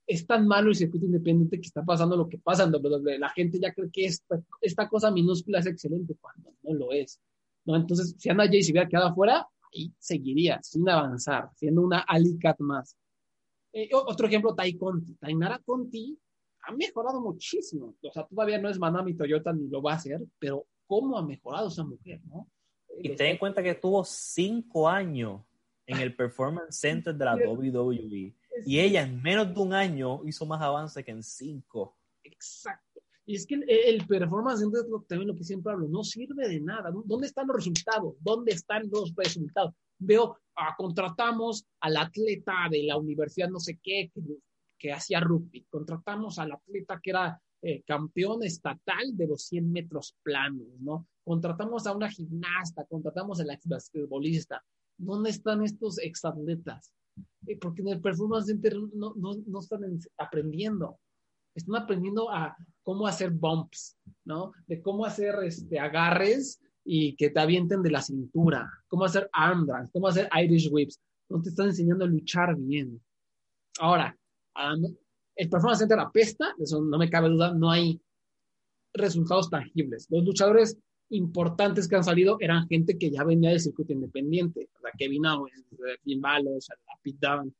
es 0.07 0.27
tan 0.27 0.47
malo 0.47 0.69
el 0.69 0.77
circuito 0.77 1.07
independiente 1.07 1.61
que 1.61 1.67
está 1.67 1.85
pasando 1.85 2.17
lo 2.17 2.29
que 2.29 2.39
pasa 2.39 2.65
en 2.65 2.75
WWE. 2.75 3.19
La 3.19 3.31
gente 3.31 3.59
ya 3.59 3.73
cree 3.73 3.91
que 3.91 4.05
esta, 4.05 4.41
esta 4.61 4.89
cosa 4.89 5.11
minúscula 5.11 5.61
es 5.61 5.67
excelente 5.67 6.17
cuando 6.21 6.53
no 6.63 6.75
lo 6.75 6.93
es. 6.93 7.21
¿no? 7.65 7.77
Entonces, 7.77 8.15
si 8.19 8.29
Ana 8.29 8.47
Jay 8.47 8.63
se 8.63 8.73
hubiera 8.73 8.89
quedado 8.89 9.09
afuera, 9.09 9.47
ahí 9.75 9.93
seguiría 9.99 10.61
sin 10.63 10.89
avanzar, 10.89 11.51
siendo 11.57 11.83
una 11.83 12.01
Alicat 12.01 12.59
más. 12.61 12.97
Eh, 13.73 13.89
otro 13.93 14.27
ejemplo, 14.27 14.55
Tai 14.55 14.75
Conti. 14.75 15.15
Tainara 15.15 15.59
Conti 15.61 16.19
ha 16.63 16.73
mejorado 16.73 17.21
muchísimo. 17.21 17.95
O 18.03 18.13
sea, 18.13 18.27
todavía 18.27 18.59
no 18.59 18.69
es 18.69 18.79
Manami 18.79 19.15
Toyota 19.15 19.53
ni 19.53 19.69
lo 19.69 19.83
va 19.83 19.93
a 19.93 19.97
hacer, 19.97 20.21
pero 20.39 20.67
¿cómo 20.87 21.19
ha 21.19 21.27
mejorado 21.27 21.69
esa 21.69 21.85
mujer, 21.85 22.21
no? 22.27 22.49
Y 22.99 23.15
ten 23.17 23.29
en 23.29 23.39
cuenta 23.39 23.63
que 23.63 23.71
estuvo 23.71 24.05
cinco 24.05 24.89
años 24.89 25.43
en 25.87 25.99
el 25.99 26.15
Performance 26.15 26.79
Center 26.79 27.15
de 27.15 27.25
la 27.25 27.35
WWE. 27.49 28.35
Y 28.67 28.79
ella 28.79 29.03
en 29.03 29.21
menos 29.23 29.55
de 29.55 29.61
un 29.61 29.73
año 29.73 30.21
hizo 30.25 30.45
más 30.47 30.61
avance 30.61 31.03
que 31.03 31.11
en 31.11 31.23
cinco. 31.23 31.97
Exacto. 32.23 33.01
Y 33.25 33.37
es 33.37 33.47
que 33.47 33.55
el, 33.55 33.65
el 33.69 34.07
performance 34.07 34.61
center 34.61 34.83
es 34.83 34.91
lo, 34.91 35.01
también 35.03 35.29
lo 35.29 35.37
que 35.37 35.45
siempre 35.45 35.73
hablo, 35.73 35.87
no 35.89 36.03
sirve 36.03 36.49
de 36.49 36.61
nada. 36.61 36.91
¿Dónde 37.05 37.27
están 37.27 37.47
los 37.47 37.57
resultados? 37.57 38.15
¿Dónde 38.21 38.53
están 38.53 38.89
los 38.91 39.15
resultados? 39.15 39.73
Veo, 39.99 40.39
ah, 40.57 40.75
contratamos 40.77 41.65
al 41.81 41.97
atleta 41.97 42.53
de 42.71 42.83
la 42.83 42.97
universidad 42.97 43.49
no 43.49 43.61
sé 43.61 43.79
qué 43.83 44.11
que, 44.13 44.21
que 44.83 44.93
hacía 44.93 45.21
rugby, 45.21 45.65
contratamos 45.71 46.41
al 46.41 46.51
atleta 46.51 46.99
que 47.01 47.11
era 47.11 47.41
eh, 47.63 47.85
campeón 47.87 48.43
estatal 48.43 49.17
de 49.17 49.29
los 49.29 49.45
100 49.45 49.71
metros 49.71 50.17
planos, 50.25 50.67
¿no? 50.81 51.07
Contratamos 51.23 51.87
a 51.87 51.95
una 51.95 52.11
gimnasta, 52.11 52.85
contratamos 52.87 53.39
al 53.39 53.57
basquetbolista. 53.65 54.61
¿Dónde 54.99 55.31
están 55.31 55.63
estos 55.63 56.01
exatletas? 56.01 56.93
Eh, 57.47 57.57
porque 57.61 57.83
en 57.83 57.89
el 57.91 58.01
Performance 58.01 58.47
Center 58.47 58.77
no, 58.93 59.15
no, 59.15 59.35
no 59.47 59.61
están 59.61 59.85
en, 59.85 60.01
aprendiendo. 60.19 60.99
Están 61.55 61.77
aprendiendo 61.77 62.29
a 62.29 62.57
cómo 62.83 63.07
hacer 63.07 63.31
bumps, 63.31 63.97
¿no? 64.25 64.51
De 64.67 64.83
cómo 64.83 65.05
hacer 65.05 65.37
este, 65.45 65.79
agarres 65.79 66.61
y 66.85 67.15
que 67.15 67.31
te 67.31 67.39
avienten 67.39 67.85
de 67.85 67.91
la 67.93 68.03
cintura, 68.03 68.69
cómo 68.89 69.05
hacer 69.05 69.31
arm 69.33 69.65
drags, 69.65 69.93
cómo 69.93 70.09
hacer 70.09 70.29
Irish 70.43 70.69
whips. 70.73 70.99
No 71.29 71.41
te 71.41 71.51
están 71.51 71.67
enseñando 71.67 72.05
a 72.05 72.09
luchar 72.09 72.57
bien. 72.57 73.01
Ahora, 73.79 74.19
um, 74.57 74.97
el 75.37 75.49
Performance 75.49 75.81
Center 75.81 75.99
apesta, 75.99 76.55
eso 76.59 76.81
no 76.83 76.99
me 76.99 77.09
cabe 77.09 77.29
duda, 77.29 77.55
no 77.55 77.71
hay 77.71 78.01
resultados 78.95 79.49
tangibles. 79.49 80.07
Los 80.11 80.25
luchadores 80.25 80.79
importantes 81.11 81.89
que 81.89 81.97
han 81.97 82.05
salido 82.05 82.37
eran 82.41 82.69
gente 82.69 82.99
que 82.99 83.11
ya 83.11 83.25
venía 83.25 83.51
del 83.51 83.61
circuito 83.61 83.93
independiente, 83.93 84.69
o 84.77 84.81
sea, 84.81 84.91
Kevin 84.97 85.27
Owens, 85.27 85.65
Finn 86.03 86.21
Balor, 86.21 86.59
Pete 87.03 87.19
Dunne. 87.21 87.53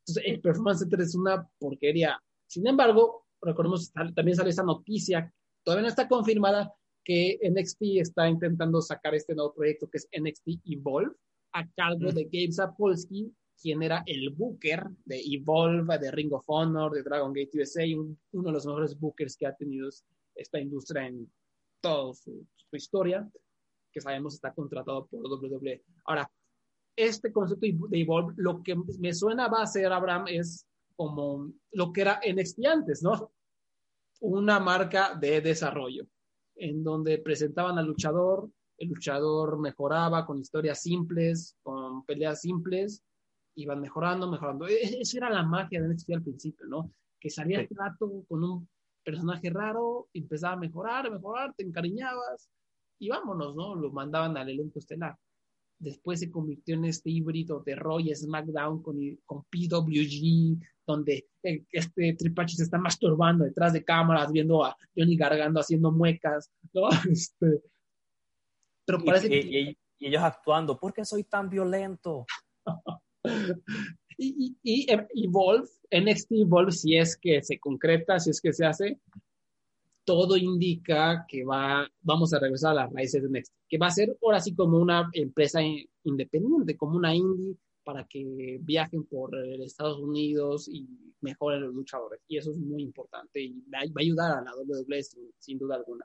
Entonces, 0.00 0.24
el 0.26 0.40
Performance 0.40 0.80
Center 0.80 1.00
es 1.00 1.14
una 1.14 1.48
porquería. 1.58 2.20
Sin 2.46 2.66
embargo, 2.66 3.26
recordemos, 3.42 3.92
también 3.92 4.36
sale 4.36 4.50
esa 4.50 4.62
noticia, 4.62 5.32
todavía 5.62 5.82
no 5.82 5.88
está 5.88 6.08
confirmada, 6.08 6.72
que 7.04 7.38
NXT 7.42 7.82
está 8.00 8.28
intentando 8.28 8.82
sacar 8.82 9.14
este 9.14 9.34
nuevo 9.34 9.54
proyecto 9.54 9.88
que 9.88 9.96
es 9.96 10.08
NXT 10.12 10.60
Evolve, 10.66 11.14
a 11.52 11.66
cargo 11.70 12.10
mm. 12.10 12.14
de 12.14 12.24
Gabe 12.24 12.52
Sapolsky, 12.52 13.32
quien 13.60 13.82
era 13.82 14.02
el 14.06 14.30
booker 14.30 14.86
de 15.04 15.20
Evolve, 15.20 15.98
de 15.98 16.10
Ring 16.10 16.32
of 16.32 16.44
Honor, 16.46 16.92
de 16.92 17.02
Dragon 17.02 17.32
Gate 17.32 17.58
USA, 17.60 17.82
un, 17.96 18.18
uno 18.32 18.48
de 18.48 18.52
los 18.52 18.66
mejores 18.66 18.98
bookers 18.98 19.36
que 19.36 19.46
ha 19.46 19.54
tenido 19.54 19.88
esta 20.34 20.60
industria 20.60 21.06
en 21.06 21.30
toda 21.80 22.14
su, 22.14 22.46
su 22.54 22.76
historia, 22.76 23.28
que 23.92 24.00
sabemos 24.00 24.34
está 24.34 24.52
contratado 24.52 25.06
por 25.06 25.20
WWE. 25.26 25.82
Ahora, 26.04 26.30
este 26.96 27.32
concepto 27.32 27.66
de 27.88 28.00
Evolve, 28.00 28.34
lo 28.36 28.62
que 28.62 28.76
me 28.98 29.14
suena 29.14 29.48
va 29.48 29.62
a 29.62 29.66
ser, 29.66 29.92
Abraham, 29.92 30.26
es 30.28 30.66
como 30.96 31.52
lo 31.72 31.92
que 31.92 32.00
era 32.00 32.20
NXT 32.26 32.66
antes, 32.66 33.02
¿no? 33.02 33.32
Una 34.20 34.58
marca 34.58 35.14
de 35.14 35.40
desarrollo, 35.40 36.06
en 36.56 36.82
donde 36.82 37.18
presentaban 37.18 37.78
al 37.78 37.86
luchador, 37.86 38.50
el 38.78 38.88
luchador 38.88 39.58
mejoraba 39.58 40.26
con 40.26 40.40
historias 40.40 40.82
simples, 40.82 41.56
con 41.62 42.04
peleas 42.04 42.40
simples, 42.40 43.02
iban 43.58 43.80
mejorando, 43.80 44.30
mejorando. 44.30 44.66
E-, 44.66 44.74
e-, 44.74 45.00
esa 45.02 45.18
era 45.18 45.30
la 45.30 45.42
magia 45.42 45.80
de 45.82 45.88
NXT 45.88 46.10
al 46.12 46.22
principio, 46.22 46.66
¿no? 46.66 46.92
Que 47.20 47.30
salía 47.30 47.60
el 47.60 47.68
trato 47.68 48.24
con 48.28 48.44
un 48.44 48.68
personaje 49.04 49.50
raro, 49.50 50.08
empezaba 50.12 50.54
a 50.54 50.58
mejorar, 50.58 51.10
mejorar, 51.10 51.54
te 51.54 51.64
encariñabas 51.64 52.50
y 52.98 53.08
vámonos, 53.08 53.56
¿no? 53.56 53.74
Lo 53.74 53.90
mandaban 53.90 54.36
al 54.36 54.48
elenco 54.48 54.78
estelar. 54.78 55.16
Después 55.78 56.20
se 56.20 56.30
convirtió 56.30 56.74
en 56.74 56.86
este 56.86 57.10
híbrido 57.10 57.60
de 57.60 57.76
Roy 57.76 58.14
SmackDown 58.14 58.82
con, 58.82 58.96
con 59.24 59.44
PWG, 59.44 60.58
donde 60.86 61.28
este 61.42 62.14
Tripachi 62.14 62.56
se 62.56 62.64
está 62.64 62.78
masturbando 62.78 63.44
detrás 63.44 63.72
de 63.72 63.84
cámaras, 63.84 64.32
viendo 64.32 64.64
a 64.64 64.76
Johnny 64.96 65.16
Gargando 65.16 65.60
haciendo 65.60 65.92
muecas, 65.92 66.50
¿no? 66.72 66.88
Este, 67.10 67.62
pero 68.84 69.04
parece 69.04 69.26
y, 69.26 69.30
que... 69.30 69.60
y, 69.60 69.78
y, 69.98 70.06
ellos 70.06 70.22
actuando, 70.22 70.78
¿por 70.78 70.92
qué 70.92 71.04
soy 71.04 71.24
tan 71.24 71.48
violento? 71.48 72.26
y, 74.18 74.56
y, 74.62 74.86
Evolve, 75.24 75.68
NXT 75.90 76.32
Evolve, 76.32 76.72
si 76.72 76.96
es 76.96 77.16
que 77.16 77.42
se 77.42 77.58
concreta, 77.58 78.18
si 78.18 78.30
es 78.30 78.40
que 78.40 78.52
se 78.52 78.66
hace, 78.66 78.98
todo 80.04 80.36
indica 80.36 81.26
que 81.28 81.44
va, 81.44 81.86
vamos 82.00 82.32
a 82.32 82.38
regresar 82.38 82.72
a 82.72 82.82
las 82.82 82.92
raíces 82.92 83.22
de 83.22 83.28
NXT, 83.28 83.54
que 83.68 83.78
va 83.78 83.88
a 83.88 83.90
ser 83.90 84.16
ahora 84.22 84.40
sí 84.40 84.54
como 84.54 84.78
una 84.78 85.10
empresa 85.12 85.60
independiente, 86.04 86.76
como 86.76 86.96
una 86.96 87.14
indie, 87.14 87.56
para 87.88 88.04
que 88.04 88.58
viajen 88.60 89.04
por 89.04 89.34
Estados 89.62 89.98
Unidos 89.98 90.68
y 90.68 90.86
mejoren 91.22 91.62
los 91.62 91.74
luchadores. 91.74 92.20
Y 92.28 92.36
eso 92.36 92.50
es 92.50 92.58
muy 92.58 92.82
importante 92.82 93.40
y 93.40 93.64
va, 93.72 93.78
a 93.78 94.00
ayudar 94.00 94.38
a 94.38 94.42
la 94.42 94.52
WWE 94.54 95.02
sin, 95.02 95.30
sin 95.38 95.58
duda 95.58 95.76
alguna. 95.76 96.04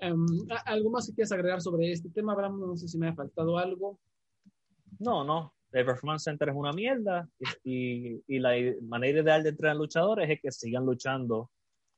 Um, 0.00 0.26
¿Algo 0.66 0.90
más 0.90 1.06
que 1.06 1.14
quieras 1.14 1.30
agregar 1.30 1.60
sobre 1.60 1.92
este 1.92 2.10
tema, 2.10 2.32
Abraham? 2.32 2.58
No 2.58 2.76
sé 2.76 2.88
si 2.88 2.98
me 2.98 3.06
ha 3.06 3.14
faltado 3.14 3.56
algo. 3.56 4.00
No, 4.98 5.24
no. 5.24 5.54
El 5.72 5.84
Performance 5.84 6.24
Center 6.24 6.48
es 6.50 6.54
una 6.54 6.72
mierda 6.72 7.28
y, 7.64 8.22
y, 8.28 8.38
la 8.38 8.52
manera 8.82 9.20
ideal 9.20 9.42
de 9.42 9.48
entrenar 9.48 9.76
luchadores 9.76 10.30
es 10.30 10.40
que 10.40 10.52
sigan 10.52 10.86
luchando 10.86 11.50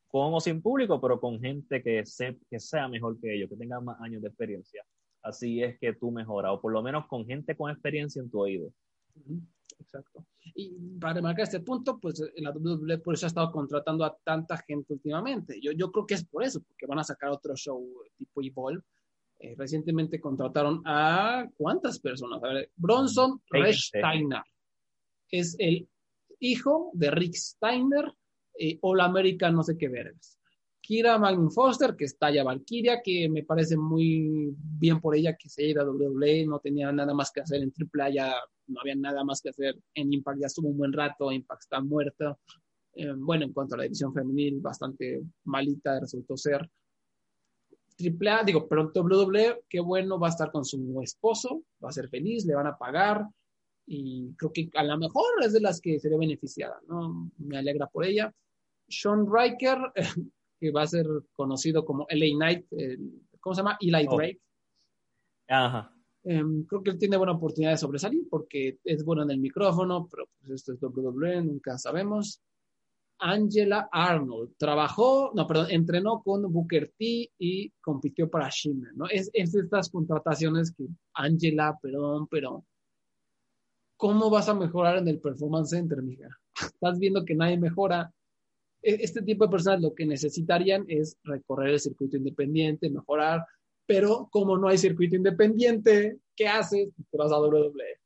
con 0.09 0.33
o 0.33 0.41
sin 0.41 0.63
público, 0.63 1.01
pero 1.01 1.21
con 1.21 1.39
gente 1.41 1.83
que, 1.83 2.07
se, 2.07 2.39
que 2.49 2.59
sea 2.59 2.89
mejor 2.89 3.21
que 3.21 3.35
ellos, 3.35 3.51
que 3.51 3.57
tenga 3.57 3.81
más 3.81 4.01
años 4.01 4.23
de 4.23 4.29
experiencia 4.29 4.83
así 5.27 5.63
es 5.63 5.79
que 5.79 5.93
tú 5.93 6.11
mejoras, 6.11 6.53
o 6.53 6.61
por 6.61 6.73
lo 6.73 6.83
menos 6.83 7.07
con 7.07 7.27
gente 7.27 7.57
con 7.57 7.71
experiencia 7.71 8.23
en 8.23 8.31
tu 8.31 8.41
oído. 8.41 8.73
Exacto. 9.79 10.25
Y 10.55 10.71
para 11.01 11.21
marcar 11.21 11.45
este 11.45 11.61
punto, 11.61 11.99
pues 11.99 12.23
la 12.37 12.51
WWE 12.51 12.99
por 12.99 13.15
eso 13.15 13.27
ha 13.27 13.29
estado 13.29 13.51
contratando 13.51 14.05
a 14.05 14.17
tanta 14.25 14.57
gente 14.59 14.95
últimamente. 14.95 15.61
Yo, 15.61 15.73
yo 15.73 15.91
creo 15.91 16.07
que 16.07 16.15
es 16.15 16.25
por 16.25 16.45
eso, 16.45 16.61
porque 16.63 16.87
van 16.87 16.99
a 16.99 17.05
sacar 17.05 17.31
otro 17.31 17.55
show 17.57 17.85
tipo 18.17 18.43
Evolve. 18.43 18.83
Eh, 19.39 19.55
recientemente 19.57 20.21
contrataron 20.21 20.83
a 20.87 21.47
¿cuántas 21.57 22.01
personas? 22.01 22.43
A 22.43 22.49
ver, 22.49 22.71
Bronson 22.77 23.43
Steiner. 23.73 24.43
Es 25.31 25.57
el 25.59 25.89
hijo 26.41 26.91
de 26.95 27.11
Rick 27.11 27.35
Steiner, 27.35 28.13
eh, 28.59 28.79
All 28.81 29.01
American, 29.01 29.55
no 29.55 29.63
sé 29.63 29.77
qué 29.77 29.89
vergas. 29.89 30.39
Kira 30.81 31.19
Magnum 31.19 31.51
Foster, 31.51 31.97
que 31.97 32.05
está 32.05 32.31
ya 32.31 32.45
Valkyria, 32.45 33.03
que 33.03 33.29
me 33.29 33.43
parece 33.43 33.77
muy 33.77 34.55
bien 34.57 35.01
por 35.01 35.17
ella 35.17 35.37
que 35.37 35.49
se 35.49 35.63
haya 35.63 35.73
ido 35.73 35.83
a 35.83 35.91
WWE, 35.91 36.47
no 36.47 36.61
tenía 36.61 36.93
nada 36.93 37.13
más 37.13 37.33
que 37.33 37.41
hacer 37.41 37.61
en 37.61 37.73
AAA, 37.73 38.11
ya 38.11 38.35
no 38.69 38.81
había 38.81 38.95
nada 38.95 39.25
más 39.25 39.41
que 39.41 39.49
hacer 39.49 39.77
en 39.95 40.13
Impact, 40.13 40.41
ya 40.41 40.47
estuvo 40.47 40.69
un 40.69 40.79
buen 40.79 40.93
rato, 40.93 41.33
Impact 41.33 41.63
está 41.63 41.81
muerta. 41.81 42.39
Eh, 42.95 43.13
bueno, 43.17 43.45
en 43.45 43.53
cuanto 43.53 43.75
a 43.75 43.79
la 43.79 43.85
división 43.85 44.15
femenil, 44.15 44.61
bastante 44.61 45.23
malita 45.45 45.99
resultó 45.99 46.37
ser. 46.37 46.71
AAA, 47.99 48.45
digo, 48.45 48.69
pero 48.69 48.93
WWE, 48.95 49.65
qué 49.69 49.81
bueno, 49.81 50.19
va 50.19 50.29
a 50.29 50.31
estar 50.31 50.51
con 50.51 50.65
su 50.65 51.01
esposo, 51.03 51.63
va 51.83 51.89
a 51.89 51.93
ser 51.93 52.09
feliz, 52.09 52.45
le 52.45 52.55
van 52.55 52.67
a 52.67 52.77
pagar 52.77 53.27
y 53.87 54.35
creo 54.37 54.53
que 54.53 54.71
a 54.75 54.83
lo 54.83 54.99
mejor 54.99 55.27
es 55.43 55.53
de 55.53 55.61
las 55.61 55.81
que 55.81 55.99
sería 56.01 56.19
beneficiada, 56.19 56.81
¿no? 56.89 57.31
Me 57.39 57.59
alegra 57.59 57.87
por 57.87 58.05
ella. 58.05 58.35
Sean 58.89 59.27
Riker, 59.27 59.79
que 60.61 60.71
va 60.71 60.83
a 60.83 60.87
ser 60.87 61.07
conocido 61.35 61.85
como 61.85 62.07
LA 62.11 62.37
Knight, 62.37 62.67
¿cómo 63.41 63.55
se 63.55 63.61
llama? 63.61 63.79
Eli 63.81 64.07
oh. 64.09 64.17
Drake. 64.17 64.41
Ajá. 65.49 65.93
Um, 66.25 66.65
creo 66.65 66.83
que 66.83 66.91
él 66.91 66.99
tiene 66.99 67.17
buena 67.17 67.35
oportunidad 67.35 67.71
de 67.71 67.79
sobresalir 67.79 68.27
porque 68.29 68.81
es 68.83 69.05
bueno 69.05 69.23
en 69.23 69.31
el 69.31 69.39
micrófono, 69.39 70.09
pero 70.11 70.29
pues 70.41 70.51
esto 70.51 70.73
es 70.73 70.83
WWE, 70.83 71.43
nunca 71.43 71.79
sabemos. 71.79 72.43
Angela 73.19 73.89
Arnold 73.91 74.55
trabajó, 74.59 75.33
no, 75.35 75.47
perdón, 75.47 75.69
entrenó 75.71 76.23
con 76.23 76.51
Booker 76.53 76.93
T 76.99 77.31
y 77.39 77.71
compitió 77.81 78.29
para 78.29 78.51
Shimmer, 78.51 78.95
¿no? 78.95 79.07
Es, 79.09 79.31
es 79.33 79.55
estas 79.55 79.91
contrataciones 79.91 80.73
que 80.73 80.87
Angela, 81.15 81.79
perdón, 81.81 82.27
pero 82.29 82.65
¿cómo 83.97 84.29
vas 84.31 84.49
a 84.49 84.55
mejorar 84.55 84.99
en 84.99 85.09
el 85.09 85.21
Performance 85.21 85.71
Center, 85.71 86.03
mija? 86.03 86.29
Estás 86.61 86.99
viendo 86.99 87.25
que 87.25 87.35
nadie 87.35 87.59
mejora, 87.59 88.13
e-, 88.83 88.99
este 89.01 89.23
tipo 89.23 89.45
de 89.45 89.51
personas 89.51 89.81
lo 89.81 89.95
que 89.95 90.07
necesitarían 90.07 90.85
es 90.89 91.17
recorrer 91.25 91.71
el 91.71 91.81
circuito 91.81 92.17
independiente, 92.17 92.91
mejorar, 92.91 93.45
pero 93.87 94.29
como 94.31 94.59
no 94.59 94.69
hay 94.69 94.79
circuito 94.79 95.17
independiente, 95.17 96.19
¿qué 96.35 96.49
haces? 96.49 96.91
Te 97.11 97.17
vas 97.17 97.33
a 97.33 97.41
WWE. 97.41 98.01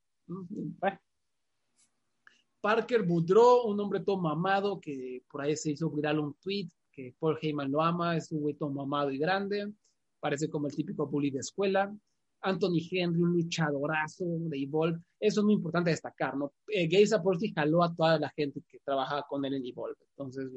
Parker 2.60 3.02
Boudreau, 3.02 3.68
un 3.68 3.80
hombre 3.80 4.00
todo 4.00 4.18
mamado 4.18 4.80
que 4.80 5.22
por 5.30 5.40
ahí 5.40 5.56
se 5.56 5.72
hizo 5.72 5.90
viral 5.90 6.18
un 6.18 6.34
tweet 6.34 6.68
que 6.92 7.14
Paul 7.18 7.38
Heyman 7.40 7.70
lo 7.70 7.82
ama, 7.82 8.16
es 8.16 8.30
un 8.32 8.40
güey 8.40 8.54
todo 8.54 8.70
mamado 8.70 9.10
y 9.10 9.18
grande, 9.18 9.72
parece 10.20 10.50
como 10.50 10.66
el 10.66 10.74
típico 10.74 11.06
bully 11.06 11.30
de 11.30 11.38
escuela. 11.38 11.94
Anthony 12.42 12.80
Henry, 12.90 13.22
un 13.22 13.32
luchadorazo 13.32 14.24
de 14.24 14.62
Evolve. 14.62 14.98
Eso 15.18 15.40
es 15.40 15.44
muy 15.44 15.54
importante 15.54 15.90
destacar, 15.90 16.36
¿no? 16.36 16.52
Eh, 16.68 16.88
Gabe 16.88 17.06
Sapolsky 17.06 17.52
jaló 17.52 17.82
a 17.82 17.94
toda 17.94 18.18
la 18.18 18.30
gente 18.30 18.62
que 18.66 18.78
trabajaba 18.78 19.26
con 19.28 19.44
él 19.44 19.54
en 19.54 19.66
Evolve. 19.66 19.96
Entonces 20.16 20.50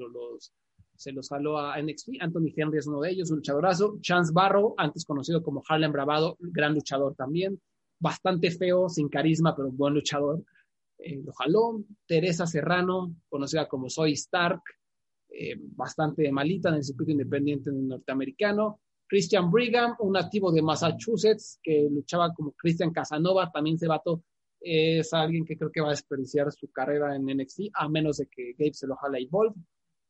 se 0.95 1.11
los 1.11 1.27
jaló 1.27 1.57
a 1.57 1.81
NXT. 1.81 2.21
Anthony 2.21 2.53
Henry 2.55 2.77
es 2.79 2.87
uno 2.87 3.01
de 3.01 3.11
ellos, 3.11 3.31
un 3.31 3.37
luchadorazo. 3.37 3.97
Chance 4.01 4.31
Barrow, 4.33 4.75
antes 4.77 5.03
conocido 5.03 5.43
como 5.43 5.61
Harlem 5.67 5.91
Bravado, 5.91 6.37
gran 6.39 6.73
luchador 6.73 7.15
también. 7.15 7.59
Bastante 7.99 8.51
feo, 8.51 8.87
sin 8.87 9.09
carisma, 9.09 9.55
pero 9.55 9.69
buen 9.69 9.93
luchador. 9.93 10.41
Eh, 11.05 11.21
lo 11.21 11.33
jaló. 11.33 11.83
Teresa 12.05 12.47
Serrano, 12.47 13.13
conocida 13.27 13.67
como 13.67 13.89
Soy 13.89 14.13
Stark, 14.13 14.61
eh, 15.29 15.55
bastante 15.59 16.31
malita 16.31 16.69
en 16.69 16.75
el 16.75 16.83
circuito 16.83 17.11
independiente 17.11 17.71
norteamericano. 17.73 18.79
Christian 19.05 19.51
Brigham, 19.51 19.95
un 19.99 20.13
nativo 20.13 20.51
de 20.51 20.61
Massachusetts 20.61 21.59
que 21.61 21.87
luchaba 21.91 22.33
como 22.33 22.53
Christian 22.53 22.91
Casanova, 22.91 23.51
también 23.51 23.77
se 23.77 23.87
vato, 23.87 24.23
es 24.61 25.13
alguien 25.13 25.43
que 25.45 25.57
creo 25.57 25.71
que 25.71 25.81
va 25.81 25.87
a 25.87 25.91
desperdiciar 25.91 26.49
su 26.53 26.71
carrera 26.71 27.13
en 27.15 27.25
NXT, 27.25 27.71
a 27.73 27.89
menos 27.89 28.17
de 28.17 28.27
que 28.27 28.53
Gabe 28.57 28.73
se 28.73 28.87
lo 28.87 28.95
jale 28.95 29.21
y 29.21 29.25
Evolve. 29.25 29.55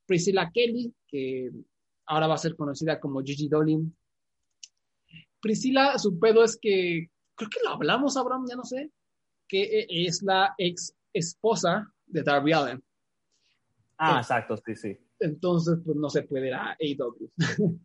Priscilla 0.05 0.51
Kelly, 0.53 0.93
que 1.07 1.49
ahora 2.05 2.27
va 2.27 2.35
a 2.35 2.37
ser 2.37 2.55
conocida 2.55 2.99
como 2.99 3.23
Gigi 3.23 3.49
Dolin. 3.49 3.97
Priscilla, 5.41 5.97
su 5.97 6.19
pedo 6.19 6.43
es 6.43 6.55
que, 6.61 7.09
creo 7.35 7.49
que 7.49 7.59
lo 7.63 7.71
hablamos, 7.71 8.15
Abraham, 8.15 8.45
ya 8.47 8.55
no 8.55 8.63
sé, 8.63 8.91
que 9.53 9.85
es 9.87 10.23
la 10.23 10.55
ex 10.57 10.95
esposa 11.13 11.87
de 12.07 12.23
Darby 12.23 12.53
Allen. 12.53 12.83
Ah, 13.99 14.17
exacto, 14.17 14.57
sí, 14.57 14.75
sí. 14.75 14.97
Entonces, 15.19 15.77
pues 15.85 15.95
no 15.95 16.09
se 16.09 16.23
puede 16.23 16.47
ir 16.47 16.53
a 16.55 16.75
AEW. 16.79 17.31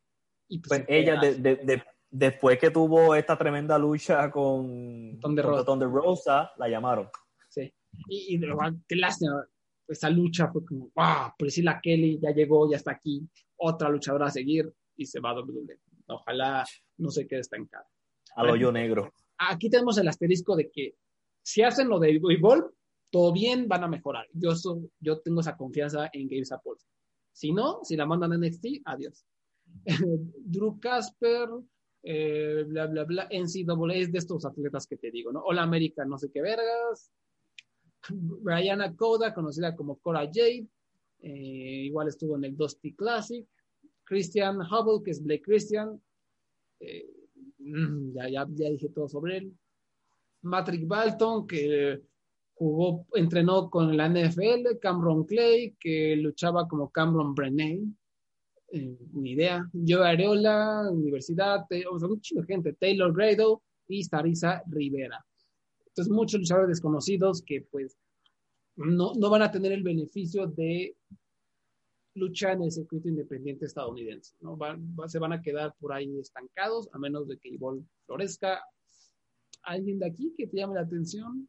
Y 0.50 0.60
pues, 0.60 0.82
ella, 0.88 1.20
de, 1.20 1.34
de, 1.34 1.56
de, 1.56 1.82
después 2.10 2.58
que 2.58 2.70
tuvo 2.70 3.14
esta 3.14 3.36
tremenda 3.36 3.78
lucha 3.78 4.30
con 4.30 5.20
Thunder 5.20 5.44
Rosa. 5.44 5.64
Thunder 5.66 5.90
Rosa, 5.90 6.50
la 6.56 6.70
llamaron. 6.70 7.06
Sí. 7.50 7.70
Y, 8.08 8.34
y 8.34 8.38
de 8.38 8.46
verdad, 8.46 8.72
qué 8.88 8.96
lástima. 8.96 9.46
Esa 9.86 10.08
lucha 10.08 10.48
fue 10.50 10.64
como, 10.64 10.90
wow, 10.94 11.34
Priscilla 11.38 11.78
Kelly 11.82 12.18
ya 12.18 12.30
llegó, 12.30 12.70
ya 12.70 12.78
está 12.78 12.92
aquí. 12.92 13.28
Otra 13.58 13.90
luchadora 13.90 14.28
a 14.28 14.30
seguir 14.30 14.72
y 14.96 15.04
se 15.04 15.20
va 15.20 15.32
a 15.32 15.34
WWE. 15.34 15.78
Ojalá 16.06 16.64
no 16.96 17.10
se 17.10 17.26
quede 17.26 17.40
estancada. 17.40 17.86
Al 18.34 18.48
hoyo 18.48 18.72
negro. 18.72 19.12
Aquí 19.36 19.68
tenemos 19.68 19.98
el 19.98 20.08
asterisco 20.08 20.56
de 20.56 20.70
que 20.70 20.94
si 21.48 21.62
hacen 21.62 21.88
lo 21.88 21.98
de 21.98 22.10
Evolve, 22.10 22.68
todo 23.10 23.32
bien, 23.32 23.66
van 23.68 23.82
a 23.84 23.88
mejorar. 23.88 24.26
Yo, 24.34 24.54
so- 24.54 24.82
yo 25.00 25.18
tengo 25.20 25.40
esa 25.40 25.56
confianza 25.56 26.10
en 26.12 26.28
Gabe 26.28 26.44
Sapolsky. 26.44 26.90
Si 27.32 27.52
no, 27.52 27.80
si 27.84 27.96
la 27.96 28.04
mandan 28.04 28.32
a 28.32 28.36
NXT, 28.36 28.82
adiós. 28.84 29.24
Drew 30.44 30.78
Casper, 30.78 31.48
eh, 32.02 32.64
bla, 32.66 32.86
bla, 32.86 33.04
bla, 33.04 33.28
NCAA 33.30 33.94
es 33.94 34.12
de 34.12 34.18
estos 34.18 34.44
atletas 34.44 34.86
que 34.86 34.98
te 34.98 35.10
digo, 35.10 35.32
¿no? 35.32 35.40
All 35.40 35.58
America, 35.58 36.04
no 36.04 36.18
sé 36.18 36.30
qué 36.30 36.42
vergas. 36.42 37.10
Brianna 38.10 38.94
Coda, 38.94 39.32
conocida 39.32 39.74
como 39.74 39.96
Cora 39.98 40.26
Jade, 40.26 40.66
eh, 41.20 41.84
igual 41.86 42.08
estuvo 42.08 42.36
en 42.36 42.44
el 42.44 42.56
Dusty 42.58 42.92
Classic. 42.92 43.46
Christian 44.04 44.58
Hubble, 44.60 45.02
que 45.02 45.12
es 45.12 45.22
Blake 45.22 45.42
Christian, 45.42 45.98
eh, 46.80 47.08
mm, 47.58 48.12
ya, 48.14 48.28
ya, 48.28 48.46
ya 48.50 48.68
dije 48.70 48.90
todo 48.90 49.08
sobre 49.08 49.38
él. 49.38 49.52
Patrick 50.50 50.86
Balton, 50.86 51.46
que 51.46 52.02
jugó, 52.54 53.06
entrenó 53.14 53.70
con 53.70 53.96
la 53.96 54.08
NFL, 54.08 54.78
Cameron 54.80 55.24
Clay, 55.24 55.76
que 55.78 56.16
luchaba 56.16 56.66
como 56.66 56.90
Cameron 56.90 57.34
Brennan, 57.34 57.96
eh, 58.72 58.98
ni 59.12 59.30
idea, 59.32 59.68
Joe 59.72 60.06
Areola, 60.06 60.90
Universidad, 60.90 61.64
eh, 61.70 61.84
o 61.90 61.98
sea, 61.98 62.08
un 62.08 62.20
chingo 62.20 62.42
de 62.42 62.48
gente, 62.48 62.72
Taylor 62.74 63.14
Grado 63.14 63.62
y 63.86 64.02
Starisa 64.02 64.62
Rivera. 64.66 65.24
Entonces, 65.86 66.12
muchos 66.12 66.40
luchadores 66.40 66.68
desconocidos 66.68 67.42
que 67.42 67.62
pues 67.62 67.96
no, 68.76 69.14
no 69.14 69.30
van 69.30 69.42
a 69.42 69.50
tener 69.50 69.72
el 69.72 69.82
beneficio 69.82 70.46
de 70.46 70.96
luchar 72.14 72.56
en 72.56 72.64
el 72.64 72.72
circuito 72.72 73.08
independiente 73.08 73.66
estadounidense, 73.66 74.34
¿no? 74.40 74.58
Se 75.06 75.18
van 75.18 75.32
a 75.32 75.40
quedar 75.40 75.74
por 75.80 75.92
ahí 75.92 76.18
estancados, 76.18 76.88
a 76.92 76.98
menos 76.98 77.26
de 77.26 77.38
que 77.38 77.54
Evolve 77.54 77.84
florezca. 78.06 78.62
¿Alguien 79.68 79.98
de 79.98 80.06
aquí 80.06 80.34
que 80.36 80.46
te 80.46 80.56
llame 80.56 80.74
la 80.74 80.80
atención? 80.82 81.48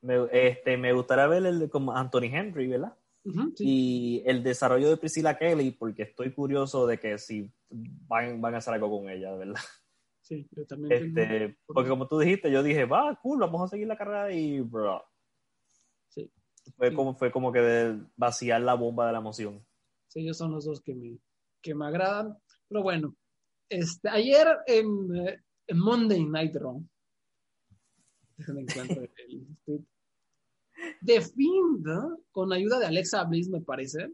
Me, 0.00 0.26
este, 0.32 0.76
me 0.76 0.92
gustaría 0.92 1.26
ver 1.26 1.44
el 1.46 1.58
de 1.58 1.68
como 1.68 1.92
Anthony 1.92 2.24
Henry, 2.32 2.68
¿verdad? 2.68 2.96
Ujú, 3.24 3.52
sí. 3.56 3.64
Y 3.66 4.22
el 4.26 4.42
desarrollo 4.42 4.88
de 4.88 4.96
Priscilla 4.96 5.36
Kelly, 5.36 5.72
porque 5.72 6.02
estoy 6.04 6.32
curioso 6.32 6.86
de 6.86 6.98
que 6.98 7.18
si 7.18 7.50
van, 7.68 8.40
van 8.40 8.54
a 8.54 8.58
hacer 8.58 8.74
algo 8.74 8.90
con 8.90 9.10
ella, 9.10 9.34
¿verdad? 9.34 9.60
Sí, 10.20 10.46
yo 10.52 10.66
también. 10.66 11.12
tengo- 11.14 11.20
Este, 11.20 11.58
porque 11.66 11.88
como 11.90 12.08
tú 12.08 12.18
dijiste, 12.18 12.50
yo 12.50 12.62
dije, 12.62 12.84
va, 12.84 13.18
cool, 13.22 13.38
vamos 13.40 13.62
a 13.62 13.68
seguir 13.68 13.86
la 13.86 13.96
carrera 13.96 14.32
y, 14.32 14.60
bro, 14.60 15.02
Sí, 16.08 16.32
fue, 16.76 16.90
Sí. 16.90 16.96
como, 16.96 17.14
fue 17.14 17.30
como 17.30 17.52
que 17.52 17.60
de 17.60 18.00
vaciar 18.16 18.60
la 18.62 18.74
bomba 18.74 19.06
de 19.06 19.12
la 19.12 19.18
emoción. 19.18 19.64
sí, 20.08 20.20
ellos 20.20 20.36
son 20.38 20.50
los 20.52 20.64
dos 20.64 20.80
que 20.80 20.94
me, 20.94 21.18
que 21.62 21.74
me 21.74 21.86
agradan. 21.86 22.36
Pero 22.68 22.82
bueno, 22.82 23.14
este, 23.68 24.08
ayer 24.08 24.46
en, 24.66 24.86
eh, 25.14 25.32
en 25.32 25.44
Monday 25.74 26.24
Night 26.24 26.54
Raw, 26.56 26.82
déjenme 28.36 28.62
encuentro 28.62 29.02
el 29.02 29.10
tweet. 29.64 29.84
The 31.04 31.20
Fiend, 31.20 31.86
con 32.30 32.52
ayuda 32.52 32.78
de 32.78 32.86
Alexa 32.86 33.24
Bliss, 33.24 33.48
me 33.48 33.60
parece. 33.60 34.12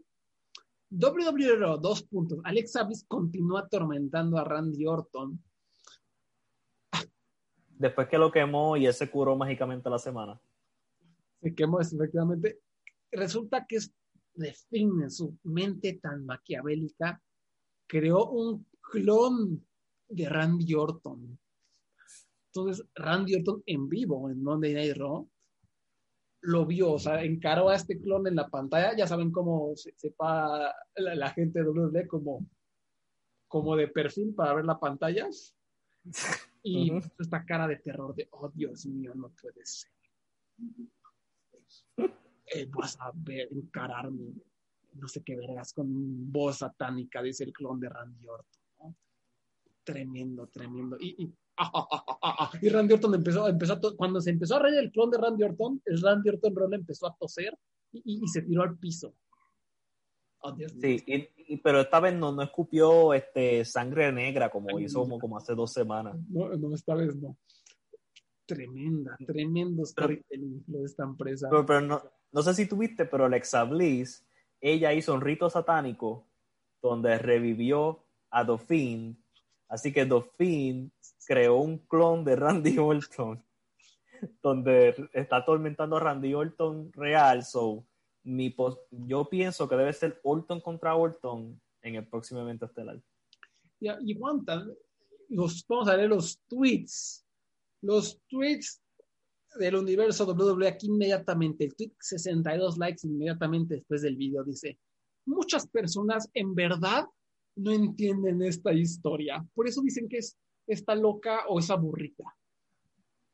WWE 0.89 1.55
Raw, 1.57 1.79
dos 1.79 2.03
puntos. 2.03 2.39
Alexa 2.43 2.83
Bliss 2.83 3.05
continúa 3.07 3.61
atormentando 3.61 4.37
a 4.37 4.43
Randy 4.43 4.85
Orton. 4.85 5.43
Después 7.69 8.07
que 8.07 8.17
lo 8.17 8.31
quemó 8.31 8.77
y 8.77 8.85
él 8.85 8.93
se 8.93 9.09
curó 9.09 9.35
mágicamente 9.35 9.89
la 9.89 9.99
semana. 9.99 10.39
se 11.41 11.53
quemó 11.53 11.81
efectivamente. 11.81 12.61
Resulta 13.11 13.65
que 13.67 13.77
es 13.77 13.93
de 14.35 14.55
en 14.71 15.11
su 15.11 15.37
mente 15.43 15.99
tan 16.01 16.25
maquiavélica, 16.25 17.21
creó 17.87 18.29
un 18.31 18.65
clon 18.81 19.65
de 20.07 20.29
Randy 20.29 20.73
Orton. 20.73 21.39
Entonces, 22.55 22.85
Randy 22.95 23.35
Orton 23.35 23.63
en 23.65 23.89
vivo 23.89 24.29
en 24.29 24.43
Monday 24.43 24.73
Night 24.73 24.95
Raw 24.95 25.27
lo 26.43 26.65
vio, 26.65 26.91
o 26.91 26.99
sea, 26.99 27.23
encaró 27.23 27.69
a 27.69 27.75
este 27.75 27.99
clon 27.99 28.27
en 28.27 28.35
la 28.35 28.49
pantalla. 28.49 28.95
Ya 28.95 29.07
saben 29.07 29.31
cómo 29.31 29.75
se, 29.75 29.93
se 29.95 30.11
para 30.11 30.75
la, 30.95 31.15
la 31.15 31.29
gente 31.31 31.63
de 31.63 31.69
WWE 31.69 32.07
como, 32.07 32.45
como 33.47 33.75
de 33.75 33.87
perfil 33.87 34.33
para 34.35 34.53
ver 34.53 34.65
la 34.65 34.79
pantalla. 34.79 35.27
Y 36.65 36.89
puso 36.91 37.11
esta 37.19 37.43
cara 37.43 37.67
de 37.67 37.75
terror 37.75 38.15
de, 38.15 38.29
oh 38.31 38.47
Dios 38.47 38.85
mío, 38.85 39.11
no 39.15 39.33
puede 39.41 39.65
ser. 39.65 39.91
Eh, 41.97 42.69
vas 42.73 42.97
a 43.01 43.11
ver, 43.13 43.49
encararme, 43.51 44.33
no 44.93 45.07
sé 45.09 45.21
qué 45.25 45.35
vergas, 45.35 45.73
con 45.73 46.31
voz 46.31 46.59
satánica, 46.59 47.21
dice 47.21 47.43
el 47.43 47.51
clon 47.51 47.81
de 47.81 47.89
Randy 47.89 48.25
Orton. 48.29 48.62
Tremendo, 49.83 50.47
tremendo. 50.47 50.97
Y, 50.99 51.23
y, 51.23 51.33
ah, 51.57 51.71
ah, 51.73 51.87
ah, 51.91 52.17
ah, 52.21 52.35
ah, 52.39 52.51
y 52.61 52.69
Randy 52.69 52.93
Orton 52.93 53.15
empezó, 53.15 53.47
empezó 53.47 53.73
a 53.73 53.81
cuando 53.95 54.21
se 54.21 54.31
empezó 54.31 54.55
a 54.55 54.59
reír 54.59 54.79
el 54.79 54.91
clon 54.91 55.11
de 55.11 55.17
Randy 55.17 55.43
Orton, 55.43 55.81
el 55.85 56.01
Randy 56.01 56.29
Orton 56.29 56.55
Ron 56.55 56.73
empezó 56.73 57.07
a 57.07 57.15
toser 57.15 57.57
y, 57.91 58.27
se 58.27 58.41
tiró 58.41 58.63
al 58.63 58.77
piso. 58.77 59.13
Oh, 60.39 60.51
Dios. 60.51 60.73
Sí, 60.81 61.03
pero 61.63 61.81
esta 61.81 61.99
vez 61.99 62.15
no, 62.15 62.31
no 62.31 62.41
escupió 62.41 63.13
este, 63.13 63.63
sangre 63.63 64.11
negra 64.11 64.49
como 64.49 64.77
Ay, 64.77 64.85
hizo 64.85 65.01
como, 65.01 65.19
como 65.19 65.37
hace 65.37 65.53
dos 65.53 65.71
semanas. 65.71 66.17
No, 66.29 66.49
no, 66.49 66.73
esta 66.73 66.95
vez 66.95 67.15
no. 67.15 67.37
Tremenda, 68.45 69.15
tremendo 69.25 69.85
storytelling 69.85 70.65
lo 70.67 70.79
de 70.79 70.85
esta 70.85 71.03
empresa. 71.03 71.47
Pero, 71.49 71.65
pero 71.65 71.81
no, 71.81 72.01
no 72.31 72.41
sé 72.41 72.53
si 72.55 72.67
tuviste, 72.67 73.05
pero 73.05 73.25
Alexa 73.25 73.63
Bliss, 73.63 74.25
ella 74.59 74.91
hizo 74.91 75.13
un 75.13 75.21
rito 75.21 75.49
satánico 75.49 76.27
donde 76.81 77.17
revivió 77.17 78.03
a 78.29 78.43
Dauphin. 78.43 79.22
Así 79.73 79.91
que 79.91 80.05
Dauphin 80.05 80.93
creó 81.25 81.55
un 81.55 81.79
clon 81.79 82.23
de 82.23 82.35
Randy 82.35 82.77
Orton 82.77 83.43
donde 84.43 85.09
está 85.13 85.37
atormentando 85.37 85.97
a 85.97 85.99
Randy 85.99 86.35
Orton 86.35 86.93
real. 86.93 87.43
So, 87.43 87.83
mi 88.23 88.55
yo 88.91 89.27
pienso 89.27 89.67
que 89.67 89.75
debe 89.75 89.91
ser 89.91 90.19
Orton 90.23 90.61
contra 90.61 90.95
Orton 90.95 91.59
en 91.81 91.95
el 91.95 92.07
próximo 92.07 92.41
evento 92.41 92.67
estelar. 92.67 93.01
Y, 93.79 93.87
aguantan. 93.87 94.71
Los, 95.29 95.65
vamos 95.67 95.87
a 95.87 95.97
leer 95.97 96.09
los 96.09 96.39
tweets. 96.47 97.25
Los 97.81 98.21
tweets 98.29 98.79
del 99.57 99.75
universo 99.75 100.23
WWE 100.25 100.67
aquí 100.67 100.85
inmediatamente. 100.85 101.65
El 101.65 101.75
tweet 101.75 101.93
62 101.99 102.77
likes 102.77 103.07
inmediatamente 103.07 103.73
después 103.73 104.03
del 104.03 104.17
video 104.17 104.43
dice: 104.43 104.77
Muchas 105.25 105.67
personas 105.67 106.29
en 106.35 106.53
verdad 106.53 107.07
no 107.55 107.71
entienden 107.71 108.41
esta 108.41 108.73
historia. 108.73 109.45
Por 109.53 109.67
eso 109.67 109.81
dicen 109.81 110.07
que 110.07 110.17
es 110.17 110.37
esta 110.67 110.95
loca 110.95 111.45
o 111.47 111.59
esa 111.59 111.75
burrita. 111.75 112.23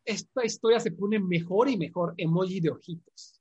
Esta 0.06 0.46
historia 0.46 0.80
se 0.80 0.91
pone 0.91 1.20
mejor 1.20 1.70
y 1.70 1.78
mejor 1.78 2.14
emoji 2.18 2.60
de 2.60 2.72
ojitos. 2.72 3.40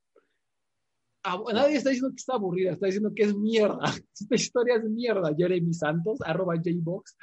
Ah, 1.23 1.41
nadie 1.53 1.75
está 1.75 1.89
diciendo 1.89 2.11
que 2.11 2.19
está 2.19 2.35
aburrida, 2.35 2.71
está 2.71 2.85
diciendo 2.85 3.11
que 3.13 3.23
es 3.23 3.35
mierda. 3.35 3.83
Esta 4.13 4.35
historia 4.35 4.75
es 4.75 4.83
mierda. 4.83 5.35
Jeremy 5.35 5.73
Santos, 5.73 6.19
arroba 6.23 6.55
Jbox. 6.55 7.17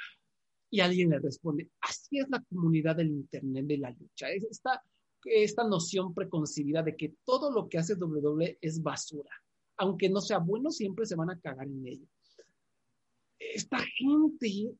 Y 0.69 0.81
alguien 0.81 1.09
le 1.09 1.19
responde, 1.19 1.69
así 1.79 2.19
es 2.19 2.29
la 2.29 2.43
comunidad 2.43 2.97
del 2.97 3.07
Internet 3.07 3.65
de 3.65 3.77
la 3.77 3.89
lucha. 3.91 4.29
Es 4.29 4.43
esta, 4.43 4.83
esta 5.23 5.63
noción 5.63 6.13
preconcebida 6.13 6.83
de 6.83 6.95
que 6.95 7.15
todo 7.25 7.51
lo 7.51 7.69
que 7.69 7.77
hace 7.77 7.95
WWE 7.95 8.57
es 8.61 8.83
basura. 8.83 9.31
Aunque 9.77 10.09
no 10.09 10.19
sea 10.19 10.39
bueno, 10.39 10.69
siempre 10.69 11.05
se 11.05 11.15
van 11.15 11.29
a 11.29 11.39
cagar 11.39 11.67
en 11.67 11.87
ello. 11.87 12.07
Esta 13.53 13.79
gente... 13.79 14.75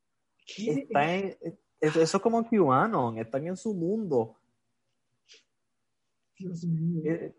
Está 0.46 1.16
en, 1.16 1.38
eso 1.80 2.02
es 2.02 2.24
como 2.24 2.44
QAnon, 2.48 3.18
están 3.18 3.46
en 3.48 3.58
su 3.58 3.74
mundo. 3.74 4.38
Dios 6.38 6.64
mío. 6.66 7.02
Eh, 7.06 7.36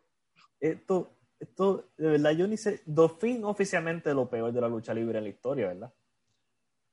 Esto, 0.61 1.17
esto, 1.39 1.91
de 1.97 2.09
verdad, 2.09 2.33
yo 2.33 2.47
ni 2.47 2.57
sé. 2.57 2.83
Dolphin 2.85 3.45
oficialmente 3.45 4.13
lo 4.13 4.29
peor 4.29 4.53
de 4.53 4.61
la 4.61 4.69
lucha 4.69 4.93
libre 4.95 5.19
en 5.19 5.25
la 5.25 5.31
historia, 5.31 5.69
¿verdad? 5.69 5.93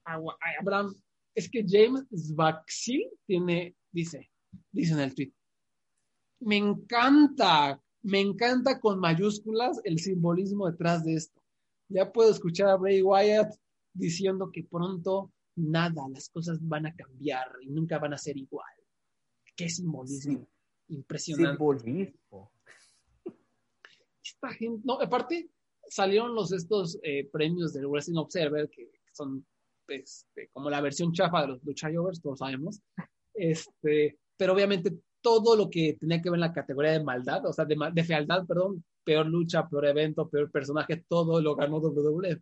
Abraham, 0.04 0.94
es 1.34 1.50
que 1.50 1.66
James 1.68 2.06
Zvaxil 2.16 3.10
tiene, 3.26 3.76
dice, 3.92 4.30
dice 4.72 4.94
en 4.94 5.00
el 5.00 5.16
tweet, 5.16 5.34
me 6.40 6.58
encanta, 6.58 7.82
me 8.04 8.22
encanta 8.22 8.80
con 8.80 9.00
mayúsculas 9.00 9.82
el 9.84 10.00
simbolismo 10.00 10.70
detrás 10.70 11.04
de 11.04 11.16
esto. 11.16 11.42
Ya 11.90 12.12
puedo 12.12 12.30
escuchar 12.30 12.70
a 12.70 12.76
Bray 12.76 13.02
Wyatt 13.02 13.56
diciendo 13.96 14.52
que 14.52 14.64
pronto 14.64 15.32
nada, 15.56 16.08
las 16.14 16.30
cosas 16.30 16.60
van 16.62 16.86
a 16.86 16.96
cambiar 16.96 17.48
y 17.62 17.68
nunca 17.68 17.98
van 17.98 18.14
a 18.14 18.18
ser 18.18 18.38
igual. 18.38 18.74
Qué 19.56 19.70
simbolismo 19.70 20.48
impresionante. 20.90 21.58
Simbolismo. 21.58 22.52
esta 24.24 24.50
gente, 24.54 24.82
no, 24.86 25.00
aparte 25.02 25.50
salieron 25.88 26.36
los 26.36 26.52
estos 26.52 27.00
eh, 27.04 27.30
premios 27.32 27.74
del 27.74 27.88
Wrestling 27.88 28.18
Observer, 28.18 28.70
que 28.70 28.92
son 29.14 29.46
este, 29.88 30.50
como 30.52 30.70
la 30.70 30.82
versión 30.82 31.14
chafa 31.14 31.42
de 31.42 31.48
los 31.50 31.64
Lucha 31.64 31.90
Jovers, 31.94 32.22
todos 32.22 32.40
sabemos, 32.40 32.82
este, 33.34 34.18
pero 34.36 34.54
obviamente 34.54 34.94
todo 35.22 35.56
lo 35.56 35.70
que 35.70 35.98
tenía 36.00 36.22
que 36.22 36.30
ver 36.30 36.38
en 36.38 36.42
la 36.42 36.54
categoría 36.54 36.92
de 36.92 37.04
maldad, 37.04 37.46
o 37.46 37.54
sea, 37.54 37.66
de, 37.66 37.76
de 37.94 38.04
fealdad, 38.04 38.46
perdón, 38.46 38.84
peor 39.04 39.26
lucha, 39.26 39.68
peor 39.68 39.86
evento, 39.86 40.30
peor 40.30 40.52
personaje, 40.52 41.04
todo 41.08 41.42
lo 41.42 41.56
ganó 41.56 41.78
WWE. 41.78 42.42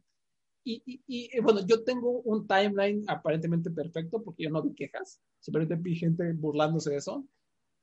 Y, 0.65 0.81
y, 0.85 1.03
y, 1.07 1.38
eh, 1.38 1.41
bueno, 1.41 1.65
yo 1.65 1.84
tengo 1.84 2.22
un 2.22 2.48
timeline 2.48 3.03
aparentemente 3.07 3.69
perfecto 3.69 4.23
porque 4.23 4.44
yo 4.44 4.49
no 4.49 4.61
vi 4.64 4.73
quejas, 4.73 5.19
simplemente 5.40 5.76
vi 5.76 5.95
gente 5.95 6.31
burlándose 6.34 6.91
de 6.91 6.98
eso, 6.98 7.26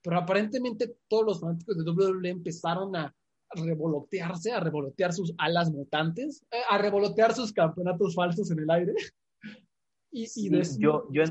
pero 0.03 0.17
aparentemente 0.19 0.97
todos 1.09 1.27
los 1.27 1.41
fanáticos 1.41 1.77
de 1.77 1.91
WWE 1.91 2.29
empezaron 2.31 2.97
a 2.97 3.15
revolotearse, 3.55 4.53
a 4.53 4.61
revolotear 4.61 5.13
sus 5.13 5.35
alas 5.37 5.71
mutantes, 5.71 6.43
eh, 6.51 6.57
a 6.71 6.79
revolotear 6.79 7.35
sus 7.35 7.53
campeonatos 7.53 8.15
falsos 8.15 8.51
en 8.51 8.61
el 8.61 8.71
aire. 8.71 8.95
Y, 10.13 10.23
y 10.23 10.27
Sí, 10.27 10.49
decir- 10.49 10.81
yo, 10.81 11.07
yo, 11.13 11.23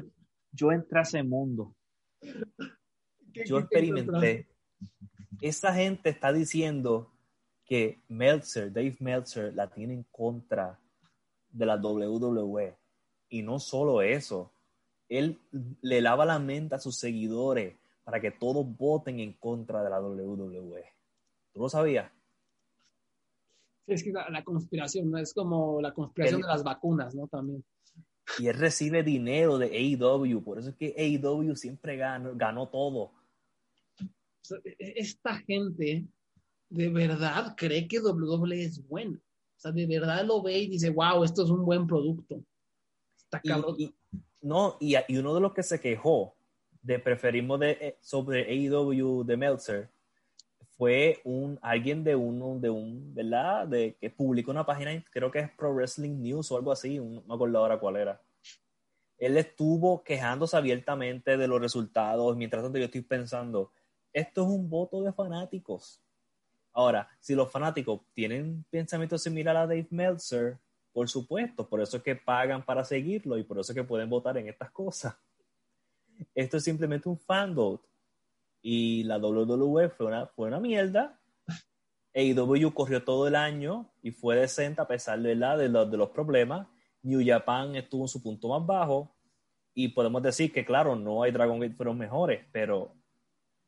yo 0.53 0.71
entré 0.71 0.99
a 0.99 1.01
ese 1.01 1.21
mundo. 1.21 1.76
¿qué- 3.34 3.45
Yo 3.45 3.57
qué- 3.57 3.61
experimenté. 3.63 4.47
Esa 5.41 5.73
gente 5.73 6.09
está 6.09 6.31
diciendo 6.31 7.11
que 7.65 8.01
Meltzer, 8.07 8.71
Dave 8.71 8.95
Meltzer, 9.01 9.53
la 9.53 9.69
tiene 9.69 9.95
en 9.95 10.03
contra 10.11 10.80
de 11.51 11.65
la 11.65 11.76
WWE. 11.77 12.76
Y 13.30 13.41
no 13.41 13.59
solo 13.59 14.01
eso, 14.01 14.51
él 15.07 15.38
le 15.81 16.01
lava 16.01 16.26
la 16.26 16.39
mente 16.39 16.76
a 16.76 16.80
sus 16.80 16.95
seguidores 16.97 17.76
para 18.03 18.19
que 18.19 18.31
todos 18.31 18.65
voten 18.77 19.19
en 19.19 19.34
contra 19.34 19.84
de 19.84 19.89
la 19.89 20.01
WWE. 20.01 20.84
¿Tú 21.53 21.59
lo 21.61 21.69
sabías? 21.69 22.11
Sí, 23.85 23.93
es 23.93 24.03
que 24.03 24.11
la, 24.11 24.30
la 24.30 24.43
conspiración, 24.43 25.09
¿no? 25.11 25.17
es 25.17 25.34
como 25.34 25.81
la 25.81 25.93
conspiración 25.93 26.41
El- 26.41 26.45
de 26.47 26.51
las 26.51 26.63
vacunas, 26.63 27.13
¿no? 27.15 27.27
También. 27.27 27.63
Y 28.38 28.47
él 28.47 28.55
recibe 28.55 29.01
dinero 29.01 29.57
de 29.57 29.67
AEW, 29.76 30.43
por 30.43 30.59
eso 30.59 30.69
es 30.69 30.76
que 30.76 30.93
AEW 30.97 31.55
siempre 31.55 31.97
ganó, 31.97 32.31
ganó 32.35 32.67
todo. 32.67 33.11
E- 34.65 34.93
esta 34.97 35.35
gente 35.39 36.05
de 36.69 36.89
verdad 36.89 37.55
cree 37.57 37.88
que 37.88 37.99
WWE 37.99 38.63
es 38.63 38.88
bueno. 38.88 39.19
O 39.60 39.61
sea, 39.61 39.72
de 39.73 39.86
verdad 39.86 40.23
lo 40.26 40.41
ve 40.41 40.57
y 40.57 40.68
dice, 40.68 40.90
wow, 40.90 41.22
esto 41.22 41.44
es 41.44 41.49
un 41.49 41.65
buen 41.65 41.86
producto. 41.86 42.41
Está 43.18 43.41
cabrón. 43.41 43.76
y- 43.77 43.94
no, 44.41 44.77
y, 44.80 44.95
y 45.10 45.18
uno 45.18 45.36
de 45.36 45.41
los 45.41 45.53
que 45.53 45.64
se 45.64 45.81
quejó 45.81 46.34
de 46.81 46.98
preferismo 46.98 47.57
de, 47.57 47.72
eh, 47.72 47.98
sobre 47.99 48.44
AEW 48.49 49.26
de 49.26 49.36
Meltzer 49.36 49.90
fue 50.77 51.19
un 51.26 51.60
alguien 51.61 52.06
de 52.06 52.15
uno 52.15 52.57
de 52.57 52.69
un 52.69 53.14
verdad 53.14 53.68
de 53.68 53.98
que 53.99 54.10
publicó 54.10 54.52
una 54.52 54.65
página 54.65 55.03
creo 55.11 55.30
que 55.30 55.40
es 55.40 55.52
Pro 55.52 55.73
Wrestling 55.73 56.22
News 56.22 56.49
o 56.53 56.56
algo 56.56 56.72
así 56.72 56.99
no 56.99 57.22
me 57.27 57.34
acuerdo 57.36 57.57
ahora 57.57 57.77
cuál 57.81 57.98
era 57.98 58.22
él 59.18 59.36
estuvo 59.36 60.02
quejándose 60.06 60.56
abiertamente 60.56 61.36
de 61.36 61.48
los 61.49 61.60
resultados 61.60 62.38
mientras 62.38 62.64
tanto 62.64 62.77
yo 62.77 62.86
estoy 62.86 63.02
pensando 63.02 63.73
esto 64.14 64.44
es 64.44 64.48
un 64.48 64.69
voto 64.69 65.02
de 65.03 65.11
fanáticos 65.11 66.02
ahora 66.80 67.10
si 67.19 67.35
los 67.35 67.51
fanáticos 67.51 68.01
tienen 68.14 68.65
pensamiento 68.69 69.18
similar 69.18 69.56
a 69.57 69.68
Dave 69.68 69.88
Meltzer 69.89 70.60
por 70.91 71.07
supuesto, 71.07 71.68
por 71.68 71.81
eso 71.81 71.97
es 71.97 72.03
que 72.03 72.15
pagan 72.15 72.65
para 72.65 72.84
seguirlo 72.84 73.38
y 73.38 73.43
por 73.43 73.60
eso 73.60 73.72
es 73.72 73.76
que 73.76 73.84
pueden 73.84 74.10
votar 74.10 74.38
en 74.38 74.47
estas 74.47 74.72
cosas. 74.72 75.15
Esto 76.35 76.57
es 76.57 76.64
simplemente 76.64 77.07
un 77.07 77.18
fan 77.18 77.56
vote. 77.56 77.88
Y 78.61 79.03
la 79.03 79.18
WWE 79.18 79.89
fue 79.89 80.07
una, 80.07 80.26
fue 80.27 80.47
una 80.47 80.60
mierda. 80.60 81.18
AEW 82.14 82.73
corrió 82.73 83.03
todo 83.03 83.27
el 83.27 83.35
año 83.35 83.89
y 84.01 84.11
fue 84.11 84.35
decente 84.35 84.81
a 84.81 84.88
pesar 84.88 85.22
de, 85.22 85.35
la, 85.35 85.56
de, 85.56 85.69
los, 85.69 85.89
de 85.89 85.97
los 85.97 86.10
problemas. 86.10 86.68
New 87.03 87.22
Japan 87.26 87.76
estuvo 87.76 88.03
en 88.03 88.10
su 88.10 88.22
punto 88.22 88.49
más 88.49 88.65
bajo. 88.65 89.15
Y 89.73 89.89
podemos 89.89 90.22
decir 90.22 90.51
que, 90.51 90.65
claro, 90.65 90.95
no 90.95 91.23
hay 91.23 91.31
Dragon 91.31 91.60
Gate 91.60 91.76
fueron 91.76 91.97
mejores, 91.97 92.45
pero 92.51 92.93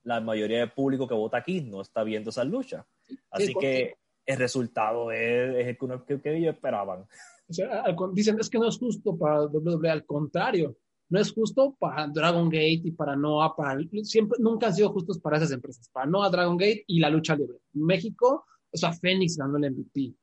la 0.03 0.19
mayoría 0.19 0.59
del 0.59 0.71
público 0.71 1.07
que 1.07 1.13
vota 1.13 1.37
aquí 1.37 1.61
no 1.61 1.79
está 1.79 2.03
viendo 2.03 2.31
esas 2.31 2.47
luchas. 2.47 2.85
Así 3.29 3.53
que 3.59 3.95
el 4.25 4.37
resultado 4.37 5.11
es, 5.11 5.55
es 5.55 5.67
el 5.67 5.77
que, 5.77 5.85
uno- 5.85 6.05
que- 6.05 6.21
que 6.21 6.37
ellos 6.37 6.53
esperaban. 6.55 7.01
O 7.49 7.53
sea, 7.53 7.81
al 7.83 7.95
dicen, 8.13 8.39
es 8.39 8.49
que 8.49 8.59
no 8.59 8.67
es 8.69 8.77
justo 8.77 9.17
para 9.17 9.45
WWE, 9.47 9.89
al 9.89 10.05
contrario, 10.05 10.77
no 11.09 11.19
es 11.19 11.33
justo 11.33 11.75
para 11.77 12.07
Dragon 12.07 12.47
Gate 12.47 12.81
y 12.85 12.91
para 12.91 13.15
Noah, 13.15 13.53
para, 13.55 13.77
siempre, 14.03 14.37
nunca 14.39 14.67
han 14.67 14.73
sido 14.75 14.89
justos 14.93 15.19
para 15.19 15.37
esas 15.37 15.51
empresas, 15.51 15.89
para 15.89 16.05
Noah, 16.05 16.29
Dragon 16.29 16.55
Gate 16.55 16.85
y 16.87 16.99
la 16.99 17.09
lucha 17.09 17.35
libre. 17.35 17.57
México, 17.73 18.45
o 18.71 18.77
sea, 18.77 18.93
Fénix 18.93 19.35
ganó 19.37 19.57
el 19.57 19.71
MVP. 19.71 20.13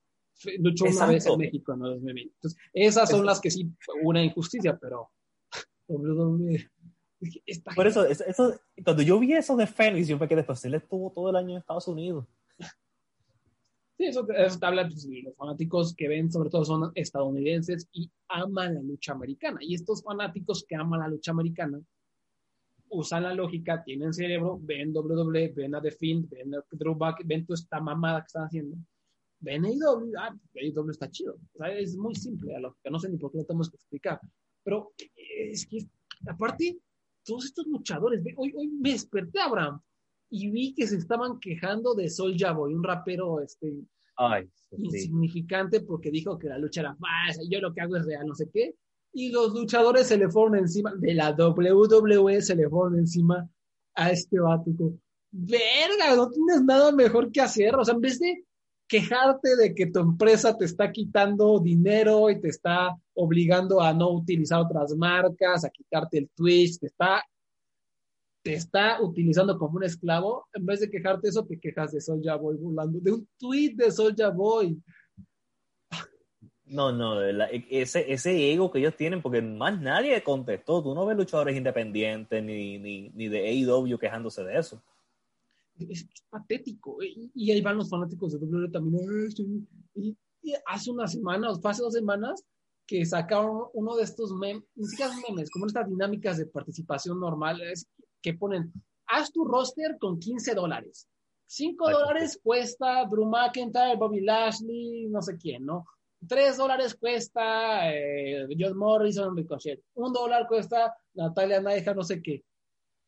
Luchó 0.61 0.85
una 0.85 0.93
Exacto. 0.93 1.13
vez 1.13 1.27
en 1.27 1.39
México 1.39 1.75
en 1.75 1.83
el 1.83 1.91
2020. 1.95 2.35
Entonces, 2.37 2.61
esas 2.73 2.95
son 3.11 3.21
Exacto. 3.21 3.25
las 3.25 3.41
que 3.41 3.51
sí 3.51 3.69
una 4.03 4.23
injusticia, 4.25 4.79
pero 4.81 5.11
WWE, 5.89 6.71
Por 7.75 7.87
eso, 7.87 8.05
eso, 8.07 8.55
cuando 8.85 9.03
yo 9.03 9.19
vi 9.19 9.33
eso 9.33 9.57
de 9.57 9.67
Phoenix, 9.67 10.07
yo 10.09 10.19
me 10.19 10.29
quedé, 10.29 10.45
pues 10.45 10.65
él 10.65 10.75
estuvo 10.75 11.11
todo 11.13 11.31
el 11.31 11.37
año 11.37 11.51
en 11.51 11.59
Estados 11.59 11.89
Unidos. 11.89 12.25
Sí, 13.99 14.05
eso, 14.05 14.25
eso 14.31 14.59
te 14.61 14.67
habla, 14.67 14.87
pues, 14.87 15.09
los 15.25 15.35
fanáticos 15.35 15.93
que 15.93 16.07
ven, 16.07 16.31
sobre 16.31 16.51
todo 16.51 16.65
son 16.65 16.93
estadounidenses 16.95 17.89
y 17.93 18.09
aman 18.29 18.77
la 18.77 18.81
lucha 18.81 19.13
americana. 19.13 19.59
Y 19.61 19.75
estos 19.75 20.05
fanáticos 20.05 20.65
que 20.69 20.77
aman 20.77 21.01
la 21.01 21.09
lucha 21.09 21.33
americana 21.33 21.81
usan 22.91 23.25
la 23.25 23.35
lógica, 23.35 23.83
tienen 23.83 24.15
cerebro, 24.15 24.61
ven 24.63 24.93
WWE, 24.95 25.49
ven 25.49 25.75
a 25.75 25.83
The 25.83 25.91
Fiend, 25.91 26.31
ven 26.31 26.55
a 26.55 26.65
Drew 26.71 26.95
Back, 26.95 27.23
ven 27.25 27.45
toda 27.45 27.57
esta 27.57 27.81
mamada 27.81 28.21
que 28.21 28.27
están 28.27 28.45
haciendo. 28.45 28.77
Ven 29.41 29.65
AEW, 29.65 30.13
ah, 30.17 30.35
AEW 30.55 30.91
está 30.91 31.11
chido. 31.11 31.35
O 31.55 31.59
sea, 31.59 31.77
es 31.77 31.97
muy 31.97 32.15
simple 32.15 32.53
la 32.53 32.61
lógica, 32.61 32.91
no 32.91 33.01
sé 33.01 33.09
ni 33.09 33.19
por 33.19 33.33
qué 33.33 33.39
lo 33.39 33.45
tenemos 33.45 33.69
que 33.69 33.77
explicar. 33.77 34.21
Pero 34.63 34.93
eh, 34.97 35.51
es 35.51 35.67
que, 35.67 35.79
aparte, 36.29 36.79
todos 37.25 37.47
estos 37.47 37.67
luchadores, 37.67 38.23
hoy, 38.37 38.53
hoy 38.57 38.69
me 38.69 38.93
desperté, 38.93 39.41
Abraham, 39.41 39.81
y 40.31 40.51
vi 40.51 40.75
que 40.75 40.87
se 40.87 40.97
estaban 40.97 41.39
quejando 41.41 41.95
de 41.95 42.11
Soulja 42.11 42.53
Boy, 42.53 42.75
un 42.75 42.85
rapero 42.85 43.41
este, 43.41 43.73
Ay, 44.17 44.49
sí. 44.71 44.77
insignificante 44.79 45.81
porque 45.81 46.11
dijo 46.11 46.39
que 46.39 46.49
la 46.49 46.59
lucha 46.59 46.81
era 46.81 46.97
falsa, 46.97 47.43
y 47.43 47.51
yo 47.51 47.61
lo 47.61 47.73
que 47.73 47.81
hago 47.81 47.97
es 47.97 48.07
real, 48.07 48.27
no 48.27 48.35
sé 48.35 48.49
qué. 48.53 48.75
Y 49.13 49.31
los 49.31 49.53
luchadores 49.55 50.07
se 50.07 50.19
le 50.19 50.29
fueron 50.29 50.57
encima, 50.57 50.93
de 50.97 51.15
la 51.15 51.31
WWE 51.33 52.43
se 52.43 52.55
le 52.55 52.69
fueron 52.69 52.99
encima 52.99 53.49
a 53.95 54.11
este 54.11 54.39
vato. 54.39 54.71
Verga, 55.31 56.15
no 56.17 56.31
tienes 56.31 56.63
nada 56.63 56.93
mejor 56.93 57.33
que 57.33 57.41
hacer. 57.41 57.75
O 57.75 57.85
sea, 57.85 57.95
en 57.95 58.01
vez 58.01 58.19
de 58.19 58.45
quejarte 58.87 59.57
de 59.57 59.75
que 59.75 59.87
tu 59.87 60.01
empresa 60.01 60.57
te 60.57 60.65
está 60.65 60.91
quitando 60.91 61.61
dinero 61.61 62.31
y 62.31 62.41
te 62.41 62.49
está 62.49 62.97
obligando 63.15 63.81
a 63.81 63.93
no 63.93 64.11
utilizar 64.11 64.61
otras 64.61 64.95
marcas, 64.97 65.65
a 65.65 65.71
quitarte 65.71 66.19
el 66.19 66.31
Twitch, 66.31 66.79
te 66.79 66.87
está, 66.87 67.23
te 68.43 68.55
está 68.55 69.03
utilizando 69.03 69.59
como 69.59 69.77
un 69.77 69.85
esclavo, 69.85 70.47
en 70.53 70.67
vez 70.67 70.81
de 70.81 70.91
quejarte 70.91 71.29
eso, 71.29 71.45
te 71.45 71.59
quejas 71.59 71.93
de 71.93 72.01
Soulja 72.01 72.37
Boy 72.37 72.57
burlando, 72.57 73.01
de 73.01 73.13
un 73.13 73.29
tweet 73.39 73.75
de 73.75 73.91
Soulja 73.91 74.31
Boy. 74.31 74.81
No, 76.65 76.93
no, 76.93 77.17
verdad, 77.17 77.49
e- 77.51 77.67
ese, 77.71 78.13
ese 78.13 78.53
ego 78.53 78.71
que 78.71 78.79
ellos 78.79 78.97
tienen, 78.97 79.23
porque 79.23 79.41
más 79.41 79.81
nadie 79.81 80.23
contestó. 80.23 80.83
Tú 80.83 80.95
no 80.95 81.07
ves 81.07 81.17
luchadores 81.17 81.57
independientes 81.57 82.43
ni, 82.45 82.79
ni, 82.79 83.09
ni 83.11 83.29
de 83.29 83.49
AEW 83.49 83.99
quejándose 83.99 84.45
de 84.45 84.59
eso. 84.59 84.83
es, 85.79 86.07
patético. 86.29 87.03
Y, 87.03 87.31
y, 87.35 87.51
ahí 87.53 87.63
van 87.63 87.79
los 87.79 87.89
fanáticos 87.89 88.33
de 88.33 88.39
WWE 88.39 88.71
también. 88.71 89.67
Y, 89.95 90.17
y 90.43 90.55
hace 90.67 90.91
unas 90.91 91.13
semanas, 91.13 91.59
hace 91.65 91.83
dos 91.83 91.95
semanas, 91.95 92.45
que 92.87 93.05
sacaron 93.05 93.65
uno 93.73 93.97
de 93.97 94.05
estos 94.05 94.33
memes, 94.33 94.65
ni 94.75 94.87
siquiera 94.87 95.13
memes, 95.29 95.51
como 95.51 95.67
estas 95.67 95.89
dinámicas 95.89 96.39
de 96.39 96.47
participación 96.47 97.19
normales 97.21 97.87
que 98.23 98.35
ponen, 98.35 98.73
haz 99.07 99.33
tu 99.33 99.45
roster 99.45 99.97
con 99.99 100.19
15 100.19 100.55
dólares. 100.55 101.09
5 101.47 101.91
dólares 101.91 102.39
cuesta 102.43 103.05
Drew 103.07 103.25
McIntyre, 103.25 103.97
Bobby 103.97 104.21
Lashley, 104.21 105.07
no 105.09 105.23
sé 105.23 105.37
quién, 105.37 105.65
¿no? 105.65 105.87
3 106.27 106.57
dólares 106.57 106.95
cuesta 106.95 107.93
eh, 107.95 108.47
John 108.59 108.77
Morrison, 108.77 109.37
Ricochet. 109.37 109.81
Un 109.95 110.13
dólar 110.13 110.47
cuesta 110.47 110.95
Natalia 111.15 111.61
Naija, 111.61 111.95
no 111.95 112.03
sé 112.03 112.21
qué. 112.21 112.45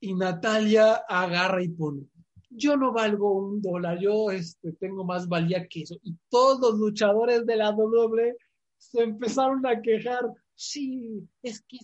Y 0.01 0.15
Natalia 0.15 0.95
agarra 1.07 1.63
y 1.63 1.69
pone, 1.69 2.07
yo 2.51 2.77
no 2.77 2.93
valgo 2.93 3.33
un 3.33 3.63
dólar, 3.63 3.99
yo 3.99 4.31
este, 4.31 4.73
tengo 4.73 5.05
más 5.05 5.29
valía 5.29 5.67
que 5.69 5.83
eso. 5.83 5.97
Y 6.03 6.17
todos 6.29 6.61
los 6.61 6.79
luchadores 6.79 7.47
de 7.47 7.57
la 7.57 7.71
WWE 7.71 8.37
se 8.77 9.03
empezaron 9.03 9.65
a 9.67 9.81
quejar. 9.81 10.25
Sí, 10.63 11.27
es 11.43 11.63
que 11.63 11.79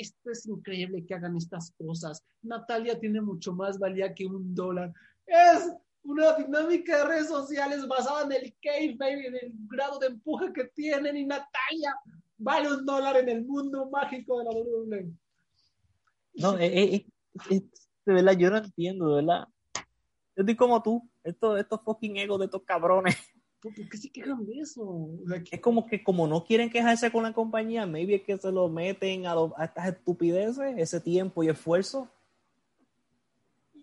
esto 0.00 0.30
es 0.30 0.46
increíble 0.46 1.04
que 1.04 1.12
hagan 1.12 1.36
estas 1.36 1.70
cosas. 1.72 2.24
Natalia 2.40 2.98
tiene 2.98 3.20
mucho 3.20 3.52
más 3.52 3.78
valía 3.78 4.14
que 4.14 4.24
un 4.24 4.54
dólar. 4.54 4.90
Es 5.26 5.70
una 6.02 6.32
dinámica 6.32 6.96
de 6.96 7.04
redes 7.04 7.28
sociales 7.28 7.86
basada 7.86 8.22
en 8.22 8.32
el 8.32 8.96
baby, 8.96 9.26
en 9.26 9.34
el 9.34 9.52
grado 9.68 9.98
de 9.98 10.06
empuje 10.06 10.50
que 10.50 10.64
tienen. 10.68 11.14
Y 11.18 11.26
Natalia 11.26 11.94
vale 12.38 12.72
un 12.72 12.86
dólar 12.86 13.18
en 13.18 13.28
el 13.28 13.44
mundo 13.44 13.90
mágico 13.90 14.38
de 14.38 14.44
la 14.46 14.50
WWE. 14.52 15.12
No, 16.32 16.58
eh, 16.58 16.84
eh, 16.84 17.06
eh, 17.50 17.62
de 18.06 18.14
verdad, 18.14 18.32
yo 18.38 18.48
no 18.48 18.56
entiendo, 18.56 19.08
de 19.10 19.14
verdad. 19.16 19.46
Yo 19.74 20.40
estoy 20.40 20.56
como 20.56 20.82
tú, 20.82 21.06
estos, 21.22 21.60
estos 21.60 21.82
fucking 21.84 22.16
egos 22.16 22.38
de 22.38 22.46
estos 22.46 22.62
cabrones. 22.62 23.14
¿Por 23.62 23.72
qué 23.74 23.96
se 23.96 24.10
quejan 24.10 24.44
de 24.44 24.58
eso? 24.58 25.08
Es 25.52 25.60
como 25.60 25.86
que 25.86 26.02
como 26.02 26.26
no 26.26 26.44
quieren 26.44 26.68
quejarse 26.68 27.12
con 27.12 27.22
la 27.22 27.32
compañía, 27.32 27.86
maybe 27.86 28.16
es 28.16 28.22
que 28.22 28.36
se 28.36 28.50
lo 28.50 28.68
meten 28.68 29.24
a, 29.24 29.36
estas 29.62 29.86
estupideces, 29.86 30.74
ese 30.76 31.00
tiempo 31.00 31.44
y 31.44 31.48
esfuerzo. 31.48 32.10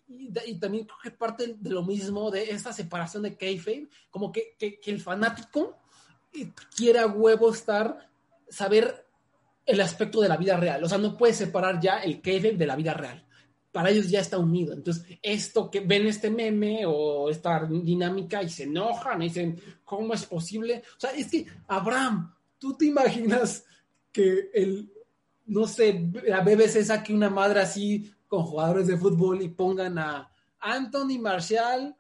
Y, 0.06 0.34
también 0.60 0.84
creo 0.84 0.98
que 1.02 1.12
parte 1.12 1.56
de 1.58 1.70
lo 1.70 1.84
mismo, 1.84 2.30
de 2.30 2.52
esta 2.52 2.74
separación 2.74 3.24
de 3.24 3.38
kayfabe, 3.38 3.88
como 4.10 4.34
que, 4.34 4.54
que, 4.60 4.82
el 4.84 5.00
fanático 5.00 5.78
quiere 6.76 7.00
a 7.00 7.08
huevo 7.08 7.50
estar, 7.50 8.10
saber 8.50 9.06
el 9.66 9.80
aspecto 9.80 10.20
de 10.20 10.28
la 10.28 10.36
vida 10.36 10.58
real. 10.58 10.84
O 10.84 10.90
sea, 10.90 10.98
no 10.98 11.16
puede 11.16 11.34
separar 11.34 11.80
ya 11.80 12.00
el 12.00 12.22
kayfabe 12.22 12.58
de 12.58 12.68
la 12.68 12.76
vida 12.76 12.94
real 12.94 13.29
para 13.72 13.90
ellos 13.90 14.10
ya 14.10 14.20
está 14.20 14.38
unido. 14.38 14.74
Entonces, 14.74 15.06
esto 15.22 15.70
que 15.70 15.82
ven 15.82 16.08
este 16.08 16.30
meme 16.30 16.86
o 16.86 17.30
esta 17.30 17.66
dinámica 17.66 18.42
y 18.42 18.50
se 18.50 18.64
enojan 18.64 19.22
y 19.22 19.26
dicen, 19.26 19.60
¿cómo 19.84 20.14
es 20.14 20.26
posible? 20.26 20.84
O 20.98 21.00
sea, 21.00 21.12
es 21.12 21.30
que, 21.30 21.46
Abraham, 21.68 22.34
tú 22.58 22.76
te 22.76 22.86
imaginas 22.86 23.66
que 24.12 24.50
el, 24.54 24.92
no 25.46 25.68
sé, 25.68 26.10
la 26.26 26.42
BBC 26.42 26.84
saque 26.84 27.14
una 27.14 27.30
madre 27.30 27.62
así 27.62 28.12
con 28.28 28.44
jugadores 28.44 28.88
de 28.88 28.98
fútbol 28.98 29.42
y 29.42 29.50
pongan 29.50 29.98
a 29.98 30.32
Anthony 30.60 31.20
Marshall, 31.20 31.96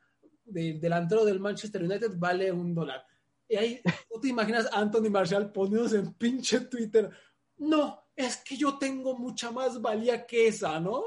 del 0.45 0.79
delantero 0.79 1.25
del 1.25 1.39
Manchester 1.39 1.83
United, 1.83 2.11
vale 2.17 2.51
un 2.51 2.73
dólar. 2.73 3.05
Y 3.47 3.55
ahí, 3.55 3.81
¿tú 4.11 4.19
te 4.19 4.27
imaginas 4.27 4.67
Anthony 4.71 5.09
Marshall 5.09 5.51
poniéndose 5.51 5.97
en 5.97 6.13
pinche 6.13 6.61
Twitter? 6.61 7.09
No, 7.57 8.08
es 8.19 8.37
que 8.37 8.57
yo 8.57 8.77
tengo 8.77 9.17
mucha 9.17 9.49
más 9.49 9.81
valía 9.81 10.25
que 10.25 10.47
esa, 10.47 10.77
¿no? 10.79 11.01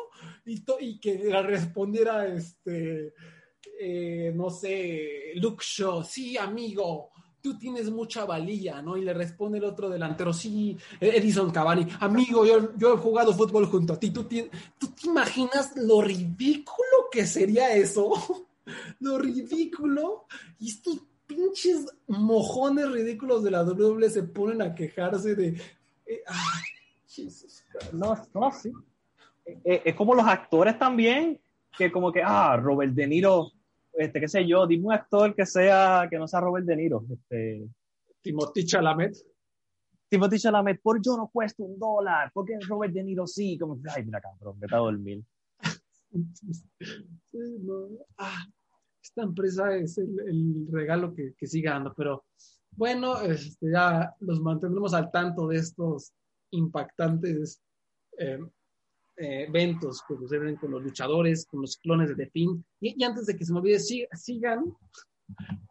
Y, 0.47 0.99
que 0.99 1.19
la 1.25 1.43
respondiera, 1.43 2.27
este, 2.27 3.13
eh, 3.79 4.33
no 4.35 4.49
sé, 4.49 5.33
Luke 5.35 5.63
Shaw, 5.63 6.03
sí, 6.05 6.39
amigo, 6.39 7.11
tú 7.43 7.59
tienes 7.59 7.91
mucha 7.91 8.25
valía, 8.25 8.81
¿no? 8.81 8.97
Y 8.97 9.03
le 9.03 9.13
responde 9.13 9.59
el 9.59 9.65
otro 9.65 9.91
delantero, 9.91 10.33
sí, 10.33 10.75
Edison 10.99 11.51
Cavani, 11.51 11.87
amigo, 12.01 12.47
yo, 12.47 12.95
he 12.95 12.97
jugado 12.97 13.35
fútbol 13.35 13.67
junto 13.67 13.93
a 13.93 14.01
ti, 14.01 14.11
¿tú, 14.11 14.25
¿tú 14.25 14.87
te 14.89 15.07
imaginas 15.07 15.73
lo 15.77 16.01
ridículo 16.01 17.11
que 17.11 17.27
sería 17.27 17.75
eso? 17.75 18.47
lo 19.01 19.19
ridículo. 19.19 20.25
Y 20.59 20.71
estos 20.71 20.99
pinches 21.27 21.85
mojones 22.07 22.91
ridículos 22.91 23.45
de 23.45 23.51
la 23.51 23.65
WWE 23.65 24.09
se 24.09 24.23
ponen 24.23 24.63
a 24.63 24.75
quejarse 24.75 25.35
de... 25.35 25.61
Eh, 26.07 26.23
no, 27.93 28.15
no, 28.35 28.53
sí. 28.53 28.73
Eh, 29.45 29.61
eh, 29.65 29.83
es, 29.87 29.95
como 29.95 30.15
los 30.15 30.27
actores 30.27 30.79
también, 30.79 31.41
que 31.77 31.91
como 31.91 32.13
que, 32.13 32.23
ah, 32.25 32.57
Robert 32.57 32.93
De 32.93 33.07
Niro, 33.07 33.53
este, 33.93 34.21
qué 34.21 34.29
sé 34.29 34.47
yo, 34.47 34.67
dime 34.67 34.87
un 34.87 34.93
actor 34.93 35.35
que 35.35 35.47
sea, 35.47 36.07
que 36.09 36.19
no 36.19 36.27
sea 36.27 36.41
Robert 36.41 36.67
De 36.67 36.77
Niro. 36.77 37.05
Este, 37.11 37.69
Timothy 38.21 38.65
Chalamet. 38.65 39.17
Timothy 40.09 40.39
Chalamet, 40.39 40.81
por 40.83 41.01
yo 41.03 41.17
no 41.17 41.29
cuesta 41.29 41.63
un 41.63 41.79
dólar, 41.79 42.31
porque 42.35 42.59
Robert 42.69 42.93
De 42.93 43.03
Niro 43.03 43.27
sí, 43.27 43.59
como, 43.59 43.79
ay, 43.95 44.05
mira 44.05 44.21
cabrón, 44.21 44.59
vete 44.59 44.75
a 44.75 44.79
dormir. 44.79 45.23
Ah, 48.19 48.45
esta 49.03 49.23
empresa 49.23 49.75
es 49.75 49.97
el, 49.97 50.69
regalo 50.71 51.15
que, 51.15 51.33
que 51.35 51.47
sigue 51.47 51.71
dando, 51.71 51.95
pero 51.95 52.25
bueno, 52.73 53.21
este, 53.23 53.71
ya 53.73 54.15
los 54.21 54.41
mantendremos 54.41 54.93
al 54.93 55.11
tanto 55.11 55.49
de 55.49 55.57
estos 55.57 56.13
impactantes 56.53 57.61
eh, 58.19 58.39
eh, 59.17 59.45
eventos 59.49 60.03
que 60.09 60.17
suceden 60.17 60.57
con 60.57 60.71
los 60.71 60.83
luchadores, 60.83 61.47
con 61.47 61.61
los 61.61 61.77
clones 61.77 62.09
de 62.09 62.15
The 62.15 62.31
Finn. 62.31 62.65
Y, 62.81 63.03
antes 63.05 63.27
de 63.27 63.37
que 63.37 63.45
se 63.45 63.53
me 63.53 63.59
olvide, 63.59 63.79
sigan 63.79 64.75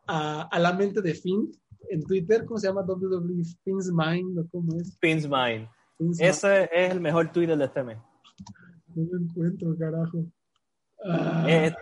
a, 0.07 0.59
la 0.59 0.73
mente 0.73 1.01
de 1.01 1.13
Finn 1.13 1.51
en 1.89 2.03
Twitter, 2.03 2.45
¿cómo 2.45 2.59
se 2.59 2.67
llama? 2.67 2.81
WWE 2.81 3.43
Finn's 3.63 3.91
Mind, 3.91 4.47
¿cómo 4.51 4.75
es? 4.79 4.97
Finn's 4.99 5.27
Mind. 5.27 5.67
Ese 6.19 6.69
es 6.71 6.91
el 6.91 6.99
mejor 6.99 7.31
Twitter 7.31 7.57
de 7.57 7.65
este 7.65 7.83
mes. 7.83 7.97
No 8.95 9.03
lo 9.11 9.19
encuentro, 9.19 9.75
carajo. 9.77 10.25
Ah. 11.05 11.73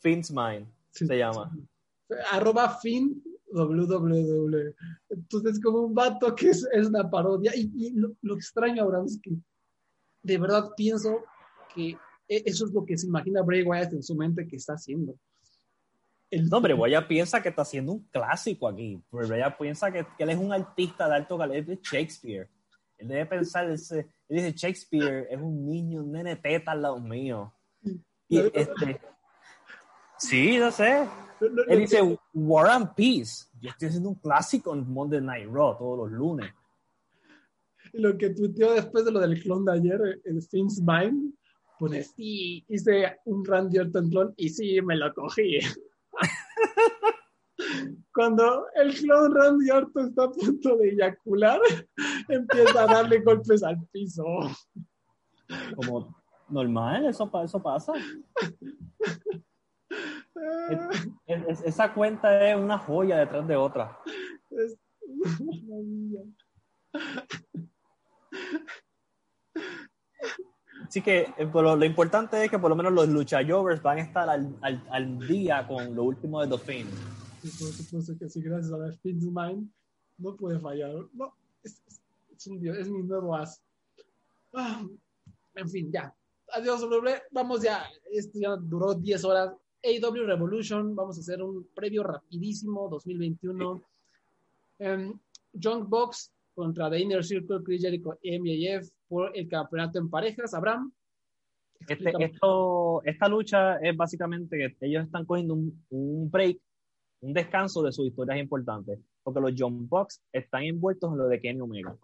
Finn's 0.00 0.30
Mind, 0.30 0.66
se 0.90 1.04
llama. 1.16 1.50
Arroba 2.30 2.78
Finn 2.80 3.22
WWW. 3.56 4.74
Entonces, 5.08 5.60
como 5.60 5.80
un 5.80 5.94
vato 5.94 6.34
que 6.34 6.50
es, 6.50 6.68
una 6.86 7.08
parodia. 7.08 7.52
Y, 7.54 7.92
lo, 7.94 8.34
extraño 8.34 8.82
ahora 8.82 9.02
es 9.04 9.18
que 9.22 9.32
de 10.22 10.38
verdad 10.38 10.70
pienso 10.76 11.24
que 11.74 11.96
e, 12.28 12.42
eso 12.44 12.66
es 12.66 12.72
lo 12.72 12.84
que 12.84 12.98
se 12.98 13.06
imagina 13.06 13.42
Bray 13.42 13.62
Wyatt 13.62 13.92
en 13.92 14.02
su 14.02 14.14
mente 14.14 14.46
que 14.46 14.56
está 14.56 14.74
haciendo. 14.74 15.14
El, 16.30 16.48
no, 16.48 16.60
Bray 16.60 16.74
Wyatt 16.74 17.06
piensa 17.06 17.40
que 17.40 17.48
está 17.48 17.62
haciendo 17.62 17.92
un 17.92 18.08
clásico 18.10 18.68
aquí. 18.68 19.00
Bray 19.10 19.30
Wyatt 19.30 19.58
piensa 19.58 19.90
que, 19.90 20.06
él 20.18 20.30
es 20.30 20.38
un 20.38 20.52
artista 20.52 21.08
de 21.08 21.14
alto 21.14 21.38
calibre 21.38 21.76
de 21.76 21.80
Shakespeare. 21.82 22.48
Él 22.98 23.08
debe 23.08 23.26
pensar, 23.26 23.66
él, 23.66 23.78
dice, 24.28 24.52
Shakespeare 24.52 25.28
es 25.30 25.40
un 25.40 25.66
niño, 25.66 26.02
un 26.02 26.12
nene 26.12 26.36
teta 26.36 26.72
al 26.72 26.82
lado 26.82 26.98
mío. 26.98 27.52
Y 28.28 28.38
este, 28.38 29.00
sí, 30.18 30.58
no 30.58 30.70
sé. 30.70 31.06
Él 31.40 31.80
dice 31.80 32.18
War 32.34 32.68
and 32.68 32.94
Peace. 32.94 33.46
Yo 33.60 33.70
estoy 33.70 33.88
haciendo 33.88 34.10
un 34.10 34.16
clásico 34.16 34.74
en 34.74 34.90
Monday 34.90 35.20
Night 35.20 35.48
Raw 35.50 35.76
todos 35.76 35.98
los 35.98 36.10
lunes. 36.10 36.52
Lo 37.92 38.16
que 38.16 38.30
tuiteó 38.30 38.74
después 38.74 39.04
de 39.04 39.12
lo 39.12 39.20
del 39.20 39.42
clon 39.42 39.64
de 39.64 39.72
ayer, 39.72 40.20
el 40.24 40.42
Finn's 40.42 40.80
Mind, 40.80 41.34
pues 41.78 42.12
sí, 42.16 42.64
hice 42.68 43.18
un 43.26 43.44
Randy 43.44 43.78
Orton 43.78 44.10
clon 44.10 44.34
y 44.36 44.48
sí, 44.48 44.80
me 44.82 44.96
lo 44.96 45.12
cogí. 45.14 45.58
Cuando 48.14 48.66
el 48.74 48.94
clon 48.94 49.34
Randy 49.34 49.70
Orton 49.70 50.08
está 50.08 50.24
a 50.24 50.30
punto 50.30 50.76
de 50.76 50.90
eyacular, 50.90 51.60
empieza 52.28 52.82
a 52.82 52.86
darle 52.86 53.20
golpes 53.20 53.62
al 53.62 53.78
piso. 53.92 54.24
Como 55.76 56.16
normal, 56.48 57.06
eso, 57.06 57.30
eso 57.44 57.62
pasa 57.62 57.92
esa 61.64 61.92
cuenta 61.94 62.50
es 62.50 62.56
una 62.56 62.78
joya 62.78 63.18
detrás 63.18 63.46
de 63.46 63.56
otra. 63.56 63.98
Así 70.86 71.02
que 71.02 71.32
eh, 71.36 71.50
lo, 71.52 71.84
importante 71.84 72.44
es 72.44 72.50
que 72.50 72.58
por 72.58 72.70
lo 72.70 72.76
menos 72.76 72.92
los 72.92 73.08
luchadores 73.08 73.82
van 73.82 73.98
a 73.98 74.02
estar 74.02 74.28
al, 74.28 74.56
al, 74.60 75.18
día 75.26 75.66
con 75.66 75.94
lo 75.94 76.04
último 76.04 76.40
de 76.40 76.56
The 76.56 76.58
Fiend. 76.58 76.90
por 77.58 77.72
supuesto 77.72 78.16
que 78.18 78.28
sí, 78.28 78.40
gracias 78.40 78.72
a 78.72 78.78
The 78.78 78.92
Fiend's 78.98 79.24
Mind 79.24 79.68
no 80.18 80.36
puede 80.36 80.58
fallar. 80.58 80.92
No, 81.12 81.34
es, 81.62 81.82
es, 82.30 82.46
un 82.46 82.60
dios, 82.60 82.76
es 82.78 82.88
mi 82.88 83.02
nuevo 83.02 83.34
as. 83.34 83.60
Ah, 84.54 84.84
en 85.54 85.68
fin, 85.68 85.90
ya. 85.90 86.14
Adiós, 86.52 86.86
Vamos 87.30 87.62
ya. 87.62 87.84
Esto 88.10 88.38
ya 88.38 88.56
duró 88.56 88.94
10 88.94 89.24
horas. 89.24 89.52
AW 89.86 90.26
Revolution, 90.26 90.94
vamos 90.94 91.16
a 91.16 91.20
hacer 91.20 91.42
un 91.42 91.68
previo 91.74 92.02
rapidísimo, 92.02 92.88
2021. 92.88 93.70
Um, 93.70 93.82
em, 94.78 95.18
Junk 95.52 95.88
Box 95.88 96.32
contra 96.54 96.90
The 96.90 96.98
Inner 96.98 97.24
Circle, 97.24 97.62
Chris 97.62 97.82
Jericho, 97.82 98.18
MJF 98.22 98.90
por 99.08 99.36
el 99.36 99.48
campeonato 99.48 99.98
en 99.98 100.10
parejas. 100.10 100.54
Abraham. 100.54 100.92
Este, 101.88 102.12
esto, 102.18 103.02
esta 103.04 103.28
lucha 103.28 103.76
es 103.76 103.96
básicamente 103.96 104.56
que 104.56 104.86
ellos 104.86 105.04
están 105.04 105.26
cogiendo 105.26 105.54
un, 105.54 105.84
un 105.90 106.30
break, 106.30 106.58
un 107.20 107.32
descanso 107.34 107.82
de 107.82 107.92
sus 107.92 108.06
historias 108.06 108.38
importantes, 108.38 108.98
porque 109.22 109.40
los 109.40 109.52
John 109.56 109.86
Bucks 109.88 110.22
están 110.32 110.62
envueltos 110.62 111.12
en 111.12 111.18
lo 111.18 111.28
de 111.28 111.40
Kenny 111.40 111.60
Omega. 111.60 111.96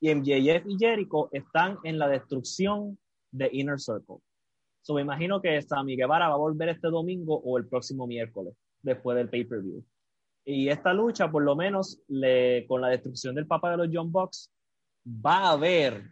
Y 0.00 0.14
MJF 0.14 0.66
y 0.66 0.78
Jericho 0.78 1.28
están 1.32 1.78
en 1.84 1.98
la 1.98 2.08
destrucción 2.08 2.98
de 3.30 3.50
Inner 3.52 3.78
Circle. 3.78 4.16
So 4.82 4.94
me 4.94 5.02
imagino 5.02 5.40
que 5.40 5.60
Sammy 5.62 5.96
Guevara 5.96 6.28
va 6.28 6.34
a 6.34 6.38
volver 6.38 6.70
este 6.70 6.88
domingo 6.88 7.38
o 7.38 7.58
el 7.58 7.66
próximo 7.66 8.06
miércoles, 8.06 8.54
después 8.82 9.16
del 9.16 9.28
pay-per-view. 9.28 9.84
Y 10.44 10.68
esta 10.68 10.92
lucha, 10.92 11.30
por 11.30 11.42
lo 11.42 11.54
menos, 11.54 12.02
le, 12.08 12.66
con 12.66 12.80
la 12.80 12.88
destrucción 12.88 13.34
del 13.34 13.46
papá 13.46 13.70
de 13.72 13.76
los 13.76 13.88
John 13.92 14.10
Bucks, 14.10 14.50
va 15.06 15.48
a 15.48 15.50
haber, 15.52 16.02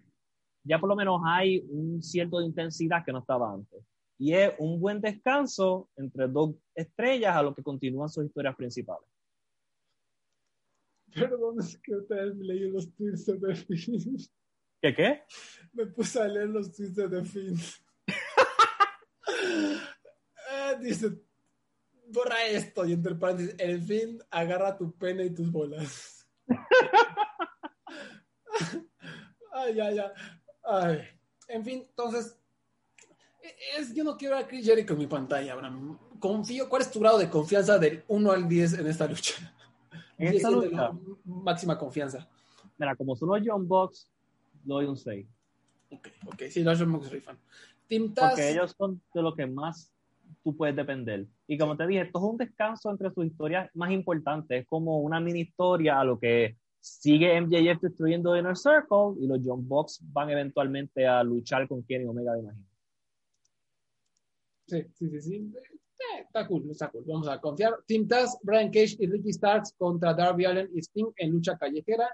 ya 0.65 0.79
por 0.79 0.89
lo 0.89 0.97
menos 0.97 1.21
hay 1.25 1.65
un 1.71 2.03
cierto 2.03 2.39
de 2.39 2.47
intensidad 2.47 3.05
que 3.05 3.13
no 3.13 3.21
estaba 3.21 3.53
antes. 3.53 3.83
Y 4.19 4.35
es 4.35 4.53
un 4.59 4.81
buen 4.81 5.01
descanso 5.01 5.89
entre 5.97 6.29
dos 6.29 6.55
estrellas 6.75 7.37
a 7.37 7.43
lo 7.43 7.55
que 7.55 7.63
continúan 7.63 8.09
sus 8.09 8.27
historias 8.27 8.57
principales. 8.57 9.09
Perdón, 11.15 11.61
es 11.61 11.79
que 11.79 11.97
ustedes 11.97 12.35
me 12.35 12.45
leí 12.45 12.71
los 12.71 12.93
tweets 12.95 13.27
de 13.27 13.39
The 13.39 13.55
Finn. 13.55 14.17
¿Qué 14.83 14.95
qué? 14.95 15.23
Me 15.73 15.87
puse 15.87 16.21
a 16.21 16.29
leer 16.29 16.49
los 16.49 16.71
tweets 16.73 16.97
de 16.97 17.09
The 17.09 17.25
Finn. 17.25 17.57
Eh, 19.49 20.77
dice, 20.81 21.11
borra 22.09 22.47
esto 22.47 22.85
y 22.85 22.93
entre 22.93 23.15
paréntesis, 23.15 23.55
el 23.59 23.83
fin 23.83 24.19
agarra 24.31 24.77
tu 24.77 24.93
pene 24.93 25.27
y 25.27 25.31
tus 25.31 25.51
bolas. 25.51 26.27
ay, 29.53 29.75
ya, 29.75 29.93
ya. 29.93 30.13
Ay. 30.65 31.03
En 31.49 31.65
fin, 31.65 31.85
entonces, 31.89 32.37
es, 33.77 33.95
yo 33.95 34.05
no 34.05 34.17
quiero 34.17 34.37
a 34.37 34.47
Chris 34.47 34.67
Jericho 34.67 34.93
en 34.93 34.99
mi 34.99 35.07
pantalla, 35.07 35.53
Abraham. 35.53 35.99
Confío, 36.19 36.69
¿cuál 36.69 36.83
es 36.83 36.91
tu 36.91 37.01
grado 37.01 37.19
de 37.19 37.31
confianza 37.31 37.79
del 37.79 38.05
1 38.09 38.33
al 38.33 38.49
10 38.49 38.75
en 38.75 38.87
esta 38.87 39.07
lucha? 39.07 39.35
En 40.19 40.33
10 40.33 40.35
esta 40.35 40.51
lucha, 40.51 40.77
la 40.77 40.99
máxima 41.25 41.79
confianza. 41.79 42.29
mira, 42.77 42.97
como 42.97 43.17
son 43.17 43.29
los 43.29 43.41
John 43.45 43.67
Bucks, 43.67 44.11
doy 44.65 44.87
un 44.87 44.97
6. 44.97 45.27
Ok, 45.91 46.09
ok, 46.27 46.43
sí, 46.51 46.63
los 46.63 46.79
John 46.79 46.91
Moxley 46.91 47.21
fan. 47.21 47.39
Team 47.89 48.15
Taz, 48.15 48.31
Porque 48.31 48.51
ellos 48.51 48.75
son 48.77 49.03
de 49.15 49.23
lo 49.23 49.35
que 49.35 49.47
más 49.47 49.93
tú 50.43 50.57
puedes 50.57 50.77
depender. 50.77 51.27
Y 51.47 51.59
como 51.59 51.77
te 51.77 51.87
dije, 51.87 52.03
esto 52.03 52.19
es 52.19 52.25
un 52.25 52.37
descanso 52.37 52.91
entre 52.91 53.11
sus 53.11 53.27
historias 53.27 53.71
más 53.75 53.91
importantes. 53.91 54.61
Es 54.61 54.67
como 54.67 55.01
una 55.01 55.21
mini 55.21 55.41
historia 55.41 56.01
a 56.01 56.05
lo 56.05 56.19
que 56.19 56.57
sigue 56.81 57.41
MJF 57.41 57.81
destruyendo 57.81 58.37
Inner 58.37 58.57
Circle 58.57 59.15
y 59.21 59.27
los 59.27 59.41
John 59.45 59.67
Bucks 59.67 60.01
van 60.13 60.31
eventualmente 60.31 61.07
a 61.07 61.23
luchar 61.23 61.67
con 61.67 61.83
Kenny 61.83 62.07
Omega, 62.07 62.33
me 62.35 62.41
imagino. 62.41 62.65
Sí, 64.67 64.85
sí, 64.95 65.09
sí, 65.11 65.21
sí. 65.21 65.53
Eh, 65.57 66.21
está 66.25 66.47
cool, 66.47 66.71
está 66.71 66.91
cool. 66.91 67.05
Vamos 67.07 67.29
a 67.29 67.41
confiar. 67.41 67.75
Team 67.87 68.07
Taz, 68.07 68.39
Brian 68.43 68.71
Cage 68.71 68.97
y 68.99 69.07
Ricky 69.07 69.33
Starks 69.33 69.73
contra 69.77 70.15
Darby 70.15 70.45
Allen 70.45 70.71
y 70.75 70.81
Sting 70.81 71.11
en 71.17 71.31
lucha 71.31 71.57
callejera. 71.57 72.09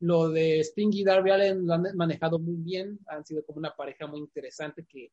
Lo 0.00 0.28
de 0.30 0.60
Sting 0.60 0.90
y 0.92 1.04
Darby 1.04 1.30
Allen 1.30 1.66
lo 1.66 1.74
han 1.74 1.84
manejado 1.96 2.38
muy 2.38 2.56
bien. 2.56 2.98
Han 3.08 3.24
sido 3.24 3.44
como 3.44 3.58
una 3.58 3.74
pareja 3.74 4.06
muy 4.06 4.20
interesante 4.20 4.84
que 4.88 5.10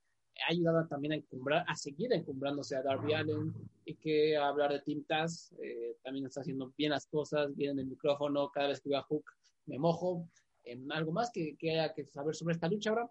ha 0.48 0.52
ayudado 0.52 0.86
también 0.88 1.14
a 1.14 1.16
encumbrar, 1.16 1.64
a 1.68 1.76
seguir 1.76 2.12
encumbrándose 2.14 2.76
a 2.76 2.84
Darby 2.84 3.14
Allen 3.14 3.53
y 3.86 3.95
que 3.95 4.36
hablar 4.38 4.72
de 4.74 4.82
Team 4.82 5.03
Taz 5.07 5.53
eh, 5.64 5.98
también 6.03 6.26
está 6.26 6.41
haciendo 6.41 6.72
bien 6.78 6.91
las 6.91 7.07
cosas, 7.07 7.56
bien 7.56 7.72
en 7.72 7.80
el 7.80 7.86
micrófono. 7.88 8.49
Cada 8.52 8.68
vez 8.68 8.82
que 8.82 8.90
veo 8.90 8.99
a 8.99 9.03
Hook 9.03 9.26
me 9.66 9.80
mojo. 9.80 10.28
En 10.64 10.91
algo 10.91 11.12
más 11.12 11.30
que, 11.32 11.56
que 11.57 11.72
haya 11.72 11.94
que 11.94 12.06
saber 12.07 12.36
sobre 12.36 12.53
esta 12.56 12.68
lucha, 12.68 12.90
ahora. 12.90 13.10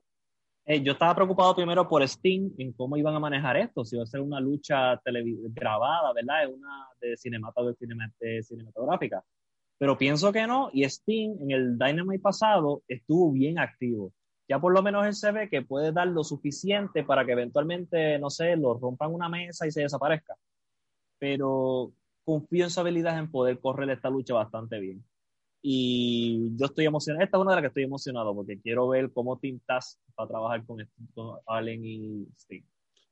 Eh, 0.67 0.83
yo 0.83 0.93
estaba 0.93 1.15
preocupado 1.15 1.55
primero 1.55 1.87
por 1.87 2.03
Sting, 2.03 2.51
en 2.59 2.73
cómo 2.73 2.97
iban 2.97 3.15
a 3.15 3.21
manejar 3.21 3.57
esto, 3.59 3.85
si 3.85 3.95
iba 3.97 4.03
a 4.03 4.07
ser 4.07 4.21
una 4.21 4.41
lucha 4.41 5.01
grabada, 5.05 6.13
¿verdad? 6.13 6.49
Una 6.53 6.87
de, 7.01 7.17
cinemata- 7.17 7.63
de 7.65 7.75
cinema- 7.75 8.13
de 8.19 8.43
cinematográfica. 8.43 9.23
Pero 9.79 9.99
pienso 9.99 10.33
que 10.33 10.47
no, 10.47 10.71
y 10.73 10.85
Sting 10.85 11.37
en 11.43 11.51
el 11.51 11.79
Dynamite 11.79 12.23
pasado 12.23 12.83
estuvo 12.89 13.33
bien 13.33 13.59
activo. 13.59 14.13
Ya 14.49 14.61
por 14.61 14.73
lo 14.73 14.83
menos 14.83 15.07
él 15.07 15.15
se 15.15 15.33
ve 15.33 15.49
que 15.49 15.63
puede 15.63 15.93
dar 15.93 16.09
lo 16.09 16.23
suficiente 16.23 17.03
para 17.03 17.25
que 17.25 17.33
eventualmente, 17.33 18.19
no 18.19 18.31
sé, 18.31 18.57
lo 18.57 18.75
rompan 18.75 19.13
una 19.13 19.29
mesa 19.29 19.67
y 19.67 19.71
se 19.71 19.83
desaparezca. 19.83 20.35
Pero 21.19 21.93
confío 22.25 22.65
en 22.65 22.71
su 22.71 22.81
habilidad 22.81 23.19
en 23.19 23.31
poder 23.31 23.59
correr 23.59 23.91
esta 23.91 24.11
lucha 24.11 24.35
bastante 24.35 24.79
bien. 24.79 25.05
Y 25.63 26.55
yo 26.57 26.67
estoy 26.67 26.85
emocionado. 26.85 27.25
Esta 27.25 27.39
es 27.39 27.41
una 27.41 27.53
de 27.53 27.57
las 27.57 27.63
que 27.63 27.69
estoy 27.69 27.83
emocionado 27.85 28.35
porque 28.35 28.61
quiero 28.61 28.87
ver 28.89 29.11
cómo 29.13 29.39
Team 29.39 29.61
Taz 29.67 29.99
va 30.19 30.29
trabajar 30.29 30.65
con, 30.67 30.87
con 31.15 31.39
Allen 31.47 31.85
y 31.85 32.27
Sting. 32.37 32.65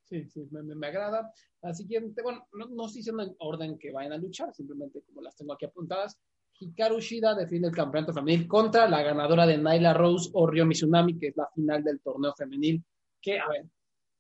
Sí, 0.05 0.29
sí, 0.29 0.47
me, 0.51 0.63
me, 0.63 0.75
me 0.75 0.87
agrada. 0.89 1.33
La 1.63 1.73
siguiente, 1.73 2.23
bueno, 2.23 2.47
no, 2.53 2.67
no 2.67 2.85
estoy 2.85 2.99
diciendo 2.99 3.23
en 3.23 3.35
orden 3.39 3.79
que 3.79 3.91
vayan 3.91 4.13
a 4.13 4.19
luchar, 4.19 4.53
simplemente 4.53 5.01
como 5.03 5.23
las 5.23 5.35
tengo 5.35 5.55
aquí 5.55 5.65
apuntadas. 5.65 6.21
Hikaru 6.63 7.01
Shida 7.01 7.35
defiende 7.35 7.69
el 7.69 7.75
campeonato 7.75 8.13
femenil 8.13 8.47
contra 8.47 8.89
la 8.89 9.03
ganadora 9.03 9.47
de 9.47 9.59
Naila 9.59 9.93
Rose 9.95 10.31
o 10.33 10.47
Ryo 10.47 10.65
Mizunami, 10.67 11.19
que 11.19 11.29
es 11.29 11.37
la 11.37 11.49
final 11.55 11.83
del 11.85 12.01
torneo 12.01 12.33
femenil. 12.37 12.83
Que, 13.21 13.39
a 13.39 13.49
ver, 13.49 13.67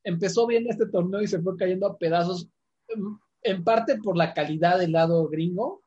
empezó 0.05 0.47
bien 0.47 0.67
este 0.69 0.87
torneo 0.87 1.21
y 1.23 1.27
se 1.29 1.41
fue 1.41 1.57
cayendo 1.57 1.87
a 1.87 1.97
pedazos, 1.97 2.49
en, 2.89 3.03
en 3.43 3.65
parte 3.65 3.99
por 3.99 4.17
la 4.17 4.33
calidad 4.35 4.79
del 4.79 4.93
lado 4.93 5.29
gringo 5.29 5.83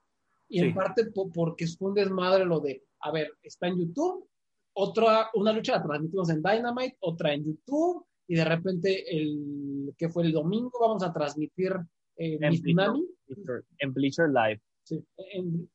y 0.47 0.59
Sí. 0.59 0.65
en 0.65 0.73
parte 0.73 1.05
po- 1.11 1.29
porque 1.31 1.67
fue 1.67 1.89
un 1.89 1.95
desmadre 1.95 2.45
lo 2.45 2.59
de, 2.59 2.83
a 3.01 3.11
ver, 3.11 3.31
está 3.41 3.67
en 3.67 3.79
YouTube, 3.79 4.27
otra, 4.73 5.29
una 5.33 5.51
lucha 5.53 5.77
la 5.77 5.83
transmitimos 5.83 6.29
en 6.29 6.41
Dynamite, 6.43 6.97
otra 6.99 7.33
en 7.33 7.45
YouTube, 7.45 8.05
y 8.27 8.35
de 8.35 8.45
repente 8.45 9.17
el 9.17 9.93
que 9.97 10.09
fue 10.09 10.23
el 10.23 10.31
domingo 10.33 10.71
vamos 10.79 11.03
a 11.03 11.13
transmitir 11.13 11.71
eh, 12.17 12.37
En 12.41 12.49
Mizunami. 12.51 13.05
Bleacher- 13.27 13.63
En 13.79 13.93
Bleacher 13.93 14.29
Live. 14.29 14.61
Sí, 14.83 15.03
en- 15.33 15.69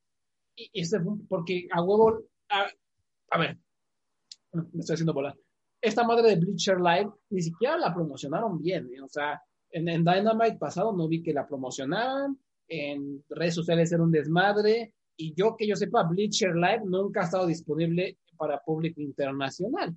un- 1.05 1.27
porque 1.27 1.67
a 1.71 1.83
huevo, 1.83 2.23
a, 2.49 2.67
a 3.31 3.39
ver, 3.39 3.59
me 4.53 4.81
estoy 4.81 4.95
haciendo 4.95 5.15
volar. 5.15 5.37
Esta 5.81 6.05
madre 6.05 6.29
de 6.31 6.37
Bleacher 6.37 6.79
Live 6.81 7.11
ni 7.31 7.41
siquiera 7.43 7.77
la 7.79 7.95
promocionaron 7.95 8.59
bien, 8.61 8.91
¿eh? 8.95 9.01
o 9.01 9.09
sea, 9.09 9.41
en, 9.71 9.89
en 9.89 10.05
Dynamite 10.05 10.59
pasado 10.59 10.93
no 10.93 11.09
vi 11.09 11.23
que 11.23 11.33
la 11.33 11.47
promocionaran, 11.47 12.39
en 12.69 13.25
redes 13.31 13.55
sociales 13.55 13.91
era 13.93 14.03
un 14.03 14.11
desmadre, 14.11 14.95
y 15.17 15.35
yo 15.35 15.57
que 15.57 15.67
yo 15.67 15.77
sepa, 15.77 16.03
Bleacher 16.05 16.55
Live 16.55 16.83
nunca 16.85 17.21
ha 17.23 17.25
estado 17.25 17.47
disponible 17.47 18.19
para 18.37 18.59
público 18.61 19.01
internacional. 19.01 19.97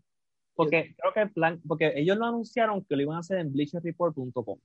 Porque 0.56 0.94
creo 0.98 1.14
que 1.14 1.22
el 1.22 1.32
plan, 1.32 1.62
porque 1.68 1.94
ellos 1.96 2.18
lo 2.18 2.26
anunciaron 2.26 2.84
que 2.86 2.96
lo 2.96 3.02
iban 3.02 3.16
a 3.18 3.20
hacer 3.22 3.40
en 3.40 3.52
bleacherreport.com. 3.52 4.60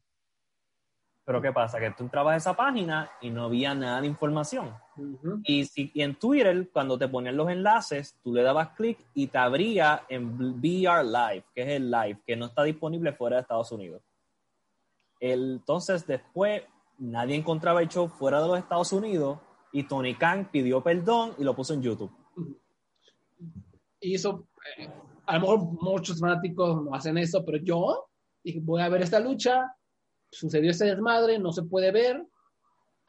Pero 1.25 1.43
¿qué 1.43 1.53
pasa? 1.53 1.79
Que 1.79 1.91
tú 1.93 2.05
entrabas 2.05 2.35
a 2.35 2.37
esa 2.37 2.57
página 2.57 3.11
y 3.21 3.31
no 3.31 3.45
había 3.45 3.75
nada 3.75 4.01
de 4.01 4.07
información. 4.07 4.73
Y, 5.45 5.65
si, 5.65 5.91
y 5.95 6.03
en 6.03 6.15
Twitter, 6.17 6.69
cuando 6.73 6.99
te 6.99 7.09
ponían 7.09 7.37
los 7.37 7.49
enlaces, 7.49 8.17
tú 8.23 8.33
le 8.35 8.43
dabas 8.43 8.71
clic 8.77 8.99
y 9.15 9.27
te 9.29 9.39
abría 9.39 10.05
en 10.09 10.37
VR 10.61 11.05
Live, 11.05 11.45
que 11.55 11.63
es 11.63 11.69
el 11.69 11.91
live, 11.91 12.19
que 12.27 12.37
no 12.37 12.47
está 12.47 12.63
disponible 12.65 13.13
fuera 13.13 13.37
de 13.37 13.43
Estados 13.43 13.71
Unidos. 13.73 14.03
El- 15.21 15.53
entonces, 15.61 16.07
después, 16.07 16.63
nadie 16.99 17.37
encontraba 17.37 17.81
el 17.83 17.89
show 17.89 18.09
fuera 18.09 18.41
de 18.41 18.49
los 18.49 18.59
Estados 18.59 18.93
Unidos 18.93 19.39
y 19.73 19.83
Tony 19.85 20.15
Khan 20.15 20.49
pidió 20.51 20.83
perdón 20.83 21.35
y 21.39 21.45
lo 21.45 21.55
puso 21.55 21.75
en 21.75 21.83
YouTube. 21.83 22.11
Y 24.01 24.15
eso, 24.15 24.47
eh, 24.79 24.89
a 25.27 25.35
lo 25.35 25.41
mejor 25.41 25.59
muchos 25.83 26.21
fanáticos 26.21 26.83
no 26.85 26.95
hacen 26.95 27.19
eso, 27.19 27.45
pero 27.45 27.59
yo 27.59 28.09
dije, 28.43 28.61
voy 28.63 28.81
a 28.81 28.89
ver 28.89 29.03
esta 29.03 29.19
lucha, 29.21 29.75
sucedió 30.31 30.71
este 30.71 30.87
desmadre, 30.87 31.39
no 31.39 31.53
se 31.53 31.63
puede 31.65 31.91
ver. 31.91 32.25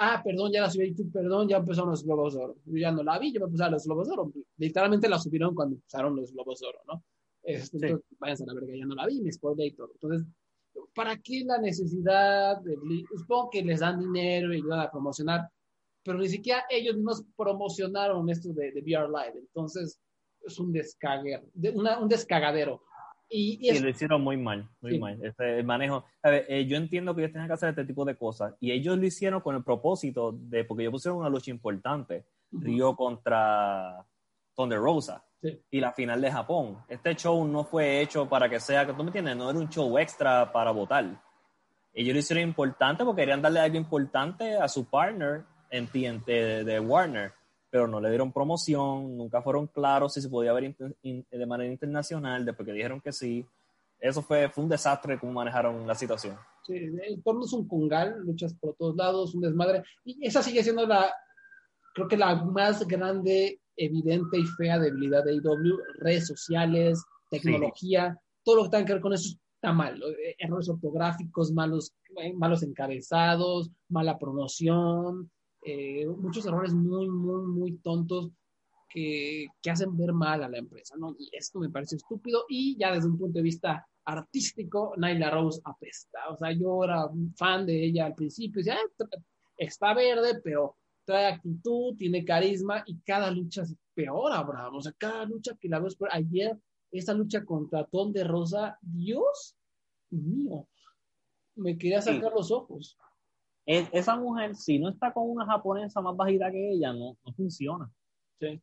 Ah, 0.02 0.22
perdón, 0.24 0.52
ya 0.54 0.62
la 0.62 0.70
subí 0.70 0.86
a 0.86 0.88
YouTube, 0.88 1.12
perdón, 1.12 1.50
ya 1.50 1.58
empezaron 1.58 1.90
los 1.90 2.06
Globos 2.06 2.34
de 2.34 2.40
Oro. 2.40 2.56
Yo 2.66 2.78
ya 2.78 2.90
no 2.90 3.04
la 3.04 3.20
vi, 3.20 3.34
yo 3.34 3.42
me 3.42 3.48
puse 3.48 3.64
a 3.66 3.70
los 3.70 3.84
Globos 3.86 4.08
de 4.08 4.14
Oro. 4.14 4.32
Literalmente 4.58 5.10
la 5.10 5.20
subieron 5.20 5.54
cuando 5.54 5.76
empezaron 5.76 6.16
los 6.16 6.32
Globos 6.32 6.60
de 6.62 6.68
Oro, 6.68 6.80
¿no? 6.88 7.04
Este, 7.44 7.80
Sí. 7.80 7.86
entonces, 7.86 8.18
váyanse 8.18 8.44
a 8.44 8.48
la 8.48 8.54
verga, 8.54 8.76
ya 8.78 8.86
no 8.86 8.96
la 8.96 9.06
vi, 9.08 9.20
me 9.22 9.32
spoilé 9.32 9.66
y 9.68 9.72
todo. 9.74 9.92
Entonces, 9.94 10.26
¿para 10.96 11.18
qué 11.18 11.44
la 11.46 11.58
necesidad 11.58 12.62
de... 12.62 12.78
Supongo 13.18 13.50
que 13.50 13.62
les 13.62 13.82
dan 13.82 14.00
dinero 14.00 14.54
y 14.54 14.58
ayudan 14.58 14.80
a 14.80 14.90
promocionar, 14.90 15.50
pero 16.04 16.18
ni 16.18 16.30
siquiera 16.30 16.64
ellos 16.70 16.96
mismos 16.96 17.26
promocionaron 17.36 18.30
esto 18.30 18.54
de, 18.54 18.72
de 18.72 18.82
VR 18.82 19.10
Live. 19.10 19.38
Entonces, 19.38 20.00
es 20.42 20.60
un 20.60 20.72
descaguer, 20.72 21.44
de, 21.54 21.72
una, 21.72 22.00
un 22.00 22.08
descagadero. 22.08 22.84
Y, 23.30 23.60
y 23.62 23.68
Y 23.68 23.70
es- 23.70 23.82
lo 23.82 23.90
hicieron 23.90 24.22
muy 24.24 24.38
mal, 24.38 24.68
muy 24.82 24.94
Sí. 24.94 25.00
mal. 25.00 25.20
Este, 25.24 25.60
el 25.60 25.64
manejo. 25.66 26.04
A 26.24 26.30
ver, 26.32 26.46
eh, 26.50 26.66
yo 26.66 26.78
entiendo 26.78 27.14
que 27.14 27.22
ellos 27.22 27.32
tienen 27.32 27.48
que 27.48 27.54
hacer 27.54 27.70
este 27.70 27.86
tipo 27.86 28.04
de 28.06 28.16
cosas. 28.16 28.56
Y 28.60 28.72
ellos 28.72 28.98
lo 28.98 29.06
hicieron 29.06 29.42
con 29.42 29.56
el 29.56 29.64
propósito 29.64 30.32
de, 30.34 30.64
porque 30.64 30.84
ellos 30.84 30.94
pusieron 30.94 31.20
una 31.20 31.30
lucha 31.30 31.52
importante. 31.52 32.26
Río 32.52 32.96
contra 32.96 34.04
Thunder 34.56 34.80
Rosa. 34.80 35.24
Sí. 35.42 35.62
Y 35.72 35.80
la 35.80 35.92
final 35.94 36.20
de 36.20 36.32
Japón. 36.32 36.80
Este 36.90 37.16
show 37.16 37.48
no 37.48 37.64
fue 37.64 38.02
hecho 38.02 38.28
para 38.28 38.50
que 38.50 38.60
sea, 38.60 38.86
tú 38.88 38.94
me 39.04 39.04
entiendes, 39.10 39.38
no 39.38 39.50
era 39.50 39.60
un 39.60 39.70
show 39.70 39.98
extra 39.98 40.52
para 40.52 40.72
votar. 40.72 41.06
Ellos 41.94 42.14
lo 42.14 42.20
hicieron 42.20 42.44
importante 42.44 43.06
porque 43.06 43.22
querían 43.22 43.42
darle 43.42 43.60
algo 43.62 43.78
importante 43.78 44.56
a 44.56 44.68
su 44.68 44.86
partner 44.90 45.44
en 45.70 45.88
TNT 45.88 46.26
de, 46.28 46.64
de 46.64 46.80
Warner, 46.80 47.32
pero 47.70 47.88
no 47.88 48.00
le 48.02 48.10
dieron 48.10 48.32
promoción, 48.32 49.16
nunca 49.18 49.42
fueron 49.42 49.68
claros 49.68 50.14
si 50.14 50.22
se 50.22 50.30
podía 50.30 50.54
ver 50.54 50.76
in- 51.04 51.26
de 51.30 51.46
manera 51.46 51.72
internacional, 51.72 52.46
después 52.46 52.66
que 52.66 52.74
dijeron 52.74 53.00
que 53.02 53.12
sí. 53.12 53.46
eso 54.00 54.22
fue, 54.22 54.50
fue 54.50 54.64
un 54.64 54.70
desastre 54.70 55.20
cómo 55.20 55.34
manejaron 55.34 55.86
la 55.86 55.94
situación. 55.96 56.36
Sí, 56.66 56.76
el 56.76 57.22
torno 57.24 57.46
es 57.46 57.54
un 57.54 57.68
congal, 57.68 58.20
luchas 58.26 58.54
por 58.54 58.76
todos 58.76 58.96
lados, 58.96 59.34
un 59.36 59.42
desmadre. 59.42 59.84
Y 60.06 60.26
esa 60.26 60.42
sigue 60.42 60.64
siendo 60.64 60.86
la, 60.86 61.12
creo 61.94 62.08
que 62.08 62.18
la 62.18 62.36
más 62.46 62.86
grande, 62.88 63.60
evidente 63.76 64.38
y 64.40 64.46
fea 64.46 64.78
debilidad 64.80 65.24
de 65.24 65.32
AEW. 65.34 65.78
Redes 66.00 66.28
sociales, 66.28 67.04
tecnología, 67.30 68.18
todo 68.44 68.58
lo 68.58 68.64
que 68.64 68.70
tenga 68.70 68.86
que 68.86 68.94
ver 68.94 69.02
con 69.02 69.14
eso 69.14 69.36
está 69.56 69.74
mal. 69.74 70.02
Eh, 70.02 70.36
Errores 70.38 70.70
ortográficos, 70.70 71.52
malos, 71.52 71.92
eh, 72.22 72.34
malos 72.34 72.64
encabezados, 72.64 73.70
mala 73.90 74.18
promoción, 74.18 75.30
eh, 75.62 76.06
muchos 76.08 76.46
errores 76.46 76.74
muy, 76.74 77.10
muy, 77.10 77.48
muy 77.48 77.78
tontos 77.78 78.32
que, 78.90 79.48
que, 79.62 79.70
hacen 79.70 79.96
ver 79.98 80.14
mal 80.14 80.44
a 80.44 80.50
la 80.50 80.58
empresa, 80.58 80.96
¿no? 80.98 81.16
Y 81.20 81.30
esto 81.34 81.60
me 81.60 81.70
parece 81.70 81.98
estúpido 81.98 82.46
y 82.50 82.78
ya 82.78 82.92
desde 82.92 83.08
un 83.08 83.18
punto 83.18 83.38
de 83.38 83.44
vista 83.44 83.88
artístico, 84.06 84.94
Nyla 84.98 85.30
Rose 85.30 85.62
apesta. 85.64 86.30
O 86.30 86.38
sea, 86.38 86.52
yo 86.52 86.84
era 86.84 87.10
fan 87.36 87.66
de 87.66 87.86
ella 87.86 88.08
al 88.08 88.16
principio, 88.16 88.60
decía, 88.60 88.78
está 89.58 89.94
verde, 89.94 90.42
pero 90.44 90.76
trae 91.06 91.28
actitud, 91.28 91.96
tiene 91.96 92.26
carisma 92.26 92.84
y 92.86 93.00
cada 93.02 93.32
lucha 93.32 93.64
es 93.64 93.76
peor, 93.94 94.32
Abraham. 94.32 94.76
O 94.76 94.82
sea, 94.82 94.94
cada 94.98 95.26
lucha 95.26 95.56
que 95.60 95.70
la 95.70 95.80
veo 95.80 95.90
por 95.98 96.10
ayer, 96.12 96.58
esa 96.92 97.14
lucha 97.14 97.46
contra 97.46 97.86
Ton 97.86 98.12
de 98.12 98.24
Rosa, 98.24 98.78
Dios 98.82 99.56
mío, 100.10 100.68
me 101.56 101.78
quería 101.78 102.02
sacar 102.02 102.32
sí. 102.32 102.36
los 102.36 102.52
ojos. 102.52 102.98
Esa 103.70 104.16
mujer, 104.16 104.56
si 104.56 104.80
no 104.80 104.90
está 104.90 105.14
con 105.14 105.30
una 105.30 105.46
japonesa 105.46 106.02
más 106.02 106.16
bajita 106.16 106.50
que 106.50 106.72
ella, 106.72 106.92
no, 106.92 107.16
no 107.24 107.34
funciona. 107.34 107.90
Sí. 108.40 108.60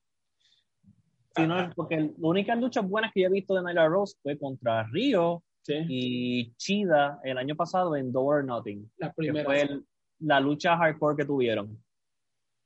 Si 1.36 1.46
no, 1.46 1.70
porque 1.76 1.96
las 1.96 2.10
únicas 2.18 2.58
luchas 2.58 2.88
buenas 2.88 3.12
que 3.12 3.20
yo 3.20 3.28
he 3.28 3.30
visto 3.30 3.54
de 3.54 3.62
Nyla 3.62 3.86
Rose 3.86 4.16
fue 4.20 4.36
contra 4.36 4.82
Río 4.84 5.44
sí. 5.62 5.74
y 5.88 6.54
Chida 6.56 7.20
el 7.22 7.38
año 7.38 7.54
pasado 7.54 7.94
en 7.94 8.10
Door 8.10 8.46
Nothing. 8.46 8.90
La 8.96 9.12
primera. 9.12 9.40
Que 9.40 9.44
fue 9.44 9.62
el, 9.62 9.86
la 10.20 10.40
lucha 10.40 10.76
hardcore 10.76 11.16
que 11.16 11.24
tuvieron. 11.24 11.80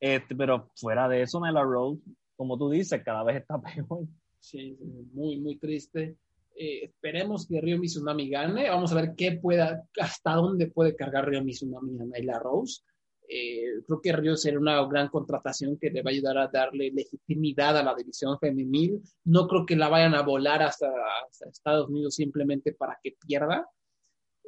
Este, 0.00 0.34
pero 0.34 0.70
fuera 0.76 1.08
de 1.08 1.22
eso, 1.22 1.40
Nyla 1.40 1.62
Rose, 1.62 2.00
como 2.36 2.56
tú 2.56 2.70
dices, 2.70 3.02
cada 3.04 3.22
vez 3.22 3.36
está 3.36 3.60
peor. 3.60 4.06
Sí, 4.38 4.78
muy, 5.12 5.38
muy 5.38 5.56
triste. 5.58 6.16
Eh, 6.62 6.84
esperemos 6.84 7.48
que 7.48 7.58
Río 7.58 7.78
Mizunami 7.78 8.28
gane. 8.28 8.68
Vamos 8.68 8.92
a 8.92 8.96
ver 8.96 9.14
qué 9.16 9.32
pueda, 9.32 9.82
hasta 9.98 10.34
dónde 10.34 10.66
puede 10.66 10.94
cargar 10.94 11.26
Río 11.26 11.42
Mizunami 11.42 11.98
a 11.98 12.04
Nyla 12.04 12.38
Rose. 12.38 12.82
Eh, 13.26 13.80
creo 13.86 14.00
que 14.02 14.12
Río 14.12 14.36
será 14.36 14.58
una 14.58 14.86
gran 14.86 15.08
contratación 15.08 15.78
que 15.78 15.88
le 15.88 16.02
va 16.02 16.10
a 16.10 16.12
ayudar 16.12 16.36
a 16.36 16.48
darle 16.48 16.90
legitimidad 16.90 17.78
a 17.78 17.82
la 17.82 17.94
división 17.94 18.38
femenil. 18.38 19.00
No 19.24 19.48
creo 19.48 19.64
que 19.64 19.74
la 19.74 19.88
vayan 19.88 20.14
a 20.14 20.20
volar 20.20 20.62
hasta, 20.62 20.90
hasta 21.26 21.48
Estados 21.48 21.88
Unidos 21.88 22.16
simplemente 22.16 22.74
para 22.74 22.98
que 23.02 23.16
pierda. 23.26 23.66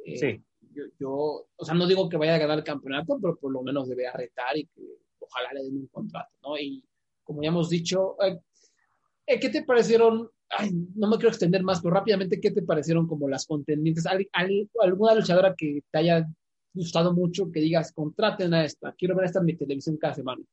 Eh, 0.05 0.15
sí. 0.15 0.43
Yo, 0.71 0.83
yo, 0.99 1.47
o 1.55 1.65
sea, 1.65 1.73
no 1.73 1.87
digo 1.87 2.07
que 2.09 2.17
vaya 2.17 2.35
a 2.35 2.39
ganar 2.39 2.59
el 2.59 2.63
campeonato, 2.63 3.17
pero 3.19 3.39
por 3.39 3.51
lo 3.51 3.63
menos 3.63 3.89
debe 3.89 4.05
arretar 4.05 4.55
y 4.55 4.67
que 4.67 4.83
ojalá 5.17 5.51
le 5.53 5.63
den 5.63 5.77
un 5.77 5.87
contrato, 5.87 6.37
¿no? 6.43 6.59
Y 6.59 6.85
como 7.23 7.41
ya 7.41 7.47
hemos 7.47 7.71
dicho, 7.71 8.17
eh, 8.21 9.39
¿qué 9.39 9.49
te 9.49 9.63
parecieron? 9.63 10.29
Ay, 10.57 10.71
no 10.95 11.09
me 11.09 11.15
quiero 11.17 11.29
extender 11.29 11.63
más, 11.63 11.81
pero 11.81 11.95
rápidamente, 11.95 12.39
¿qué 12.39 12.51
te 12.51 12.61
parecieron 12.61 13.07
como 13.07 13.27
las 13.27 13.45
contendientes? 13.45 14.05
¿Al, 14.05 14.27
al, 14.33 14.69
alguna 14.81 15.15
luchadora 15.15 15.55
que 15.57 15.81
te 15.91 15.99
haya 15.99 16.27
gustado 16.73 17.13
mucho 17.13 17.51
que 17.51 17.59
digas, 17.59 17.91
contraten 17.91 18.53
a 18.53 18.65
esta, 18.65 18.93
quiero 18.97 19.15
ver 19.15 19.25
esta 19.25 19.39
en 19.39 19.45
mi 19.45 19.55
televisión 19.55 19.97
cada 19.97 20.13
semana? 20.13 20.43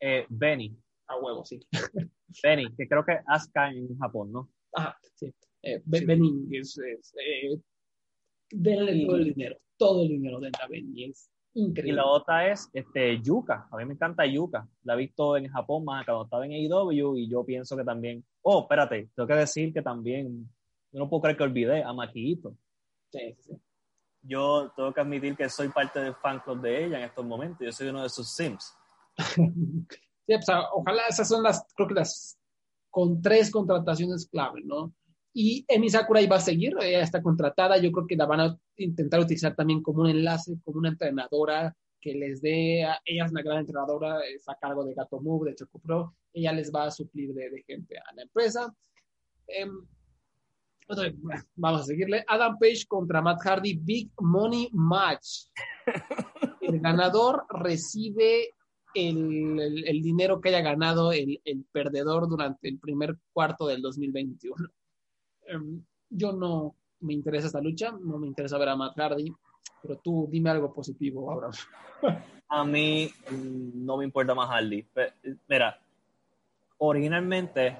Eh, 0.00 0.26
Benny. 0.28 0.76
A 1.08 1.18
huevo, 1.18 1.44
sí. 1.44 1.60
Benny, 2.42 2.74
que 2.76 2.88
creo 2.88 3.04
que 3.04 3.18
Asuka 3.26 3.70
en 3.70 3.96
Japón, 3.98 4.32
¿no? 4.32 4.50
Ajá, 4.72 4.96
sí. 5.14 5.32
Eh, 5.62 5.80
sí. 5.80 6.04
Benny 6.04 6.48
es, 6.50 6.78
es 6.78 7.14
eh, 7.18 7.60
denle 8.50 9.06
todo 9.06 9.16
el 9.16 9.24
dinero, 9.24 9.58
todo 9.76 10.02
el 10.02 10.08
dinero 10.08 10.40
de 10.40 10.50
la 10.50 10.66
Benny, 10.68 11.04
es 11.04 11.30
increíble. 11.54 11.92
Y 11.92 11.96
la 11.96 12.06
otra 12.06 12.50
es 12.50 12.68
este, 12.72 13.20
Yuka, 13.20 13.68
a 13.70 13.76
mí 13.76 13.84
me 13.84 13.94
encanta 13.94 14.26
Yuka, 14.26 14.66
la 14.84 14.94
he 14.94 14.98
visto 14.98 15.36
en 15.36 15.48
Japón 15.48 15.84
más 15.84 16.04
cuando 16.04 16.24
estaba 16.24 16.46
en 16.46 16.52
AEW 16.52 17.16
y 17.16 17.28
yo 17.28 17.44
pienso 17.44 17.76
que 17.76 17.84
también, 17.84 18.24
oh, 18.42 18.62
espérate, 18.62 19.10
tengo 19.14 19.26
que 19.26 19.34
decir 19.34 19.72
que 19.72 19.82
también, 19.82 20.48
yo 20.90 20.98
no 20.98 21.08
puedo 21.08 21.22
creer 21.22 21.36
que 21.36 21.44
olvidé 21.44 21.82
a 21.82 21.92
Maquillito. 21.92 22.54
Sí, 23.10 23.36
sí 23.38 23.52
yo 24.22 24.72
tengo 24.76 24.92
que 24.92 25.00
admitir 25.00 25.36
que 25.36 25.48
soy 25.48 25.68
parte 25.68 26.00
del 26.00 26.14
fan 26.14 26.40
club 26.40 26.60
de 26.60 26.84
ella 26.84 26.98
en 26.98 27.04
estos 27.04 27.24
momentos. 27.24 27.58
Yo 27.60 27.72
soy 27.72 27.88
uno 27.88 28.02
de 28.02 28.08
sus 28.08 28.32
sims. 28.32 28.72
sí, 29.34 29.86
pues, 30.26 30.46
ojalá 30.72 31.02
esas 31.08 31.28
son 31.28 31.42
las, 31.42 31.66
creo 31.74 31.88
que 31.88 31.94
las 31.94 32.38
con 32.88 33.20
tres 33.20 33.50
contrataciones 33.50 34.28
clave, 34.28 34.60
¿no? 34.64 34.92
Y 35.34 35.64
Emi 35.68 35.88
Sakura 35.88 36.20
iba 36.20 36.36
a 36.36 36.40
seguir, 36.40 36.74
ella 36.80 37.02
está 37.02 37.22
contratada, 37.22 37.78
yo 37.78 37.90
creo 37.90 38.06
que 38.06 38.16
la 38.16 38.26
van 38.26 38.40
a 38.40 38.58
intentar 38.76 39.20
utilizar 39.20 39.54
también 39.54 39.82
como 39.82 40.02
un 40.02 40.10
enlace, 40.10 40.58
como 40.62 40.78
una 40.78 40.90
entrenadora 40.90 41.74
que 42.00 42.14
les 42.14 42.42
dé, 42.42 42.84
a, 42.84 43.00
ella 43.04 43.24
es 43.24 43.30
una 43.30 43.42
gran 43.42 43.58
entrenadora, 43.60 44.20
está 44.26 44.52
a 44.52 44.58
cargo 44.58 44.84
de 44.84 44.94
Gato 44.94 45.20
Move, 45.20 45.50
de 45.50 45.56
Choco 45.56 45.78
Pro, 45.78 46.14
ella 46.32 46.52
les 46.52 46.70
va 46.70 46.84
a 46.84 46.90
suplir 46.90 47.32
de, 47.32 47.48
de 47.48 47.62
gente 47.62 47.96
a 47.96 48.14
la 48.14 48.22
empresa. 48.22 48.74
Eh, 49.46 49.66
Vamos 51.54 51.82
a 51.82 51.84
seguirle. 51.84 52.24
Adam 52.26 52.58
Page 52.58 52.84
contra 52.86 53.22
Matt 53.22 53.40
Hardy, 53.42 53.74
Big 53.74 54.10
Money 54.20 54.68
Match. 54.72 55.46
El 56.60 56.80
ganador 56.80 57.44
recibe 57.48 58.50
el, 58.94 59.58
el, 59.58 59.88
el 59.88 60.02
dinero 60.02 60.40
que 60.40 60.50
haya 60.50 60.60
ganado 60.60 61.12
el, 61.12 61.40
el, 61.44 61.64
perdedor 61.72 62.28
durante 62.28 62.68
el 62.68 62.78
primer 62.78 63.16
cuarto 63.32 63.66
del 63.66 63.82
2021. 63.82 64.68
Um, 65.54 65.82
yo 66.08 66.32
no 66.32 66.74
me 67.00 67.14
interesa 67.14 67.46
esta 67.46 67.60
lucha, 67.60 67.92
no 67.92 68.18
me 68.18 68.26
interesa 68.26 68.58
ver 68.58 68.68
a 68.68 68.76
Matt 68.76 68.98
Hardy, 68.98 69.32
pero 69.80 69.98
tú 69.98 70.28
dime 70.30 70.50
algo 70.50 70.72
positivo 70.72 71.30
ahora. 71.30 71.50
a 72.48 72.64
mí 72.64 73.10
no 73.74 73.96
me 73.96 74.04
importa 74.04 74.34
más 74.34 74.48
Hardy. 74.48 74.86
Mira, 75.48 75.80
originalmente 76.78 77.76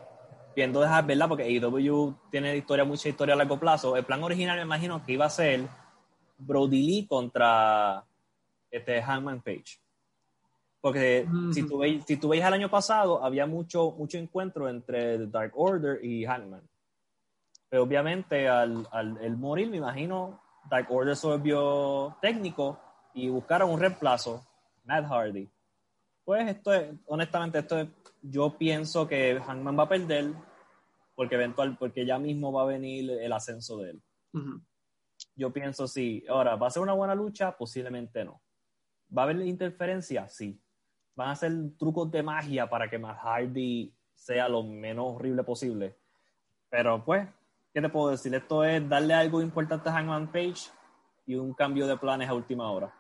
viendo 0.55 0.81
dejar, 0.81 1.07
¿verdad? 1.07 1.29
Porque 1.29 1.45
AEW 1.45 2.15
tiene 2.31 2.57
historia, 2.57 2.85
mucha 2.85 3.09
historia 3.09 3.35
a 3.35 3.39
largo 3.39 3.59
plazo. 3.59 3.97
El 3.97 4.05
plan 4.05 4.23
original 4.23 4.57
me 4.57 4.63
imagino 4.63 5.05
que 5.05 5.13
iba 5.13 5.27
a 5.27 5.31
ser 5.31 5.67
Brody 6.39 6.87
Lee 6.87 7.07
contra 7.07 8.05
este 8.71 9.03
Hangman 9.03 9.43
Page. 9.43 9.79
Porque 10.81 11.29
si, 11.53 11.63
tú 11.63 11.79
veis, 11.79 12.05
si 12.05 12.17
tú 12.17 12.29
veis 12.29 12.45
el 12.45 12.55
año 12.55 12.69
pasado, 12.69 13.25
había 13.25 13.47
mucho, 13.47 13.93
mucho 13.93 14.19
encuentro 14.19 14.69
entre 14.69 15.17
The 15.17 15.27
Dark 15.29 15.53
Order 15.55 16.05
y 16.05 16.25
Hangman. 16.25 16.63
Pero 17.73 17.85
obviamente 17.85 18.51
al, 18.51 18.87
al 18.91 19.17
el 19.23 19.35
morir, 19.39 19.71
me 19.71 19.79
imagino, 19.79 20.43
Dark 20.69 20.93
Order 20.93 21.17
se 21.17 21.27
volvió 21.27 22.15
técnico 22.21 22.79
y 23.15 23.31
buscaron 23.31 23.71
un 23.71 23.81
reemplazo, 23.81 24.47
Matt 24.85 25.07
Hardy. 25.07 25.49
Pues 26.23 26.51
esto 26.51 26.75
es, 26.75 26.93
honestamente, 27.07 27.61
esto 27.61 27.79
es 27.79 27.89
yo 28.21 28.59
pienso 28.59 29.09
que 29.09 29.41
Hangman 29.41 29.79
va 29.79 29.85
a 29.85 29.89
perder 29.89 30.35
porque 31.15 31.37
eventual, 31.37 31.79
porque 31.79 32.05
ya 32.05 32.19
mismo 32.19 32.53
va 32.53 32.65
a 32.65 32.67
venir 32.67 33.11
el 33.11 33.33
ascenso 33.33 33.79
de 33.79 33.93
él. 33.93 34.03
Uh 34.35 34.39
-huh. 34.39 34.63
Yo 35.35 35.51
pienso 35.51 35.89
sí. 35.89 36.23
Ahora, 36.29 36.57
¿va 36.57 36.67
a 36.67 36.71
ser 36.71 36.83
una 36.83 36.93
buena 36.93 37.15
lucha? 37.15 37.57
Posiblemente 37.57 38.23
no. 38.23 38.43
¿Va 39.17 39.23
a 39.23 39.25
haber 39.25 39.41
interferencia? 39.47 40.29
Sí. 40.29 40.61
¿Van 41.17 41.31
a 41.31 41.33
hacer 41.33 41.53
trucos 41.79 42.11
de 42.11 42.23
magia 42.23 42.69
para 42.69 42.91
que 42.91 42.99
Matt 42.99 43.17
Hardy 43.17 43.95
sea 44.13 44.47
lo 44.47 44.63
menos 44.63 45.15
horrible 45.15 45.43
posible? 45.43 45.97
Pero 46.69 47.03
pues, 47.03 47.27
¿qué 47.73 47.81
te 47.81 47.89
puedo 47.89 48.11
decir? 48.11 48.35
Esto 48.35 48.65
es 48.65 48.89
darle 48.89 49.15
algo 49.15 49.41
importante 49.41 49.89
a 49.89 49.93
Hangman 49.93 50.31
Page 50.31 50.71
y 51.27 51.35
un 51.35 51.55
cambio 51.55 51.87
de 51.87 51.97
planes 51.97 52.29
a 52.29 52.35
última 52.35 52.71
hora. 52.71 52.93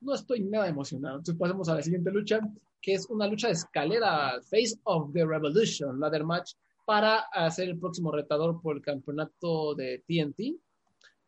No 0.00 0.14
estoy 0.14 0.40
nada 0.40 0.68
emocionado. 0.68 1.16
Entonces 1.16 1.38
pasemos 1.38 1.68
a 1.68 1.74
la 1.74 1.82
siguiente 1.82 2.10
lucha 2.10 2.40
que 2.80 2.94
es 2.94 3.06
una 3.10 3.26
lucha 3.26 3.48
de 3.48 3.54
escalera, 3.54 4.40
Face 4.42 4.78
of 4.84 5.12
the 5.12 5.24
Revolution, 5.24 6.00
ladder 6.00 6.24
match, 6.24 6.52
para 6.86 7.20
hacer 7.32 7.68
el 7.68 7.78
próximo 7.78 8.10
retador 8.10 8.60
por 8.60 8.76
el 8.76 8.82
campeonato 8.82 9.74
de 9.74 10.02
TNT. 10.06 10.58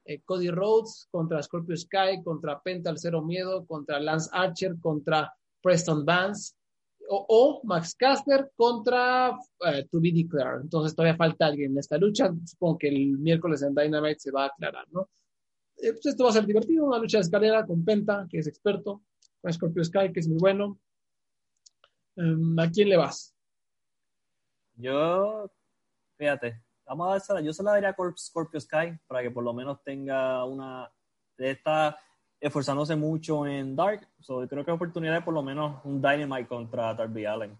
Eh, 0.04 0.20
Cody 0.24 0.50
Rhodes 0.50 1.06
contra 1.10 1.42
Scorpio 1.42 1.76
Sky, 1.76 2.22
contra 2.24 2.60
Penta 2.60 2.90
el 2.90 2.98
Cero 2.98 3.22
Miedo, 3.22 3.64
contra 3.66 4.00
Lance 4.00 4.30
Archer, 4.32 4.76
contra 4.80 5.32
Preston 5.62 6.04
Vance, 6.04 6.54
o, 7.08 7.60
Max 7.64 7.94
Caster 7.94 8.50
contra 8.56 9.30
uh, 9.30 9.88
To 9.90 10.00
Be 10.00 10.12
Declared. 10.12 10.62
Entonces 10.62 10.94
todavía 10.94 11.16
falta 11.16 11.46
alguien 11.46 11.72
en 11.72 11.78
esta 11.78 11.98
lucha. 11.98 12.32
Supongo 12.44 12.78
que 12.78 12.88
el 12.88 13.18
miércoles 13.18 13.62
en 13.62 13.74
Dynamite 13.74 14.20
se 14.20 14.30
va 14.30 14.44
a 14.44 14.46
aclarar, 14.46 14.86
¿no? 14.90 15.08
Eh, 15.76 15.92
pues 15.92 16.06
esto 16.06 16.24
va 16.24 16.30
a 16.30 16.34
ser 16.34 16.46
divertido, 16.46 16.86
una 16.86 16.98
lucha 16.98 17.18
de 17.18 17.22
escalera 17.22 17.66
con 17.66 17.84
Penta, 17.84 18.26
que 18.30 18.38
es 18.38 18.46
experto, 18.46 19.02
con 19.40 19.52
Scorpio 19.52 19.84
Sky, 19.84 20.12
que 20.12 20.20
es 20.20 20.28
muy 20.28 20.38
bueno, 20.38 20.78
Um, 22.16 22.58
¿A 22.58 22.70
quién 22.70 22.88
le 22.88 22.96
vas? 22.96 23.34
Yo, 24.74 25.50
fíjate, 26.18 26.62
vamos 26.84 27.08
a 27.08 27.10
dársela, 27.12 27.40
yo 27.40 27.52
se 27.52 27.62
la 27.62 27.72
daría 27.72 27.88
a 27.90 28.16
Scorpio 28.16 28.60
Sky 28.60 28.98
para 29.06 29.22
que 29.22 29.30
por 29.30 29.44
lo 29.44 29.54
menos 29.54 29.82
tenga 29.82 30.44
una. 30.44 30.90
Está 31.38 31.98
esforzándose 32.42 32.96
mucho 32.96 33.46
en 33.46 33.76
Dark, 33.76 34.08
so, 34.20 34.46
creo 34.48 34.64
que 34.64 34.72
es 34.72 34.74
oportunidad 34.74 35.14
de 35.14 35.22
por 35.22 35.32
lo 35.32 35.44
menos 35.44 35.80
un 35.84 36.02
Dynamite 36.02 36.48
contra 36.48 36.92
Darby 36.92 37.24
Allen. 37.24 37.56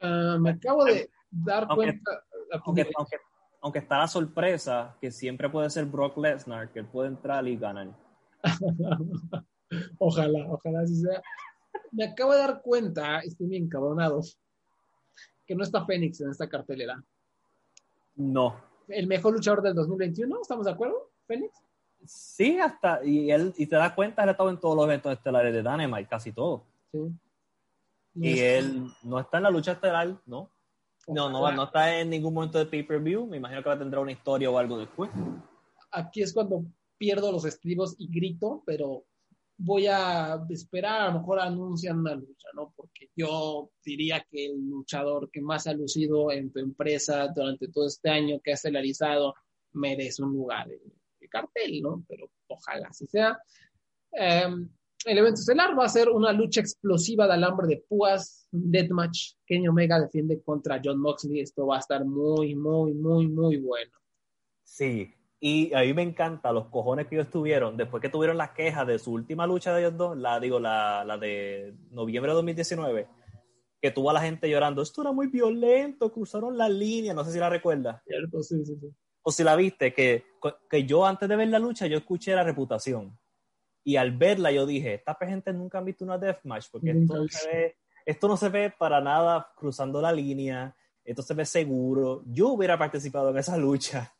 Uh, 0.00 0.38
me 0.38 0.50
acabo 0.50 0.84
de 0.84 1.10
dar 1.28 1.66
aunque, 1.68 1.74
cuenta. 1.74 2.24
Aunque, 2.64 2.90
aunque, 2.96 3.16
aunque 3.60 3.78
está 3.80 3.98
la 3.98 4.06
sorpresa, 4.06 4.96
que 5.00 5.10
siempre 5.10 5.50
puede 5.50 5.68
ser 5.68 5.86
Brock 5.86 6.16
Lesnar, 6.16 6.70
que 6.70 6.78
él 6.78 6.86
puede 6.86 7.08
entrar 7.08 7.46
y 7.48 7.56
ganar. 7.56 7.88
ojalá, 9.98 10.46
ojalá 10.48 10.80
así 10.82 10.94
sea. 10.94 11.20
Me 11.90 12.04
acabo 12.04 12.32
de 12.32 12.38
dar 12.38 12.62
cuenta, 12.62 13.18
estoy 13.18 13.48
bien 13.48 13.68
cabronado, 13.68 14.20
que 15.44 15.56
no 15.56 15.64
está 15.64 15.84
Fénix 15.84 16.20
en 16.20 16.30
esta 16.30 16.48
cartelera. 16.48 17.02
No. 18.14 18.60
El 18.86 19.08
mejor 19.08 19.32
luchador 19.34 19.62
del 19.62 19.74
2021, 19.74 20.38
¿estamos 20.40 20.66
de 20.66 20.72
acuerdo, 20.72 21.10
Fénix? 21.26 21.61
Sí, 22.04 22.58
hasta, 22.58 23.04
y 23.04 23.30
él, 23.30 23.54
y 23.56 23.66
te 23.66 23.76
das 23.76 23.92
cuenta, 23.92 24.22
él 24.22 24.28
ha 24.30 24.32
estado 24.32 24.50
en 24.50 24.58
todos 24.60 24.76
los 24.76 24.84
eventos 24.86 25.12
estelares 25.12 25.52
de 25.52 25.62
Dynamite, 25.62 26.08
casi 26.08 26.32
todo. 26.32 26.64
Sí. 26.90 26.98
Y 28.14 28.38
él 28.40 28.86
no 29.02 29.18
está 29.18 29.38
en 29.38 29.44
la 29.44 29.50
lucha 29.50 29.72
estelar, 29.72 30.20
¿no? 30.26 30.50
No, 31.08 31.28
no, 31.28 31.50
no 31.50 31.64
está 31.64 31.98
en 31.98 32.10
ningún 32.10 32.34
momento 32.34 32.58
de 32.58 32.66
pay-per-view. 32.66 33.26
Me 33.26 33.38
imagino 33.38 33.62
que 33.62 33.68
va 33.68 33.74
a 33.74 33.78
tendrá 33.78 34.00
una 34.00 34.12
historia 34.12 34.50
o 34.50 34.58
algo 34.58 34.78
después. 34.78 35.10
Aquí 35.90 36.22
es 36.22 36.32
cuando 36.32 36.64
pierdo 36.96 37.32
los 37.32 37.44
estribos 37.44 37.96
y 37.98 38.08
grito, 38.08 38.62
pero 38.64 39.04
voy 39.56 39.86
a 39.86 40.44
esperar, 40.48 41.02
a 41.02 41.06
lo 41.12 41.20
mejor 41.20 41.40
anuncian 41.40 41.98
una 41.98 42.14
lucha, 42.14 42.48
¿no? 42.54 42.72
Porque 42.76 43.10
yo 43.16 43.70
diría 43.84 44.24
que 44.30 44.46
el 44.46 44.68
luchador 44.68 45.30
que 45.30 45.40
más 45.40 45.66
ha 45.66 45.72
lucido 45.72 46.30
en 46.30 46.52
tu 46.52 46.60
empresa 46.60 47.28
durante 47.28 47.68
todo 47.68 47.86
este 47.86 48.10
año 48.10 48.40
que 48.42 48.52
ha 48.52 48.54
estelarizado 48.54 49.34
merece 49.72 50.22
un 50.22 50.32
lugar 50.32 50.70
en 50.70 50.80
cartel, 51.32 51.80
¿no? 51.82 52.04
Pero 52.08 52.26
ojalá 52.48 52.88
así 52.88 53.06
sea. 53.06 53.38
Em, 54.12 54.68
el 55.04 55.18
evento 55.18 55.40
estelar 55.40 55.76
va 55.76 55.86
a 55.86 55.88
ser 55.88 56.08
una 56.08 56.32
lucha 56.32 56.60
explosiva 56.60 57.26
de 57.26 57.32
alambre 57.32 57.66
de 57.66 57.84
púas, 57.88 58.46
deathmatch. 58.52 59.34
Kenny 59.46 59.66
Omega 59.66 59.98
defiende 59.98 60.42
contra 60.42 60.80
John 60.84 61.00
Moxley. 61.00 61.40
Esto 61.40 61.66
va 61.66 61.76
a 61.76 61.80
estar 61.80 62.04
muy, 62.04 62.54
muy, 62.54 62.94
muy, 62.94 63.26
muy 63.26 63.56
bueno. 63.56 63.92
Sí, 64.62 65.12
y 65.44 65.74
a 65.74 65.80
mí 65.80 65.92
me 65.92 66.02
encanta 66.02 66.52
los 66.52 66.68
cojones 66.68 67.08
que 67.08 67.16
ellos 67.16 67.28
tuvieron 67.28 67.76
después 67.76 68.00
que 68.00 68.08
tuvieron 68.08 68.36
las 68.36 68.52
quejas 68.52 68.86
de 68.86 69.00
su 69.00 69.12
última 69.12 69.44
lucha 69.44 69.74
de 69.74 69.80
ellos 69.80 69.96
dos, 69.96 70.16
la 70.16 70.38
digo, 70.38 70.60
la, 70.60 71.04
la 71.04 71.18
de 71.18 71.74
noviembre 71.90 72.30
de 72.30 72.36
2019, 72.36 73.08
que 73.80 73.90
tuvo 73.90 74.10
a 74.10 74.12
la 74.12 74.20
gente 74.20 74.48
llorando, 74.48 74.82
esto 74.82 75.02
era 75.02 75.10
muy 75.10 75.26
violento, 75.26 76.12
cruzaron 76.12 76.56
la 76.56 76.68
línea, 76.68 77.12
no 77.12 77.24
sé 77.24 77.32
si 77.32 77.40
la 77.40 77.50
recuerdas. 77.50 78.00
Cierto, 78.06 78.40
sí, 78.40 78.64
sí, 78.64 78.76
sí. 78.80 78.94
O 79.22 79.30
si 79.30 79.44
la 79.44 79.56
viste, 79.56 79.92
que, 79.92 80.24
que 80.68 80.84
yo 80.84 81.06
antes 81.06 81.28
de 81.28 81.36
ver 81.36 81.48
la 81.48 81.58
lucha, 81.58 81.86
yo 81.86 81.98
escuché 81.98 82.34
la 82.34 82.42
reputación. 82.42 83.18
Y 83.84 83.96
al 83.96 84.16
verla 84.16 84.52
yo 84.52 84.66
dije, 84.66 84.94
esta 84.94 85.14
gente 85.14 85.52
nunca 85.52 85.78
han 85.78 85.84
visto 85.84 86.04
una 86.04 86.18
deathmatch, 86.18 86.66
porque 86.70 86.90
esto 86.90 87.16
no, 87.16 87.28
se 87.28 87.48
ve, 87.48 87.76
esto 88.06 88.28
no 88.28 88.36
se 88.36 88.48
ve 88.48 88.72
para 88.76 89.00
nada 89.00 89.52
cruzando 89.56 90.00
la 90.00 90.12
línea, 90.12 90.74
esto 91.04 91.22
se 91.22 91.34
ve 91.34 91.44
seguro. 91.44 92.22
Yo 92.26 92.48
hubiera 92.50 92.78
participado 92.78 93.30
en 93.30 93.38
esa 93.38 93.56
lucha 93.56 94.14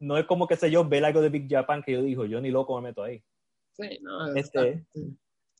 no 0.00 0.16
es 0.16 0.26
como 0.26 0.46
que 0.46 0.56
sé 0.56 0.70
yo, 0.70 0.84
ver 0.84 1.04
algo 1.04 1.20
de 1.20 1.28
Big 1.28 1.48
Japan 1.48 1.82
que 1.82 1.92
yo 1.92 2.02
digo, 2.02 2.24
yo 2.24 2.40
ni 2.40 2.50
loco 2.50 2.76
me 2.76 2.88
meto 2.88 3.02
ahí. 3.02 3.22
Sí, 3.72 3.98
no, 4.02 4.34
este, 4.34 4.86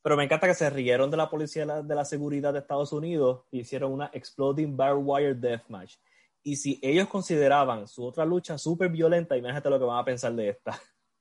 Pero 0.02 0.16
me 0.16 0.24
encanta 0.24 0.46
que 0.46 0.54
se 0.54 0.70
rieron 0.70 1.10
de 1.10 1.16
la 1.16 1.30
policía 1.30 1.66
de 1.82 1.94
la, 1.94 2.04
seguridad 2.04 2.52
de 2.52 2.60
Estados 2.60 2.92
Unidos 2.92 3.44
y 3.50 3.60
hicieron 3.60 3.92
una 3.92 4.10
Exploding 4.12 4.76
Barbed 4.76 5.02
Wire 5.04 5.34
Deathmatch. 5.34 5.96
Y 6.42 6.56
si 6.56 6.78
ellos 6.82 7.08
consideraban 7.08 7.86
su 7.86 8.04
otra 8.04 8.24
lucha 8.24 8.56
súper 8.56 8.90
violenta, 8.90 9.36
imagínate 9.36 9.70
lo 9.70 9.78
que 9.78 9.84
van 9.84 9.98
a 9.98 10.04
pensar 10.04 10.34
de 10.34 10.50
esta. 10.50 10.80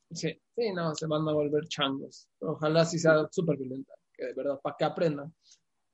Sí, 0.10 0.42
sí, 0.56 0.72
no, 0.72 0.96
se 0.96 1.06
van 1.06 1.28
a 1.28 1.34
volver 1.34 1.68
changos. 1.68 2.30
Ojalá 2.40 2.86
sí 2.86 2.98
sea 2.98 3.28
súper 3.30 3.58
violenta, 3.58 3.94
que 4.14 4.28
de 4.28 4.34
verdad, 4.34 4.58
para 4.62 4.76
que 4.78 4.86
aprendan. 4.86 5.34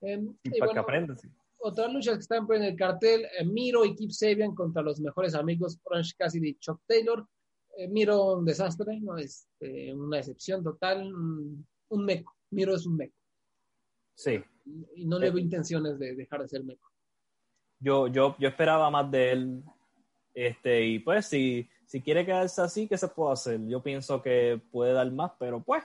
Em, 0.01 0.37
para 0.59 0.71
que 0.71 0.79
aprendan, 0.79 1.17
sí 1.17 1.27
otras 1.63 1.93
luchas 1.93 2.15
que 2.15 2.21
están 2.21 2.45
en 2.51 2.63
el 2.63 2.75
cartel, 2.75 3.25
eh, 3.39 3.45
Miro 3.45 3.85
y 3.85 3.95
Keep 3.95 4.11
Sabian 4.11 4.53
contra 4.53 4.81
los 4.81 4.99
mejores 4.99 5.33
amigos 5.33 5.79
Orange 5.83 6.13
Cassidy 6.17 6.49
y 6.49 6.55
Chuck 6.55 6.81
Taylor. 6.85 7.25
Eh, 7.77 7.87
Miro 7.87 8.33
un 8.33 8.45
desastre, 8.45 8.99
no 8.99 9.17
es 9.17 9.47
este, 9.59 9.93
una 9.93 10.19
excepción 10.19 10.61
total, 10.61 11.11
un, 11.13 12.05
meco. 12.05 12.35
Miro 12.51 12.75
es 12.75 12.85
un 12.85 12.97
meco. 12.97 13.15
Sí. 14.15 14.43
Y 14.95 15.05
no 15.05 15.17
le 15.17 15.31
veo 15.31 15.39
intenciones 15.39 15.97
de 15.97 16.15
dejar 16.15 16.41
de 16.41 16.49
ser 16.49 16.63
meco. 16.65 16.89
Yo, 17.83 18.07
yo, 18.07 18.35
yo 18.39 18.47
esperaba 18.47 18.89
más 18.89 19.11
de 19.11 19.31
él. 19.31 19.63
Este, 20.33 20.85
y 20.85 20.99
pues 20.99 21.25
si, 21.25 21.67
si 21.85 22.01
quiere 22.01 22.25
quedarse 22.25 22.61
así, 22.61 22.87
¿qué 22.87 22.97
se 22.97 23.09
puede 23.09 23.33
hacer? 23.33 23.59
Yo 23.67 23.83
pienso 23.83 24.21
que 24.21 24.61
puede 24.71 24.93
dar 24.93 25.11
más, 25.11 25.31
pero 25.37 25.61
pues. 25.61 25.83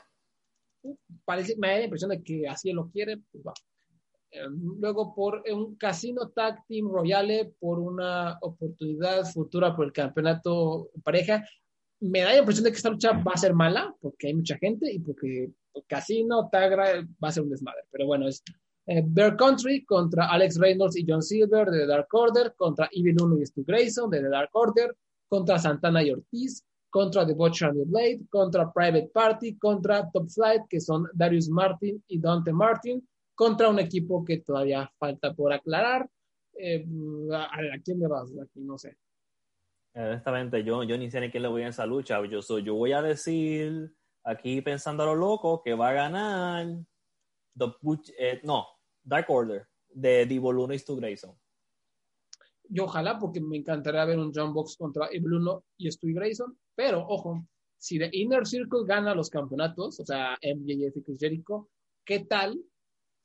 Parece, 1.24 1.56
me 1.58 1.68
da 1.68 1.78
la 1.78 1.84
impresión 1.84 2.10
de 2.10 2.22
que 2.22 2.46
así 2.46 2.72
lo 2.72 2.88
quiere, 2.88 3.18
pues 3.32 3.44
va. 3.44 3.52
Em, 4.30 4.78
luego 4.78 5.12
por 5.12 5.42
un 5.50 5.74
Casino 5.76 6.28
Tag 6.28 6.64
Team 6.68 6.88
Royale 6.88 7.52
por 7.58 7.80
una 7.80 8.38
oportunidad 8.42 9.24
futura 9.24 9.74
por 9.74 9.86
el 9.86 9.92
campeonato 9.92 10.90
pareja. 11.02 11.44
Me 12.00 12.20
da 12.20 12.32
la 12.32 12.38
impresión 12.38 12.64
de 12.64 12.70
que 12.70 12.76
esta 12.76 12.90
lucha 12.90 13.12
va 13.12 13.32
a 13.34 13.38
ser 13.38 13.54
mala 13.54 13.92
porque 14.00 14.28
hay 14.28 14.34
mucha 14.34 14.56
gente 14.58 14.92
y 14.92 15.00
porque 15.00 15.50
el 15.74 15.84
Casino 15.88 16.48
Tag 16.48 16.78
va 16.78 17.28
a 17.28 17.32
ser 17.32 17.42
un 17.42 17.50
desmadre. 17.50 17.82
Pero 17.90 18.06
bueno, 18.06 18.28
es 18.28 18.44
eh, 18.88 19.02
Bear 19.06 19.36
Country 19.36 19.84
contra 19.84 20.30
Alex 20.30 20.58
Reynolds 20.58 20.96
y 20.96 21.04
John 21.06 21.22
Silver 21.22 21.70
de 21.70 21.80
The 21.80 21.86
Dark 21.86 22.08
Order, 22.10 22.54
contra 22.56 22.88
Evil 22.90 23.20
Uno 23.20 23.38
y 23.38 23.44
Stu 23.44 23.62
Grayson 23.62 24.08
de 24.08 24.22
The 24.22 24.30
Dark 24.30 24.50
Order, 24.52 24.96
contra 25.28 25.58
Santana 25.58 26.02
y 26.02 26.10
Ortiz, 26.10 26.64
contra 26.88 27.26
The 27.26 27.34
Butcher 27.34 27.68
and 27.68 27.78
the 27.80 27.84
Blade, 27.84 28.20
contra 28.30 28.72
Private 28.72 29.10
Party, 29.12 29.58
contra 29.58 30.08
Top 30.10 30.30
Flight, 30.30 30.62
que 30.70 30.80
son 30.80 31.06
Darius 31.12 31.50
Martin 31.50 32.02
y 32.08 32.18
Dante 32.18 32.50
Martin, 32.50 33.06
contra 33.34 33.68
un 33.68 33.78
equipo 33.78 34.24
que 34.24 34.38
todavía 34.38 34.90
falta 34.98 35.34
por 35.34 35.52
aclarar. 35.52 36.08
Eh, 36.58 36.86
¿a, 37.34 37.78
quién 37.84 38.00
le 38.00 38.06
vas? 38.06 38.32
Aquí 38.42 38.60
no 38.60 38.78
sé. 38.78 38.96
Honestamente, 39.94 40.64
yo, 40.64 40.82
yo 40.82 40.96
ni 40.96 41.10
sé 41.10 41.20
ni 41.20 41.30
quién 41.30 41.42
le 41.42 41.48
voy 41.50 41.62
a 41.62 41.68
esa 41.68 41.84
lucha. 41.84 42.24
Yo, 42.24 42.40
soy, 42.40 42.62
yo 42.62 42.74
voy 42.74 42.92
a 42.92 43.02
decir, 43.02 43.92
aquí 44.24 44.62
pensando 44.62 45.02
a 45.02 45.06
lo 45.06 45.14
loco, 45.14 45.62
que 45.62 45.74
va 45.74 45.90
a 45.90 45.92
ganar 45.92 46.68
eh, 48.18 48.40
no, 48.44 48.66
Dark 49.08 49.26
Order 49.28 49.66
de 49.88 50.26
Divo 50.26 50.52
Luna 50.52 50.74
y 50.74 50.78
Stu 50.78 50.96
Grayson. 50.96 51.34
Yo 52.70 52.84
ojalá, 52.84 53.18
porque 53.18 53.40
me 53.40 53.56
encantaría 53.56 54.04
ver 54.04 54.18
un 54.18 54.32
John 54.34 54.52
Box 54.52 54.76
contra 54.76 55.08
Evil 55.10 55.34
Uno 55.34 55.64
y 55.78 55.90
Stu 55.90 56.08
Grayson, 56.08 56.58
pero 56.74 57.00
ojo, 57.06 57.46
si 57.78 57.98
The 57.98 58.10
Inner 58.12 58.46
Circle 58.46 58.84
gana 58.86 59.14
los 59.14 59.30
campeonatos, 59.30 60.00
o 60.00 60.04
sea, 60.04 60.36
MJF 60.42 60.96
y 60.96 61.02
Chris 61.02 61.18
Jericho, 61.18 61.70
¿qué 62.04 62.20
tal 62.20 62.60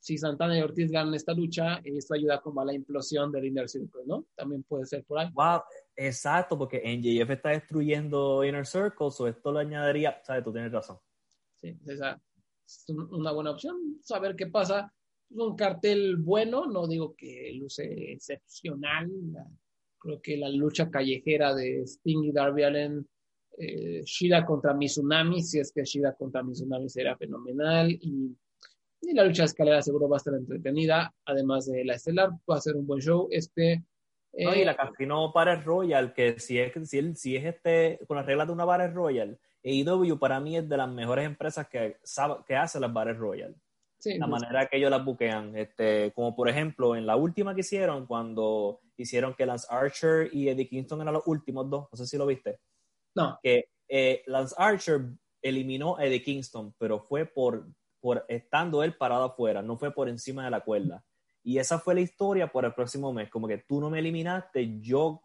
si 0.04 0.18
Santana 0.18 0.58
y 0.58 0.60
Ortiz 0.60 0.90
ganan 0.90 1.14
esta 1.14 1.32
lucha, 1.32 1.80
esto 1.82 2.12
ayuda 2.12 2.42
como 2.42 2.60
a 2.60 2.64
la 2.66 2.74
implosión 2.74 3.32
del 3.32 3.46
Inner 3.46 3.70
Circle, 3.70 4.02
¿no? 4.04 4.26
También 4.34 4.62
puede 4.62 4.84
ser 4.84 5.02
por 5.04 5.18
ahí. 5.18 5.30
Wow, 5.32 5.62
exacto, 5.96 6.58
porque 6.58 6.82
NJF 6.84 7.30
está 7.30 7.48
destruyendo 7.48 8.44
Inner 8.44 8.66
Circle, 8.66 9.08
o 9.18 9.26
esto 9.26 9.50
lo 9.50 9.60
añadiría, 9.60 10.20
sabes, 10.22 10.44
tú 10.44 10.52
tienes 10.52 10.70
razón. 10.70 10.98
Sí, 11.54 11.74
esa 11.86 12.20
es 12.66 12.84
una 12.90 13.32
buena 13.32 13.52
opción, 13.52 13.98
saber 14.02 14.36
qué 14.36 14.46
pasa. 14.46 14.92
Un 15.30 15.56
cartel 15.56 16.16
bueno, 16.16 16.66
no 16.66 16.86
digo 16.86 17.14
que 17.16 17.52
luce 17.54 18.12
excepcional, 18.12 19.10
creo 19.98 20.20
que 20.20 20.36
la 20.36 20.48
lucha 20.48 20.90
callejera 20.90 21.54
de 21.54 21.82
Sting 21.86 22.24
y 22.24 22.32
Darby 22.32 22.62
Allen, 22.62 23.08
eh, 23.58 24.02
Shida 24.04 24.44
contra 24.44 24.74
Mizunami, 24.74 25.42
si 25.42 25.58
es 25.58 25.72
que 25.72 25.84
Shida 25.84 26.14
contra 26.14 26.42
Mizunami 26.42 26.88
será 26.88 27.16
fenomenal, 27.16 27.90
y 27.90 28.36
y 29.06 29.14
la 29.14 29.24
lucha 29.24 29.42
de 29.42 29.46
escalera 29.46 29.82
seguro 29.82 30.08
va 30.08 30.16
a 30.16 30.18
estar 30.18 30.34
entretenida, 30.34 31.14
además 31.24 31.66
de 31.66 31.84
la 31.84 31.94
estelar, 31.94 32.30
va 32.50 32.56
a 32.56 32.60
ser 32.60 32.76
un 32.76 32.86
buen 32.86 33.00
show. 33.00 33.28
Este, 33.30 33.84
no, 34.32 34.54
y 34.54 34.60
eh, 34.60 34.64
la 34.64 34.76
Casino 34.76 35.32
Battle 35.32 35.62
Royal, 35.62 36.12
que 36.12 36.38
si 36.38 36.58
es, 36.58 36.72
si, 36.88 37.14
si 37.14 37.36
es 37.36 37.44
este, 37.44 38.00
con 38.06 38.16
las 38.16 38.26
reglas 38.26 38.46
de 38.46 38.52
una 38.52 38.64
Battle 38.64 38.88
Royal, 38.88 39.38
AEW 39.62 40.18
para 40.18 40.40
mí 40.40 40.56
es 40.56 40.68
de 40.68 40.76
las 40.76 40.90
mejores 40.90 41.26
empresas 41.26 41.68
que, 41.68 41.96
que 42.46 42.56
hace 42.56 42.80
las 42.80 42.92
Battle 42.92 43.14
Royal. 43.14 43.54
Sí, 44.04 44.18
la 44.18 44.26
manera 44.26 44.66
que 44.66 44.76
ellos 44.76 44.90
las 44.90 45.02
buquean. 45.02 45.56
Este, 45.56 46.12
como 46.12 46.36
por 46.36 46.50
ejemplo, 46.50 46.94
en 46.94 47.06
la 47.06 47.16
última 47.16 47.54
que 47.54 47.62
hicieron, 47.62 48.06
cuando 48.06 48.80
hicieron 48.98 49.32
que 49.32 49.46
Lance 49.46 49.66
Archer 49.70 50.28
y 50.30 50.50
Eddie 50.50 50.68
Kingston 50.68 51.00
eran 51.00 51.14
los 51.14 51.26
últimos 51.26 51.70
dos, 51.70 51.88
no 51.90 51.96
sé 51.96 52.06
si 52.06 52.18
lo 52.18 52.26
viste. 52.26 52.60
No. 53.14 53.38
Que 53.42 53.70
eh, 53.88 54.22
Lance 54.26 54.54
Archer 54.58 55.06
eliminó 55.40 55.96
a 55.96 56.04
Eddie 56.04 56.22
Kingston, 56.22 56.74
pero 56.76 57.00
fue 57.00 57.24
por 57.24 57.66
por 57.98 58.26
estando 58.28 58.82
él 58.82 58.94
parado 58.94 59.24
afuera, 59.24 59.62
no 59.62 59.78
fue 59.78 59.90
por 59.90 60.10
encima 60.10 60.44
de 60.44 60.50
la 60.50 60.60
cuerda. 60.60 61.02
Y 61.42 61.56
esa 61.56 61.78
fue 61.78 61.94
la 61.94 62.02
historia 62.02 62.52
por 62.52 62.66
el 62.66 62.74
próximo 62.74 63.10
mes, 63.14 63.30
como 63.30 63.48
que 63.48 63.64
tú 63.66 63.80
no 63.80 63.88
me 63.88 64.00
eliminaste, 64.00 64.78
yo, 64.82 65.22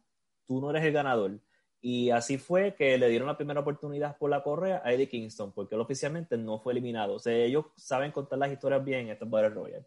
tú 0.48 0.62
no 0.62 0.70
eres 0.70 0.86
el 0.86 0.94
ganador. 0.94 1.42
Y 1.82 2.10
así 2.10 2.38
fue 2.38 2.76
que 2.76 2.98
le 2.98 3.10
dieron 3.10 3.28
la 3.28 3.38
primera 3.38 3.62
oportunidad 3.62 4.18
por 4.18 4.30
la 4.30 4.44
correa 4.44 4.82
a 4.84 4.94
Eddie 4.94 5.08
Kingston, 5.08 5.54
porque 5.54 5.76
él 5.76 5.82
oficialmente 5.82 6.38
no 6.38 6.60
fue 6.60 6.74
eliminado. 6.74 7.16
O 7.16 7.20
sea, 7.20 7.34
ellos 7.34 7.68
saben 7.78 8.12
contar 8.12 8.40
las 8.40 8.52
historias 8.52 8.84
bien 8.84 9.02
en 9.02 9.10
este 9.12 9.26
Battle 9.26 9.50
Royale. 9.50 9.86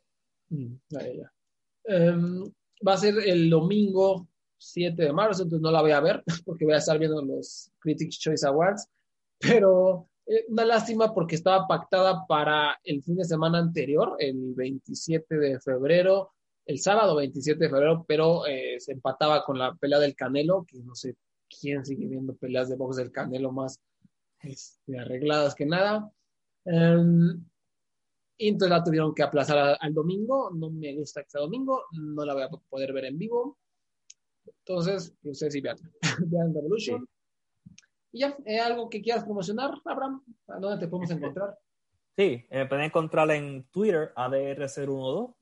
Mm, 0.49 0.75
em, 1.85 2.45
va 2.87 2.95
a 2.95 2.97
ser 2.97 3.15
el 3.27 3.51
domingo 3.51 4.27
7 4.57 5.03
de 5.03 5.13
marzo, 5.13 5.43
entonces 5.43 5.63
no 5.63 5.71
la 5.71 5.83
voy 5.83 5.91
a 5.91 6.01
ver 6.01 6.23
porque 6.47 6.65
voy 6.65 6.75
a 6.75 6.79
estar 6.79 6.99
viendo 6.99 7.23
los 7.23 7.71
Critics 7.79 8.19
Choice 8.19 8.47
Awards, 8.47 8.89
pero 9.39 10.09
eh, 10.27 10.45
una 10.49 10.65
lástima 10.65 11.13
porque 11.13 11.35
estaba 11.35 11.67
pactada 11.67 12.27
para 12.27 12.79
el 12.85 13.03
fin 13.03 13.17
de 13.17 13.25
semana 13.25 13.59
anterior, 13.59 14.17
el 14.19 14.55
27 14.55 15.37
de 15.37 15.61
febrero, 15.61 16.33
el 16.65 16.79
sábado 16.79 17.17
27 17.17 17.65
de 17.65 17.71
febrero, 17.71 18.05
pero 18.07 18.47
eh, 18.47 18.77
se 18.79 18.93
empataba 18.93 19.45
con 19.45 19.59
la 19.59 19.75
pelea 19.75 19.99
del 19.99 20.15
Canelo, 20.15 20.65
que 20.67 20.79
no 20.79 20.95
sé 20.95 21.17
quién 21.61 21.85
sigue 21.85 22.07
viendo 22.07 22.35
peleas 22.35 22.69
de 22.69 22.77
box 22.77 22.97
del 22.97 23.13
Canelo 23.13 23.53
más 23.53 23.81
este, 24.41 24.99
arregladas 24.99 25.55
que 25.55 25.67
nada. 25.67 26.13
Um, 26.65 27.45
y 28.39 28.49
entonces 28.49 28.71
la 28.71 28.85
tuvieron 28.85 29.15
que 29.15 29.23
aplazar 29.23 29.59
a, 29.59 29.75
al 29.75 29.95
domingo. 29.95 30.51
No 30.51 30.71
me 30.71 30.95
gusta 30.97 31.23
que 31.23 31.31
sea 31.31 31.41
domingo, 31.41 31.85
no 31.93 32.25
la 32.25 32.35
voy 32.35 32.43
a 32.43 32.49
poder 32.49 32.93
ver 32.93 33.07
en 33.07 33.19
vivo. 33.19 33.59
Entonces, 34.45 35.15
ustedes 35.23 35.53
sí 35.53 35.61
vean, 35.61 35.77
vean 36.27 36.55
Revolution. 36.55 37.01
Sí. 37.01 37.75
Y 38.13 38.21
ya, 38.21 38.37
¿eh, 38.45 38.61
¿algo 38.61 38.91
que 38.91 39.01
quieras 39.01 39.25
promocionar, 39.25 39.73
Abraham? 39.85 40.23
¿A 40.49 40.59
dónde 40.59 40.85
te 40.85 40.89
podemos 40.89 41.11
encontrar? 41.11 41.59
Sí, 42.17 42.45
me 42.51 42.67
pueden 42.67 42.85
encontrar 42.85 43.31
en 43.31 43.65
Twitter, 43.71 44.13
ADR012, 44.15 45.35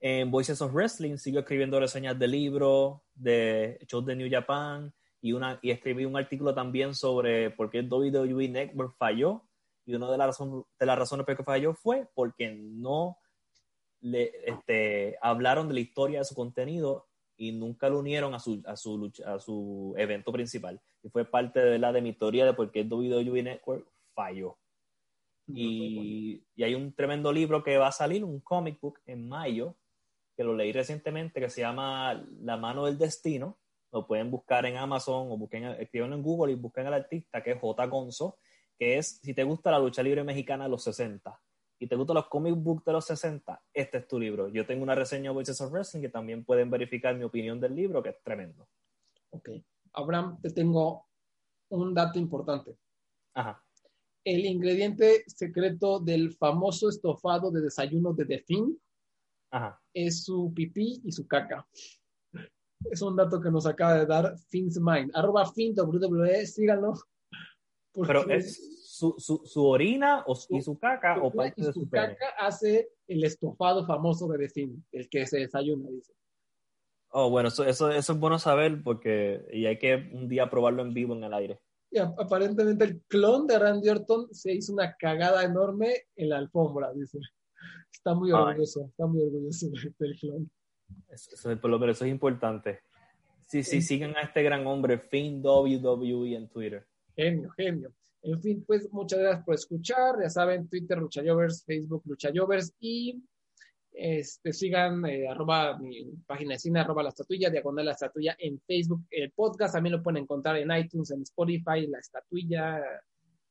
en 0.00 0.30
Voices 0.30 0.60
of 0.60 0.72
Wrestling, 0.72 1.16
sigo 1.18 1.38
escribiendo 1.38 1.78
reseñas 1.78 2.18
de 2.18 2.26
libros, 2.26 3.00
de 3.14 3.78
shows 3.86 4.04
de 4.04 4.16
New 4.16 4.28
Japan, 4.28 4.92
y, 5.26 5.32
una, 5.32 5.58
y 5.60 5.72
escribí 5.72 6.04
un 6.04 6.16
artículo 6.16 6.54
también 6.54 6.94
sobre 6.94 7.50
por 7.50 7.68
qué 7.68 7.80
WWE 7.80 8.48
Network 8.48 8.96
falló, 8.96 9.42
y 9.84 9.94
una 9.94 10.08
de 10.08 10.16
las, 10.16 10.28
razón, 10.28 10.64
de 10.78 10.86
las 10.86 10.98
razones 10.98 11.26
por 11.26 11.36
qué 11.36 11.42
falló 11.42 11.74
fue 11.74 12.08
porque 12.14 12.52
no 12.52 13.18
le 14.00 14.30
este, 14.44 15.16
hablaron 15.20 15.66
de 15.66 15.74
la 15.74 15.80
historia 15.80 16.20
de 16.20 16.24
su 16.24 16.36
contenido 16.36 17.06
y 17.36 17.50
nunca 17.50 17.88
lo 17.88 17.98
unieron 17.98 18.34
a 18.34 18.38
su, 18.38 18.62
a 18.66 18.76
su, 18.76 19.12
a 19.24 19.38
su 19.40 19.94
evento 19.96 20.32
principal. 20.32 20.80
Y 21.02 21.08
fue 21.08 21.24
parte 21.24 21.60
de 21.60 21.78
la 21.78 21.92
de 21.92 22.02
mi 22.02 22.10
historia 22.10 22.46
de 22.46 22.54
por 22.54 22.70
qué 22.70 22.84
WWE 22.84 23.42
Network 23.42 23.86
falló. 24.14 24.56
Y, 25.48 26.42
y, 26.54 26.62
hay 26.62 26.74
un 26.74 26.92
tremendo 26.92 27.32
libro 27.32 27.62
que 27.62 27.78
va 27.78 27.88
a 27.88 27.92
salir, 27.92 28.24
un 28.24 28.40
comic 28.40 28.80
book 28.80 29.00
en 29.06 29.28
mayo, 29.28 29.76
que 30.36 30.44
lo 30.44 30.54
leí 30.54 30.72
recientemente, 30.72 31.40
que 31.40 31.50
se 31.50 31.62
llama 31.62 32.24
La 32.40 32.56
mano 32.56 32.86
del 32.86 32.98
destino. 32.98 33.56
Lo 33.96 34.06
pueden 34.06 34.30
buscar 34.30 34.66
en 34.66 34.76
Amazon 34.76 35.30
o 35.30 35.36
busquen, 35.36 35.64
escriban 35.64 36.12
en 36.12 36.22
Google 36.22 36.52
y 36.52 36.56
busquen 36.56 36.86
al 36.86 36.94
artista, 36.94 37.42
que 37.42 37.52
es 37.52 37.60
J. 37.60 37.86
Gonzo, 37.86 38.38
que 38.78 38.98
es, 38.98 39.20
si 39.22 39.34
te 39.34 39.44
gusta 39.44 39.70
la 39.70 39.78
lucha 39.78 40.02
libre 40.02 40.22
mexicana 40.22 40.64
de 40.64 40.70
los 40.70 40.82
60 40.84 41.40
y 41.78 41.86
te 41.86 41.96
gustan 41.96 42.14
los 42.14 42.28
comic 42.28 42.54
books 42.54 42.84
de 42.84 42.92
los 42.92 43.04
60, 43.04 43.62
este 43.72 43.98
es 43.98 44.08
tu 44.08 44.18
libro. 44.18 44.48
Yo 44.48 44.66
tengo 44.66 44.82
una 44.82 44.94
reseña 44.94 45.30
de 45.30 45.34
Voices 45.34 45.60
of 45.60 45.72
Wrestling 45.72 46.02
que 46.02 46.08
también 46.08 46.44
pueden 46.44 46.70
verificar 46.70 47.14
mi 47.16 47.24
opinión 47.24 47.60
del 47.60 47.74
libro, 47.74 48.02
que 48.02 48.10
es 48.10 48.22
tremendo. 48.22 48.68
Ok. 49.30 49.50
Abraham, 49.92 50.40
te 50.40 50.50
tengo 50.50 51.06
un 51.70 51.94
dato 51.94 52.18
importante. 52.18 52.76
Ajá 53.34 53.62
el 54.26 54.44
ingrediente 54.44 55.22
secreto 55.28 56.00
del 56.00 56.32
famoso 56.32 56.88
estofado 56.88 57.52
de 57.52 57.60
desayuno 57.60 58.12
de 58.12 58.26
The 58.26 58.40
Fin 58.40 58.76
Ajá. 59.52 59.80
es 59.94 60.24
su 60.24 60.52
pipí 60.52 61.00
y 61.04 61.12
su 61.12 61.28
caca. 61.28 61.64
Es 62.90 63.02
un 63.02 63.16
dato 63.16 63.40
que 63.40 63.50
nos 63.50 63.66
acaba 63.66 63.94
de 63.94 64.06
dar 64.06 64.36
Finn's 64.48 64.78
Mind. 64.80 65.10
Arroba 65.14 65.50
Fin 65.52 65.74
WWE, 65.76 66.46
síganlo. 66.46 66.94
Pero 68.06 68.28
es 68.28 68.76
su, 68.96 69.14
su, 69.18 69.42
su 69.44 69.64
orina 69.64 70.24
o, 70.26 70.34
su, 70.34 70.54
y 70.56 70.62
su 70.62 70.78
caca 70.78 71.20
o 71.22 71.30
parte 71.30 71.60
y 71.60 71.64
de 71.66 71.72
su, 71.72 71.88
caca 71.88 72.14
pene. 72.14 72.30
hace 72.38 72.90
el 73.06 73.24
estofado 73.24 73.86
famoso 73.86 74.26
de 74.28 74.38
The 74.38 74.48
Fin, 74.48 74.84
el 74.92 75.08
que 75.08 75.26
se 75.26 75.38
desayuna, 75.38 75.88
dice. 75.90 76.12
Oh, 77.10 77.30
bueno, 77.30 77.48
eso, 77.48 77.64
eso, 77.64 77.90
eso 77.90 78.12
es 78.12 78.18
bueno 78.18 78.38
saber 78.38 78.82
porque 78.82 79.46
y 79.52 79.66
hay 79.66 79.78
que 79.78 80.10
un 80.12 80.28
día 80.28 80.50
probarlo 80.50 80.82
en 80.82 80.92
vivo 80.92 81.14
en 81.14 81.24
el 81.24 81.34
aire. 81.34 81.60
Y 81.90 81.98
aparentemente 81.98 82.84
el 82.84 83.02
clon 83.02 83.46
de 83.46 83.58
Randy 83.58 83.88
Orton 83.88 84.28
se 84.34 84.52
hizo 84.52 84.72
una 84.72 84.96
cagada 84.96 85.44
enorme 85.44 85.94
en 86.16 86.30
la 86.30 86.38
alfombra, 86.38 86.92
dice. 86.92 87.18
Está 87.92 88.14
muy 88.14 88.32
orgulloso, 88.32 88.80
Ay. 88.82 88.88
está 88.90 89.06
muy 89.06 89.22
orgulloso 89.22 89.66
del 89.98 90.18
clon. 90.18 90.50
Eso, 91.08 91.34
eso, 91.34 91.60
por 91.60 91.70
lo 91.70 91.78
menos 91.78 91.96
eso 91.96 92.04
es 92.04 92.10
importante. 92.10 92.80
Sí, 93.46 93.62
sí, 93.62 93.80
sigan 93.80 94.16
a 94.16 94.22
este 94.22 94.42
gran 94.42 94.66
hombre, 94.66 94.98
Finn 94.98 95.40
WWE 95.42 96.34
en 96.34 96.48
Twitter. 96.48 96.86
Genio, 97.14 97.50
genio. 97.50 97.92
En 98.22 98.42
fin, 98.42 98.64
pues 98.66 98.92
muchas 98.92 99.20
gracias 99.20 99.44
por 99.44 99.54
escuchar. 99.54 100.16
Ya 100.20 100.28
saben, 100.28 100.68
Twitter 100.68 100.98
Luchayovers, 100.98 101.64
Facebook 101.64 102.02
Luchayovers 102.06 102.74
y 102.80 103.22
este, 103.92 104.52
sigan 104.52 105.06
eh, 105.06 105.28
arroba 105.28 105.78
mi 105.78 106.12
página 106.26 106.54
de 106.54 106.58
cine, 106.58 106.80
arroba 106.80 107.02
la 107.02 107.08
estatuilla, 107.10 107.48
diagonal 107.48 107.86
la 107.86 107.92
estatuilla 107.92 108.36
en 108.38 108.60
Facebook. 108.60 109.06
El 109.10 109.30
podcast 109.30 109.74
también 109.74 109.96
lo 109.96 110.02
pueden 110.02 110.24
encontrar 110.24 110.56
en 110.56 110.70
iTunes, 110.72 111.10
en 111.12 111.22
Spotify, 111.22 111.86
la 111.86 112.00
estatuilla. 112.00 112.82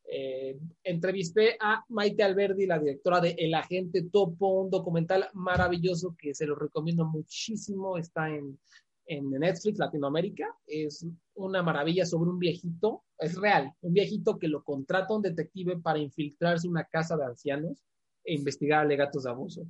Eh, 0.08 0.58
entrevisté 0.84 1.58
a 1.60 1.84
Maite 1.90 2.24
Alberdi, 2.24 2.66
la 2.66 2.80
directora 2.80 3.20
de 3.20 3.36
El 3.38 3.54
Agente 3.54 4.04
Topo, 4.12 4.62
un 4.62 4.70
documental 4.70 5.28
maravilloso 5.34 6.16
que 6.18 6.34
se 6.34 6.46
lo 6.46 6.56
recomiendo 6.56 7.06
muchísimo. 7.06 7.98
Está 7.98 8.30
en, 8.30 8.60
en 9.08 9.30
Netflix 9.32 9.80
Latinoamérica. 9.80 10.56
Es 10.68 11.06
una 11.34 11.64
maravilla 11.64 12.06
sobre 12.06 12.30
un 12.30 12.40
viejito, 12.40 13.04
es 13.18 13.36
real, 13.36 13.74
un 13.82 13.94
viejito 13.94 14.38
que 14.38 14.48
lo 14.48 14.64
contrata 14.64 15.16
un 15.16 15.22
detective 15.22 15.78
para 15.78 16.00
infiltrarse 16.00 16.68
en 16.68 16.72
una 16.72 16.86
casa 16.86 17.18
de 17.18 17.26
ancianos 17.26 17.84
e 18.24 18.34
investigar 18.34 18.82
alegatos 18.82 19.24
de 19.24 19.30
abuso 19.30 19.68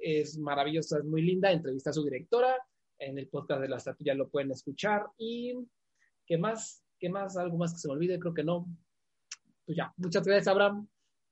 es 0.00 0.38
maravillosa, 0.38 0.98
es 0.98 1.04
muy 1.04 1.22
linda, 1.22 1.52
entrevista 1.52 1.90
a 1.90 1.92
su 1.92 2.02
directora, 2.02 2.56
en 2.98 3.18
el 3.18 3.28
podcast 3.28 3.62
de 3.62 3.68
la 3.68 3.76
estatua 3.76 4.14
lo 4.14 4.28
pueden 4.28 4.50
escuchar 4.50 5.06
y 5.16 5.54
¿qué 6.26 6.36
más? 6.38 6.82
¿Qué 6.98 7.08
más? 7.08 7.36
¿Algo 7.36 7.56
más 7.56 7.72
que 7.72 7.78
se 7.78 7.88
me 7.88 7.94
olvide? 7.94 8.18
Creo 8.18 8.34
que 8.34 8.44
no. 8.44 8.66
Pues 9.70 9.76
ya, 9.76 9.94
muchas 9.98 10.26
gracias 10.26 10.48
Abraham, 10.48 10.88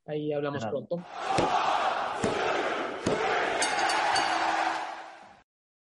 ahí 0.06 0.32
hablamos 0.32 0.64
pronto. 0.64 1.04